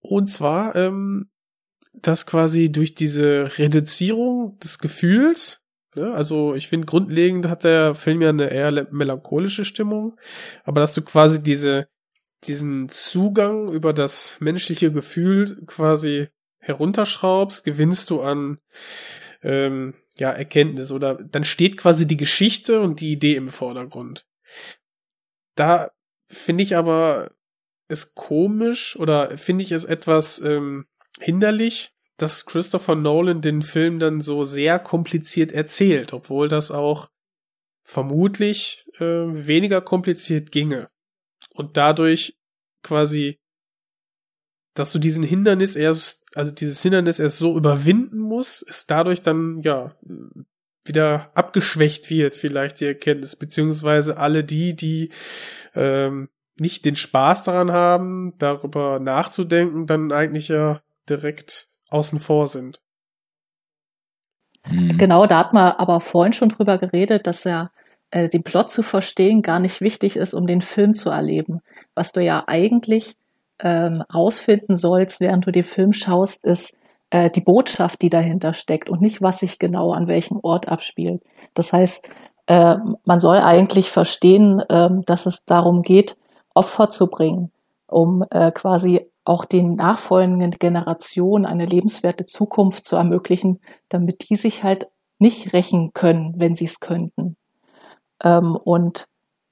[0.00, 1.30] Und zwar, ähm,
[1.94, 5.62] dass quasi durch diese Reduzierung des Gefühls
[5.98, 6.12] Ne?
[6.12, 10.16] Also ich finde, grundlegend hat der Film ja eine eher melancholische Stimmung,
[10.64, 11.88] aber dass du quasi diese,
[12.44, 16.28] diesen Zugang über das menschliche Gefühl quasi
[16.60, 18.58] herunterschraubst, gewinnst du an
[19.42, 24.26] ähm, ja, Erkenntnis oder dann steht quasi die Geschichte und die Idee im Vordergrund.
[25.54, 25.90] Da
[26.26, 27.32] finde ich aber
[27.88, 30.86] es komisch oder finde ich es etwas ähm,
[31.20, 37.10] hinderlich, dass Christopher Nolan den Film dann so sehr kompliziert erzählt, obwohl das auch
[37.84, 40.90] vermutlich äh, weniger kompliziert ginge.
[41.58, 42.38] Und dadurch
[42.82, 43.38] quasi,
[44.74, 49.60] dass du diesen Hindernis erst, also dieses Hindernis erst so überwinden musst, ist dadurch dann,
[49.62, 49.94] ja,
[50.84, 55.10] wieder abgeschwächt wird, vielleicht die Erkenntnis, beziehungsweise alle die, die
[55.74, 56.28] ähm,
[56.58, 62.80] nicht den Spaß daran haben, darüber nachzudenken, dann eigentlich ja direkt außen vor sind.
[64.66, 64.98] Mhm.
[64.98, 67.70] Genau, da hat man aber vorhin schon drüber geredet, dass ja
[68.10, 71.60] äh, den Plot zu verstehen gar nicht wichtig ist, um den Film zu erleben.
[71.94, 73.16] Was du ja eigentlich
[73.60, 76.76] ähm, rausfinden sollst, während du den Film schaust, ist
[77.10, 81.22] äh, die Botschaft, die dahinter steckt und nicht, was sich genau an welchem Ort abspielt.
[81.54, 82.08] Das heißt,
[82.46, 86.16] äh, man soll eigentlich verstehen, äh, dass es darum geht,
[86.54, 87.50] Opfer zu bringen
[87.88, 94.62] um äh, quasi auch den nachfolgenden Generationen eine lebenswerte Zukunft zu ermöglichen, damit die sich
[94.62, 94.88] halt
[95.18, 97.36] nicht rächen können, wenn sie es könnten.
[98.22, 99.06] Ähm, und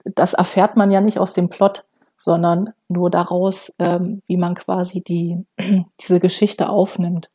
[0.04, 1.84] das erfährt man ja nicht aus dem Plot,
[2.16, 5.44] sondern nur daraus, ähm, wie man quasi die,
[6.00, 7.30] diese Geschichte aufnimmt.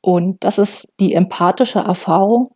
[0.00, 2.52] Und das ist die empathische Erfahrung,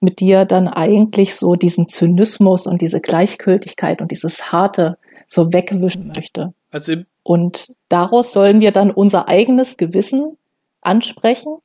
[0.00, 6.08] mit dir dann eigentlich so diesen Zynismus und diese Gleichgültigkeit und dieses Harte so wegwischen
[6.08, 6.52] möchte.
[6.70, 10.36] Also und daraus sollen wir dann unser eigenes Gewissen
[10.82, 11.56] ansprechen,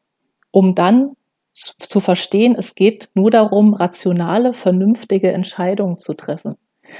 [0.52, 1.16] um dann
[1.80, 6.56] zu, verstehen, es geht nur darum, rationale, vernünftige Entscheidungen zu treffen.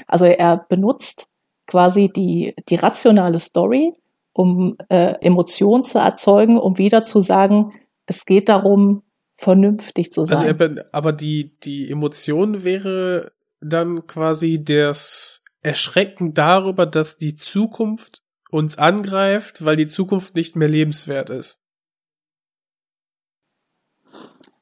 [0.06, 1.26] Also er benutzt
[1.66, 3.92] quasi die, die rationale Story,
[4.32, 7.72] um äh, Emotionen zu erzeugen, um wieder zu sagen,
[8.06, 9.02] es geht darum,
[9.36, 10.60] vernünftig zu also sein.
[10.60, 18.78] Also, aber die, die Emotion wäre dann quasi das Erschrecken darüber, dass die Zukunft uns
[18.78, 21.58] angreift, weil die Zukunft nicht mehr lebenswert ist.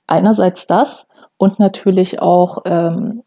[0.09, 1.07] Einerseits das
[1.37, 3.23] und natürlich auch ähm,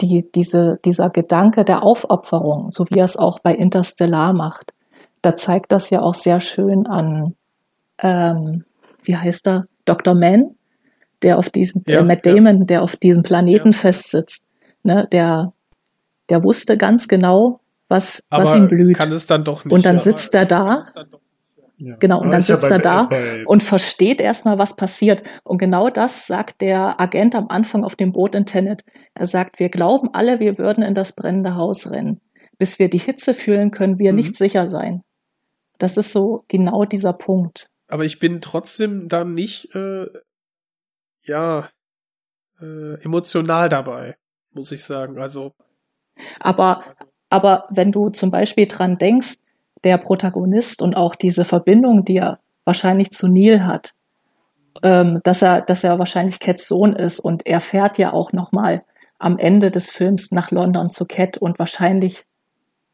[0.00, 4.72] die, diese, dieser Gedanke der Aufopferung, so wie er es auch bei Interstellar macht.
[5.22, 7.34] Da zeigt das ja auch sehr schön an,
[7.98, 8.64] ähm,
[9.04, 10.14] wie heißt er, Dr.
[10.14, 10.56] Mann,
[11.22, 12.64] der auf diesen, ja, der Matt Damon, ja.
[12.64, 13.78] der auf diesem Planeten ja.
[13.78, 14.44] festsitzt,
[14.82, 15.52] ne, der,
[16.28, 18.96] der wusste ganz genau, was, was ihm blüht.
[18.96, 19.72] Kann es dann doch nicht.
[19.72, 20.86] Und dann sitzt er da.
[21.78, 21.96] Ja.
[21.96, 23.08] Genau, und dann sitzt er da
[23.44, 25.22] und versteht erstmal, was passiert.
[25.44, 28.82] Und genau das sagt der Agent am Anfang auf dem Boot in Tenet.
[29.14, 32.20] Er sagt, wir glauben alle, wir würden in das brennende Haus rennen.
[32.58, 34.16] Bis wir die Hitze fühlen, können wir mhm.
[34.16, 35.02] nicht sicher sein.
[35.78, 37.68] Das ist so genau dieser Punkt.
[37.88, 40.06] Aber ich bin trotzdem dann nicht, äh,
[41.22, 41.68] ja,
[42.60, 44.16] äh, emotional dabei,
[44.50, 45.18] muss ich sagen.
[45.18, 45.52] Also.
[46.40, 46.82] Aber,
[47.28, 49.40] aber wenn du zum Beispiel dran denkst,
[49.84, 53.94] der Protagonist und auch diese Verbindung, die er wahrscheinlich zu Neil hat,
[54.82, 58.82] ähm, dass er, dass er wahrscheinlich Cats Sohn ist und er fährt ja auch nochmal
[59.18, 62.24] am Ende des Films nach London zu Cat und wahrscheinlich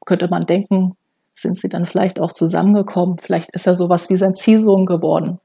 [0.05, 0.97] könnte man denken,
[1.35, 3.19] sind sie dann vielleicht auch zusammengekommen.
[3.19, 5.41] Vielleicht ist er sowas wie sein Ziehsohn geworden.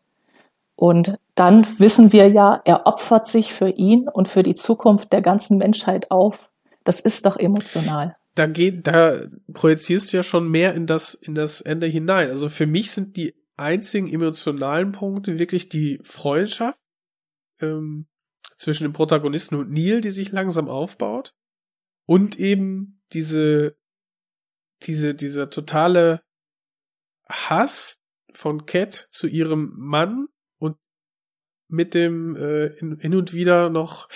[0.76, 5.22] Und dann wissen wir ja, er opfert sich für ihn und für die Zukunft der
[5.22, 6.50] ganzen Menschheit auf.
[6.84, 11.36] Das ist doch emotional da geht, da projizierst du ja schon mehr in das, in
[11.36, 12.30] das Ende hinein.
[12.30, 16.80] Also für mich sind die einzigen emotionalen Punkte wirklich die Freundschaft
[17.60, 18.08] ähm,
[18.56, 21.36] zwischen dem Protagonisten und Neil, die sich langsam aufbaut.
[22.06, 23.76] Und eben diese,
[24.84, 26.22] diese, dieser totale
[27.28, 28.00] Hass
[28.34, 30.28] von Cat zu ihrem Mann
[30.60, 30.78] und
[31.68, 34.10] mit dem äh, hin und wieder noch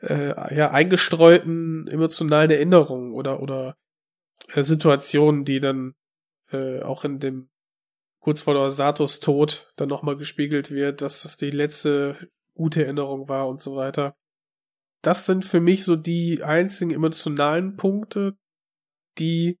[0.00, 3.76] äh, ja, eingestreuten emotionalen Erinnerungen oder, oder
[4.52, 5.94] äh, Situationen, die dann
[6.50, 7.48] äh, auch in dem
[8.20, 13.46] kurz vor Satos Tod dann nochmal gespiegelt wird, dass das die letzte gute Erinnerung war
[13.46, 14.16] und so weiter.
[15.02, 18.36] Das sind für mich so die einzigen emotionalen Punkte,
[19.18, 19.58] die,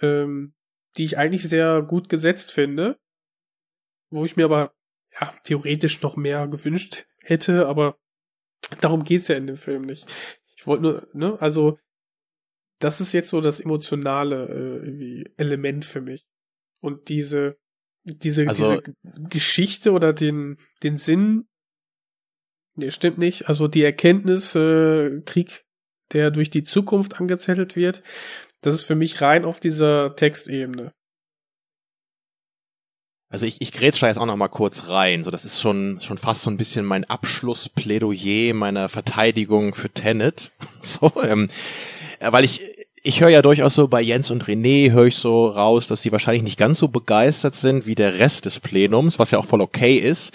[0.00, 0.52] ähm,
[0.98, 2.98] die ich eigentlich sehr gut gesetzt finde,
[4.10, 4.74] wo ich mir aber
[5.18, 7.96] ja theoretisch noch mehr gewünscht hätte, aber
[8.80, 10.06] Darum geht's ja in dem Film nicht.
[10.56, 11.78] Ich wollte nur, ne, also
[12.80, 16.26] das ist jetzt so das emotionale äh, Element für mich.
[16.80, 17.58] Und diese,
[18.04, 18.94] diese, also, diese
[19.28, 21.46] Geschichte oder den, den Sinn,
[22.74, 23.48] nee, stimmt nicht.
[23.48, 25.64] Also die Erkenntnis, äh, Krieg,
[26.12, 28.02] der durch die Zukunft angezettelt wird,
[28.62, 30.92] das ist für mich rein auf dieser Textebene.
[33.32, 35.22] Also ich, ich grätsch da jetzt auch noch mal kurz rein.
[35.22, 40.50] So, das ist schon, schon fast so ein bisschen mein Abschlussplädoyer meiner Verteidigung für Tenet.
[40.82, 41.48] So, ähm,
[42.20, 42.62] weil ich,
[43.02, 46.10] ich höre ja durchaus so bei Jens und René höre ich so raus, dass sie
[46.10, 49.60] wahrscheinlich nicht ganz so begeistert sind wie der Rest des Plenums, was ja auch voll
[49.60, 50.32] okay ist.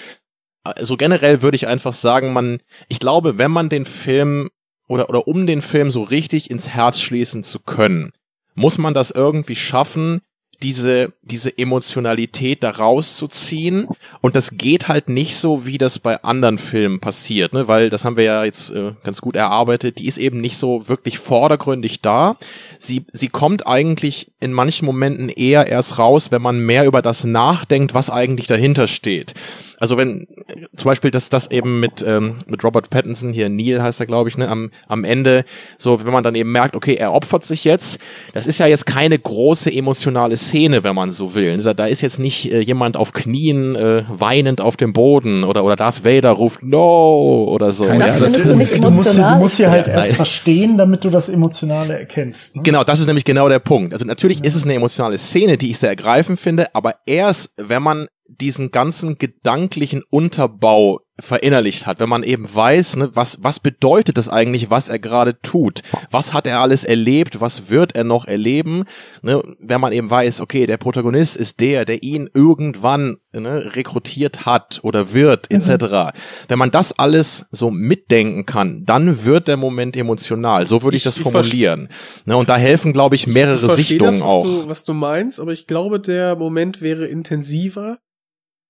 [0.63, 4.49] Also generell würde ich einfach sagen, man, ich glaube, wenn man den Film
[4.87, 8.11] oder, oder um den Film so richtig ins Herz schließen zu können,
[8.53, 10.21] muss man das irgendwie schaffen,
[10.61, 13.87] diese, diese Emotionalität da rauszuziehen.
[14.21, 17.67] Und das geht halt nicht so, wie das bei anderen Filmen passiert, ne?
[17.67, 19.99] weil das haben wir ja jetzt äh, ganz gut erarbeitet.
[19.99, 22.37] Die ist eben nicht so wirklich vordergründig da.
[22.79, 27.23] Sie, sie kommt eigentlich in manchen Momenten eher erst raus, wenn man mehr über das
[27.23, 29.33] nachdenkt, was eigentlich dahinter steht.
[29.79, 30.27] Also wenn
[30.75, 34.29] zum Beispiel das, das eben mit, ähm, mit Robert Pattinson, hier Neil heißt er, glaube
[34.29, 35.45] ich, ne, am, am Ende,
[35.77, 37.99] so wenn man dann eben merkt, okay, er opfert sich jetzt,
[38.33, 41.57] das ist ja jetzt keine große emotionale Szene, wenn man so will.
[41.57, 45.75] Da, ist jetzt nicht äh, jemand auf Knien äh, weinend auf dem Boden oder oder
[45.75, 47.85] Darth Vader ruft No oder so.
[47.85, 48.81] Das ja, das, du nicht emotional?
[48.81, 50.15] Du musst, du musst ja halt ja, erst nein.
[50.15, 52.55] verstehen, damit du das Emotionale erkennst.
[52.55, 52.63] Ne?
[52.63, 53.93] Genau, das ist nämlich genau der Punkt.
[53.93, 54.45] Also natürlich ja.
[54.45, 58.71] ist es eine emotionale Szene, die ich sehr ergreifend finde, aber erst, wenn man diesen
[58.71, 64.69] ganzen gedanklichen Unterbau verinnerlicht hat, wenn man eben weiß, ne, was, was bedeutet das eigentlich,
[64.69, 65.81] was er gerade tut?
[66.11, 67.39] Was hat er alles erlebt?
[67.39, 68.83] Was wird er noch erleben?
[69.21, 74.45] Ne, wenn man eben weiß, okay, der Protagonist ist der, der ihn irgendwann ne, rekrutiert
[74.45, 75.57] hat oder wird, mhm.
[75.57, 76.17] etc.
[76.49, 80.67] Wenn man das alles so mitdenken kann, dann wird der Moment emotional.
[80.67, 81.87] So würde ich, ich, das formulieren.
[82.25, 84.43] Ne, und da helfen, glaube ich, mehrere ich Sichtungen das, was auch.
[84.43, 87.99] Du, was du meinst, aber ich glaube, der Moment wäre intensiver.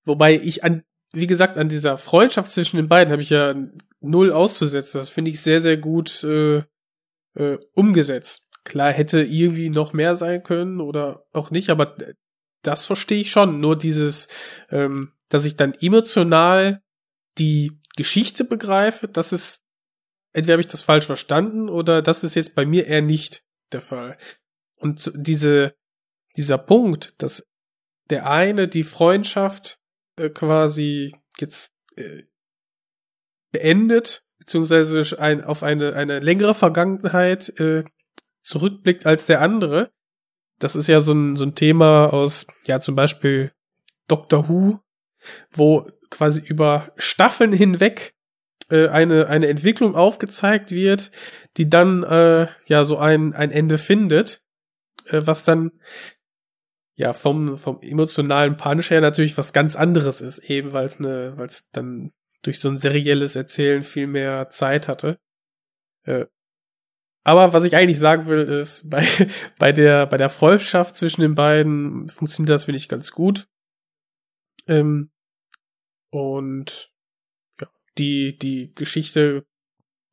[0.05, 0.83] Wobei ich an
[1.15, 3.55] wie gesagt, an dieser Freundschaft zwischen den beiden habe ich ja
[4.01, 4.99] null auszusetzen.
[4.99, 6.63] Das finde ich sehr, sehr gut äh,
[7.35, 8.47] äh, umgesetzt.
[8.63, 11.95] Klar hätte irgendwie noch mehr sein können oder auch nicht, aber
[12.63, 13.59] das verstehe ich schon.
[13.59, 14.27] Nur dieses,
[14.69, 16.81] ähm, dass ich dann emotional
[17.37, 19.61] die Geschichte begreife, das ist,
[20.33, 23.81] entweder habe ich das falsch verstanden oder das ist jetzt bei mir eher nicht der
[23.81, 24.17] Fall.
[24.75, 25.75] Und diese,
[26.35, 27.45] dieser Punkt, dass
[28.09, 29.79] der eine die Freundschaft
[30.17, 32.23] äh, quasi jetzt äh,
[33.51, 37.83] beendet, beziehungsweise ein, auf eine, eine längere Vergangenheit äh,
[38.43, 39.91] zurückblickt als der andere.
[40.59, 43.51] Das ist ja so ein, so ein Thema aus, ja, zum Beispiel
[44.07, 44.79] Doctor Who,
[45.51, 48.13] wo quasi über Staffeln hinweg
[48.69, 51.11] äh, eine, eine Entwicklung aufgezeigt wird,
[51.57, 54.43] die dann äh, ja so ein, ein Ende findet,
[55.05, 55.71] äh, was dann
[56.95, 61.33] ja vom vom emotionalen Punch her natürlich was ganz anderes ist, eben weil es ne,
[61.35, 65.19] weil es dann durch so ein serielles Erzählen viel mehr Zeit hatte.
[66.03, 66.25] Äh,
[67.23, 69.05] aber was ich eigentlich sagen will, ist, bei,
[69.57, 73.47] bei der, bei der Freundschaft zwischen den beiden funktioniert das, finde ich, ganz gut.
[74.67, 75.11] Ähm,
[76.11, 76.93] und
[77.59, 77.67] ja,
[77.97, 79.45] die, die Geschichte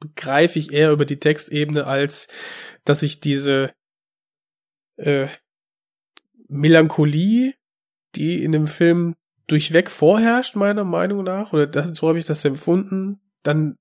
[0.00, 2.28] begreife ich eher über die Textebene, als
[2.84, 3.72] dass ich diese
[4.96, 5.28] äh,
[6.52, 7.54] Melancholie,
[8.14, 9.14] die in dem Film
[9.46, 13.76] durchweg vorherrscht, meiner Meinung nach, oder das, so habe ich das empfunden, dann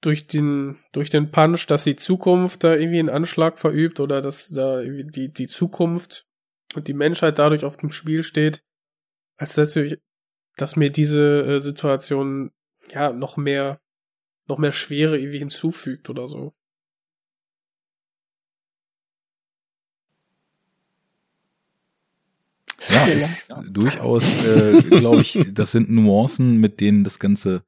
[0.00, 4.48] durch den, durch den Punch, dass die Zukunft da irgendwie einen Anschlag verübt oder dass
[4.50, 6.26] da die, die Zukunft
[6.74, 8.62] und die Menschheit dadurch auf dem Spiel steht,
[9.36, 9.98] als natürlich,
[10.56, 12.50] dass mir diese äh, Situation
[12.90, 13.80] ja noch mehr,
[14.46, 16.52] noch mehr Schwere irgendwie hinzufügt oder so.
[22.90, 23.62] Ja, ist ja.
[23.68, 27.62] durchaus, äh, glaube ich, das sind Nuancen, mit denen das Ganze,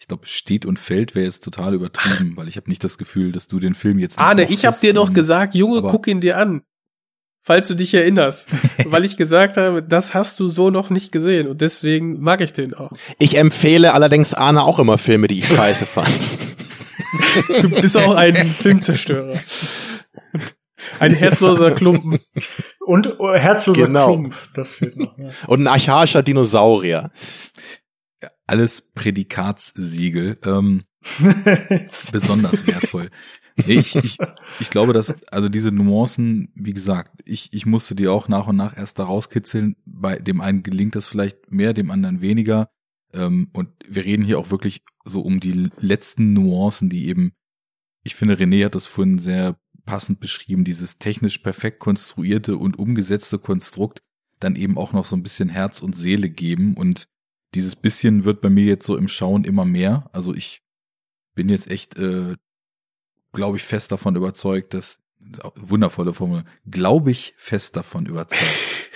[0.00, 3.32] ich glaube, steht und fällt, wäre jetzt total übertrieben, weil ich habe nicht das Gefühl,
[3.32, 6.20] dass du den Film jetzt nicht Arne, ich habe dir doch gesagt, Junge, guck ihn
[6.20, 6.62] dir an.
[7.44, 8.48] Falls du dich erinnerst,
[8.84, 12.52] weil ich gesagt habe, das hast du so noch nicht gesehen und deswegen mag ich
[12.52, 12.92] den auch.
[13.18, 16.08] Ich empfehle allerdings Arne auch immer Filme, die ich scheiße fand.
[17.60, 19.40] du bist auch ein Filmzerstörer.
[20.98, 22.20] Ein herzloser Klumpen.
[22.84, 24.06] Und uh, herzloser genau.
[24.06, 25.16] Klump, das fehlt noch.
[25.18, 25.30] Ja.
[25.46, 27.12] Und ein archaischer Dinosaurier.
[28.46, 30.38] Alles Prädikatssiegel.
[30.44, 30.82] Ähm,
[32.12, 33.10] besonders wertvoll.
[33.56, 34.18] Ich, ich,
[34.60, 38.56] ich glaube, dass, also diese Nuancen, wie gesagt, ich, ich musste die auch nach und
[38.56, 39.76] nach erst da rauskitzeln.
[39.84, 42.70] Bei dem einen gelingt das vielleicht mehr, dem anderen weniger.
[43.12, 47.32] Ähm, und wir reden hier auch wirklich so um die letzten Nuancen, die eben,
[48.04, 53.38] ich finde, René hat das vorhin sehr passend beschrieben, dieses technisch perfekt konstruierte und umgesetzte
[53.38, 54.02] Konstrukt
[54.40, 57.08] dann eben auch noch so ein bisschen Herz und Seele geben und
[57.54, 60.08] dieses bisschen wird bei mir jetzt so im Schauen immer mehr.
[60.12, 60.62] Also ich
[61.34, 62.36] bin jetzt echt, äh,
[63.32, 65.00] glaube ich, fest davon überzeugt, dass
[65.54, 68.42] wundervolle Formel, glaube ich fest davon überzeugt.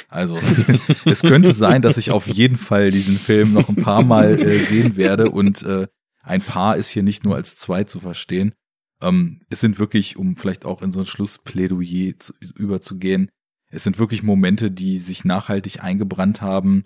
[0.09, 0.39] Also
[1.05, 4.59] es könnte sein, dass ich auf jeden Fall diesen Film noch ein paar Mal äh,
[4.59, 5.87] sehen werde und äh,
[6.23, 8.53] ein Paar ist hier nicht nur als zwei zu verstehen.
[9.03, 13.31] Ähm, es sind wirklich, um vielleicht auch in so ein Schlussplädoyer zu, überzugehen,
[13.71, 16.85] es sind wirklich Momente, die sich nachhaltig eingebrannt haben.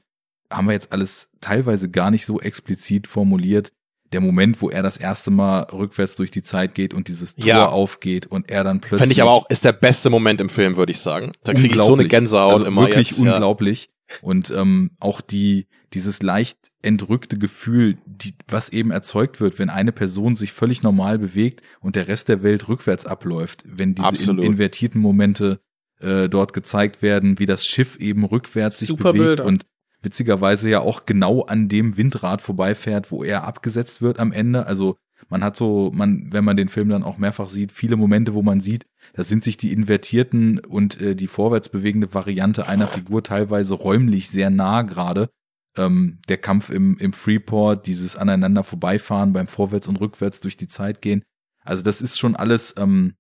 [0.51, 3.73] Haben wir jetzt alles teilweise gar nicht so explizit formuliert.
[4.13, 7.47] Der Moment, wo er das erste Mal rückwärts durch die Zeit geht und dieses Tor
[7.47, 7.69] ja.
[7.69, 9.01] aufgeht und er dann plötzlich.
[9.01, 11.31] Fände ich aber auch, ist der beste Moment im Film, würde ich sagen.
[11.45, 12.87] Da kriege ich so eine Gänsehaut also immer.
[12.87, 13.91] Wirklich jetzt, unglaublich.
[14.11, 14.17] Ja.
[14.23, 19.93] Und ähm, auch die, dieses leicht entrückte Gefühl, die, was eben erzeugt wird, wenn eine
[19.93, 24.39] Person sich völlig normal bewegt und der Rest der Welt rückwärts abläuft, wenn diese in,
[24.39, 25.61] invertierten Momente
[25.99, 29.47] äh, dort gezeigt werden, wie das Schiff eben rückwärts Super sich bewegt Bilder.
[29.47, 29.67] und
[30.03, 34.67] witzigerweise ja auch genau an dem Windrad vorbeifährt, wo er abgesetzt wird am Ende.
[34.67, 34.97] Also
[35.29, 38.43] man hat so, man, wenn man den Film dann auch mehrfach sieht, viele Momente, wo
[38.43, 43.23] man sieht, da sind sich die invertierten und äh, die vorwärts bewegende Variante einer Figur
[43.23, 45.29] teilweise räumlich sehr nah gerade.
[45.77, 50.69] Ähm, der Kampf im, im Freeport, dieses aneinander vorbeifahren beim Vorwärts und Rückwärts durch die
[50.69, 51.23] Zeit gehen.
[51.63, 53.15] Also das ist schon alles ähm,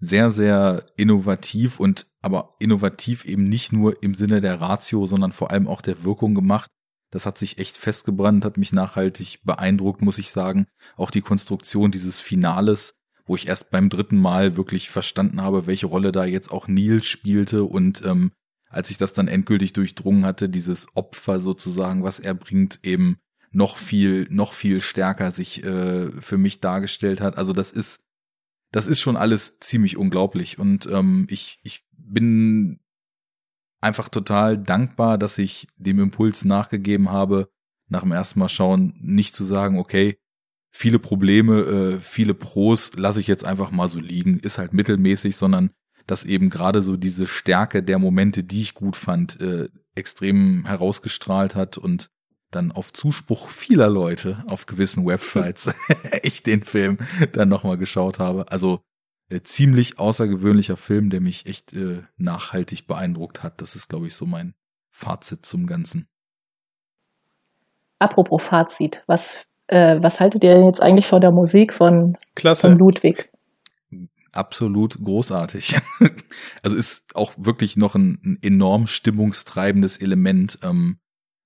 [0.00, 5.50] sehr, sehr innovativ und aber innovativ eben nicht nur im Sinne der Ratio, sondern vor
[5.50, 6.70] allem auch der Wirkung gemacht.
[7.10, 10.66] Das hat sich echt festgebrannt, hat mich nachhaltig beeindruckt, muss ich sagen.
[10.96, 12.94] Auch die Konstruktion dieses Finales,
[13.24, 17.02] wo ich erst beim dritten Mal wirklich verstanden habe, welche Rolle da jetzt auch Neil
[17.02, 18.32] spielte und ähm,
[18.68, 23.18] als ich das dann endgültig durchdrungen hatte, dieses Opfer sozusagen, was er bringt, eben
[23.50, 27.38] noch viel, noch viel stärker sich äh, für mich dargestellt hat.
[27.38, 28.00] Also das ist,
[28.72, 32.80] das ist schon alles ziemlich unglaublich und ähm, ich, ich bin
[33.80, 37.50] einfach total dankbar, dass ich dem Impuls nachgegeben habe,
[37.88, 40.18] nach dem ersten Mal schauen, nicht zu sagen, okay,
[40.70, 45.36] viele Probleme, äh, viele Pros lasse ich jetzt einfach mal so liegen, ist halt mittelmäßig,
[45.36, 45.70] sondern
[46.08, 51.54] dass eben gerade so diese Stärke der Momente, die ich gut fand, äh, extrem herausgestrahlt
[51.54, 52.10] hat und
[52.50, 55.70] dann auf Zuspruch vieler Leute auf gewissen Websites
[56.22, 56.98] ich den Film
[57.32, 58.50] dann nochmal geschaut habe.
[58.50, 58.80] Also
[59.28, 63.60] äh, ziemlich außergewöhnlicher Film, der mich echt äh, nachhaltig beeindruckt hat.
[63.60, 64.54] Das ist, glaube ich, so mein
[64.90, 66.08] Fazit zum Ganzen.
[67.98, 72.68] Apropos Fazit, was, äh, was haltet ihr denn jetzt eigentlich von der Musik von, Klasse.
[72.68, 73.30] von Ludwig?
[74.38, 75.80] Absolut großartig.
[76.62, 80.98] also ist auch wirklich noch ein, ein enorm stimmungstreibendes Element, ähm,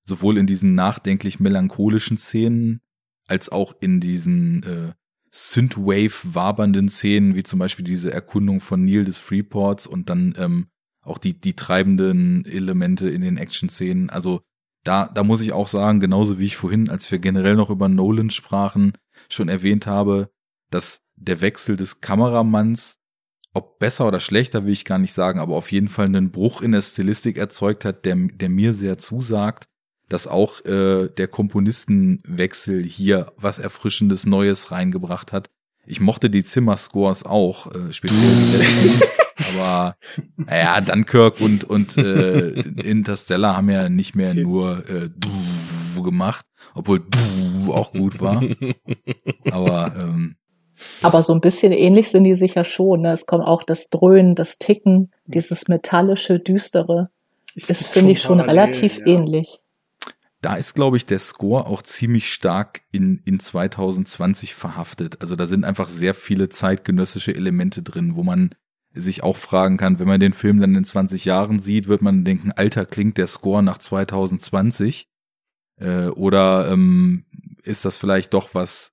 [0.05, 2.83] sowohl in diesen nachdenklich melancholischen Szenen
[3.27, 4.93] als auch in diesen äh,
[5.31, 10.67] Synthwave wabernden Szenen, wie zum Beispiel diese Erkundung von Neil des Freeports und dann ähm,
[11.01, 14.11] auch die, die treibenden Elemente in den Action-Szenen.
[14.11, 14.43] Also
[14.85, 17.89] da, da muss ich auch sagen, genauso wie ich vorhin, als wir generell noch über
[17.89, 18.93] Nolan sprachen,
[19.31, 20.31] schon erwähnt habe,
[20.69, 22.99] dass der Wechsel des Kameramanns,
[23.55, 26.63] ob besser oder schlechter, will ich gar nicht sagen, aber auf jeden Fall einen Bruch
[26.63, 29.69] in der Stilistik erzeugt hat, der, der mir sehr zusagt
[30.13, 35.51] dass auch äh, der Komponistenwechsel hier was Erfrischendes Neues reingebracht hat.
[35.87, 39.01] Ich mochte die Zimmerscores auch, äh, speziell die letzten.
[39.57, 39.97] aber
[40.37, 45.09] naja, Dunkirk und, und äh, Interstellar haben ja nicht mehr nur äh,
[46.03, 47.03] gemacht, obwohl
[47.69, 48.43] auch gut war.
[49.51, 50.37] Aber ähm,
[51.03, 53.03] aber so ein bisschen ähnlich sind die sicher schon.
[53.03, 53.13] Ne?
[53.13, 57.11] Es kommt auch das Dröhnen, das Ticken, dieses metallische, düstere.
[57.55, 59.07] Ist, finde ich, schon relativ ja.
[59.07, 59.61] ähnlich
[60.43, 65.23] da ist, glaube ich, der Score auch ziemlich stark in, in 2020 verhaftet.
[65.23, 68.51] Also da sind einfach sehr viele zeitgenössische Elemente drin, wo man
[68.93, 72.25] sich auch fragen kann, wenn man den Film dann in 20 Jahren sieht, wird man
[72.25, 75.07] denken, alter klingt der Score nach 2020.
[75.81, 77.25] Äh, oder ähm,
[77.63, 78.93] ist das vielleicht doch was,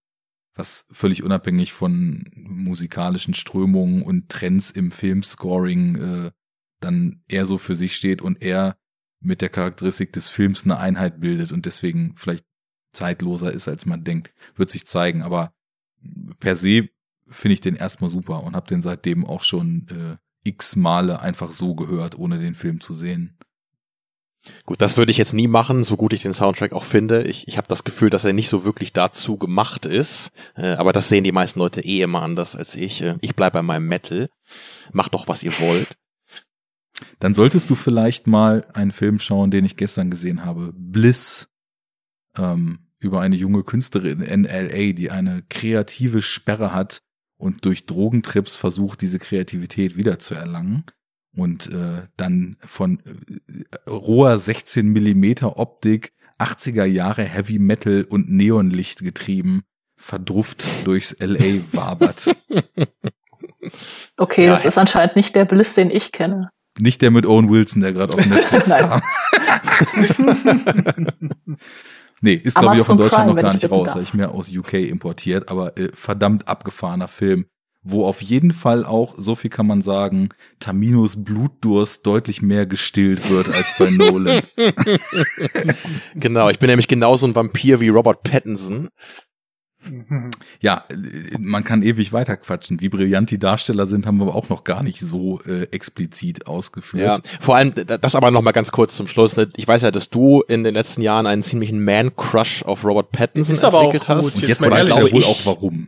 [0.60, 6.32] was völlig unabhängig von musikalischen Strömungen und Trends im Filmscoring äh,
[6.82, 8.78] dann eher so für sich steht und eher
[9.22, 12.46] mit der Charakteristik des Films eine Einheit bildet und deswegen vielleicht
[12.94, 15.22] zeitloser ist, als man denkt, wird sich zeigen.
[15.22, 15.54] Aber
[16.40, 16.90] per se
[17.28, 21.52] finde ich den erstmal super und habe den seitdem auch schon äh, x Male einfach
[21.52, 23.38] so gehört, ohne den Film zu sehen.
[24.66, 27.24] Gut, das würde ich jetzt nie machen, so gut ich den Soundtrack auch finde.
[27.24, 30.32] Ich, ich habe das Gefühl, dass er nicht so wirklich dazu gemacht ist.
[30.56, 33.02] Äh, aber das sehen die meisten Leute eh immer anders als ich.
[33.02, 34.30] Äh, ich bleib bei meinem Metal.
[34.92, 35.98] Macht doch, was ihr wollt.
[37.20, 40.74] Dann solltest du vielleicht mal einen Film schauen, den ich gestern gesehen habe.
[40.74, 41.50] Bliss.
[42.38, 47.02] Ähm, über eine junge Künstlerin in LA, die eine kreative Sperre hat
[47.38, 50.84] und durch Drogentrips versucht, diese Kreativität wiederzuerlangen
[51.40, 59.04] und äh, dann von äh, roher 16 Millimeter Optik, 80er Jahre Heavy Metal und Neonlicht
[59.04, 59.64] getrieben,
[59.98, 62.36] verdrufft durchs LA wabert.
[64.18, 66.50] Okay, ja, das ist anscheinend nicht der Bliss, den ich kenne.
[66.80, 69.02] Nicht der mit Owen Wilson, der gerade auf Netflix kam.
[72.22, 74.32] nee, ist glaube ich auch in Deutschland Prime, noch gar nicht raus, habe ich mehr
[74.32, 77.46] aus UK importiert, aber äh, verdammt abgefahrener Film,
[77.92, 83.30] wo auf jeden Fall auch, so viel kann man sagen, Taminos Blutdurst deutlich mehr gestillt
[83.30, 84.42] wird als bei Nolan.
[86.16, 88.90] genau, ich bin nämlich genauso ein Vampir wie Robert Pattinson.
[90.62, 90.84] Ja,
[91.38, 92.82] man kann ewig weiterquatschen.
[92.82, 96.48] Wie brillant die Darsteller sind, haben wir aber auch noch gar nicht so äh, explizit
[96.48, 97.26] ausgeführt.
[97.26, 99.38] Ja, vor allem, das aber noch mal ganz kurz zum Schluss.
[99.38, 99.50] Ne?
[99.56, 103.56] Ich weiß ja, dass du in den letzten Jahren einen ziemlichen Man-Crush auf Robert Pattinson
[103.56, 104.22] entwickelt hast.
[104.22, 105.88] Gut, jetzt, jetzt weiß ich ja wohl auch warum.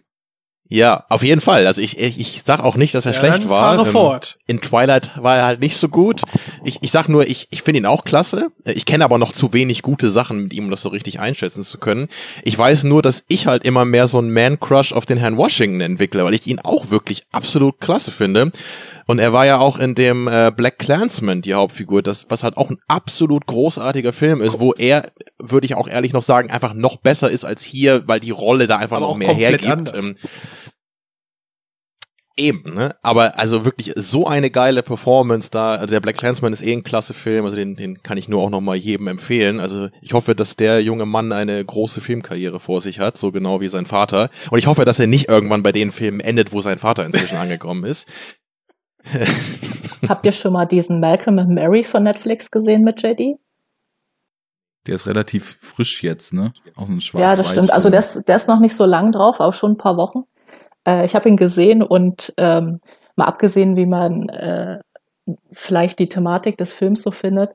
[0.74, 1.67] Ja, auf jeden Fall.
[1.67, 3.75] Also ich, ich, ich sag auch nicht, dass er ja, schlecht war.
[3.75, 4.38] Fahre ähm, fort.
[4.48, 6.22] In Twilight war er halt nicht so gut.
[6.64, 8.51] Ich, ich sag nur, ich, ich finde ihn auch klasse.
[8.64, 11.66] Ich kenne aber noch zu wenig gute Sachen mit ihm, um das so richtig einschätzen
[11.66, 12.08] zu können.
[12.45, 15.82] Ich weiß nur, dass ich halt immer mehr so einen Man-Crush auf den Herrn Washington
[15.82, 18.53] entwickle, weil ich ihn auch wirklich absolut klasse finde.
[19.08, 22.56] Und er war ja auch in dem äh, Black Clansman die Hauptfigur, das was halt
[22.56, 26.74] auch ein absolut großartiger Film ist, wo er, würde ich auch ehrlich noch sagen, einfach
[26.74, 29.91] noch besser ist als hier, weil die Rolle da einfach aber noch mehr hergibt.
[29.98, 30.16] Ähm,
[32.38, 32.95] Eben, ne?
[33.01, 35.76] Aber also wirklich so eine geile Performance da.
[35.76, 38.42] Also der Black Clansman ist eh ein klasse Film, also den, den kann ich nur
[38.42, 39.60] auch noch mal jedem empfehlen.
[39.60, 43.60] Also ich hoffe, dass der junge Mann eine große Filmkarriere vor sich hat, so genau
[43.60, 44.30] wie sein Vater.
[44.50, 47.38] Und ich hoffe, dass er nicht irgendwann bei den Filmen endet, wo sein Vater inzwischen
[47.38, 48.08] angekommen ist.
[50.08, 53.40] Habt ihr schon mal diesen Malcolm and Mary von Netflix gesehen mit JD?
[54.88, 56.53] Der ist relativ frisch jetzt, ne?
[56.76, 57.72] Auch ein schwarz Ja, das stimmt.
[57.72, 60.24] Also der ist, der ist noch nicht so lang drauf, auch schon ein paar Wochen.
[60.88, 62.80] Äh, ich habe ihn gesehen und ähm,
[63.16, 64.80] mal abgesehen, wie man äh,
[65.51, 67.51] vielleicht die Thematik des Films so findet,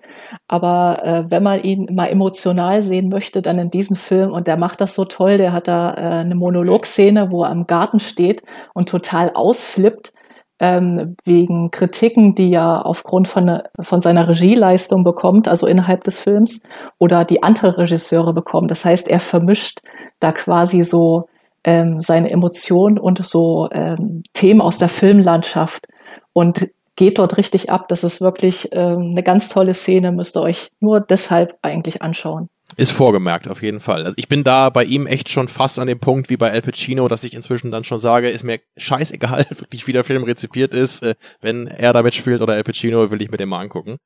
[0.49, 4.57] aber äh, wenn man ihn mal emotional sehen möchte, dann in diesem Film und der
[4.57, 8.43] macht das so toll, der hat da äh, eine Monologszene, wo er am Garten steht
[8.73, 10.13] und total ausflippt
[10.59, 16.61] ähm, wegen Kritiken, die er aufgrund von, von seiner Regieleistung bekommt, also innerhalb des Films,
[16.99, 18.69] oder die andere Regisseure bekommen.
[18.69, 19.81] Das heißt, er vermischt
[20.19, 21.29] da quasi so
[21.67, 25.89] ähm, seine Emotionen und so ähm, Themen aus der Filmlandschaft
[26.33, 27.89] und geht dort richtig ab.
[27.89, 32.49] Das ist wirklich ähm, eine ganz tolle Szene, müsst ihr euch nur deshalb eigentlich anschauen.
[32.77, 34.05] Ist vorgemerkt, auf jeden Fall.
[34.05, 36.62] Also ich bin da bei ihm echt schon fast an dem Punkt wie bei Al
[36.62, 40.73] Pacino, dass ich inzwischen dann schon sage, ist mir scheißegal, wirklich wie der Film rezipiert
[40.73, 41.03] ist.
[41.03, 43.99] Äh, wenn er da mitspielt oder Al Pacino, will ich mir den mal angucken.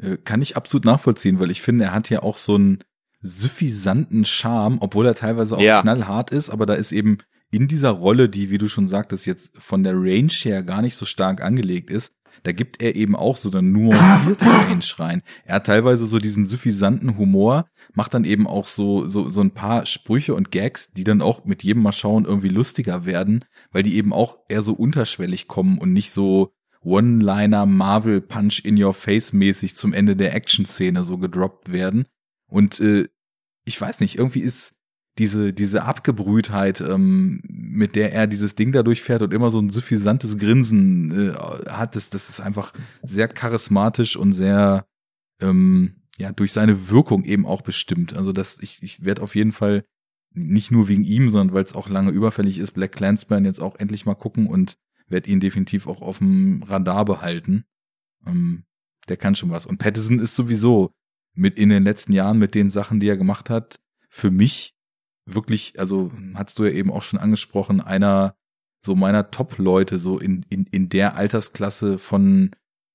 [0.00, 2.84] Äh, kann ich absolut nachvollziehen, weil ich finde, er hat ja auch so einen
[3.24, 5.80] suffisanten Charme, obwohl er teilweise auch ja.
[5.80, 7.18] knallhart ist, aber da ist eben
[7.50, 10.94] in dieser Rolle, die, wie du schon sagtest, jetzt von der Range her gar nicht
[10.94, 12.12] so stark angelegt ist,
[12.42, 15.22] da gibt er eben auch so eine nuancierte Range rein.
[15.44, 19.52] Er hat teilweise so diesen suffisanten Humor, macht dann eben auch so, so, so ein
[19.52, 23.82] paar Sprüche und Gags, die dann auch mit jedem Mal schauen irgendwie lustiger werden, weil
[23.82, 28.92] die eben auch eher so unterschwellig kommen und nicht so One-Liner Marvel Punch in your
[28.92, 32.04] face mäßig zum Ende der Action-Szene so gedroppt werden.
[32.46, 33.08] Und äh,
[33.64, 34.74] ich weiß nicht, irgendwie ist
[35.18, 39.70] diese, diese Abgebrühtheit, ähm, mit der er dieses Ding da durchfährt und immer so ein
[39.70, 41.34] suffisantes Grinsen äh,
[41.70, 44.86] hat, das, das ist einfach sehr charismatisch und sehr,
[45.40, 48.14] ähm, ja, durch seine Wirkung eben auch bestimmt.
[48.14, 49.84] Also das, ich, ich werde auf jeden Fall
[50.32, 53.76] nicht nur wegen ihm, sondern weil es auch lange überfällig ist, Black Clansman jetzt auch
[53.76, 54.76] endlich mal gucken und
[55.06, 57.64] werde ihn definitiv auch auf dem Radar behalten.
[58.26, 58.64] Ähm,
[59.08, 59.66] der kann schon was.
[59.66, 60.92] Und Pattison ist sowieso
[61.34, 64.74] mit in den letzten Jahren mit den Sachen, die er gemacht hat, für mich
[65.26, 68.34] wirklich, also hast du ja eben auch schon angesprochen, einer
[68.84, 72.50] so meiner Top-Leute, so in, in, in der Altersklasse von,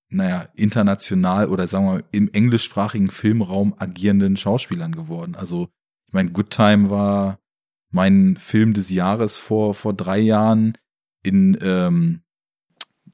[0.10, 5.36] naja, international oder sagen wir mal im englischsprachigen Filmraum agierenden Schauspielern geworden.
[5.36, 5.68] Also,
[6.08, 7.40] ich meine, Good Time war
[7.92, 10.78] mein Film des Jahres vor, vor drei Jahren
[11.24, 12.22] in ähm,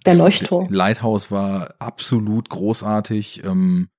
[0.05, 0.67] Der Leuchtturm.
[0.69, 3.43] Lighthouse war absolut großartig.
[3.45, 3.89] Ähm,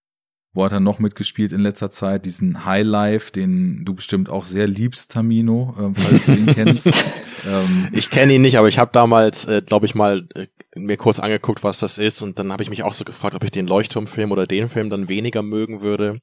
[0.57, 2.25] wo hat er noch mitgespielt in letzter Zeit?
[2.25, 6.87] Diesen High Life, den du bestimmt auch sehr liebst, Tamino, äh, falls du ihn kennst.
[7.47, 10.97] ähm, ich kenne ihn nicht, aber ich habe damals, äh, glaube ich, mal äh, mir
[10.97, 12.23] kurz angeguckt, was das ist.
[12.23, 14.89] Und dann habe ich mich auch so gefragt, ob ich den Leuchtturmfilm oder den Film
[14.89, 16.21] dann weniger mögen würde.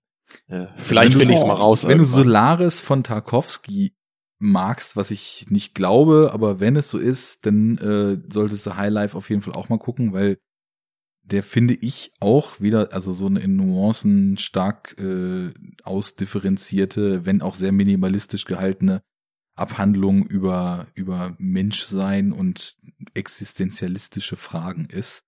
[0.47, 1.83] Äh, vielleicht finde ich es mal raus.
[1.83, 2.15] Wenn irgendwann.
[2.15, 3.93] du Solaris von Tarkovsky
[4.39, 8.91] magst, was ich nicht glaube, aber wenn es so ist, dann äh, solltest du High
[8.91, 10.39] Life auf jeden Fall auch mal gucken, weil
[11.23, 15.53] der finde ich auch wieder, also so eine in Nuancen stark äh,
[15.83, 19.01] ausdifferenzierte, wenn auch sehr minimalistisch gehaltene
[19.55, 22.77] Abhandlung über, über Menschsein und
[23.13, 25.23] existenzialistische Fragen ist.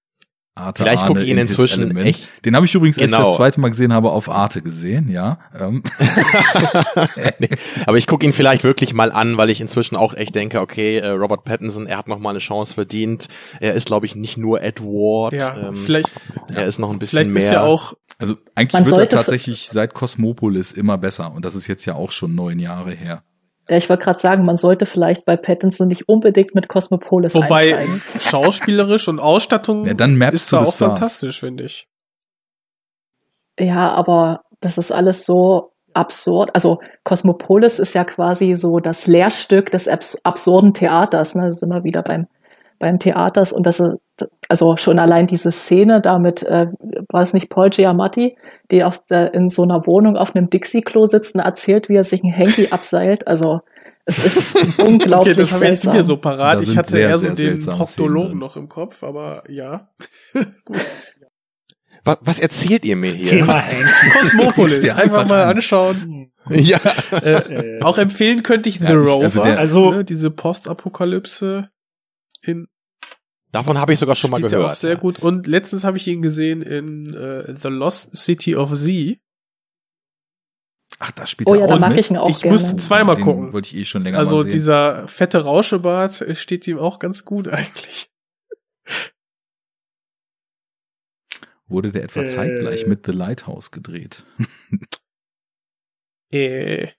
[0.58, 2.30] Arte Vielleicht gucke ich ihn in inzwischen echt.
[2.46, 3.18] Den habe ich übrigens, genau.
[3.18, 3.28] genau.
[3.28, 5.38] das zweite Mal gesehen habe, auf Arte gesehen, ja.
[5.54, 5.84] Ähm.
[7.40, 7.50] nee,
[7.86, 11.00] aber ich gucke ihn vielleicht wirklich mal an, weil ich inzwischen auch echt denke, okay,
[11.00, 13.28] äh, Robert Pattinson, er hat noch mal eine Chance verdient.
[13.60, 15.34] Er ist, glaube ich, nicht nur Edward.
[15.34, 16.16] Ja, ähm, vielleicht.
[16.54, 17.44] Er ist noch ein bisschen mehr.
[17.44, 17.94] Ist ja auch.
[18.18, 22.12] Also eigentlich wird er tatsächlich seit Cosmopolis immer besser und das ist jetzt ja auch
[22.12, 23.24] schon neun Jahre her.
[23.68, 27.76] Ja, ich wollte gerade sagen, man sollte vielleicht bei Pattinson nicht unbedingt mit Cosmopolis Wobei
[27.76, 28.02] einsteigen.
[28.20, 30.76] schauspielerisch und Ausstattung ja, dann ist da auch Stars.
[30.76, 31.88] fantastisch, finde ich.
[33.60, 36.54] Ja, aber das ist alles so absurd.
[36.54, 41.36] Also Cosmopolis ist ja quasi so das Lehrstück des abs absurden Theaters.
[41.36, 41.48] Ne?
[41.48, 42.28] Das ist immer wieder beim
[42.80, 43.82] beim Theaters und das
[44.48, 46.68] also schon allein diese Szene damit äh,
[47.10, 48.36] war es nicht Paul Giamatti,
[48.72, 52.04] die auf der, in so einer Wohnung auf einem Dixie-Klo sitzt und erzählt, wie er
[52.04, 53.28] sich ein Hanky abseilt.
[53.28, 53.62] Also
[54.06, 56.62] Es ist unglaublich okay, das wir jetzt hier so parat.
[56.62, 59.90] Ich hatte sehr, eher so den Proktologen noch im Kopf, aber ja.
[60.34, 60.78] Gut.
[62.04, 63.26] Was, was erzählt ihr mir hier?
[63.26, 63.64] Thema
[64.14, 64.88] Kosmopolis.
[64.90, 66.32] Einfach mal anschauen.
[66.50, 66.80] Ja.
[67.12, 71.70] Äh, auch empfehlen könnte ich The ja, Rover, also, der, also ne, diese Postapokalypse
[72.46, 72.68] in
[73.52, 74.62] Davon habe ich sogar schon mal gehört.
[74.62, 75.20] Ja auch sehr gut.
[75.20, 79.18] Und letztens habe ich ihn gesehen in uh, The Lost City of Z.
[81.00, 82.58] Ach, das spielt oh, ja, da mag ich ihn auch Ich gerne.
[82.58, 83.54] musste zweimal gucken.
[83.54, 88.10] Wollte ich eh schon länger Also dieser fette Rauschebart steht ihm auch ganz gut eigentlich.
[91.68, 94.24] Wurde der etwa äh, zeitgleich mit The Lighthouse gedreht?
[96.32, 96.90] äh,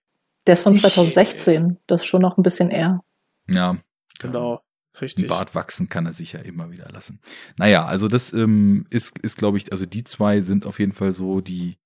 [0.47, 1.78] der ist von 2016.
[1.86, 3.02] Das ist schon noch ein bisschen eher.
[3.49, 3.76] Ja.
[4.18, 4.62] Genau.
[5.00, 5.28] Richtig.
[5.28, 7.20] Bart wachsen kann er sich ja immer wieder lassen.
[7.58, 11.12] Naja, also das ähm, ist, ist glaube ich, also die zwei sind auf jeden Fall
[11.12, 11.76] so die,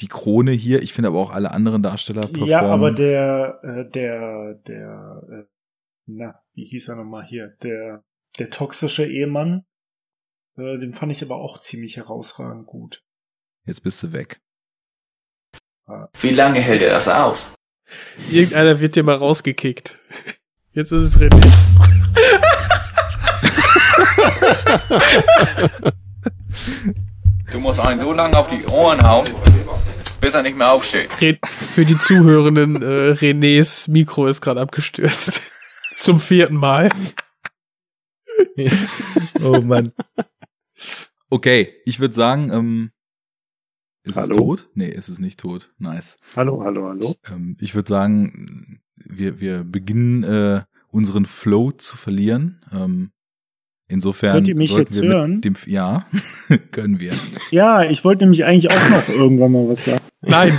[0.00, 0.82] die Krone hier.
[0.82, 2.48] Ich finde aber auch alle anderen Darsteller performen.
[2.48, 5.44] Ja, aber der, äh, der, der, äh,
[6.06, 7.56] na, wie hieß er nochmal hier?
[7.62, 8.04] Der,
[8.38, 9.64] der toxische Ehemann,
[10.56, 13.04] äh, den fand ich aber auch ziemlich herausragend gut.
[13.66, 14.40] Jetzt bist du weg.
[16.20, 17.54] Wie lange hält er das aus?
[18.30, 19.98] Irgendeiner wird dir mal rausgekickt.
[20.78, 21.40] Jetzt ist es René.
[27.50, 29.26] du musst einen so lange auf die Ohren hauen,
[30.20, 31.10] bis er nicht mehr aufsteht.
[31.44, 35.42] Für die Zuhörenden, äh, Renés Mikro ist gerade abgestürzt.
[35.96, 36.90] Zum vierten Mal.
[39.42, 39.90] oh Mann.
[41.28, 42.92] Okay, ich würde sagen, ähm,
[44.04, 44.30] ist hallo?
[44.30, 44.70] es tot?
[44.74, 45.72] Nee, ist es nicht tot.
[45.78, 46.18] Nice.
[46.36, 47.16] Hallo, hallo, hallo.
[47.28, 52.64] Ähm, ich würde sagen, wir, wir beginnen äh, unseren Flow zu verlieren.
[52.72, 53.10] Ähm,
[53.88, 55.34] insofern Könnt ihr mich jetzt wir hören?
[55.36, 56.06] Mit dem, ja,
[56.72, 57.12] können wir.
[57.50, 60.02] Ja, ich wollte nämlich eigentlich auch noch irgendwann mal was sagen.
[60.20, 60.58] Nein.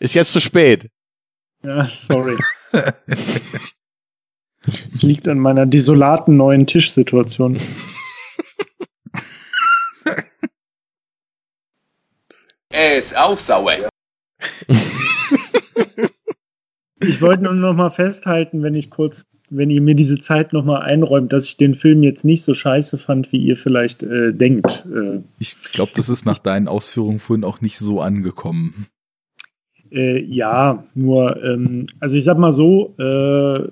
[0.00, 0.90] Ist jetzt zu spät.
[1.62, 2.36] Ja, sorry.
[4.92, 7.58] Es liegt an meiner desolaten neuen Tischsituation.
[12.70, 13.88] Er ist auch sauer.
[17.00, 20.64] Ich wollte nur noch mal festhalten, wenn ich kurz, wenn ihr mir diese Zeit noch
[20.64, 24.32] mal einräumt, dass ich den Film jetzt nicht so scheiße fand, wie ihr vielleicht äh,
[24.32, 24.86] denkt.
[24.92, 28.86] Äh, ich glaube, das ist nach deinen Ausführungen vorhin auch nicht so angekommen.
[29.90, 33.68] Äh, ja, nur, ähm, also ich sag mal so, äh,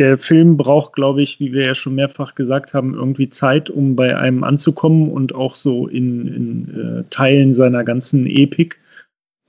[0.00, 3.96] der Film braucht, glaube ich, wie wir ja schon mehrfach gesagt haben, irgendwie Zeit, um
[3.96, 8.80] bei einem anzukommen und auch so in, in äh, Teilen seiner ganzen Epik.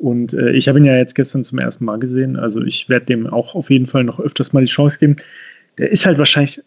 [0.01, 3.05] Und äh, ich habe ihn ja jetzt gestern zum ersten Mal gesehen, also ich werde
[3.05, 5.17] dem auch auf jeden Fall noch öfters mal die Chance geben.
[5.77, 6.59] Der ist halt wahrscheinlich,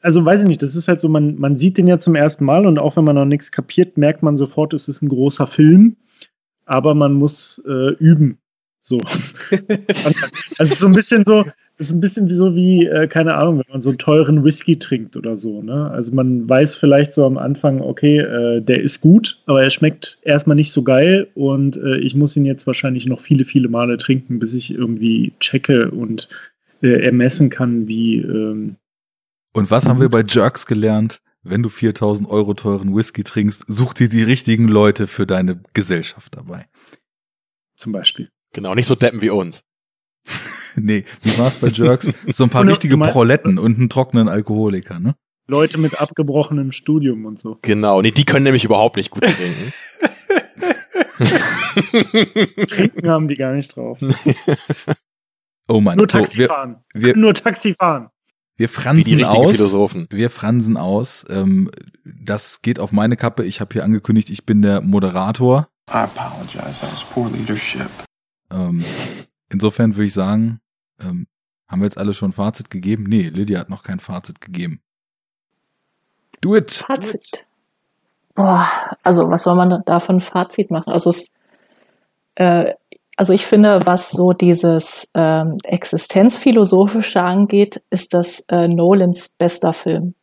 [0.00, 2.46] also weiß ich nicht, das ist halt so, man, man sieht den ja zum ersten
[2.46, 5.46] Mal und auch wenn man noch nichts kapiert, merkt man sofort, es ist ein großer
[5.46, 5.96] Film,
[6.64, 8.38] aber man muss äh, üben.
[8.84, 9.00] So.
[10.58, 11.44] also so ein bisschen so,
[11.78, 14.44] das ist ein bisschen wie so wie, äh, keine Ahnung, wenn man so einen teuren
[14.44, 15.62] Whisky trinkt oder so.
[15.62, 15.88] Ne?
[15.90, 20.18] Also man weiß vielleicht so am Anfang, okay, äh, der ist gut, aber er schmeckt
[20.22, 23.98] erstmal nicht so geil und äh, ich muss ihn jetzt wahrscheinlich noch viele, viele Male
[23.98, 26.28] trinken, bis ich irgendwie checke und
[26.82, 28.18] äh, ermessen kann, wie.
[28.18, 28.76] Ähm,
[29.52, 31.22] und was haben wir bei Jerks gelernt?
[31.44, 36.36] Wenn du 4000 Euro teuren Whisky trinkst, such dir die richtigen Leute für deine Gesellschaft
[36.36, 36.66] dabei.
[37.76, 38.30] Zum Beispiel.
[38.52, 39.64] Genau, nicht so deppen wie uns.
[40.76, 42.12] nee, wie war's bei Jerks?
[42.32, 45.16] So ein paar richtige Proletten und einen trockenen Alkoholiker, ne?
[45.48, 47.58] Leute mit abgebrochenem Studium und so.
[47.62, 49.72] Genau, nee, die können nämlich überhaupt nicht gut trinken.
[52.68, 53.98] trinken haben die gar nicht drauf.
[55.68, 56.84] oh Mann, nur Taxi so, fahren.
[56.94, 58.08] Wir, nur Taxi fahren.
[58.56, 59.56] Wir fransen aus.
[59.56, 60.06] Philosophen.
[60.10, 61.24] Wir fransen aus.
[61.28, 61.70] Ähm,
[62.04, 63.44] das geht auf meine Kappe.
[63.44, 65.68] Ich habe hier angekündigt, ich bin der Moderator.
[65.90, 66.80] I apologize.
[66.80, 67.88] That was poor leadership.
[68.52, 68.84] Ähm,
[69.48, 70.60] insofern würde ich sagen,
[71.00, 71.26] ähm,
[71.68, 73.04] haben wir jetzt alle schon ein Fazit gegeben?
[73.08, 74.80] Nee, Lydia hat noch kein Fazit gegeben.
[76.40, 76.70] Do it!
[76.70, 77.46] Fazit.
[78.34, 78.68] Boah,
[79.02, 80.92] also was soll man davon Fazit machen?
[80.92, 81.26] Also es,
[82.34, 82.74] äh,
[83.16, 90.14] also ich finde, was so dieses ähm, Existenzphilosophische angeht, ist das äh, Nolans bester Film.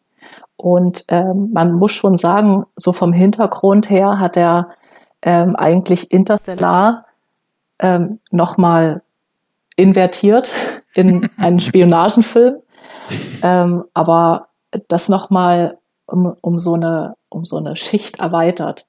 [0.55, 4.71] Und ähm, man muss schon sagen, so vom Hintergrund her hat er
[5.21, 7.05] ähm, eigentlich Interstellar
[7.79, 9.01] ähm, nochmal
[9.75, 10.51] invertiert
[10.93, 12.61] in einen Spionagenfilm,
[13.41, 14.49] ähm, aber
[14.87, 18.85] das nochmal um, um, so eine, um so eine Schicht erweitert.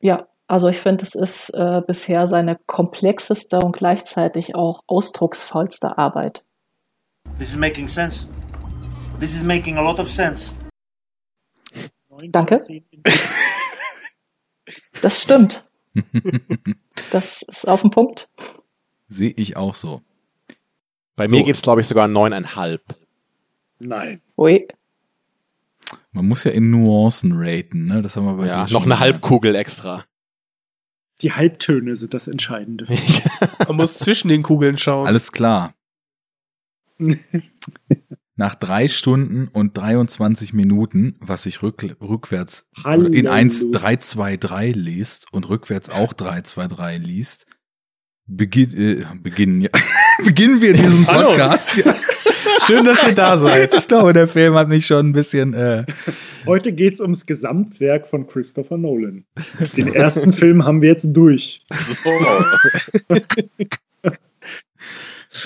[0.00, 6.44] Ja, also ich finde, es ist äh, bisher seine komplexeste und gleichzeitig auch ausdrucksvollste Arbeit.
[7.38, 8.26] This is making sense.
[9.18, 10.54] This is making a lot of sense.
[12.32, 12.60] Danke.
[15.02, 15.64] Das stimmt.
[17.12, 18.28] das ist auf den Punkt.
[19.08, 20.02] Sehe ich auch so.
[21.16, 21.36] Bei so.
[21.36, 22.82] mir gibt es, glaube ich, sogar neuneinhalb.
[23.78, 24.20] Nein.
[24.36, 24.66] Ui.
[26.12, 28.02] Man muss ja in Nuancen raten, ne?
[28.02, 30.04] Das haben wir bei ja, dir noch eine Halbkugel extra.
[31.22, 32.86] Die Halbtöne sind das Entscheidende.
[33.68, 35.06] Man muss zwischen den Kugeln schauen.
[35.06, 35.74] Alles klar.
[38.40, 43.10] Nach drei Stunden und 23 Minuten, was sich rück, rückwärts Hallo.
[43.10, 47.44] in 1 3 2 3 liest und rückwärts auch 3 2 3 liest,
[48.26, 49.68] beginn, äh, beginnen, ja,
[50.24, 51.76] beginnen wir diesen Podcast.
[51.76, 51.94] Ja.
[52.66, 53.74] Schön, dass ihr da seid.
[53.74, 55.52] Ich glaube, der Film hat mich schon ein bisschen.
[55.52, 55.84] Äh
[56.46, 59.26] Heute geht's ums Gesamtwerk von Christopher Nolan.
[59.76, 61.66] Den ersten Film haben wir jetzt durch.
[62.06, 63.14] Oh.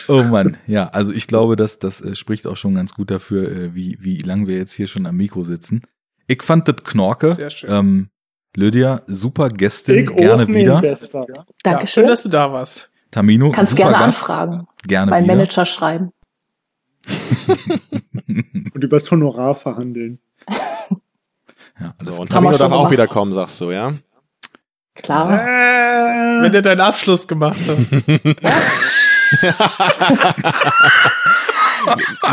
[0.08, 3.50] oh Mann, ja, also ich glaube, dass das äh, spricht auch schon ganz gut dafür,
[3.50, 5.82] äh, wie, wie lang wir jetzt hier schon am Mikro sitzen.
[6.26, 7.34] Ich fand das Knorke.
[7.34, 7.70] Sehr schön.
[7.70, 8.08] Ähm,
[8.56, 10.80] Lydia, super ich gerne wieder.
[10.80, 11.42] Dankeschön.
[11.64, 12.90] Ja, schön, dass du da warst.
[13.10, 14.28] Tamino, Kannst super gerne Gast.
[14.28, 14.62] anfragen.
[14.86, 15.34] Gerne Mein wieder.
[15.34, 16.12] Manager schreiben.
[18.74, 20.18] und übers Honorar verhandeln.
[21.80, 23.94] ja, so, und Tamino darf auch wieder kommen, sagst du, ja?
[24.94, 25.32] Klar.
[25.32, 27.90] Äh, Wenn du deinen Abschluss gemacht hast.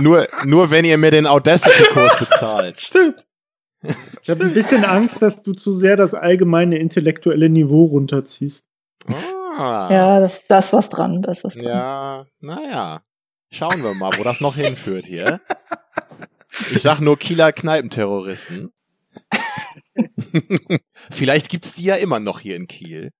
[0.01, 2.81] nur, nur wenn ihr mir den Audacity-Kurs bezahlt.
[2.81, 3.25] Stimmt.
[4.21, 8.63] Ich habe ein bisschen Angst, dass du zu sehr das allgemeine intellektuelle Niveau runterziehst.
[9.07, 9.89] Ah.
[9.91, 11.65] Ja, das, das was dran, das was dran.
[11.65, 13.01] Ja, naja.
[13.51, 15.41] Schauen wir mal, wo das noch hinführt hier.
[16.71, 18.71] Ich sag nur Kieler Kneipenterroristen.
[21.11, 23.11] Vielleicht gibt's die ja immer noch hier in Kiel.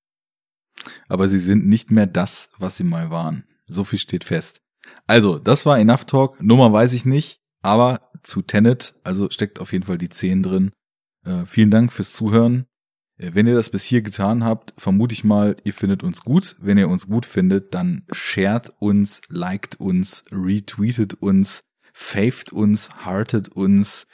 [1.08, 3.46] Aber sie sind nicht mehr das, was sie mal waren.
[3.72, 4.62] So viel steht fest.
[5.08, 6.42] Also, das war Enough Talk.
[6.42, 10.72] Nummer weiß ich nicht, aber zu Tenet, also steckt auf jeden Fall die 10 drin.
[11.26, 12.66] Äh, vielen Dank fürs Zuhören.
[13.18, 16.56] Äh, wenn ihr das bis hier getan habt, vermute ich mal, ihr findet uns gut.
[16.60, 23.50] Wenn ihr uns gut findet, dann shared uns, liked uns, retweetet uns, faved uns, heartet
[23.50, 24.08] uns,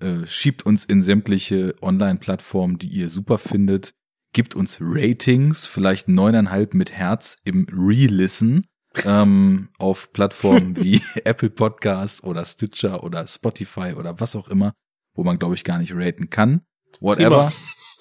[0.00, 3.94] äh, schiebt uns in sämtliche Online-Plattformen, die ihr super findet.
[4.32, 8.66] Gibt uns Ratings, vielleicht neuneinhalb mit Herz im Re-Listen
[9.04, 14.72] ähm, auf Plattformen wie Apple Podcast oder Stitcher oder Spotify oder was auch immer,
[15.14, 16.62] wo man, glaube ich, gar nicht raten kann.
[17.00, 17.52] Whatever.
[17.52, 17.52] Prima.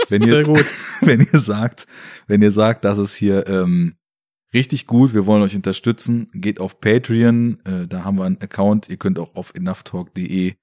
[0.09, 0.65] Wenn ihr, Sehr gut.
[1.01, 1.87] wenn ihr sagt,
[2.27, 3.95] wenn ihr sagt, dass es hier ähm,
[4.53, 8.89] richtig gut, wir wollen euch unterstützen, geht auf Patreon, äh, da haben wir einen Account,
[8.89, 10.55] ihr könnt auch auf enoughtalk.de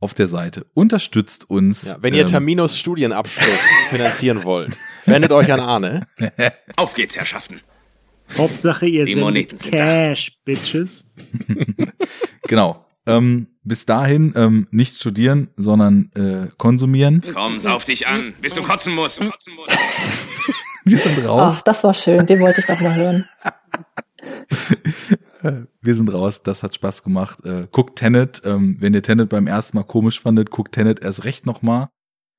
[0.00, 0.66] auf der Seite.
[0.74, 1.84] Unterstützt uns.
[1.84, 6.06] Ja, wenn ihr ähm, Terminus Studienabschluss finanzieren wollt, wendet euch an Arne.
[6.76, 7.60] Auf geht's, Herrschaften.
[8.36, 11.04] Hauptsache ihr sind Cash, Bitches.
[12.42, 12.86] genau.
[13.06, 17.22] Ähm, bis dahin ähm, nicht studieren, sondern äh, konsumieren.
[17.34, 19.20] Komm's auf dich an, bis du kotzen musst.
[20.86, 21.56] Wir sind raus.
[21.56, 23.28] Ach, das war schön, den wollte ich doch mal hören.
[25.82, 27.44] Wir sind raus, das hat Spaß gemacht.
[27.44, 31.24] Äh, guckt Tenet, ähm, wenn ihr Tenet beim ersten Mal komisch fandet, guckt Tenet erst
[31.24, 31.88] recht nochmal.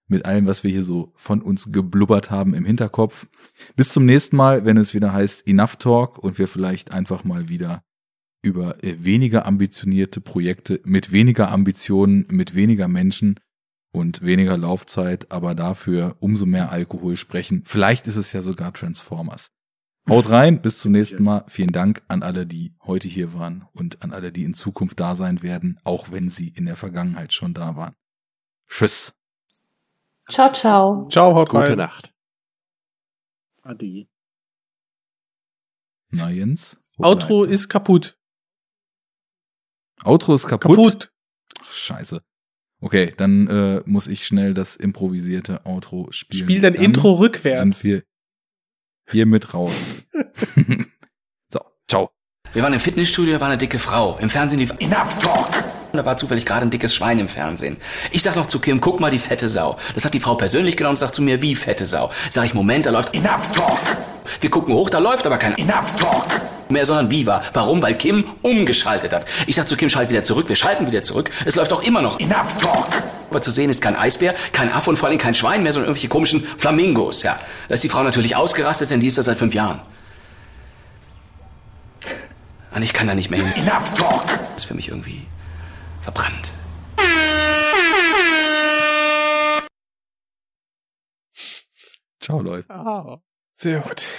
[0.07, 3.27] Mit allem, was wir hier so von uns geblubbert haben im Hinterkopf.
[3.75, 7.49] Bis zum nächsten Mal, wenn es wieder heißt Enough Talk und wir vielleicht einfach mal
[7.49, 7.81] wieder
[8.43, 13.39] über äh, weniger ambitionierte Projekte mit weniger Ambitionen, mit weniger Menschen
[13.91, 17.63] und weniger Laufzeit, aber dafür umso mehr Alkohol sprechen.
[17.65, 19.49] Vielleicht ist es ja sogar Transformers.
[20.07, 21.45] Haut rein, bis zum nächsten Mal.
[21.47, 25.15] Vielen Dank an alle, die heute hier waren und an alle, die in Zukunft da
[25.15, 27.95] sein werden, auch wenn sie in der Vergangenheit schon da waren.
[28.67, 29.13] Tschüss.
[30.29, 31.07] Ciao, ciao.
[31.09, 31.77] Ciao, haut Gute rein.
[31.77, 32.13] Nacht.
[33.61, 34.07] Adi.
[36.09, 36.79] Na Jens?
[36.97, 38.17] Outro bleibt ist kaputt.
[40.03, 40.77] Outro ist kaputt.
[40.77, 41.13] Kaputt.
[41.61, 42.21] Ach, scheiße.
[42.81, 46.43] Okay, dann äh, muss ich schnell das improvisierte Outro spielen.
[46.43, 47.61] Spiel dein Dann Intro rückwärts.
[47.61, 48.03] Sind wir
[49.09, 49.95] hiermit raus.
[51.51, 52.11] so, ciao.
[52.53, 54.17] Wir waren im Fitnessstudio, war eine dicke Frau.
[54.19, 54.69] Im Fernsehen die...
[54.83, 55.74] Enough talk!
[55.97, 57.77] Da war zufällig gerade ein dickes Schwein im Fernsehen.
[58.11, 59.77] Ich sag noch zu Kim, guck mal die fette Sau.
[59.93, 62.11] Das hat die Frau persönlich genommen und sagt zu mir, wie fette Sau.
[62.29, 63.13] Sag ich, Moment, da läuft...
[63.13, 63.79] Enough talk!
[64.41, 65.57] Wir gucken hoch, da läuft aber kein...
[65.57, 66.25] Enough talk!
[66.69, 67.43] mehr, sondern Viva.
[67.53, 67.81] Warum?
[67.81, 69.25] Weil Kim umgeschaltet hat.
[69.47, 71.29] Ich sag zu Kim, schalt wieder zurück, wir schalten wieder zurück.
[71.45, 72.19] Es läuft doch immer noch.
[72.19, 72.87] Enough talk!
[73.29, 75.89] Aber zu sehen ist kein Eisbär, kein Affe und vor allem kein Schwein mehr, sondern
[75.89, 77.39] irgendwelche komischen Flamingos, ja.
[77.67, 79.81] Da ist die Frau natürlich ausgerastet, denn die ist da seit fünf Jahren.
[82.73, 83.63] Und ich kann da nicht mehr hin.
[83.63, 84.25] Enough talk!
[84.27, 85.25] Das ist für mich irgendwie
[86.05, 86.53] verbrannt.
[92.19, 92.69] Ciao, Leute.
[92.69, 93.17] Ah,
[93.53, 94.09] sehr gut.